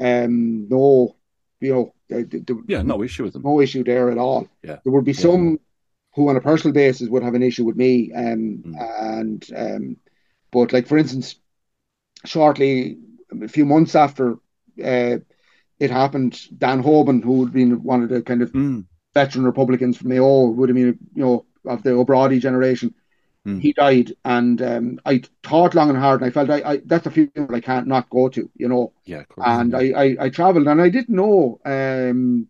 um 0.01 0.67
no, 0.67 1.15
you 1.61 1.73
know, 1.73 1.93
the, 2.09 2.23
the, 2.23 2.63
Yeah. 2.67 2.81
No 2.81 3.03
issue 3.03 3.23
with 3.23 3.33
them. 3.33 3.43
no 3.43 3.61
issue 3.61 3.83
there 3.83 4.09
at 4.09 4.17
all. 4.17 4.47
Yeah. 4.63 4.77
There 4.83 4.91
would 4.91 5.05
be 5.05 5.11
Yeah. 5.11 5.19
some 5.19 5.59
who, 6.15 6.29
on 6.29 6.37
a 6.37 6.41
personal 6.41 6.73
basis, 6.73 7.09
would 7.09 7.23
have 7.23 7.35
an 7.35 7.43
issue 7.43 7.65
with 7.65 7.75
me. 7.75 8.11
Um, 8.13 8.63
Mm. 8.65 8.75
and 9.01 9.49
um, 9.55 9.97
but 10.51 10.73
like 10.73 10.87
for 10.87 10.97
instance, 10.97 11.35
shortly 12.25 12.97
a 13.41 13.47
few 13.47 13.65
months 13.65 13.95
after 13.95 14.33
uh, 14.83 15.17
it 15.79 15.91
happened, 15.91 16.39
Dan 16.57 16.83
Hoban, 16.83 17.23
who 17.23 17.43
had 17.43 17.53
been 17.53 17.83
one 17.83 18.03
of 18.03 18.09
the 18.09 18.21
kind 18.21 18.41
of 18.41 18.51
Mm. 18.53 18.85
veteran 19.13 19.45
Republicans 19.45 19.97
from 19.97 20.09
Mayo, 20.09 20.47
would 20.49 20.69
have 20.69 20.75
been 20.75 20.97
you 21.15 21.23
know 21.23 21.45
of 21.65 21.83
the 21.83 21.91
O'Brady 21.91 22.39
generation. 22.39 22.93
Mm. 23.45 23.59
He 23.61 23.73
died, 23.73 24.13
and 24.23 24.61
um, 24.61 24.99
I 25.05 25.21
thought 25.43 25.75
long 25.75 25.89
and 25.89 25.97
hard, 25.97 26.21
and 26.21 26.27
I 26.27 26.31
felt 26.31 26.49
I, 26.49 26.61
I 26.71 26.77
that's 26.85 27.07
a 27.07 27.11
funeral 27.11 27.55
I 27.55 27.61
can't 27.61 27.87
not 27.87 28.09
go 28.09 28.29
to, 28.29 28.49
you 28.55 28.67
know 28.69 28.93
Yeah. 29.05 29.23
And 29.37 29.75
I, 29.75 29.91
I, 30.03 30.15
I 30.25 30.29
traveled 30.29 30.67
and 30.67 30.81
I 30.81 30.89
didn't 30.89 31.15
know 31.15 31.59
um, 31.65 32.47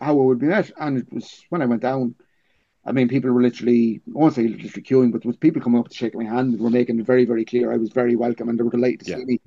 how 0.00 0.18
it 0.18 0.24
would 0.24 0.38
be 0.38 0.46
met. 0.46 0.70
And 0.78 0.98
it 0.98 1.12
was 1.12 1.44
when 1.50 1.62
I 1.62 1.66
went 1.66 1.82
down, 1.82 2.14
I 2.86 2.92
mean, 2.92 3.08
people 3.08 3.30
were 3.32 3.42
literally, 3.42 4.00
I 4.08 4.18
won't 4.18 4.34
say 4.34 4.46
literally 4.46 4.70
queuing, 4.70 5.10
but 5.12 5.22
there 5.22 5.28
was 5.28 5.36
people 5.36 5.60
coming 5.62 5.80
up 5.80 5.88
to 5.88 5.94
shake 5.96 6.14
my 6.14 6.24
hand 6.24 6.52
and 6.54 6.60
were 6.60 6.70
making 6.70 7.00
it 7.00 7.06
very, 7.06 7.24
very 7.24 7.44
clear 7.44 7.72
I 7.72 7.76
was 7.76 7.90
very 7.90 8.16
welcome 8.16 8.48
and 8.48 8.58
they 8.58 8.62
were 8.62 8.70
delighted 8.70 9.00
to 9.00 9.10
Yeah. 9.10 9.16
see 9.18 9.24
me. 9.24 9.40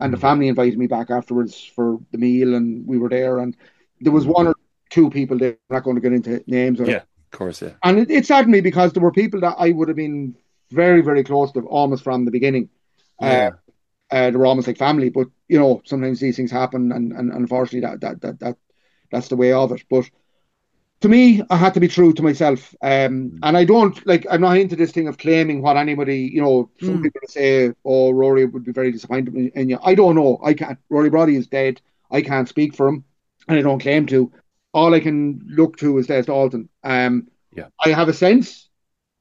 And 0.00 0.12
the 0.12 0.16
Mhm. 0.16 0.22
family 0.28 0.48
invited 0.48 0.78
me 0.78 0.86
back 0.86 1.10
afterwards 1.10 1.62
for 1.62 2.00
the 2.12 2.18
meal 2.18 2.54
and 2.54 2.86
we 2.86 2.98
were 2.98 3.08
there. 3.10 3.38
And 3.38 3.56
there 4.00 4.12
was 4.12 4.26
one 4.26 4.46
or 4.46 4.54
two 4.90 5.10
people 5.10 5.38
there, 5.38 5.58
I'm 5.70 5.74
not 5.76 5.84
going 5.84 5.96
to 5.96 6.02
get 6.02 6.12
into 6.12 6.42
names. 6.46 6.80
Or, 6.80 6.86
Yeah. 6.86 7.02
Of 7.32 7.38
course. 7.38 7.60
Yeah. 7.62 7.74
And 7.82 7.98
it, 7.98 8.10
it 8.10 8.26
saddened 8.26 8.52
me 8.52 8.60
because 8.60 8.92
there 8.92 9.02
were 9.02 9.12
people 9.12 9.40
that 9.40 9.56
I 9.58 9.72
would 9.72 9.88
have 9.88 9.96
been 9.96 10.36
very, 10.70 11.02
very 11.02 11.22
close 11.24 11.52
to 11.52 11.60
almost 11.66 12.04
from 12.04 12.24
the 12.24 12.30
beginning. 12.30 12.70
Yeah. 13.20 13.50
Uh, 14.10 14.30
they 14.30 14.36
were 14.36 14.46
almost 14.46 14.68
like 14.68 14.78
family, 14.78 15.10
but 15.10 15.28
you 15.48 15.58
know, 15.58 15.82
sometimes 15.84 16.20
these 16.20 16.36
things 16.36 16.50
happen, 16.50 16.92
and, 16.92 17.12
and 17.12 17.32
unfortunately, 17.32 17.80
that, 17.80 18.00
that 18.00 18.20
that 18.20 18.38
that 18.38 18.56
that's 19.10 19.28
the 19.28 19.36
way 19.36 19.52
of 19.52 19.72
it. 19.72 19.82
But 19.90 20.08
to 21.00 21.08
me, 21.08 21.42
I 21.50 21.56
had 21.56 21.74
to 21.74 21.80
be 21.80 21.88
true 21.88 22.12
to 22.14 22.22
myself, 22.22 22.74
um, 22.82 23.38
and 23.42 23.56
I 23.56 23.64
don't 23.64 24.04
like. 24.06 24.26
I'm 24.30 24.40
not 24.40 24.56
into 24.58 24.76
this 24.76 24.92
thing 24.92 25.08
of 25.08 25.18
claiming 25.18 25.62
what 25.62 25.76
anybody. 25.76 26.30
You 26.32 26.40
know, 26.42 26.70
some 26.80 26.98
Mm. 26.98 27.02
people 27.02 27.20
say, 27.28 27.72
"Oh, 27.84 28.10
Rory 28.12 28.44
would 28.46 28.64
be 28.64 28.72
very 28.72 28.90
disappointed 28.92 29.34
in, 29.34 29.68
you." 29.68 29.78
I 29.82 29.94
don't 29.94 30.14
know. 30.14 30.38
I 30.42 30.54
can't. 30.54 30.78
Rory 30.88 31.10
Brody 31.10 31.36
is 31.36 31.46
dead. 31.48 31.80
I 32.10 32.22
can't 32.22 32.48
speak 32.48 32.74
for 32.74 32.88
him, 32.88 33.04
and 33.48 33.58
I 33.58 33.62
don't 33.62 33.80
claim 33.82 34.06
to. 34.06 34.32
All 34.72 34.94
I 34.94 35.00
can 35.00 35.40
look 35.46 35.76
to 35.78 35.98
is 35.98 36.06
Des 36.06 36.22
Dalton. 36.22 36.68
Um, 36.82 37.28
Yeah. 37.56 37.68
I 37.84 37.90
have 37.90 38.08
a 38.08 38.12
sense 38.14 38.68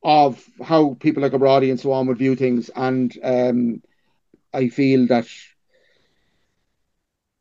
of 0.03 0.43
how 0.63 0.95
people 0.99 1.21
like 1.23 1.33
O'Brady 1.33 1.69
and 1.71 1.79
so 1.79 1.91
on 1.91 2.07
would 2.07 2.17
view 2.17 2.35
things, 2.35 2.69
and 2.75 3.15
um, 3.23 3.81
I 4.53 4.69
feel 4.69 5.07
that 5.07 5.27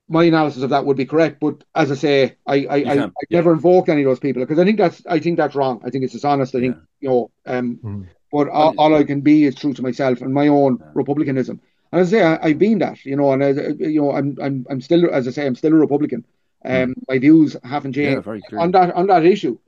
my 0.08 0.24
analysis 0.24 0.62
of 0.62 0.70
that 0.70 0.84
would 0.86 0.96
be 0.96 1.06
correct. 1.06 1.40
But 1.40 1.64
as 1.74 1.90
I 1.90 1.94
say, 1.94 2.36
I 2.46 2.54
I, 2.66 2.76
I, 2.76 2.92
I 2.94 2.94
yeah. 2.94 3.06
never 3.30 3.52
invoked 3.52 3.88
any 3.88 4.02
of 4.02 4.06
those 4.08 4.20
people 4.20 4.42
because 4.42 4.58
I 4.58 4.64
think 4.64 4.78
that's 4.78 5.02
I 5.06 5.18
think 5.18 5.36
that's 5.36 5.54
wrong. 5.54 5.80
I 5.84 5.90
think 5.90 6.04
it's 6.04 6.12
dishonest. 6.12 6.54
I 6.54 6.60
think 6.60 6.76
Yeah. 6.76 6.82
you 7.00 7.08
know. 7.08 7.30
Um, 7.46 7.80
Mm. 7.84 8.06
but 8.32 8.48
all, 8.48 8.74
all 8.76 8.94
I 8.96 9.04
can 9.04 9.20
be 9.20 9.44
is 9.44 9.54
true 9.54 9.72
to 9.74 9.82
myself 9.82 10.20
and 10.20 10.34
my 10.34 10.48
own 10.48 10.78
Yeah. 10.80 10.90
republicanism. 10.94 11.60
And 11.92 12.00
as 12.00 12.08
I 12.12 12.18
say, 12.18 12.24
I, 12.24 12.38
I've 12.48 12.58
been 12.58 12.78
that, 12.80 13.04
you 13.04 13.16
know, 13.16 13.32
and 13.32 13.44
I, 13.44 13.50
you 13.50 14.00
know, 14.02 14.10
I'm 14.12 14.36
I'm 14.42 14.66
I'm 14.70 14.80
still, 14.80 15.08
as 15.12 15.28
I 15.28 15.30
say, 15.30 15.46
I'm 15.46 15.54
still 15.54 15.72
a 15.72 15.76
Republican. 15.76 16.24
Um, 16.64 16.94
my 17.08 17.18
views 17.18 17.56
haven't 17.62 17.94
Yeah, 17.96 18.16
changed 18.16 18.24
very 18.24 18.42
clear. 18.42 18.60
on 18.60 18.70
that 18.72 18.94
on 18.94 19.06
that 19.06 19.24
issue. 19.24 19.58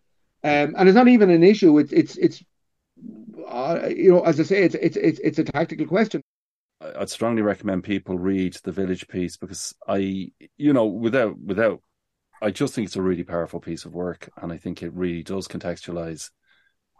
Um, 0.42 0.74
and 0.76 0.88
it's 0.88 0.96
not 0.96 1.08
even 1.08 1.30
an 1.30 1.42
issue. 1.44 1.78
It's 1.78 1.92
it's 1.92 2.16
it's, 2.16 2.42
uh, 3.48 3.88
you 3.94 4.10
know, 4.12 4.20
as 4.22 4.40
I 4.40 4.44
say, 4.44 4.62
it's 4.62 4.74
it's 4.74 4.96
it's 4.96 5.18
it's 5.20 5.38
a 5.38 5.44
tactical 5.44 5.86
question. 5.86 6.22
I'd 6.98 7.10
strongly 7.10 7.42
recommend 7.42 7.84
people 7.84 8.18
read 8.18 8.54
the 8.64 8.72
Village 8.72 9.08
piece 9.08 9.36
because 9.36 9.74
I, 9.86 10.30
you 10.56 10.72
know, 10.72 10.86
without 10.86 11.38
without, 11.38 11.82
I 12.40 12.50
just 12.50 12.74
think 12.74 12.86
it's 12.86 12.96
a 12.96 13.02
really 13.02 13.24
powerful 13.24 13.60
piece 13.60 13.84
of 13.84 13.94
work, 13.94 14.28
and 14.36 14.52
I 14.52 14.58
think 14.58 14.82
it 14.82 14.92
really 14.92 15.22
does 15.22 15.48
contextualize 15.48 16.30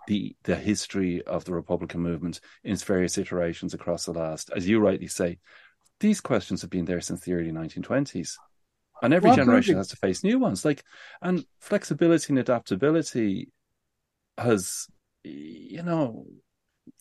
the 0.06 0.36
the 0.44 0.56
history 0.56 1.22
of 1.22 1.44
the 1.44 1.54
Republican 1.54 2.00
movement 2.00 2.40
in 2.64 2.72
its 2.72 2.84
various 2.84 3.18
iterations 3.18 3.74
across 3.74 4.04
the 4.04 4.12
last, 4.12 4.50
as 4.56 4.68
you 4.68 4.80
rightly 4.80 5.08
say, 5.08 5.38
these 6.00 6.20
questions 6.20 6.62
have 6.62 6.70
been 6.70 6.84
there 6.84 7.00
since 7.00 7.20
the 7.22 7.32
early 7.34 7.52
1920s, 7.52 8.38
and 9.02 9.12
every 9.14 9.30
Well, 9.30 9.36
generation 9.36 9.76
absolutely. 9.76 9.80
has 9.80 9.88
to 9.88 9.96
face 9.96 10.24
new 10.24 10.38
ones. 10.38 10.64
Like, 10.64 10.84
and 11.22 11.44
flexibility 11.60 12.26
and 12.32 12.38
adaptability 12.38 13.50
has, 14.38 14.86
you 15.24 15.82
know, 15.82 16.26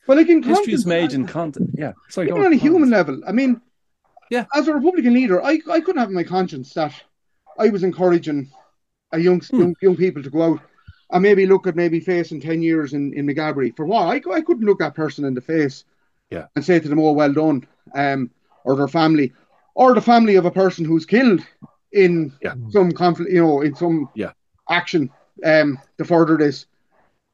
But 0.07 0.17
like 0.17 0.29
in 0.29 0.43
history 0.43 0.73
is 0.73 0.83
conscience, 0.83 0.85
made 0.85 1.13
in 1.13 1.25
content. 1.25 1.69
Yeah, 1.73 1.93
sorry, 2.09 2.27
go 2.27 2.35
even 2.35 2.45
on 2.47 2.53
a 2.53 2.57
human 2.57 2.89
level. 2.89 3.21
I 3.27 3.31
mean, 3.31 3.61
Yeah. 4.29 4.45
as 4.53 4.67
a 4.67 4.73
Republican 4.73 5.13
leader, 5.13 5.41
I 5.43 5.59
I 5.69 5.81
couldn't 5.81 5.99
have 5.99 6.09
in 6.09 6.15
my 6.15 6.23
conscience 6.23 6.73
that 6.73 6.93
I 7.57 7.69
was 7.69 7.83
encouraging 7.83 8.49
a 9.11 9.19
young 9.19 9.41
Hmm. 9.41 9.59
young, 9.59 9.75
young 9.81 9.95
people 9.95 10.21
to 10.23 10.29
go 10.29 10.41
out 10.43 10.59
and 11.11 11.21
maybe 11.23 11.45
look 11.45 11.67
at 11.67 11.75
maybe 11.75 11.99
facing 11.99 12.39
ten 12.39 12.61
years 12.61 12.93
in 12.93 13.13
in 13.13 13.25
Maghaberry 13.25 13.75
for 13.75 13.85
what 13.85 14.07
I 14.07 14.21
I 14.31 14.41
couldn't 14.41 14.65
look 14.65 14.79
that 14.79 14.95
person 14.95 15.25
in 15.25 15.33
the 15.33 15.41
face, 15.41 15.83
Yeah. 16.29 16.45
and 16.55 16.63
say 16.63 16.79
to 16.79 16.87
them, 16.87 16.99
"Oh, 16.99 17.11
well 17.13 17.33
done," 17.33 17.65
um, 17.95 18.29
or 18.63 18.75
their 18.75 18.87
family, 18.87 19.33
or 19.75 19.93
the 19.93 20.01
family 20.01 20.35
of 20.35 20.45
a 20.45 20.51
person 20.51 20.85
who's 20.85 21.05
killed 21.05 21.41
in 21.91 22.31
Yeah. 22.41 22.55
some 22.69 22.91
conflict, 22.91 23.31
you 23.31 23.41
know, 23.41 23.61
in 23.61 23.73
some 23.75 24.09
Yeah. 24.15 24.31
action, 24.69 25.09
um, 25.43 25.79
to 25.97 26.05
further 26.05 26.37
this. 26.37 26.65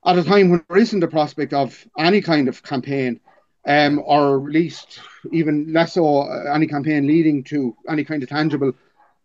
At 0.06 0.18
a 0.18 0.24
time 0.24 0.50
when 0.50 0.64
there 0.70 0.78
isn't 0.78 1.04
a 1.04 1.08
prospect 1.08 1.54
of 1.54 1.88
any 1.98 2.22
kind 2.22 2.48
of 2.48 2.64
campaign, 2.64 3.20
um, 3.66 4.02
or 4.06 4.38
at 4.48 4.52
least 4.54 5.00
even 5.32 5.72
less 5.74 5.94
so 5.94 6.20
uh, 6.22 6.52
any 6.54 6.68
campaign 6.68 7.08
leading 7.08 7.44
to 7.46 7.76
any 7.90 8.04
kind 8.04 8.24
of 8.24 8.30
tangible 8.30 8.74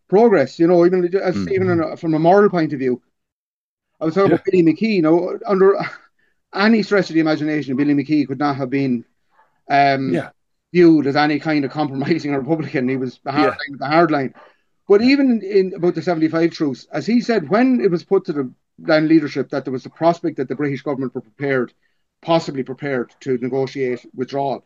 progress. 0.09 0.59
You 0.59 0.67
know, 0.69 0.85
even 0.87 1.15
as 1.17 1.47
Mm. 1.47 1.51
even 1.51 1.81
a, 1.81 1.97
from 1.97 2.15
a 2.15 2.19
moral 2.19 2.51
point 2.51 2.73
of 2.73 2.79
view. 2.81 3.01
I 4.01 4.05
was 4.05 4.15
talking 4.15 4.33
about 4.33 4.45
Billy 4.45 4.63
McKee. 4.63 4.97
You 4.97 5.03
know, 5.03 5.39
under 5.47 5.75
any 6.55 6.83
stretch 6.83 7.11
of 7.11 7.15
the 7.15 7.21
imagination, 7.21 7.77
Billy 7.77 7.95
McKee 7.95 8.27
could 8.27 8.39
not 8.39 8.57
have 8.57 8.71
been 8.71 9.05
um, 9.71 10.13
Yeah. 10.13 10.31
viewed 10.73 11.07
as 11.07 11.17
any 11.17 11.39
kind 11.39 11.65
of 11.65 11.71
compromising 11.71 12.35
Republican. 12.37 12.89
He 12.89 12.97
was 12.97 13.21
the 13.25 13.33
hard 13.33 13.47
Yeah. 13.47 13.57
line, 13.69 13.79
the 13.79 13.87
hard 13.87 14.11
line. 14.11 14.35
But 14.89 15.03
even 15.03 15.43
in 15.43 15.75
about 15.75 15.95
the 15.95 16.03
75 16.03 16.51
truce, 16.53 16.87
as 16.93 17.07
he 17.07 17.21
said, 17.21 17.49
when 17.49 17.81
it 17.81 17.91
was 17.91 18.05
put 18.05 18.25
to 18.27 18.33
the 18.33 18.53
land 18.79 19.09
leadership 19.09 19.51
that 19.51 19.65
there 19.65 19.73
was 19.73 19.83
the 19.83 19.91
prospect 19.91 20.37
that 20.37 20.49
the 20.49 20.55
British 20.55 20.83
government 20.83 21.15
were 21.15 21.21
prepared, 21.21 21.73
possibly 22.23 22.63
prepared 22.63 23.15
to 23.21 23.39
negotiate 23.39 24.05
withdrawal, 24.15 24.65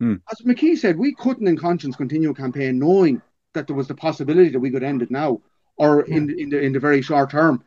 Hmm. 0.00 0.14
as 0.32 0.40
McKee 0.46 0.78
said, 0.78 0.98
we 0.98 1.14
couldn't 1.14 1.46
in 1.46 1.58
conscience 1.58 1.94
continue 1.94 2.30
a 2.30 2.34
campaign 2.34 2.78
knowing 2.78 3.20
that 3.52 3.66
there 3.66 3.76
was 3.76 3.86
the 3.86 3.94
possibility 3.94 4.48
that 4.48 4.58
we 4.58 4.70
could 4.70 4.82
end 4.82 5.02
it 5.02 5.10
now 5.10 5.42
or 5.76 6.02
in, 6.02 6.30
in, 6.38 6.48
the, 6.48 6.58
in 6.58 6.72
the 6.72 6.80
very 6.80 7.02
short 7.02 7.30
term. 7.30 7.62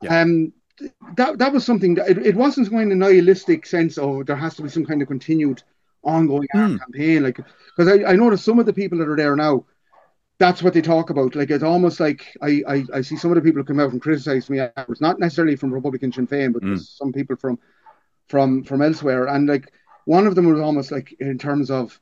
Yeah. 0.00 0.20
Um, 0.20 0.52
that, 1.16 1.38
that 1.38 1.52
was 1.52 1.64
something 1.64 1.94
that 1.94 2.08
it, 2.08 2.18
it 2.18 2.36
wasn't 2.36 2.70
going 2.70 2.92
in 2.92 3.02
a 3.02 3.06
nihilistic 3.06 3.66
sense 3.66 3.98
of 3.98 4.26
there 4.26 4.36
has 4.36 4.54
to 4.56 4.62
be 4.62 4.68
some 4.68 4.86
kind 4.86 5.02
of 5.02 5.08
continued 5.08 5.62
ongoing 6.04 6.46
armed 6.54 6.80
campaign. 6.80 7.24
Like, 7.24 7.36
because 7.76 7.88
I, 7.88 8.12
I 8.12 8.16
notice 8.16 8.44
some 8.44 8.60
of 8.60 8.66
the 8.66 8.72
people 8.72 8.98
that 8.98 9.08
are 9.08 9.16
there 9.16 9.34
now, 9.34 9.64
that's 10.42 10.62
what 10.62 10.74
they 10.74 10.82
talk 10.82 11.10
about. 11.10 11.36
Like 11.36 11.50
it's 11.50 11.64
almost 11.64 12.00
like 12.00 12.36
I, 12.42 12.62
I, 12.68 12.84
I 12.94 13.00
see 13.02 13.16
some 13.16 13.30
of 13.32 13.36
the 13.36 13.42
people 13.42 13.64
come 13.64 13.80
out 13.80 13.92
and 13.92 14.02
criticize 14.02 14.50
me 14.50 14.60
afterwards, 14.60 15.00
not 15.00 15.20
necessarily 15.20 15.56
from 15.56 15.72
Republican 15.72 16.12
Sinn 16.12 16.26
Féin, 16.26 16.52
but 16.52 16.62
Mm. 16.62 16.78
some 16.78 17.12
people 17.12 17.36
from 17.36 17.58
from 18.28 18.64
from 18.64 18.82
elsewhere. 18.82 19.26
And 19.26 19.48
like 19.48 19.72
one 20.06 20.26
of 20.26 20.34
them 20.36 20.46
was 20.46 20.60
almost 20.60 20.92
like 20.92 21.14
in 21.20 21.38
terms 21.38 21.70
of 21.70 22.00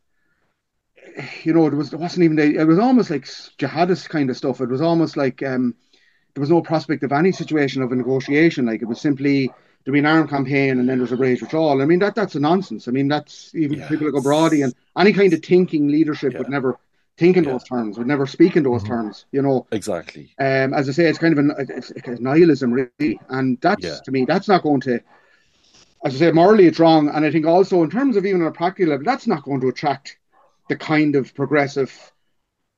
you 1.45 1.53
know, 1.53 1.67
it 1.67 1.75
was 1.75 1.93
it 1.93 1.99
wasn't 1.99 2.25
even 2.25 2.39
it 2.39 2.67
was 2.67 2.79
almost 2.79 3.11
like 3.11 3.25
jihadist 3.59 4.09
kind 4.09 4.31
of 4.31 4.37
stuff. 4.37 4.61
It 4.61 4.69
was 4.69 4.81
almost 4.81 5.17
like 5.17 5.43
um 5.43 5.75
there 6.35 6.41
was 6.41 6.51
no 6.51 6.63
prospect 6.63 7.03
of 7.05 7.13
any 7.13 7.33
situation 7.33 7.83
of 7.83 7.93
a 7.93 7.97
negotiation. 7.97 8.67
Like 8.67 8.83
it 8.83 8.87
was 8.87 9.01
simply 9.01 9.55
there'd 9.85 9.93
be 9.95 10.01
an 10.01 10.07
armed 10.07 10.31
campaign 10.31 10.79
and 10.81 10.89
then 10.89 10.99
there's 10.99 11.13
a 11.13 11.19
British 11.19 11.43
withdrawal. 11.43 11.83
I 11.83 11.87
mean 11.87 12.01
that 12.01 12.15
that's 12.15 12.37
a 12.37 12.41
nonsense. 12.41 12.89
I 12.89 12.93
mean 12.93 13.09
that's 13.09 13.55
even 13.55 13.79
Yeah. 13.79 13.87
people 13.87 14.07
like 14.07 14.15
O'Brady 14.17 14.63
and 14.63 14.75
any 14.99 15.13
kind 15.13 15.33
of 15.35 15.43
thinking 15.45 15.89
leadership 15.89 16.39
would 16.39 16.49
never 16.49 16.79
think 17.21 17.37
in 17.37 17.45
Yeah. 17.45 17.53
those 17.53 17.65
terms, 17.65 17.99
would 17.99 18.07
never 18.15 18.27
speak 18.27 18.57
in 18.57 18.63
those 18.65 18.83
Mhm. 18.83 18.89
terms, 18.93 19.27
you 19.31 19.43
know. 19.43 19.67
Exactly. 19.71 20.25
Um, 20.39 20.69
as 20.79 20.89
I 20.89 20.93
say, 20.93 21.05
it's 21.09 21.19
kind 21.25 21.35
of 21.37 21.39
an 21.45 21.49
it's, 21.79 21.91
it's 21.93 22.21
nihilism, 22.21 22.73
really, 22.73 23.21
and 23.29 23.59
that's 23.61 23.85
Yeah. 23.85 23.99
to 24.05 24.11
me 24.11 24.25
that's 24.25 24.49
not 24.49 24.63
going 24.63 24.81
to. 24.89 24.95
As 26.07 26.15
I 26.15 26.19
say, 26.19 26.33
morally 26.33 26.67
it's 26.67 26.79
wrong, 26.85 27.09
and 27.15 27.25
I 27.27 27.31
think 27.31 27.47
also 27.47 27.83
in 27.83 27.91
terms 27.91 28.17
of 28.17 28.25
even 28.25 28.41
on 28.43 28.49
a 28.49 28.53
practical 28.63 28.91
level, 28.93 29.05
that's 29.05 29.27
not 29.27 29.43
going 29.45 29.61
to 29.61 29.69
attract 29.69 30.17
the 30.71 30.77
kind 30.77 31.15
of 31.15 31.35
progressive, 31.35 31.93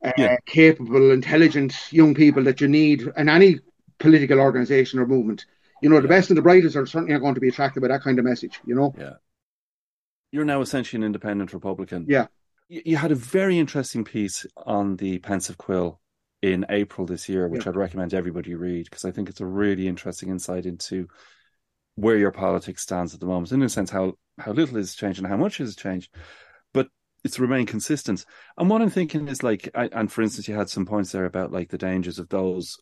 uh, 0.03 0.11
Yeah. 0.17 0.35
capable, 0.45 1.11
intelligent 1.11 1.73
young 1.99 2.13
people 2.13 2.43
that 2.43 2.59
you 2.61 2.67
need 2.67 2.99
in 3.21 3.29
any 3.29 3.59
political 3.99 4.39
organisation 4.39 4.99
or 4.99 5.07
movement. 5.07 5.45
You 5.81 5.89
know, 5.89 6.01
the 6.01 6.07
best 6.15 6.29
and 6.31 6.37
the 6.37 6.41
brightest 6.41 6.75
are 6.75 6.85
certainly 6.85 7.13
not 7.13 7.21
going 7.21 7.35
to 7.35 7.41
be 7.41 7.47
attracted 7.53 7.81
by 7.81 7.87
that 7.89 8.01
kind 8.01 8.19
of 8.19 8.25
message. 8.25 8.59
You 8.65 8.75
know, 8.75 8.93
Yeah. 8.97 9.15
You're 10.33 10.45
now 10.53 10.61
essentially 10.61 10.99
an 10.99 11.03
independent 11.05 11.53
Republican. 11.53 12.05
Yeah. 12.09 12.27
You, 12.85 12.97
had 12.97 13.11
a 13.11 13.15
very 13.15 13.59
interesting 13.59 14.03
piece 14.03 14.45
on 14.57 14.95
the 14.97 15.19
Pensive 15.19 15.57
Quill 15.57 15.99
in 16.41 16.65
April 16.69 17.05
this 17.05 17.29
year, 17.29 17.47
which 17.47 17.65
Yeah. 17.65 17.69
I'd 17.69 17.75
recommend 17.75 18.13
everybody 18.13 18.55
read 18.55 18.85
because 18.85 19.05
I 19.05 19.11
think 19.11 19.29
it's 19.29 19.41
a 19.41 19.45
really 19.45 19.87
interesting 19.87 20.29
insight 20.29 20.65
into 20.65 21.07
where 21.95 22.17
your 22.17 22.31
politics 22.31 22.81
stands 22.81 23.13
at 23.13 23.19
the 23.19 23.25
moment, 23.27 23.51
in 23.51 23.61
a 23.61 23.69
sense 23.69 23.89
how 23.91 24.13
how 24.39 24.51
little 24.51 24.77
has 24.77 24.95
changed 24.95 25.19
and 25.19 25.27
how 25.27 25.37
much 25.37 25.57
has 25.57 25.75
changed, 25.75 26.13
but 26.73 26.87
it's 27.23 27.39
remained 27.39 27.67
consistent. 27.67 28.25
And 28.57 28.67
what 28.69 28.81
I'm 28.81 28.89
thinking 28.89 29.27
is 29.27 29.43
like, 29.43 29.69
I, 29.75 29.85
and 29.91 30.11
for 30.11 30.23
instance, 30.23 30.47
you 30.47 30.55
had 30.55 30.69
some 30.69 30.85
points 30.87 31.11
there 31.11 31.25
about 31.25 31.51
like 31.51 31.69
the 31.69 31.77
dangers 31.77 32.17
of 32.17 32.29
those. 32.29 32.77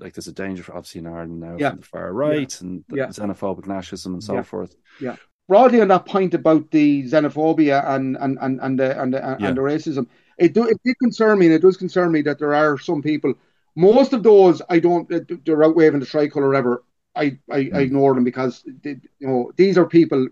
Like 0.00 0.12
there's 0.14 0.28
a 0.28 0.32
danger, 0.32 0.62
for, 0.62 0.76
obviously, 0.76 0.98
in 0.98 1.06
Ireland 1.06 1.40
now 1.40 1.56
Yeah. 1.58 1.70
from 1.70 1.80
the 1.80 1.86
far 1.86 2.12
right 2.12 2.60
and 2.60 2.84
the 2.88 2.96
Yeah. 2.98 3.06
xenophobic 3.06 3.66
nationalism 3.66 4.12
and 4.14 4.22
so 4.22 4.42
forth. 4.42 4.74
Yeah. 5.00 5.16
Broadly 5.50 5.80
on 5.80 5.88
that 5.88 6.06
point 6.06 6.32
about 6.40 6.70
the 6.70 6.86
xenophobia 7.12 7.78
and 7.94 8.16
and 8.24 8.38
and 8.40 8.60
and 8.64 8.78
the 8.80 8.88
and 9.02 9.14
uh, 9.14 9.18
the, 9.18 9.22
Yeah. 9.40 9.48
and 9.48 9.56
the 9.58 9.62
racism, 9.72 10.06
it 10.38 10.54
do 10.54 10.62
it 10.72 10.78
did 10.84 10.96
concern 11.06 11.38
me, 11.40 11.46
and 11.46 11.54
it 11.58 11.62
does 11.66 11.76
concern 11.84 12.12
me 12.12 12.22
that 12.22 12.38
there 12.38 12.54
are 12.54 12.78
some 12.78 13.02
people. 13.02 13.34
Most 13.76 14.12
of 14.16 14.22
those, 14.22 14.62
I 14.74 14.78
don't. 14.86 15.12
Uh, 15.12 15.20
they're 15.44 15.64
out 15.66 15.76
waving 15.76 16.00
the 16.00 16.06
tricolour 16.06 16.54
ever. 16.54 16.74
I, 17.22 17.24
I, 17.50 17.58
I 17.58 17.80
Mm. 17.80 17.86
ignore 17.86 18.14
them 18.14 18.24
because 18.30 18.54
they, 18.84 18.94
you 19.18 19.28
know 19.28 19.40
these 19.56 19.76
are 19.80 19.86
people, 19.98 20.28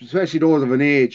especially 0.00 0.40
those 0.40 0.62
of 0.62 0.72
an 0.72 0.80
age, 0.98 1.14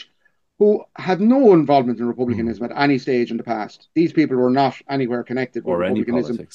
who 0.58 0.84
had 0.94 1.20
no 1.20 1.40
involvement 1.52 1.98
in 2.00 2.06
republicanism 2.06 2.62
mm. 2.62 2.70
at 2.70 2.82
any 2.84 2.98
stage 2.98 3.30
in 3.32 3.38
the 3.40 3.48
past. 3.56 3.88
These 3.98 4.12
people 4.18 4.36
were 4.36 4.56
not 4.62 4.74
anywhere 4.96 5.24
connected 5.30 5.64
with 5.64 5.74
Or 5.74 5.82
any 5.84 6.00
republicanism 6.00 6.46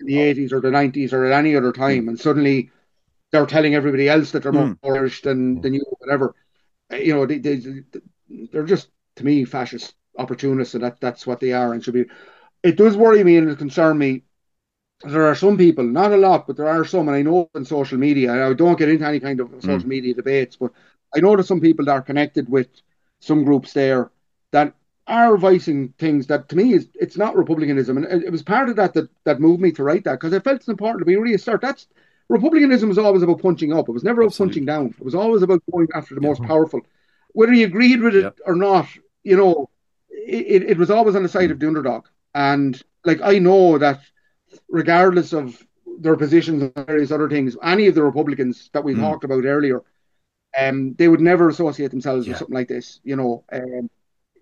in 0.00 0.06
the 0.12 0.20
eighties 0.28 0.52
or 0.52 0.60
the 0.60 0.70
nineties 0.80 1.12
or 1.14 1.24
at 1.24 1.38
any 1.42 1.56
other 1.56 1.72
time, 1.72 2.04
mm. 2.04 2.08
and 2.10 2.20
suddenly 2.20 2.70
they're 3.32 3.46
telling 3.46 3.74
everybody 3.74 4.08
else 4.08 4.32
that 4.32 4.42
they're 4.44 4.52
more 4.52 4.68
Mm. 4.68 4.78
nourished 4.84 5.24
than 5.24 5.60
than 5.60 5.74
you, 5.74 5.82
whatever. 6.00 6.34
Uh, 6.92 6.96
You 6.96 7.14
know, 7.14 7.26
they, 7.26 7.38
they 7.38 7.60
they're 8.52 8.64
just 8.64 8.90
to 9.16 9.24
me 9.24 9.44
fascist 9.44 9.94
opportunists, 10.18 10.74
and 10.74 10.84
that 10.84 11.00
that's 11.00 11.26
what 11.26 11.40
they 11.40 11.52
are 11.52 11.72
and 11.74 11.84
should 11.84 11.94
be. 11.94 12.06
It 12.62 12.76
does 12.76 12.96
worry 12.96 13.24
me 13.24 13.36
and 13.38 13.50
it 13.50 13.58
concern 13.58 13.98
me. 13.98 14.24
There 15.04 15.26
are 15.26 15.34
some 15.34 15.56
people, 15.58 15.84
not 15.84 16.12
a 16.12 16.16
lot, 16.16 16.46
but 16.46 16.56
there 16.56 16.68
are 16.68 16.84
some, 16.84 17.08
and 17.08 17.16
I 17.16 17.22
know 17.22 17.50
on 17.54 17.64
social 17.64 17.98
media. 17.98 18.32
I 18.48 18.52
don't 18.54 18.78
get 18.78 18.88
into 18.88 19.06
any 19.06 19.20
kind 19.20 19.40
of 19.40 19.50
social 19.60 19.88
media 19.88 20.14
debates, 20.14 20.56
but 20.56 20.72
I 21.14 21.20
know 21.20 21.34
there's 21.34 21.48
some 21.48 21.60
people 21.60 21.84
that 21.86 21.92
are 21.92 22.02
connected 22.02 22.48
with 22.48 22.68
some 23.20 23.44
groups 23.44 23.72
there 23.72 24.10
that 24.52 24.74
are 25.08 25.36
voicing 25.36 25.92
things 25.98 26.28
that 26.28 26.48
to 26.50 26.56
me 26.56 26.74
is 26.74 26.88
it's 26.94 27.16
not 27.16 27.36
republicanism, 27.36 27.96
and 27.96 28.06
it, 28.06 28.24
it 28.24 28.30
was 28.30 28.42
part 28.42 28.68
of 28.68 28.76
that 28.76 28.94
that 28.94 29.08
that 29.24 29.40
moved 29.40 29.60
me 29.60 29.72
to 29.72 29.82
write 29.82 30.04
that 30.04 30.12
because 30.20 30.32
I 30.32 30.38
felt 30.40 30.56
it's 30.56 30.68
important 30.68 31.00
to 31.00 31.06
be 31.06 31.16
reassert. 31.16 31.60
That's 31.60 31.88
republicanism 32.32 32.88
was 32.88 32.98
always 32.98 33.22
about 33.22 33.42
punching 33.42 33.72
up. 33.72 33.88
It 33.88 33.92
was 33.92 34.04
never 34.04 34.22
about 34.22 34.32
Absolutely. 34.32 34.52
punching 34.52 34.66
down. 34.66 34.86
It 34.98 35.04
was 35.04 35.14
always 35.14 35.42
about 35.42 35.62
going 35.70 35.88
after 35.94 36.14
the 36.14 36.20
most 36.20 36.42
powerful, 36.42 36.80
whether 37.38 37.52
you 37.52 37.66
agreed 37.66 38.00
with 38.00 38.14
it 38.14 38.22
Yep. 38.22 38.38
or 38.46 38.54
not. 38.56 38.86
You 39.22 39.36
know, 39.36 39.70
it, 40.10 40.62
it, 40.72 40.78
was 40.78 40.90
always 40.90 41.14
on 41.16 41.22
the 41.22 41.28
side 41.28 41.50
of 41.50 41.58
the 41.60 41.66
underdog, 41.66 42.06
and 42.34 42.80
like 43.04 43.20
I 43.22 43.38
know 43.38 43.78
that 43.78 44.00
regardless 44.68 45.32
of 45.32 45.64
their 45.98 46.16
positions 46.16 46.62
and 46.62 46.74
various 46.86 47.10
other 47.12 47.28
things, 47.28 47.56
any 47.62 47.86
of 47.86 47.94
the 47.94 48.02
Republicans 48.02 48.70
that 48.72 48.84
we 48.84 48.94
Mm. 48.94 49.00
talked 49.00 49.24
about 49.24 49.44
earlier, 49.44 49.82
um, 50.58 50.94
they 50.94 51.08
would 51.08 51.20
never 51.20 51.48
associate 51.48 51.90
themselves 51.90 52.26
Yeah. 52.26 52.32
with 52.32 52.38
something 52.38 52.54
like 52.54 52.68
this. 52.68 53.00
You 53.04 53.16
know, 53.16 53.44
um, 53.52 53.90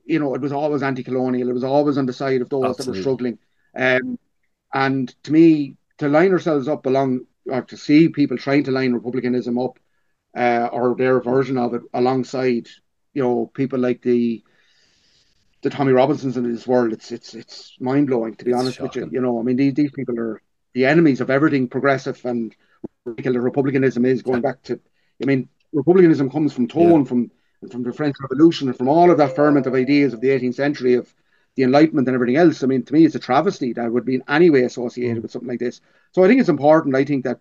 you 0.05 0.18
know, 0.18 0.34
it 0.34 0.41
was 0.41 0.53
always 0.53 0.82
anti-colonial. 0.82 1.49
It 1.49 1.53
was 1.61 1.64
always 1.64 1.99
on 1.99 2.07
the 2.07 2.12
side 2.12 2.41
of 2.41 2.49
those 2.49 2.64
Absolutely. 2.64 2.84
that 2.84 2.99
were 2.99 3.03
struggling. 3.03 3.38
Um, 3.76 4.18
and 4.74 5.14
to 5.24 5.32
me, 5.32 5.76
to 5.99 6.09
line 6.09 6.32
ourselves 6.32 6.66
up 6.68 6.86
along, 6.86 7.26
or 7.51 7.62
to 7.62 7.76
see 7.76 8.09
people 8.09 8.36
trying 8.36 8.64
to 8.64 8.70
line 8.70 8.92
republicanism 8.92 9.59
up, 9.59 9.78
uh, 10.36 10.68
or 10.72 10.94
their 10.96 11.20
version 11.20 11.59
of 11.59 11.74
it 11.74 11.82
alongside, 11.92 12.68
you 13.14 13.22
know, 13.22 13.46
people 13.46 13.78
like 13.78 14.03
the 14.03 14.42
the 15.62 15.70
Tommy 15.70 15.92
Robinsons 15.92 16.36
in 16.36 16.51
this 16.51 16.66
world, 16.66 16.92
it's 16.92 17.12
it's 17.12 17.34
it's 17.34 17.76
mind 17.80 18.07
blowing 18.07 18.34
to 18.36 18.44
be 18.44 18.53
it's 18.53 18.61
honest 18.61 18.78
shocking. 18.78 19.03
with 19.03 19.12
you. 19.12 19.18
You 19.18 19.22
know, 19.22 19.38
I 19.38 19.42
mean 19.42 19.57
these 19.57 19.74
these 19.74 19.90
people 19.90 20.18
are 20.18 20.40
the 20.72 20.86
enemies 20.86 21.20
of 21.20 21.30
everything 21.30 21.68
progressive 21.68 22.24
and 22.24 22.55
republicanism 23.05 24.05
is 24.05 24.22
going 24.22 24.40
back 24.40 24.62
to. 24.64 24.80
I 25.22 25.26
mean, 25.26 25.48
republicanism 25.72 26.30
comes 26.30 26.53
from 26.53 26.68
Tone, 26.68 27.01
yeah. 27.01 27.05
from 27.05 27.30
from 27.70 27.82
the 27.82 27.92
French 27.92 28.16
Revolution, 28.20 28.68
and 28.68 28.76
from 28.76 28.88
all 28.88 29.11
of 29.11 29.18
that 29.18 29.36
ferment 29.36 29.66
of 29.66 29.74
ideas 29.74 30.14
of 30.14 30.20
the 30.20 30.28
18th 30.28 30.55
century 30.55 30.94
of 30.94 31.12
the 31.61 31.65
Enlightenment 31.65 32.09
and 32.09 32.15
everything 32.15 32.37
else. 32.37 32.63
I 32.63 32.67
mean, 32.67 32.83
to 32.85 32.93
me, 32.93 33.05
it's 33.05 33.15
a 33.15 33.21
travesty 33.21 33.75
that 33.75 33.93
would 33.93 34.07
be 34.07 34.15
in 34.15 34.25
any 34.29 34.49
way 34.49 34.63
associated 34.63 35.19
mm. 35.19 35.23
with 35.23 35.31
something 35.31 35.49
like 35.49 35.61
this. 35.61 35.81
So 36.13 36.25
I 36.25 36.29
think 36.29 36.41
it's 36.41 36.49
important. 36.49 36.97
I 36.97 37.05
think 37.05 37.25
that 37.25 37.39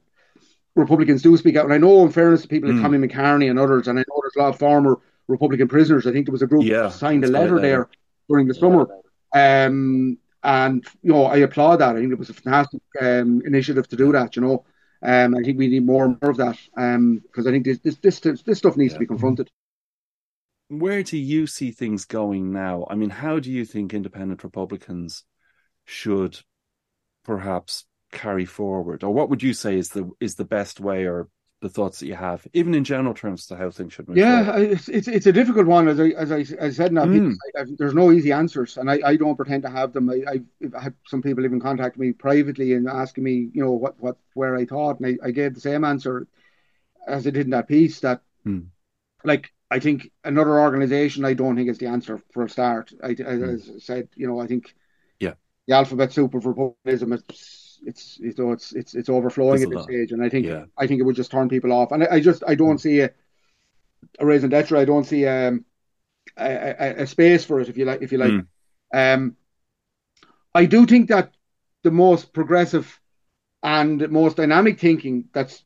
Republicans 0.76 1.22
do 1.22 1.36
speak 1.38 1.56
out, 1.56 1.66
and 1.66 1.74
I 1.74 1.78
know, 1.78 2.04
in 2.04 2.12
fairness 2.12 2.42
to 2.42 2.48
people 2.48 2.70
mm. 2.70 2.74
like 2.74 2.82
Tommy 2.82 2.98
McKearney 2.98 3.50
and 3.50 3.58
others, 3.58 3.88
and 3.88 3.98
I 3.98 4.04
know 4.08 4.22
there's 4.22 4.36
a 4.36 4.40
lot 4.40 4.54
of 4.54 4.60
former 4.60 5.00
Republican 5.28 5.70
prisoners. 5.70 6.06
I 6.06 6.12
think 6.12 6.26
there 6.26 6.34
was 6.34 6.42
a 6.42 6.48
group 6.48 6.66
yeah, 6.66 6.84
that 6.84 6.94
signed 6.94 7.24
a 7.24 7.28
letter 7.28 7.60
there 7.62 7.90
during 8.28 8.48
the 8.48 8.54
summer. 8.54 8.88
Um, 9.34 10.18
and 10.44 10.86
you 11.02 11.14
know, 11.14 11.26
I 11.26 11.38
applaud 11.38 11.78
that. 11.78 11.96
I 11.96 12.00
think 12.00 12.12
it 12.12 12.20
was 12.20 12.30
a 12.30 12.34
fantastic 12.34 12.82
um, 13.00 13.42
initiative 13.46 13.88
to 13.88 13.96
do 13.96 14.12
that. 14.12 14.36
You 14.36 14.42
know, 14.42 14.66
um, 15.02 15.36
I 15.36 15.44
think 15.44 15.58
we 15.58 15.68
need 15.68 15.86
more 15.86 16.06
and 16.06 16.18
more 16.22 16.32
of 16.32 16.38
that 16.38 16.58
because 16.74 16.96
um, 16.96 17.48
I 17.48 17.52
think 17.52 17.66
this 17.66 17.80
this 17.80 18.20
this, 18.20 18.42
this 18.42 18.58
stuff 18.58 18.76
needs 18.76 18.92
yeah. 18.92 18.98
to 18.98 19.00
be 19.00 19.08
confronted. 19.08 19.50
Where 20.70 21.04
do 21.04 21.18
you 21.18 21.46
see 21.46 21.72
things 21.72 22.06
going 22.06 22.54
now? 22.54 22.88
I 22.90 22.96
mean, 22.96 23.10
how 23.10 23.40
do 23.40 23.52
you 23.52 23.66
think 23.66 23.94
independent 23.94 24.44
Republicans 24.44 25.24
should 25.86 26.40
perhaps 27.26 27.86
carry 28.12 28.46
forward, 28.46 29.04
or 29.04 29.14
what 29.14 29.30
would 29.30 29.44
you 29.44 29.54
say 29.54 29.78
is 29.78 29.90
the 29.90 30.10
is 30.20 30.36
the 30.36 30.46
best 30.46 30.80
way 30.80 31.06
or 31.06 31.28
the 31.62 31.70
thoughts 31.70 32.00
that 32.00 32.08
you 32.08 32.16
have, 32.16 32.48
even 32.54 32.74
in 32.74 32.84
general 32.84 33.14
terms, 33.14 33.48
to 33.48 33.56
how 33.56 33.70
things 33.70 33.92
should 33.94 34.08
move. 34.08 34.18
Yeah, 34.18 34.58
it's, 34.58 34.88
it's 34.88 35.08
it's 35.08 35.26
a 35.26 35.32
difficult 35.34 35.68
one, 35.68 35.88
as 35.88 36.00
I 36.00 36.08
as 36.10 36.32
I, 36.32 36.46
I 36.62 36.70
said. 36.70 36.94
Now, 36.94 37.06
mm. 37.06 37.34
I, 37.58 37.62
I, 37.62 37.66
there's 37.78 37.94
no 37.94 38.12
easy 38.12 38.32
answers, 38.32 38.78
and 38.78 38.90
I, 38.90 39.00
I 39.04 39.16
don't 39.18 39.36
pretend 39.36 39.64
to 39.64 39.70
have 39.70 39.92
them. 39.92 40.10
I, 40.10 40.24
I've 40.28 40.82
had 40.82 40.94
some 41.06 41.22
people 41.22 41.44
even 41.44 41.60
contact 41.60 41.98
me 41.98 42.14
privately 42.14 42.74
and 42.74 42.88
asking 42.88 43.24
me, 43.26 43.50
you 43.54 43.64
know, 43.64 43.74
what 43.74 44.00
what 44.00 44.18
where 44.34 44.56
I 44.56 44.66
thought, 44.66 45.00
and 45.00 45.20
I, 45.22 45.28
I 45.28 45.32
gave 45.32 45.54
the 45.54 45.62
same 45.62 45.84
answer 45.84 46.28
as 47.08 47.28
I 47.28 47.32
did 47.32 47.46
in 47.46 47.52
that 47.52 47.68
piece. 47.68 48.00
That, 48.00 48.22
mm. 48.46 48.68
like, 49.24 49.52
I 49.72 49.80
think 49.80 50.12
another 50.24 50.60
organization, 50.60 51.26
I 51.26 51.34
don't 51.34 51.56
think 51.56 51.70
is 51.70 51.78
the 51.78 51.88
answer 51.88 52.22
for 52.32 52.44
a 52.44 52.50
start. 52.50 52.92
I, 53.04 53.10
mm. 53.10 53.54
as 53.54 53.70
I 53.70 53.80
said, 53.80 54.10
you 54.16 54.28
know, 54.28 54.40
I 54.40 54.48
think, 54.48 54.74
yeah, 55.20 55.34
the 55.68 55.76
alphabet 55.76 56.12
soup 56.12 56.34
of 56.34 56.46
republicanism. 56.46 57.14
It's 57.14 57.80
it's 57.86 58.20
you 58.20 58.34
know 58.38 58.52
it's 58.52 58.74
it's 58.74 58.96
it's 58.96 59.10
overflowing 59.10 59.64
at 59.64 59.70
this 59.70 59.84
stage, 59.84 60.12
and 60.12 60.24
I 60.24 60.30
think 60.30 60.46
yeah. 60.46 60.66
I 60.78 60.88
think 60.88 61.00
it 61.00 61.04
would 61.04 61.16
just 61.16 61.32
turn 61.32 61.50
people 61.50 61.72
off. 61.72 61.92
And 61.92 62.04
I, 62.04 62.16
I 62.16 62.20
just 62.20 62.44
I 62.48 62.56
don't 62.56 62.78
mm. 62.78 62.82
see 62.82 63.02
a, 63.02 63.12
a 64.20 64.26
raison 64.26 64.50
d'etre. 64.50 64.80
I 64.80 64.86
don't 64.86 65.06
see 65.06 65.28
um, 65.28 65.66
a, 66.38 66.76
a, 66.80 67.04
a, 67.04 67.08
space 67.08 67.46
for 67.46 67.60
it, 67.60 67.70
if 67.70 67.78
you 67.78 67.86
like. 67.86 68.02
If 68.02 68.12
you 68.12 68.18
like, 68.18 68.32
mm. 68.32 68.46
um, 68.94 69.36
I 70.54 70.66
do 70.66 70.86
think 70.86 71.10
that 71.10 71.34
the 71.84 71.92
most 71.92 72.34
progressive 72.34 73.00
and 73.64 74.10
most 74.10 74.38
dynamic 74.38 74.80
thinking 74.80 75.26
that's 75.34 75.64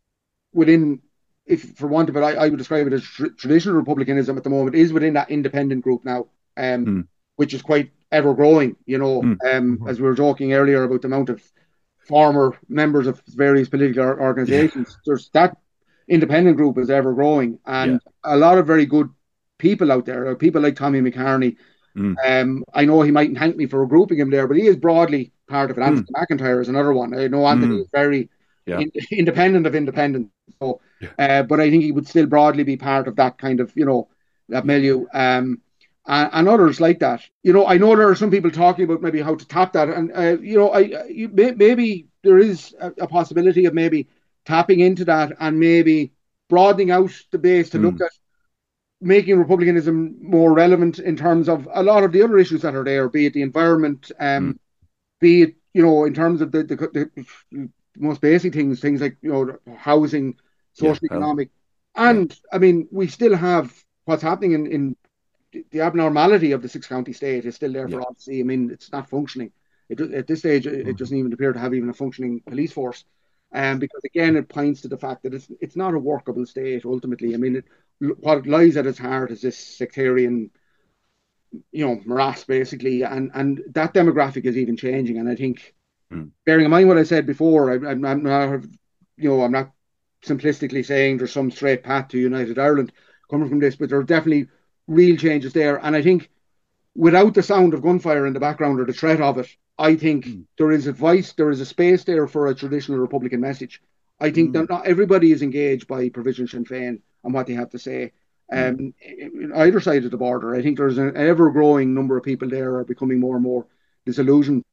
within, 0.54 1.02
if 1.46 1.76
for 1.76 1.88
want 1.88 2.10
of 2.10 2.18
it, 2.18 2.22
I, 2.22 2.34
I 2.34 2.50
would 2.50 2.58
describe 2.58 2.88
it 2.88 2.94
as 2.94 3.04
tr- 3.04 3.28
traditional 3.28 3.76
republicanism 3.76 4.38
at 4.38 4.44
the 4.44 4.50
moment 4.50 4.76
is 4.76 4.94
within 4.94 5.14
that 5.14 5.32
independent 5.32 5.84
group 5.84 6.06
now, 6.06 6.28
um, 6.58 6.86
mm. 6.86 7.08
which 7.36 7.54
is 7.54 7.62
quite 7.62 7.92
ever 8.12 8.34
growing. 8.34 8.76
You 8.86 8.98
know, 8.98 9.22
mm. 9.22 9.32
um, 9.32 9.78
mm-hmm. 9.78 9.88
as 9.88 10.00
we 10.00 10.08
were 10.08 10.16
talking 10.16 10.54
earlier 10.54 10.84
about 10.84 11.02
the 11.02 11.08
amount 11.08 11.30
of 11.30 11.42
former 12.08 12.58
members 12.68 13.08
of 13.08 13.22
various 13.28 13.70
political 13.70 14.04
organizations. 14.04 14.90
Yeah. 14.90 15.02
There's 15.06 15.30
that 15.30 15.58
independent 16.08 16.58
group 16.58 16.78
is 16.78 16.90
ever 16.90 17.14
growing, 17.14 17.60
and 17.66 17.94
yeah. 18.04 18.34
a 18.36 18.38
lot 18.38 18.58
of 18.58 18.68
very 18.68 18.86
good 18.86 19.10
people 19.58 19.92
out 19.92 20.06
there. 20.06 20.36
People 20.36 20.62
like 20.62 20.76
Tommy 20.76 21.02
McKearney. 21.02 21.58
Mm. 21.98 22.16
Um, 22.26 22.66
I 22.74 22.86
know 22.86 23.02
he 23.02 23.12
mightn't 23.12 23.38
thank 23.38 23.56
me 23.56 23.68
for 23.68 23.86
grouping 23.86 24.18
him 24.18 24.32
there, 24.32 24.48
but 24.48 24.58
he 24.58 24.66
is 24.66 24.78
broadly 24.78 25.32
part 25.48 25.72
of 25.72 25.78
it. 25.78 25.82
Anthony 25.82 26.08
mm. 26.08 26.26
McIntyre 26.26 26.62
is 26.62 26.70
another 26.70 26.94
one. 26.94 27.18
I 27.18 27.28
know 27.28 27.46
Anthony 27.46 27.76
mm. 27.76 27.82
is 27.82 27.88
very 27.92 28.30
yeah. 28.66 28.80
in, 28.80 28.92
independent 29.12 29.68
of 29.68 29.76
independent. 29.76 30.32
So, 30.60 30.82
uh, 31.20 31.44
but 31.44 31.60
I 31.60 31.70
think 31.70 31.84
he 31.84 31.92
would 31.92 32.08
still 32.08 32.26
broadly 32.26 32.64
be 32.64 32.78
part 32.78 33.08
of 33.08 33.16
that 33.18 33.38
kind 33.38 33.60
of 33.60 33.72
you 33.76 33.86
know 33.86 34.10
that 34.50 34.66
milieu. 34.66 35.06
Um, 35.14 35.62
and, 36.06 36.30
and, 36.34 36.50
others 36.50 36.82
like 36.82 37.00
that. 37.00 37.22
You 37.44 37.54
know, 37.54 37.66
I 37.66 37.78
know 37.78 37.96
there 37.96 38.10
are 38.10 38.16
some 38.16 38.32
people 38.32 38.52
talking 38.52 38.84
about 38.84 39.02
maybe 39.02 39.22
how 39.22 39.36
to 39.36 39.48
tap 39.48 39.74
that, 39.74 39.88
and 39.88 40.12
uh, 40.14 40.38
you 40.42 40.58
know, 40.58 40.70
I 40.72 41.06
you, 41.08 41.30
maybe 41.30 42.08
there 42.24 42.38
is 42.38 42.76
a, 42.80 42.92
a, 43.00 43.08
possibility 43.08 43.66
of 43.66 43.74
maybe 43.74 44.08
tapping 44.46 44.82
into 44.82 45.06
that 45.06 45.32
and 45.40 45.60
maybe 45.60 46.12
broadening 46.50 46.92
out 46.92 47.12
the 47.32 47.38
base 47.38 47.70
to 47.70 47.78
mm. 47.78 47.84
look 47.84 48.02
at 48.02 48.12
making 49.00 49.38
republicanism 49.38 50.18
more 50.22 50.54
relevant 50.54 51.00
in 51.00 51.16
terms 51.16 51.50
of 51.50 51.68
a 51.74 51.84
lot 51.84 52.04
of 52.04 52.12
the 52.12 52.22
other 52.22 52.38
issues 52.38 52.62
that 52.62 52.76
are 52.76 52.84
there, 52.84 53.10
be 53.10 53.26
it 53.26 53.34
the 53.34 53.42
environment, 53.42 54.12
um, 54.20 54.54
mm. 54.54 54.60
be 55.20 55.44
it 55.44 55.56
you 55.74 55.82
know 55.82 56.06
in 56.06 56.14
terms 56.14 56.42
of 56.42 56.52
the, 56.52 56.64
the, 56.64 56.76
the 57.52 57.70
most 57.98 58.22
basic 58.22 58.54
things, 58.54 58.80
things 58.80 59.02
like 59.02 59.18
you 59.22 59.32
know 59.32 59.76
housing, 59.78 60.36
social 60.74 61.08
yeah, 61.10 61.16
economic, 61.16 61.50
and 61.96 62.30
yeah. 62.32 62.56
I 62.56 62.58
mean 62.60 62.88
we 62.92 63.08
still 63.08 63.36
have 63.36 63.74
what's 64.06 64.24
happening 64.24 64.54
in, 64.54 64.68
in 64.68 64.96
the 65.72 65.82
abnormality 65.82 66.52
of 66.52 66.62
the 66.62 66.70
six 66.70 66.88
county 66.88 67.14
state 67.14 67.46
is 67.46 67.56
still 67.56 67.74
there 67.74 67.88
for 67.88 68.02
all 68.02 68.14
to 68.14 68.22
see. 68.22 68.40
I 68.40 68.44
mean, 68.44 68.72
it's 68.72 68.92
not 68.92 69.10
functioning. 69.10 69.52
It, 69.90 70.00
at 70.00 70.28
this 70.28 70.40
stage, 70.40 70.66
it, 70.66 70.86
mm-hmm. 70.86 70.94
doesn't 70.94 71.18
even 71.18 71.34
appear 71.34 71.54
to 71.54 71.60
have 71.60 71.74
even 71.74 71.90
a 71.90 71.94
functioning 71.94 72.42
police 72.48 72.72
force. 72.72 73.06
Um, 73.54 73.78
because 73.78 74.02
again, 74.04 74.36
it 74.36 74.50
points 74.50 74.82
to 74.82 74.88
the 74.88 74.98
fact 74.98 75.24
that 75.24 75.34
it's 75.36 75.48
it's 75.62 75.76
not 75.76 75.94
a 75.94 76.00
workable 76.00 76.46
state 76.46 76.86
ultimately. 76.86 77.36
I 77.36 77.38
mean, 77.38 77.58
it, 77.58 77.66
what 78.20 78.48
lies 78.48 78.78
at 78.78 78.88
its 78.88 78.98
heart 78.98 79.30
is 79.30 79.42
this 79.42 79.58
sectarian, 79.58 80.50
you 81.72 81.86
know, 81.86 82.02
morass 82.04 82.46
basically, 82.46 83.04
and 83.04 83.30
and 83.36 83.62
that 83.74 83.94
demographic 83.94 84.46
is 84.46 84.58
even 84.58 84.76
changing. 84.76 85.20
And 85.20 85.30
I 85.30 85.36
think, 85.36 85.76
mm. 86.12 86.32
bearing 86.48 86.66
in 86.66 86.72
mind 86.72 86.88
what 86.88 86.98
I 86.98 87.04
said 87.04 87.28
before, 87.28 87.72
I, 87.72 87.92
I'm, 87.92 88.04
I'm 88.04 88.24
not, 88.24 88.64
you 89.18 89.30
know, 89.30 89.44
I'm 89.44 89.52
not 89.52 89.72
simplistically 90.26 90.86
saying 90.86 91.18
there's 91.18 91.32
some 91.32 91.52
straight 91.52 91.84
path 91.84 92.10
to 92.10 92.18
United 92.18 92.58
Ireland 92.58 92.92
coming 93.30 93.50
from 93.50 93.60
this, 93.60 93.76
but 93.76 93.90
there 93.90 94.00
are 94.00 94.04
definitely 94.04 94.48
real 94.88 95.18
changes 95.18 95.54
there. 95.54 95.78
And 95.84 95.96
I 95.96 96.02
think 96.02 96.30
without 96.96 97.34
the 97.34 97.44
sound 97.44 97.74
of 97.74 97.82
gunfire 97.82 98.26
in 98.26 98.34
the 98.34 98.40
background 98.40 98.80
or 98.80 98.86
the 98.86 98.94
threat 98.94 99.22
of 99.22 99.38
it, 99.38 99.48
I 99.78 99.96
think 99.96 100.26
mm. 100.26 100.46
there 100.58 100.72
is 100.72 100.88
a 100.88 100.92
voice, 100.92 101.34
there 101.34 101.50
is 101.50 101.60
a 101.60 101.66
space 101.66 102.04
there 102.04 102.28
for 102.28 102.48
a 102.48 102.56
traditional 102.56 103.00
Republican 103.00 103.42
message. 103.42 103.82
I 104.20 104.30
think 104.32 104.52
mm. 104.52 104.54
that 104.54 104.70
not 104.70 104.88
everybody 104.88 105.32
is 105.32 105.42
engaged 105.42 105.88
by 105.88 106.10
Provisional 106.10 106.48
Sinn 106.48 106.66
Féin 106.66 107.00
and 107.24 107.34
what 107.34 107.48
they 107.48 107.54
have 107.54 107.72
to 107.72 107.80
say. 107.80 108.12
Um, 108.52 108.94
mm. 109.04 109.58
either 109.58 109.80
side 109.80 110.06
of 110.06 110.12
the 110.12 110.18
border, 110.18 110.54
I 110.54 110.62
think 110.62 110.78
there's 110.78 111.00
an 111.00 111.18
ever 111.18 111.50
growing 111.50 111.94
number 111.94 112.18
of 112.18 112.24
people 112.24 112.50
there 112.50 112.76
are 112.76 112.84
becoming 112.84 113.20
more 113.20 113.36
and 113.36 113.44
more 113.44 113.66
disillusioned, 114.06 114.64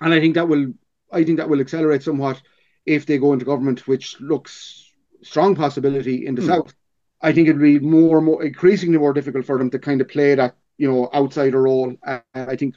and 0.00 0.12
I 0.12 0.20
think 0.20 0.34
that 0.34 0.48
will, 0.48 0.74
I 1.10 1.24
think 1.24 1.38
that 1.38 1.48
will 1.48 1.60
accelerate 1.60 2.02
somewhat 2.02 2.42
if 2.86 3.04
they 3.04 3.18
go 3.18 3.32
into 3.32 3.44
government, 3.44 3.86
which 3.86 4.20
looks 4.20 4.90
strong 5.22 5.54
possibility 5.54 6.26
in 6.26 6.34
the 6.34 6.42
mm. 6.42 6.46
south. 6.46 6.74
I 7.20 7.32
think 7.32 7.48
it'd 7.48 7.60
be 7.60 7.78
more 7.78 8.18
and 8.18 8.26
more 8.26 8.44
increasingly 8.44 8.98
more 8.98 9.12
difficult 9.12 9.44
for 9.44 9.58
them 9.58 9.70
to 9.70 9.78
kind 9.78 10.00
of 10.00 10.08
play 10.08 10.34
that 10.34 10.56
you 10.78 10.90
know 10.90 11.10
outsider 11.12 11.62
role. 11.62 11.94
Uh, 12.06 12.20
I 12.34 12.56
think 12.56 12.76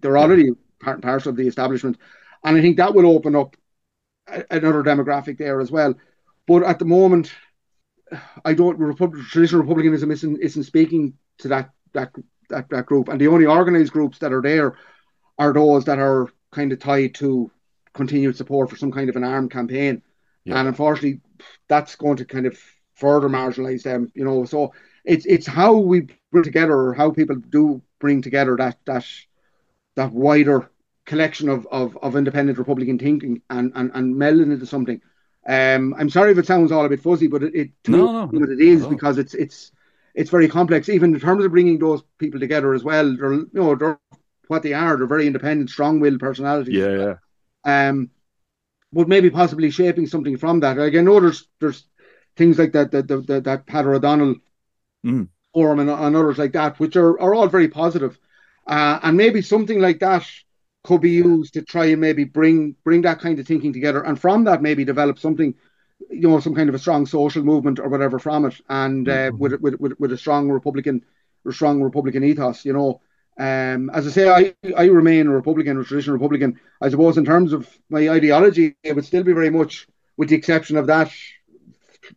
they're 0.00 0.18
already 0.18 0.50
part 0.80 0.96
and 0.96 1.02
parcel 1.02 1.30
of 1.30 1.36
the 1.36 1.46
establishment, 1.46 1.98
and 2.44 2.56
I 2.56 2.60
think 2.60 2.76
that 2.76 2.94
will 2.94 3.06
open 3.06 3.36
up 3.36 3.56
a, 4.28 4.44
another 4.50 4.82
demographic 4.82 5.38
there 5.38 5.60
as 5.60 5.70
well. 5.70 5.94
But 6.46 6.62
at 6.62 6.78
the 6.78 6.84
moment, 6.84 7.32
I 8.44 8.54
don't. 8.54 8.78
Republic, 8.78 9.24
traditional 9.26 9.62
republicanism 9.62 10.10
isn't 10.10 10.40
isn't 10.40 10.64
speaking 10.64 11.14
to 11.38 11.48
that 11.48 11.70
that 11.92 12.12
that 12.48 12.70
that 12.70 12.86
group, 12.86 13.08
and 13.08 13.20
the 13.20 13.28
only 13.28 13.46
organised 13.46 13.92
groups 13.92 14.18
that 14.18 14.32
are 14.32 14.42
there 14.42 14.76
are 15.38 15.52
those 15.52 15.84
that 15.86 15.98
are 15.98 16.28
kind 16.52 16.72
of 16.72 16.78
tied 16.78 17.14
to 17.16 17.50
continued 17.92 18.36
support 18.36 18.70
for 18.70 18.76
some 18.76 18.92
kind 18.92 19.08
of 19.08 19.16
an 19.16 19.24
armed 19.24 19.50
campaign. 19.50 20.02
Yeah. 20.44 20.58
And 20.58 20.68
unfortunately, 20.68 21.20
that's 21.68 21.96
going 21.96 22.16
to 22.16 22.24
kind 22.24 22.46
of 22.46 22.58
further 22.94 23.28
marginalise 23.28 23.82
them. 23.82 24.10
You 24.14 24.24
know, 24.24 24.44
so 24.44 24.74
it's 25.04 25.26
it's 25.26 25.46
how 25.46 25.76
we 25.76 26.08
bring 26.30 26.44
together, 26.44 26.74
or 26.74 26.94
how 26.94 27.10
people 27.10 27.36
do 27.36 27.82
bring 27.98 28.22
together 28.22 28.56
that 28.56 28.78
that 28.86 29.06
that 29.94 30.12
wider 30.12 30.68
collection 31.04 31.48
of, 31.48 31.66
of, 31.70 31.98
of 31.98 32.16
independent 32.16 32.58
Republican 32.58 32.98
thinking 32.98 33.42
and, 33.50 33.72
and, 33.74 33.90
and 33.94 34.14
melding 34.14 34.52
into 34.52 34.66
something. 34.66 35.00
Um, 35.46 35.94
I'm 35.98 36.08
sorry 36.08 36.30
if 36.30 36.38
it 36.38 36.46
sounds 36.46 36.70
all 36.70 36.84
a 36.84 36.88
bit 36.88 37.02
fuzzy, 37.02 37.26
but 37.26 37.42
it, 37.42 37.54
it 37.54 37.70
to 37.84 37.90
no, 37.90 38.26
me, 38.28 38.38
no, 38.38 38.50
it 38.50 38.60
is 38.60 38.86
because 38.86 39.18
it's 39.18 39.34
it's 39.34 39.72
it's 40.14 40.30
very 40.30 40.46
complex. 40.46 40.88
Even 40.88 41.12
in 41.12 41.20
terms 41.20 41.44
of 41.44 41.50
bringing 41.50 41.78
those 41.78 42.02
people 42.18 42.38
together 42.38 42.74
as 42.74 42.84
well, 42.84 43.16
they're 43.16 43.34
you 43.34 43.50
know 43.52 43.74
they're 43.74 43.98
what 44.46 44.62
they 44.62 44.72
are. 44.72 44.96
They're 44.96 45.06
very 45.06 45.26
independent, 45.26 45.70
strong-willed 45.70 46.20
personalities. 46.20 46.74
Yeah, 46.74 46.96
yeah. 46.96 47.14
Um, 47.64 48.10
but 48.92 49.08
maybe 49.08 49.30
possibly 49.30 49.70
shaping 49.70 50.06
something 50.06 50.36
from 50.36 50.60
that. 50.60 50.76
Like 50.76 50.94
I 50.94 51.00
know 51.00 51.20
there's 51.20 51.48
there's 51.60 51.84
things 52.36 52.58
like 52.58 52.72
that 52.72 52.90
that 52.90 53.08
that, 53.08 53.44
that 53.44 53.66
Peadar 53.66 53.96
O'Donnell 53.96 54.36
mm. 55.04 55.28
forum 55.54 55.78
and, 55.80 55.90
and 55.90 56.16
others 56.16 56.38
like 56.38 56.52
that, 56.52 56.78
which 56.78 56.96
are, 56.96 57.18
are 57.20 57.34
all 57.34 57.48
very 57.48 57.68
positive. 57.68 58.18
Uh, 58.66 58.98
and 59.02 59.16
maybe 59.16 59.42
something 59.42 59.80
like 59.80 59.98
that 60.00 60.24
could 60.84 61.00
be 61.00 61.10
used 61.10 61.54
to 61.54 61.62
try 61.62 61.86
and 61.86 62.00
maybe 62.00 62.24
bring 62.24 62.76
bring 62.84 63.02
that 63.02 63.20
kind 63.20 63.38
of 63.38 63.46
thinking 63.46 63.72
together, 63.72 64.02
and 64.02 64.20
from 64.20 64.44
that 64.44 64.62
maybe 64.62 64.84
develop 64.84 65.18
something, 65.18 65.54
you 66.10 66.28
know, 66.28 66.40
some 66.40 66.54
kind 66.54 66.68
of 66.68 66.74
a 66.74 66.78
strong 66.78 67.06
social 67.06 67.42
movement 67.42 67.78
or 67.78 67.88
whatever 67.88 68.18
from 68.18 68.44
it, 68.44 68.54
and 68.68 69.08
uh, 69.08 69.12
mm-hmm. 69.12 69.38
with, 69.38 69.60
with, 69.60 69.80
with 69.80 70.00
with 70.00 70.12
a 70.12 70.18
strong 70.18 70.50
Republican, 70.50 71.04
a 71.46 71.52
strong 71.52 71.82
Republican 71.82 72.24
ethos, 72.24 72.64
you 72.64 72.72
know. 72.72 73.00
Um, 73.38 73.90
as 73.90 74.06
I 74.06 74.10
say, 74.10 74.28
I, 74.28 74.54
I 74.76 74.84
remain 74.86 75.26
a 75.26 75.30
Republican, 75.30 75.80
a 75.80 75.84
traditional 75.84 76.14
Republican. 76.14 76.60
I 76.80 76.90
suppose 76.90 77.16
in 77.16 77.24
terms 77.24 77.52
of 77.52 77.68
my 77.88 78.08
ideology, 78.08 78.76
it 78.82 78.94
would 78.94 79.04
still 79.04 79.22
be 79.22 79.32
very 79.32 79.50
much, 79.50 79.88
with 80.16 80.28
the 80.28 80.36
exception 80.36 80.76
of 80.76 80.86
that, 80.88 81.10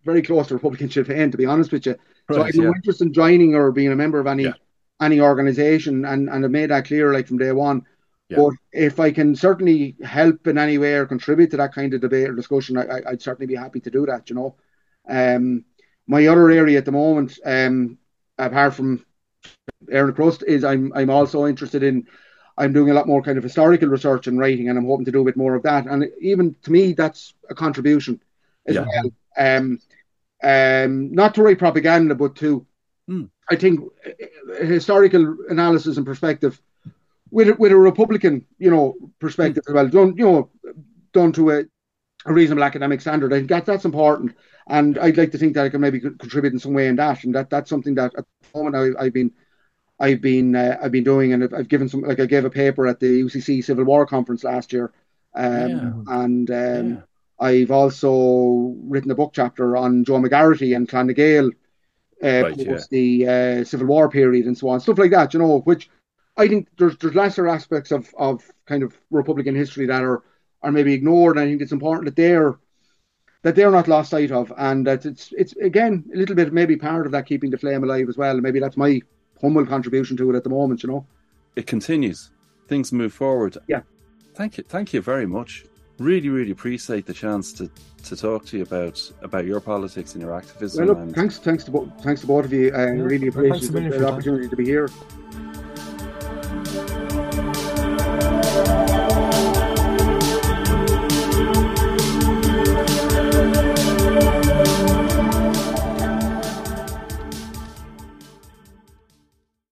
very 0.04 0.22
close 0.22 0.48
to 0.48 0.56
Republican 0.56 0.90
Sinn 0.90 1.06
Féin, 1.06 1.32
to 1.32 1.38
be 1.38 1.46
honest 1.46 1.72
with 1.72 1.86
you. 1.86 1.96
Right, 2.28 2.36
so 2.36 2.42
I 2.42 2.46
have 2.48 2.56
no 2.56 2.74
interest 2.76 3.02
in 3.02 3.14
joining 3.14 3.56
or 3.56 3.72
being 3.72 3.92
a 3.92 3.96
member 3.96 4.20
of 4.20 4.28
any 4.28 4.44
yeah. 4.44 4.54
any 5.02 5.22
organisation, 5.22 6.06
and 6.06 6.30
and 6.30 6.44
I've 6.44 6.52
made 6.52 6.72
that 6.72 6.86
clear 6.86 7.14
like 7.14 7.28
from 7.28 7.38
day 7.38 7.52
one. 7.52 7.86
Yeah. 8.30 8.38
But 8.38 8.54
if 8.74 9.00
I 9.00 9.12
can 9.12 9.36
certainly 9.36 9.96
help 10.04 10.48
in 10.48 10.58
any 10.58 10.80
way 10.80 10.96
or 10.96 11.06
contribute 11.06 11.52
to 11.52 11.58
that 11.58 11.76
kind 11.76 11.94
of 11.94 12.02
debate 12.02 12.30
or 12.30 12.34
discussion, 12.34 12.78
I, 12.78 13.02
would 13.12 13.22
certainly 13.22 13.46
be 13.46 13.56
happy 13.56 13.80
to 13.82 13.92
do 13.92 14.08
that. 14.08 14.30
You 14.30 14.36
know, 14.36 14.56
um, 15.08 15.64
my 16.08 16.26
other 16.26 16.50
area 16.50 16.80
at 16.80 16.86
the 16.86 16.92
moment, 16.92 17.38
um, 17.46 18.00
apart 18.40 18.74
from 18.74 19.06
Éireann 19.88 20.16
Crust 20.16 20.44
is 20.48 20.64
I'm 20.64 20.92
I'm 20.94 21.10
also 21.10 21.46
interested 21.46 21.84
in 21.84 22.08
I'm 22.58 22.74
doing 22.74 22.90
a 22.90 22.94
lot 22.94 23.08
more 23.08 23.22
kind 23.22 23.38
of 23.38 23.44
historical 23.44 23.90
research 23.90 24.28
and 24.28 24.40
writing, 24.40 24.70
and 24.70 24.78
I'm 24.78 24.86
hoping 24.86 25.06
to 25.06 25.12
do 25.12 25.22
a 25.22 25.26
bit 25.26 25.38
more 25.38 25.56
of 25.56 25.64
that. 25.64 25.86
And 25.88 26.10
even 26.22 26.56
to 26.64 26.72
me, 26.72 26.94
that's 26.94 27.34
a 27.50 27.56
contribution 27.56 28.22
as 28.66 28.76
yeah. 28.76 28.86
well. 28.88 29.12
Um, 29.38 29.80
um, 30.44 31.14
not 31.14 31.36
to 31.36 31.44
write 31.44 31.60
propaganda, 31.60 32.16
but 32.16 32.36
to 32.38 32.66
mm. 33.10 33.30
I 33.50 33.56
think 33.56 33.82
historical 34.62 35.38
analysis 35.50 35.98
and 35.98 36.06
perspective 36.06 36.62
with 37.32 37.58
with 37.60 37.72
a 37.72 37.78
Republican, 37.78 38.46
you 38.58 38.72
know, 38.72 38.96
perspective 39.20 39.64
mm. 39.66 39.70
as 39.70 39.74
well. 39.74 39.88
Done, 39.88 40.16
you 40.18 40.26
know, 40.26 40.50
done 41.14 41.32
to 41.34 41.52
a, 41.52 41.64
a 42.26 42.34
reasonable 42.34 42.64
academic 42.64 43.02
standard. 43.02 43.34
I 43.34 43.38
think 43.38 43.50
that 43.50 43.66
that's 43.66 43.86
important, 43.86 44.36
and 44.68 44.98
I'd 45.00 45.18
like 45.18 45.32
to 45.32 45.38
think 45.38 45.56
that 45.56 45.66
I 45.66 45.70
can 45.70 45.82
maybe 45.82 46.00
contribute 46.00 46.54
in 46.54 46.60
some 46.60 46.74
way 46.74 46.88
in 46.88 46.96
that, 46.96 47.24
and 47.24 47.36
that 47.36 47.50
that's 47.50 47.70
something 47.70 47.96
that 47.96 48.14
at 48.18 48.26
the 48.54 48.60
moment 48.60 48.98
I, 48.98 49.04
have 49.04 49.14
been 49.14 49.32
I've 50.00 50.22
been 50.22 50.56
uh, 50.56 50.78
I've 50.82 50.92
been 50.92 51.04
doing, 51.04 51.34
and 51.34 51.54
I've, 51.54 51.70
given 51.70 51.88
some 51.88 52.02
like 52.02 52.20
I 52.20 52.26
gave 52.26 52.46
a 52.46 52.50
paper 52.50 52.88
at 52.88 53.00
the 53.00 53.24
UCC 53.24 53.64
Civil 53.64 53.86
War 53.86 54.06
conference 54.06 54.44
last 54.44 54.74
year, 54.74 54.92
um, 55.34 55.70
yeah. 55.70 56.24
and 56.24 56.52
um, 56.52 56.90
yeah. 56.92 57.02
I've 57.40 57.72
also 57.72 58.76
written 58.84 59.12
a 59.12 59.16
book 59.16 59.32
chapter 59.34 59.78
on 59.78 60.04
Joe 60.04 60.20
McGarrity 60.20 60.76
and 60.76 60.88
Clan 60.88 61.08
na 61.08 61.14
Gael, 61.14 61.48
uh, 62.24 62.28
right, 62.44 62.56
post 62.56 62.90
yeah. 62.92 62.98
the 62.98 63.28
uh, 63.28 63.64
Civil 63.64 63.88
War 63.88 64.10
period 64.10 64.46
and 64.46 64.58
so 64.58 64.70
on, 64.70 64.82
stuff 64.82 64.98
like 64.98 65.12
that. 65.12 65.34
You 65.34 65.40
know, 65.40 65.60
which 65.60 65.90
I 66.36 66.48
think 66.48 66.68
there's 66.78 66.98
there's 66.98 67.16
lesser 67.16 67.48
aspects 67.48 67.92
of 67.92 68.14
of 68.18 68.44
kind 68.66 68.84
of 68.84 68.98
Republican 69.12 69.56
history 69.56 69.86
that 69.86 70.04
are 70.04 70.24
are 70.62 70.72
maybe 70.72 70.94
ignored. 70.94 71.38
And 71.38 71.46
I 71.46 71.50
think 71.50 71.62
it's 71.62 71.72
important 71.72 72.06
that 72.06 72.18
they're 72.18 72.58
that 73.44 73.56
they're 73.56 73.72
not 73.72 73.88
lost 73.88 74.10
sight 74.10 74.32
of, 74.32 74.52
and 74.58 74.86
that 74.88 75.06
it's 75.06 75.34
it's 75.38 75.56
again 75.56 76.04
a 76.14 76.18
little 76.18 76.36
bit 76.36 76.52
maybe 76.52 76.76
part 76.76 77.06
of 77.06 77.14
that 77.14 77.28
keeping 77.28 77.50
the 77.50 77.58
flame 77.58 77.84
alive 77.84 78.10
as 78.10 78.18
well. 78.18 78.42
Maybe 78.42 78.60
that's 78.60 78.76
my 78.76 79.02
humble 79.42 79.66
contribution 79.66 80.18
to 80.18 80.30
it 80.32 80.36
at 80.36 80.44
the 80.44 80.50
moment, 80.50 80.84
you 80.84 80.90
know. 80.90 81.06
It 81.56 81.68
continues. 81.68 82.32
Things 82.68 82.92
move 82.92 83.14
forward. 83.14 83.58
Yeah. 83.68 83.82
Thank 84.34 84.58
you. 84.58 84.64
Thank 84.68 84.94
you 84.94 85.02
very 85.02 85.26
much. 85.26 85.66
Really, 85.98 86.28
really 86.28 86.52
appreciate 86.52 87.06
the 87.06 87.14
chance 87.14 87.54
to, 87.54 87.72
to 88.04 88.16
talk 88.18 88.46
to 88.48 88.58
you 88.58 88.64
about 88.64 89.00
about 89.22 89.46
your 89.46 89.62
politics 89.62 90.14
and 90.14 90.22
your 90.22 90.36
activism. 90.36 90.86
Well, 90.86 90.96
look, 90.96 91.04
and... 91.04 91.16
thanks, 91.16 91.38
thanks 91.38 91.64
to 91.66 91.92
thanks 92.02 92.22
to 92.22 92.28
both 92.28 92.46
of 92.46 92.52
you. 92.52 92.74
I 92.74 92.88
yeah, 92.88 93.02
really 93.02 93.28
appreciate 93.28 93.72
the, 93.72 93.80
the 93.98 94.08
opportunity 94.08 94.50
to 94.50 94.56
be 94.58 94.66
here. 94.66 94.90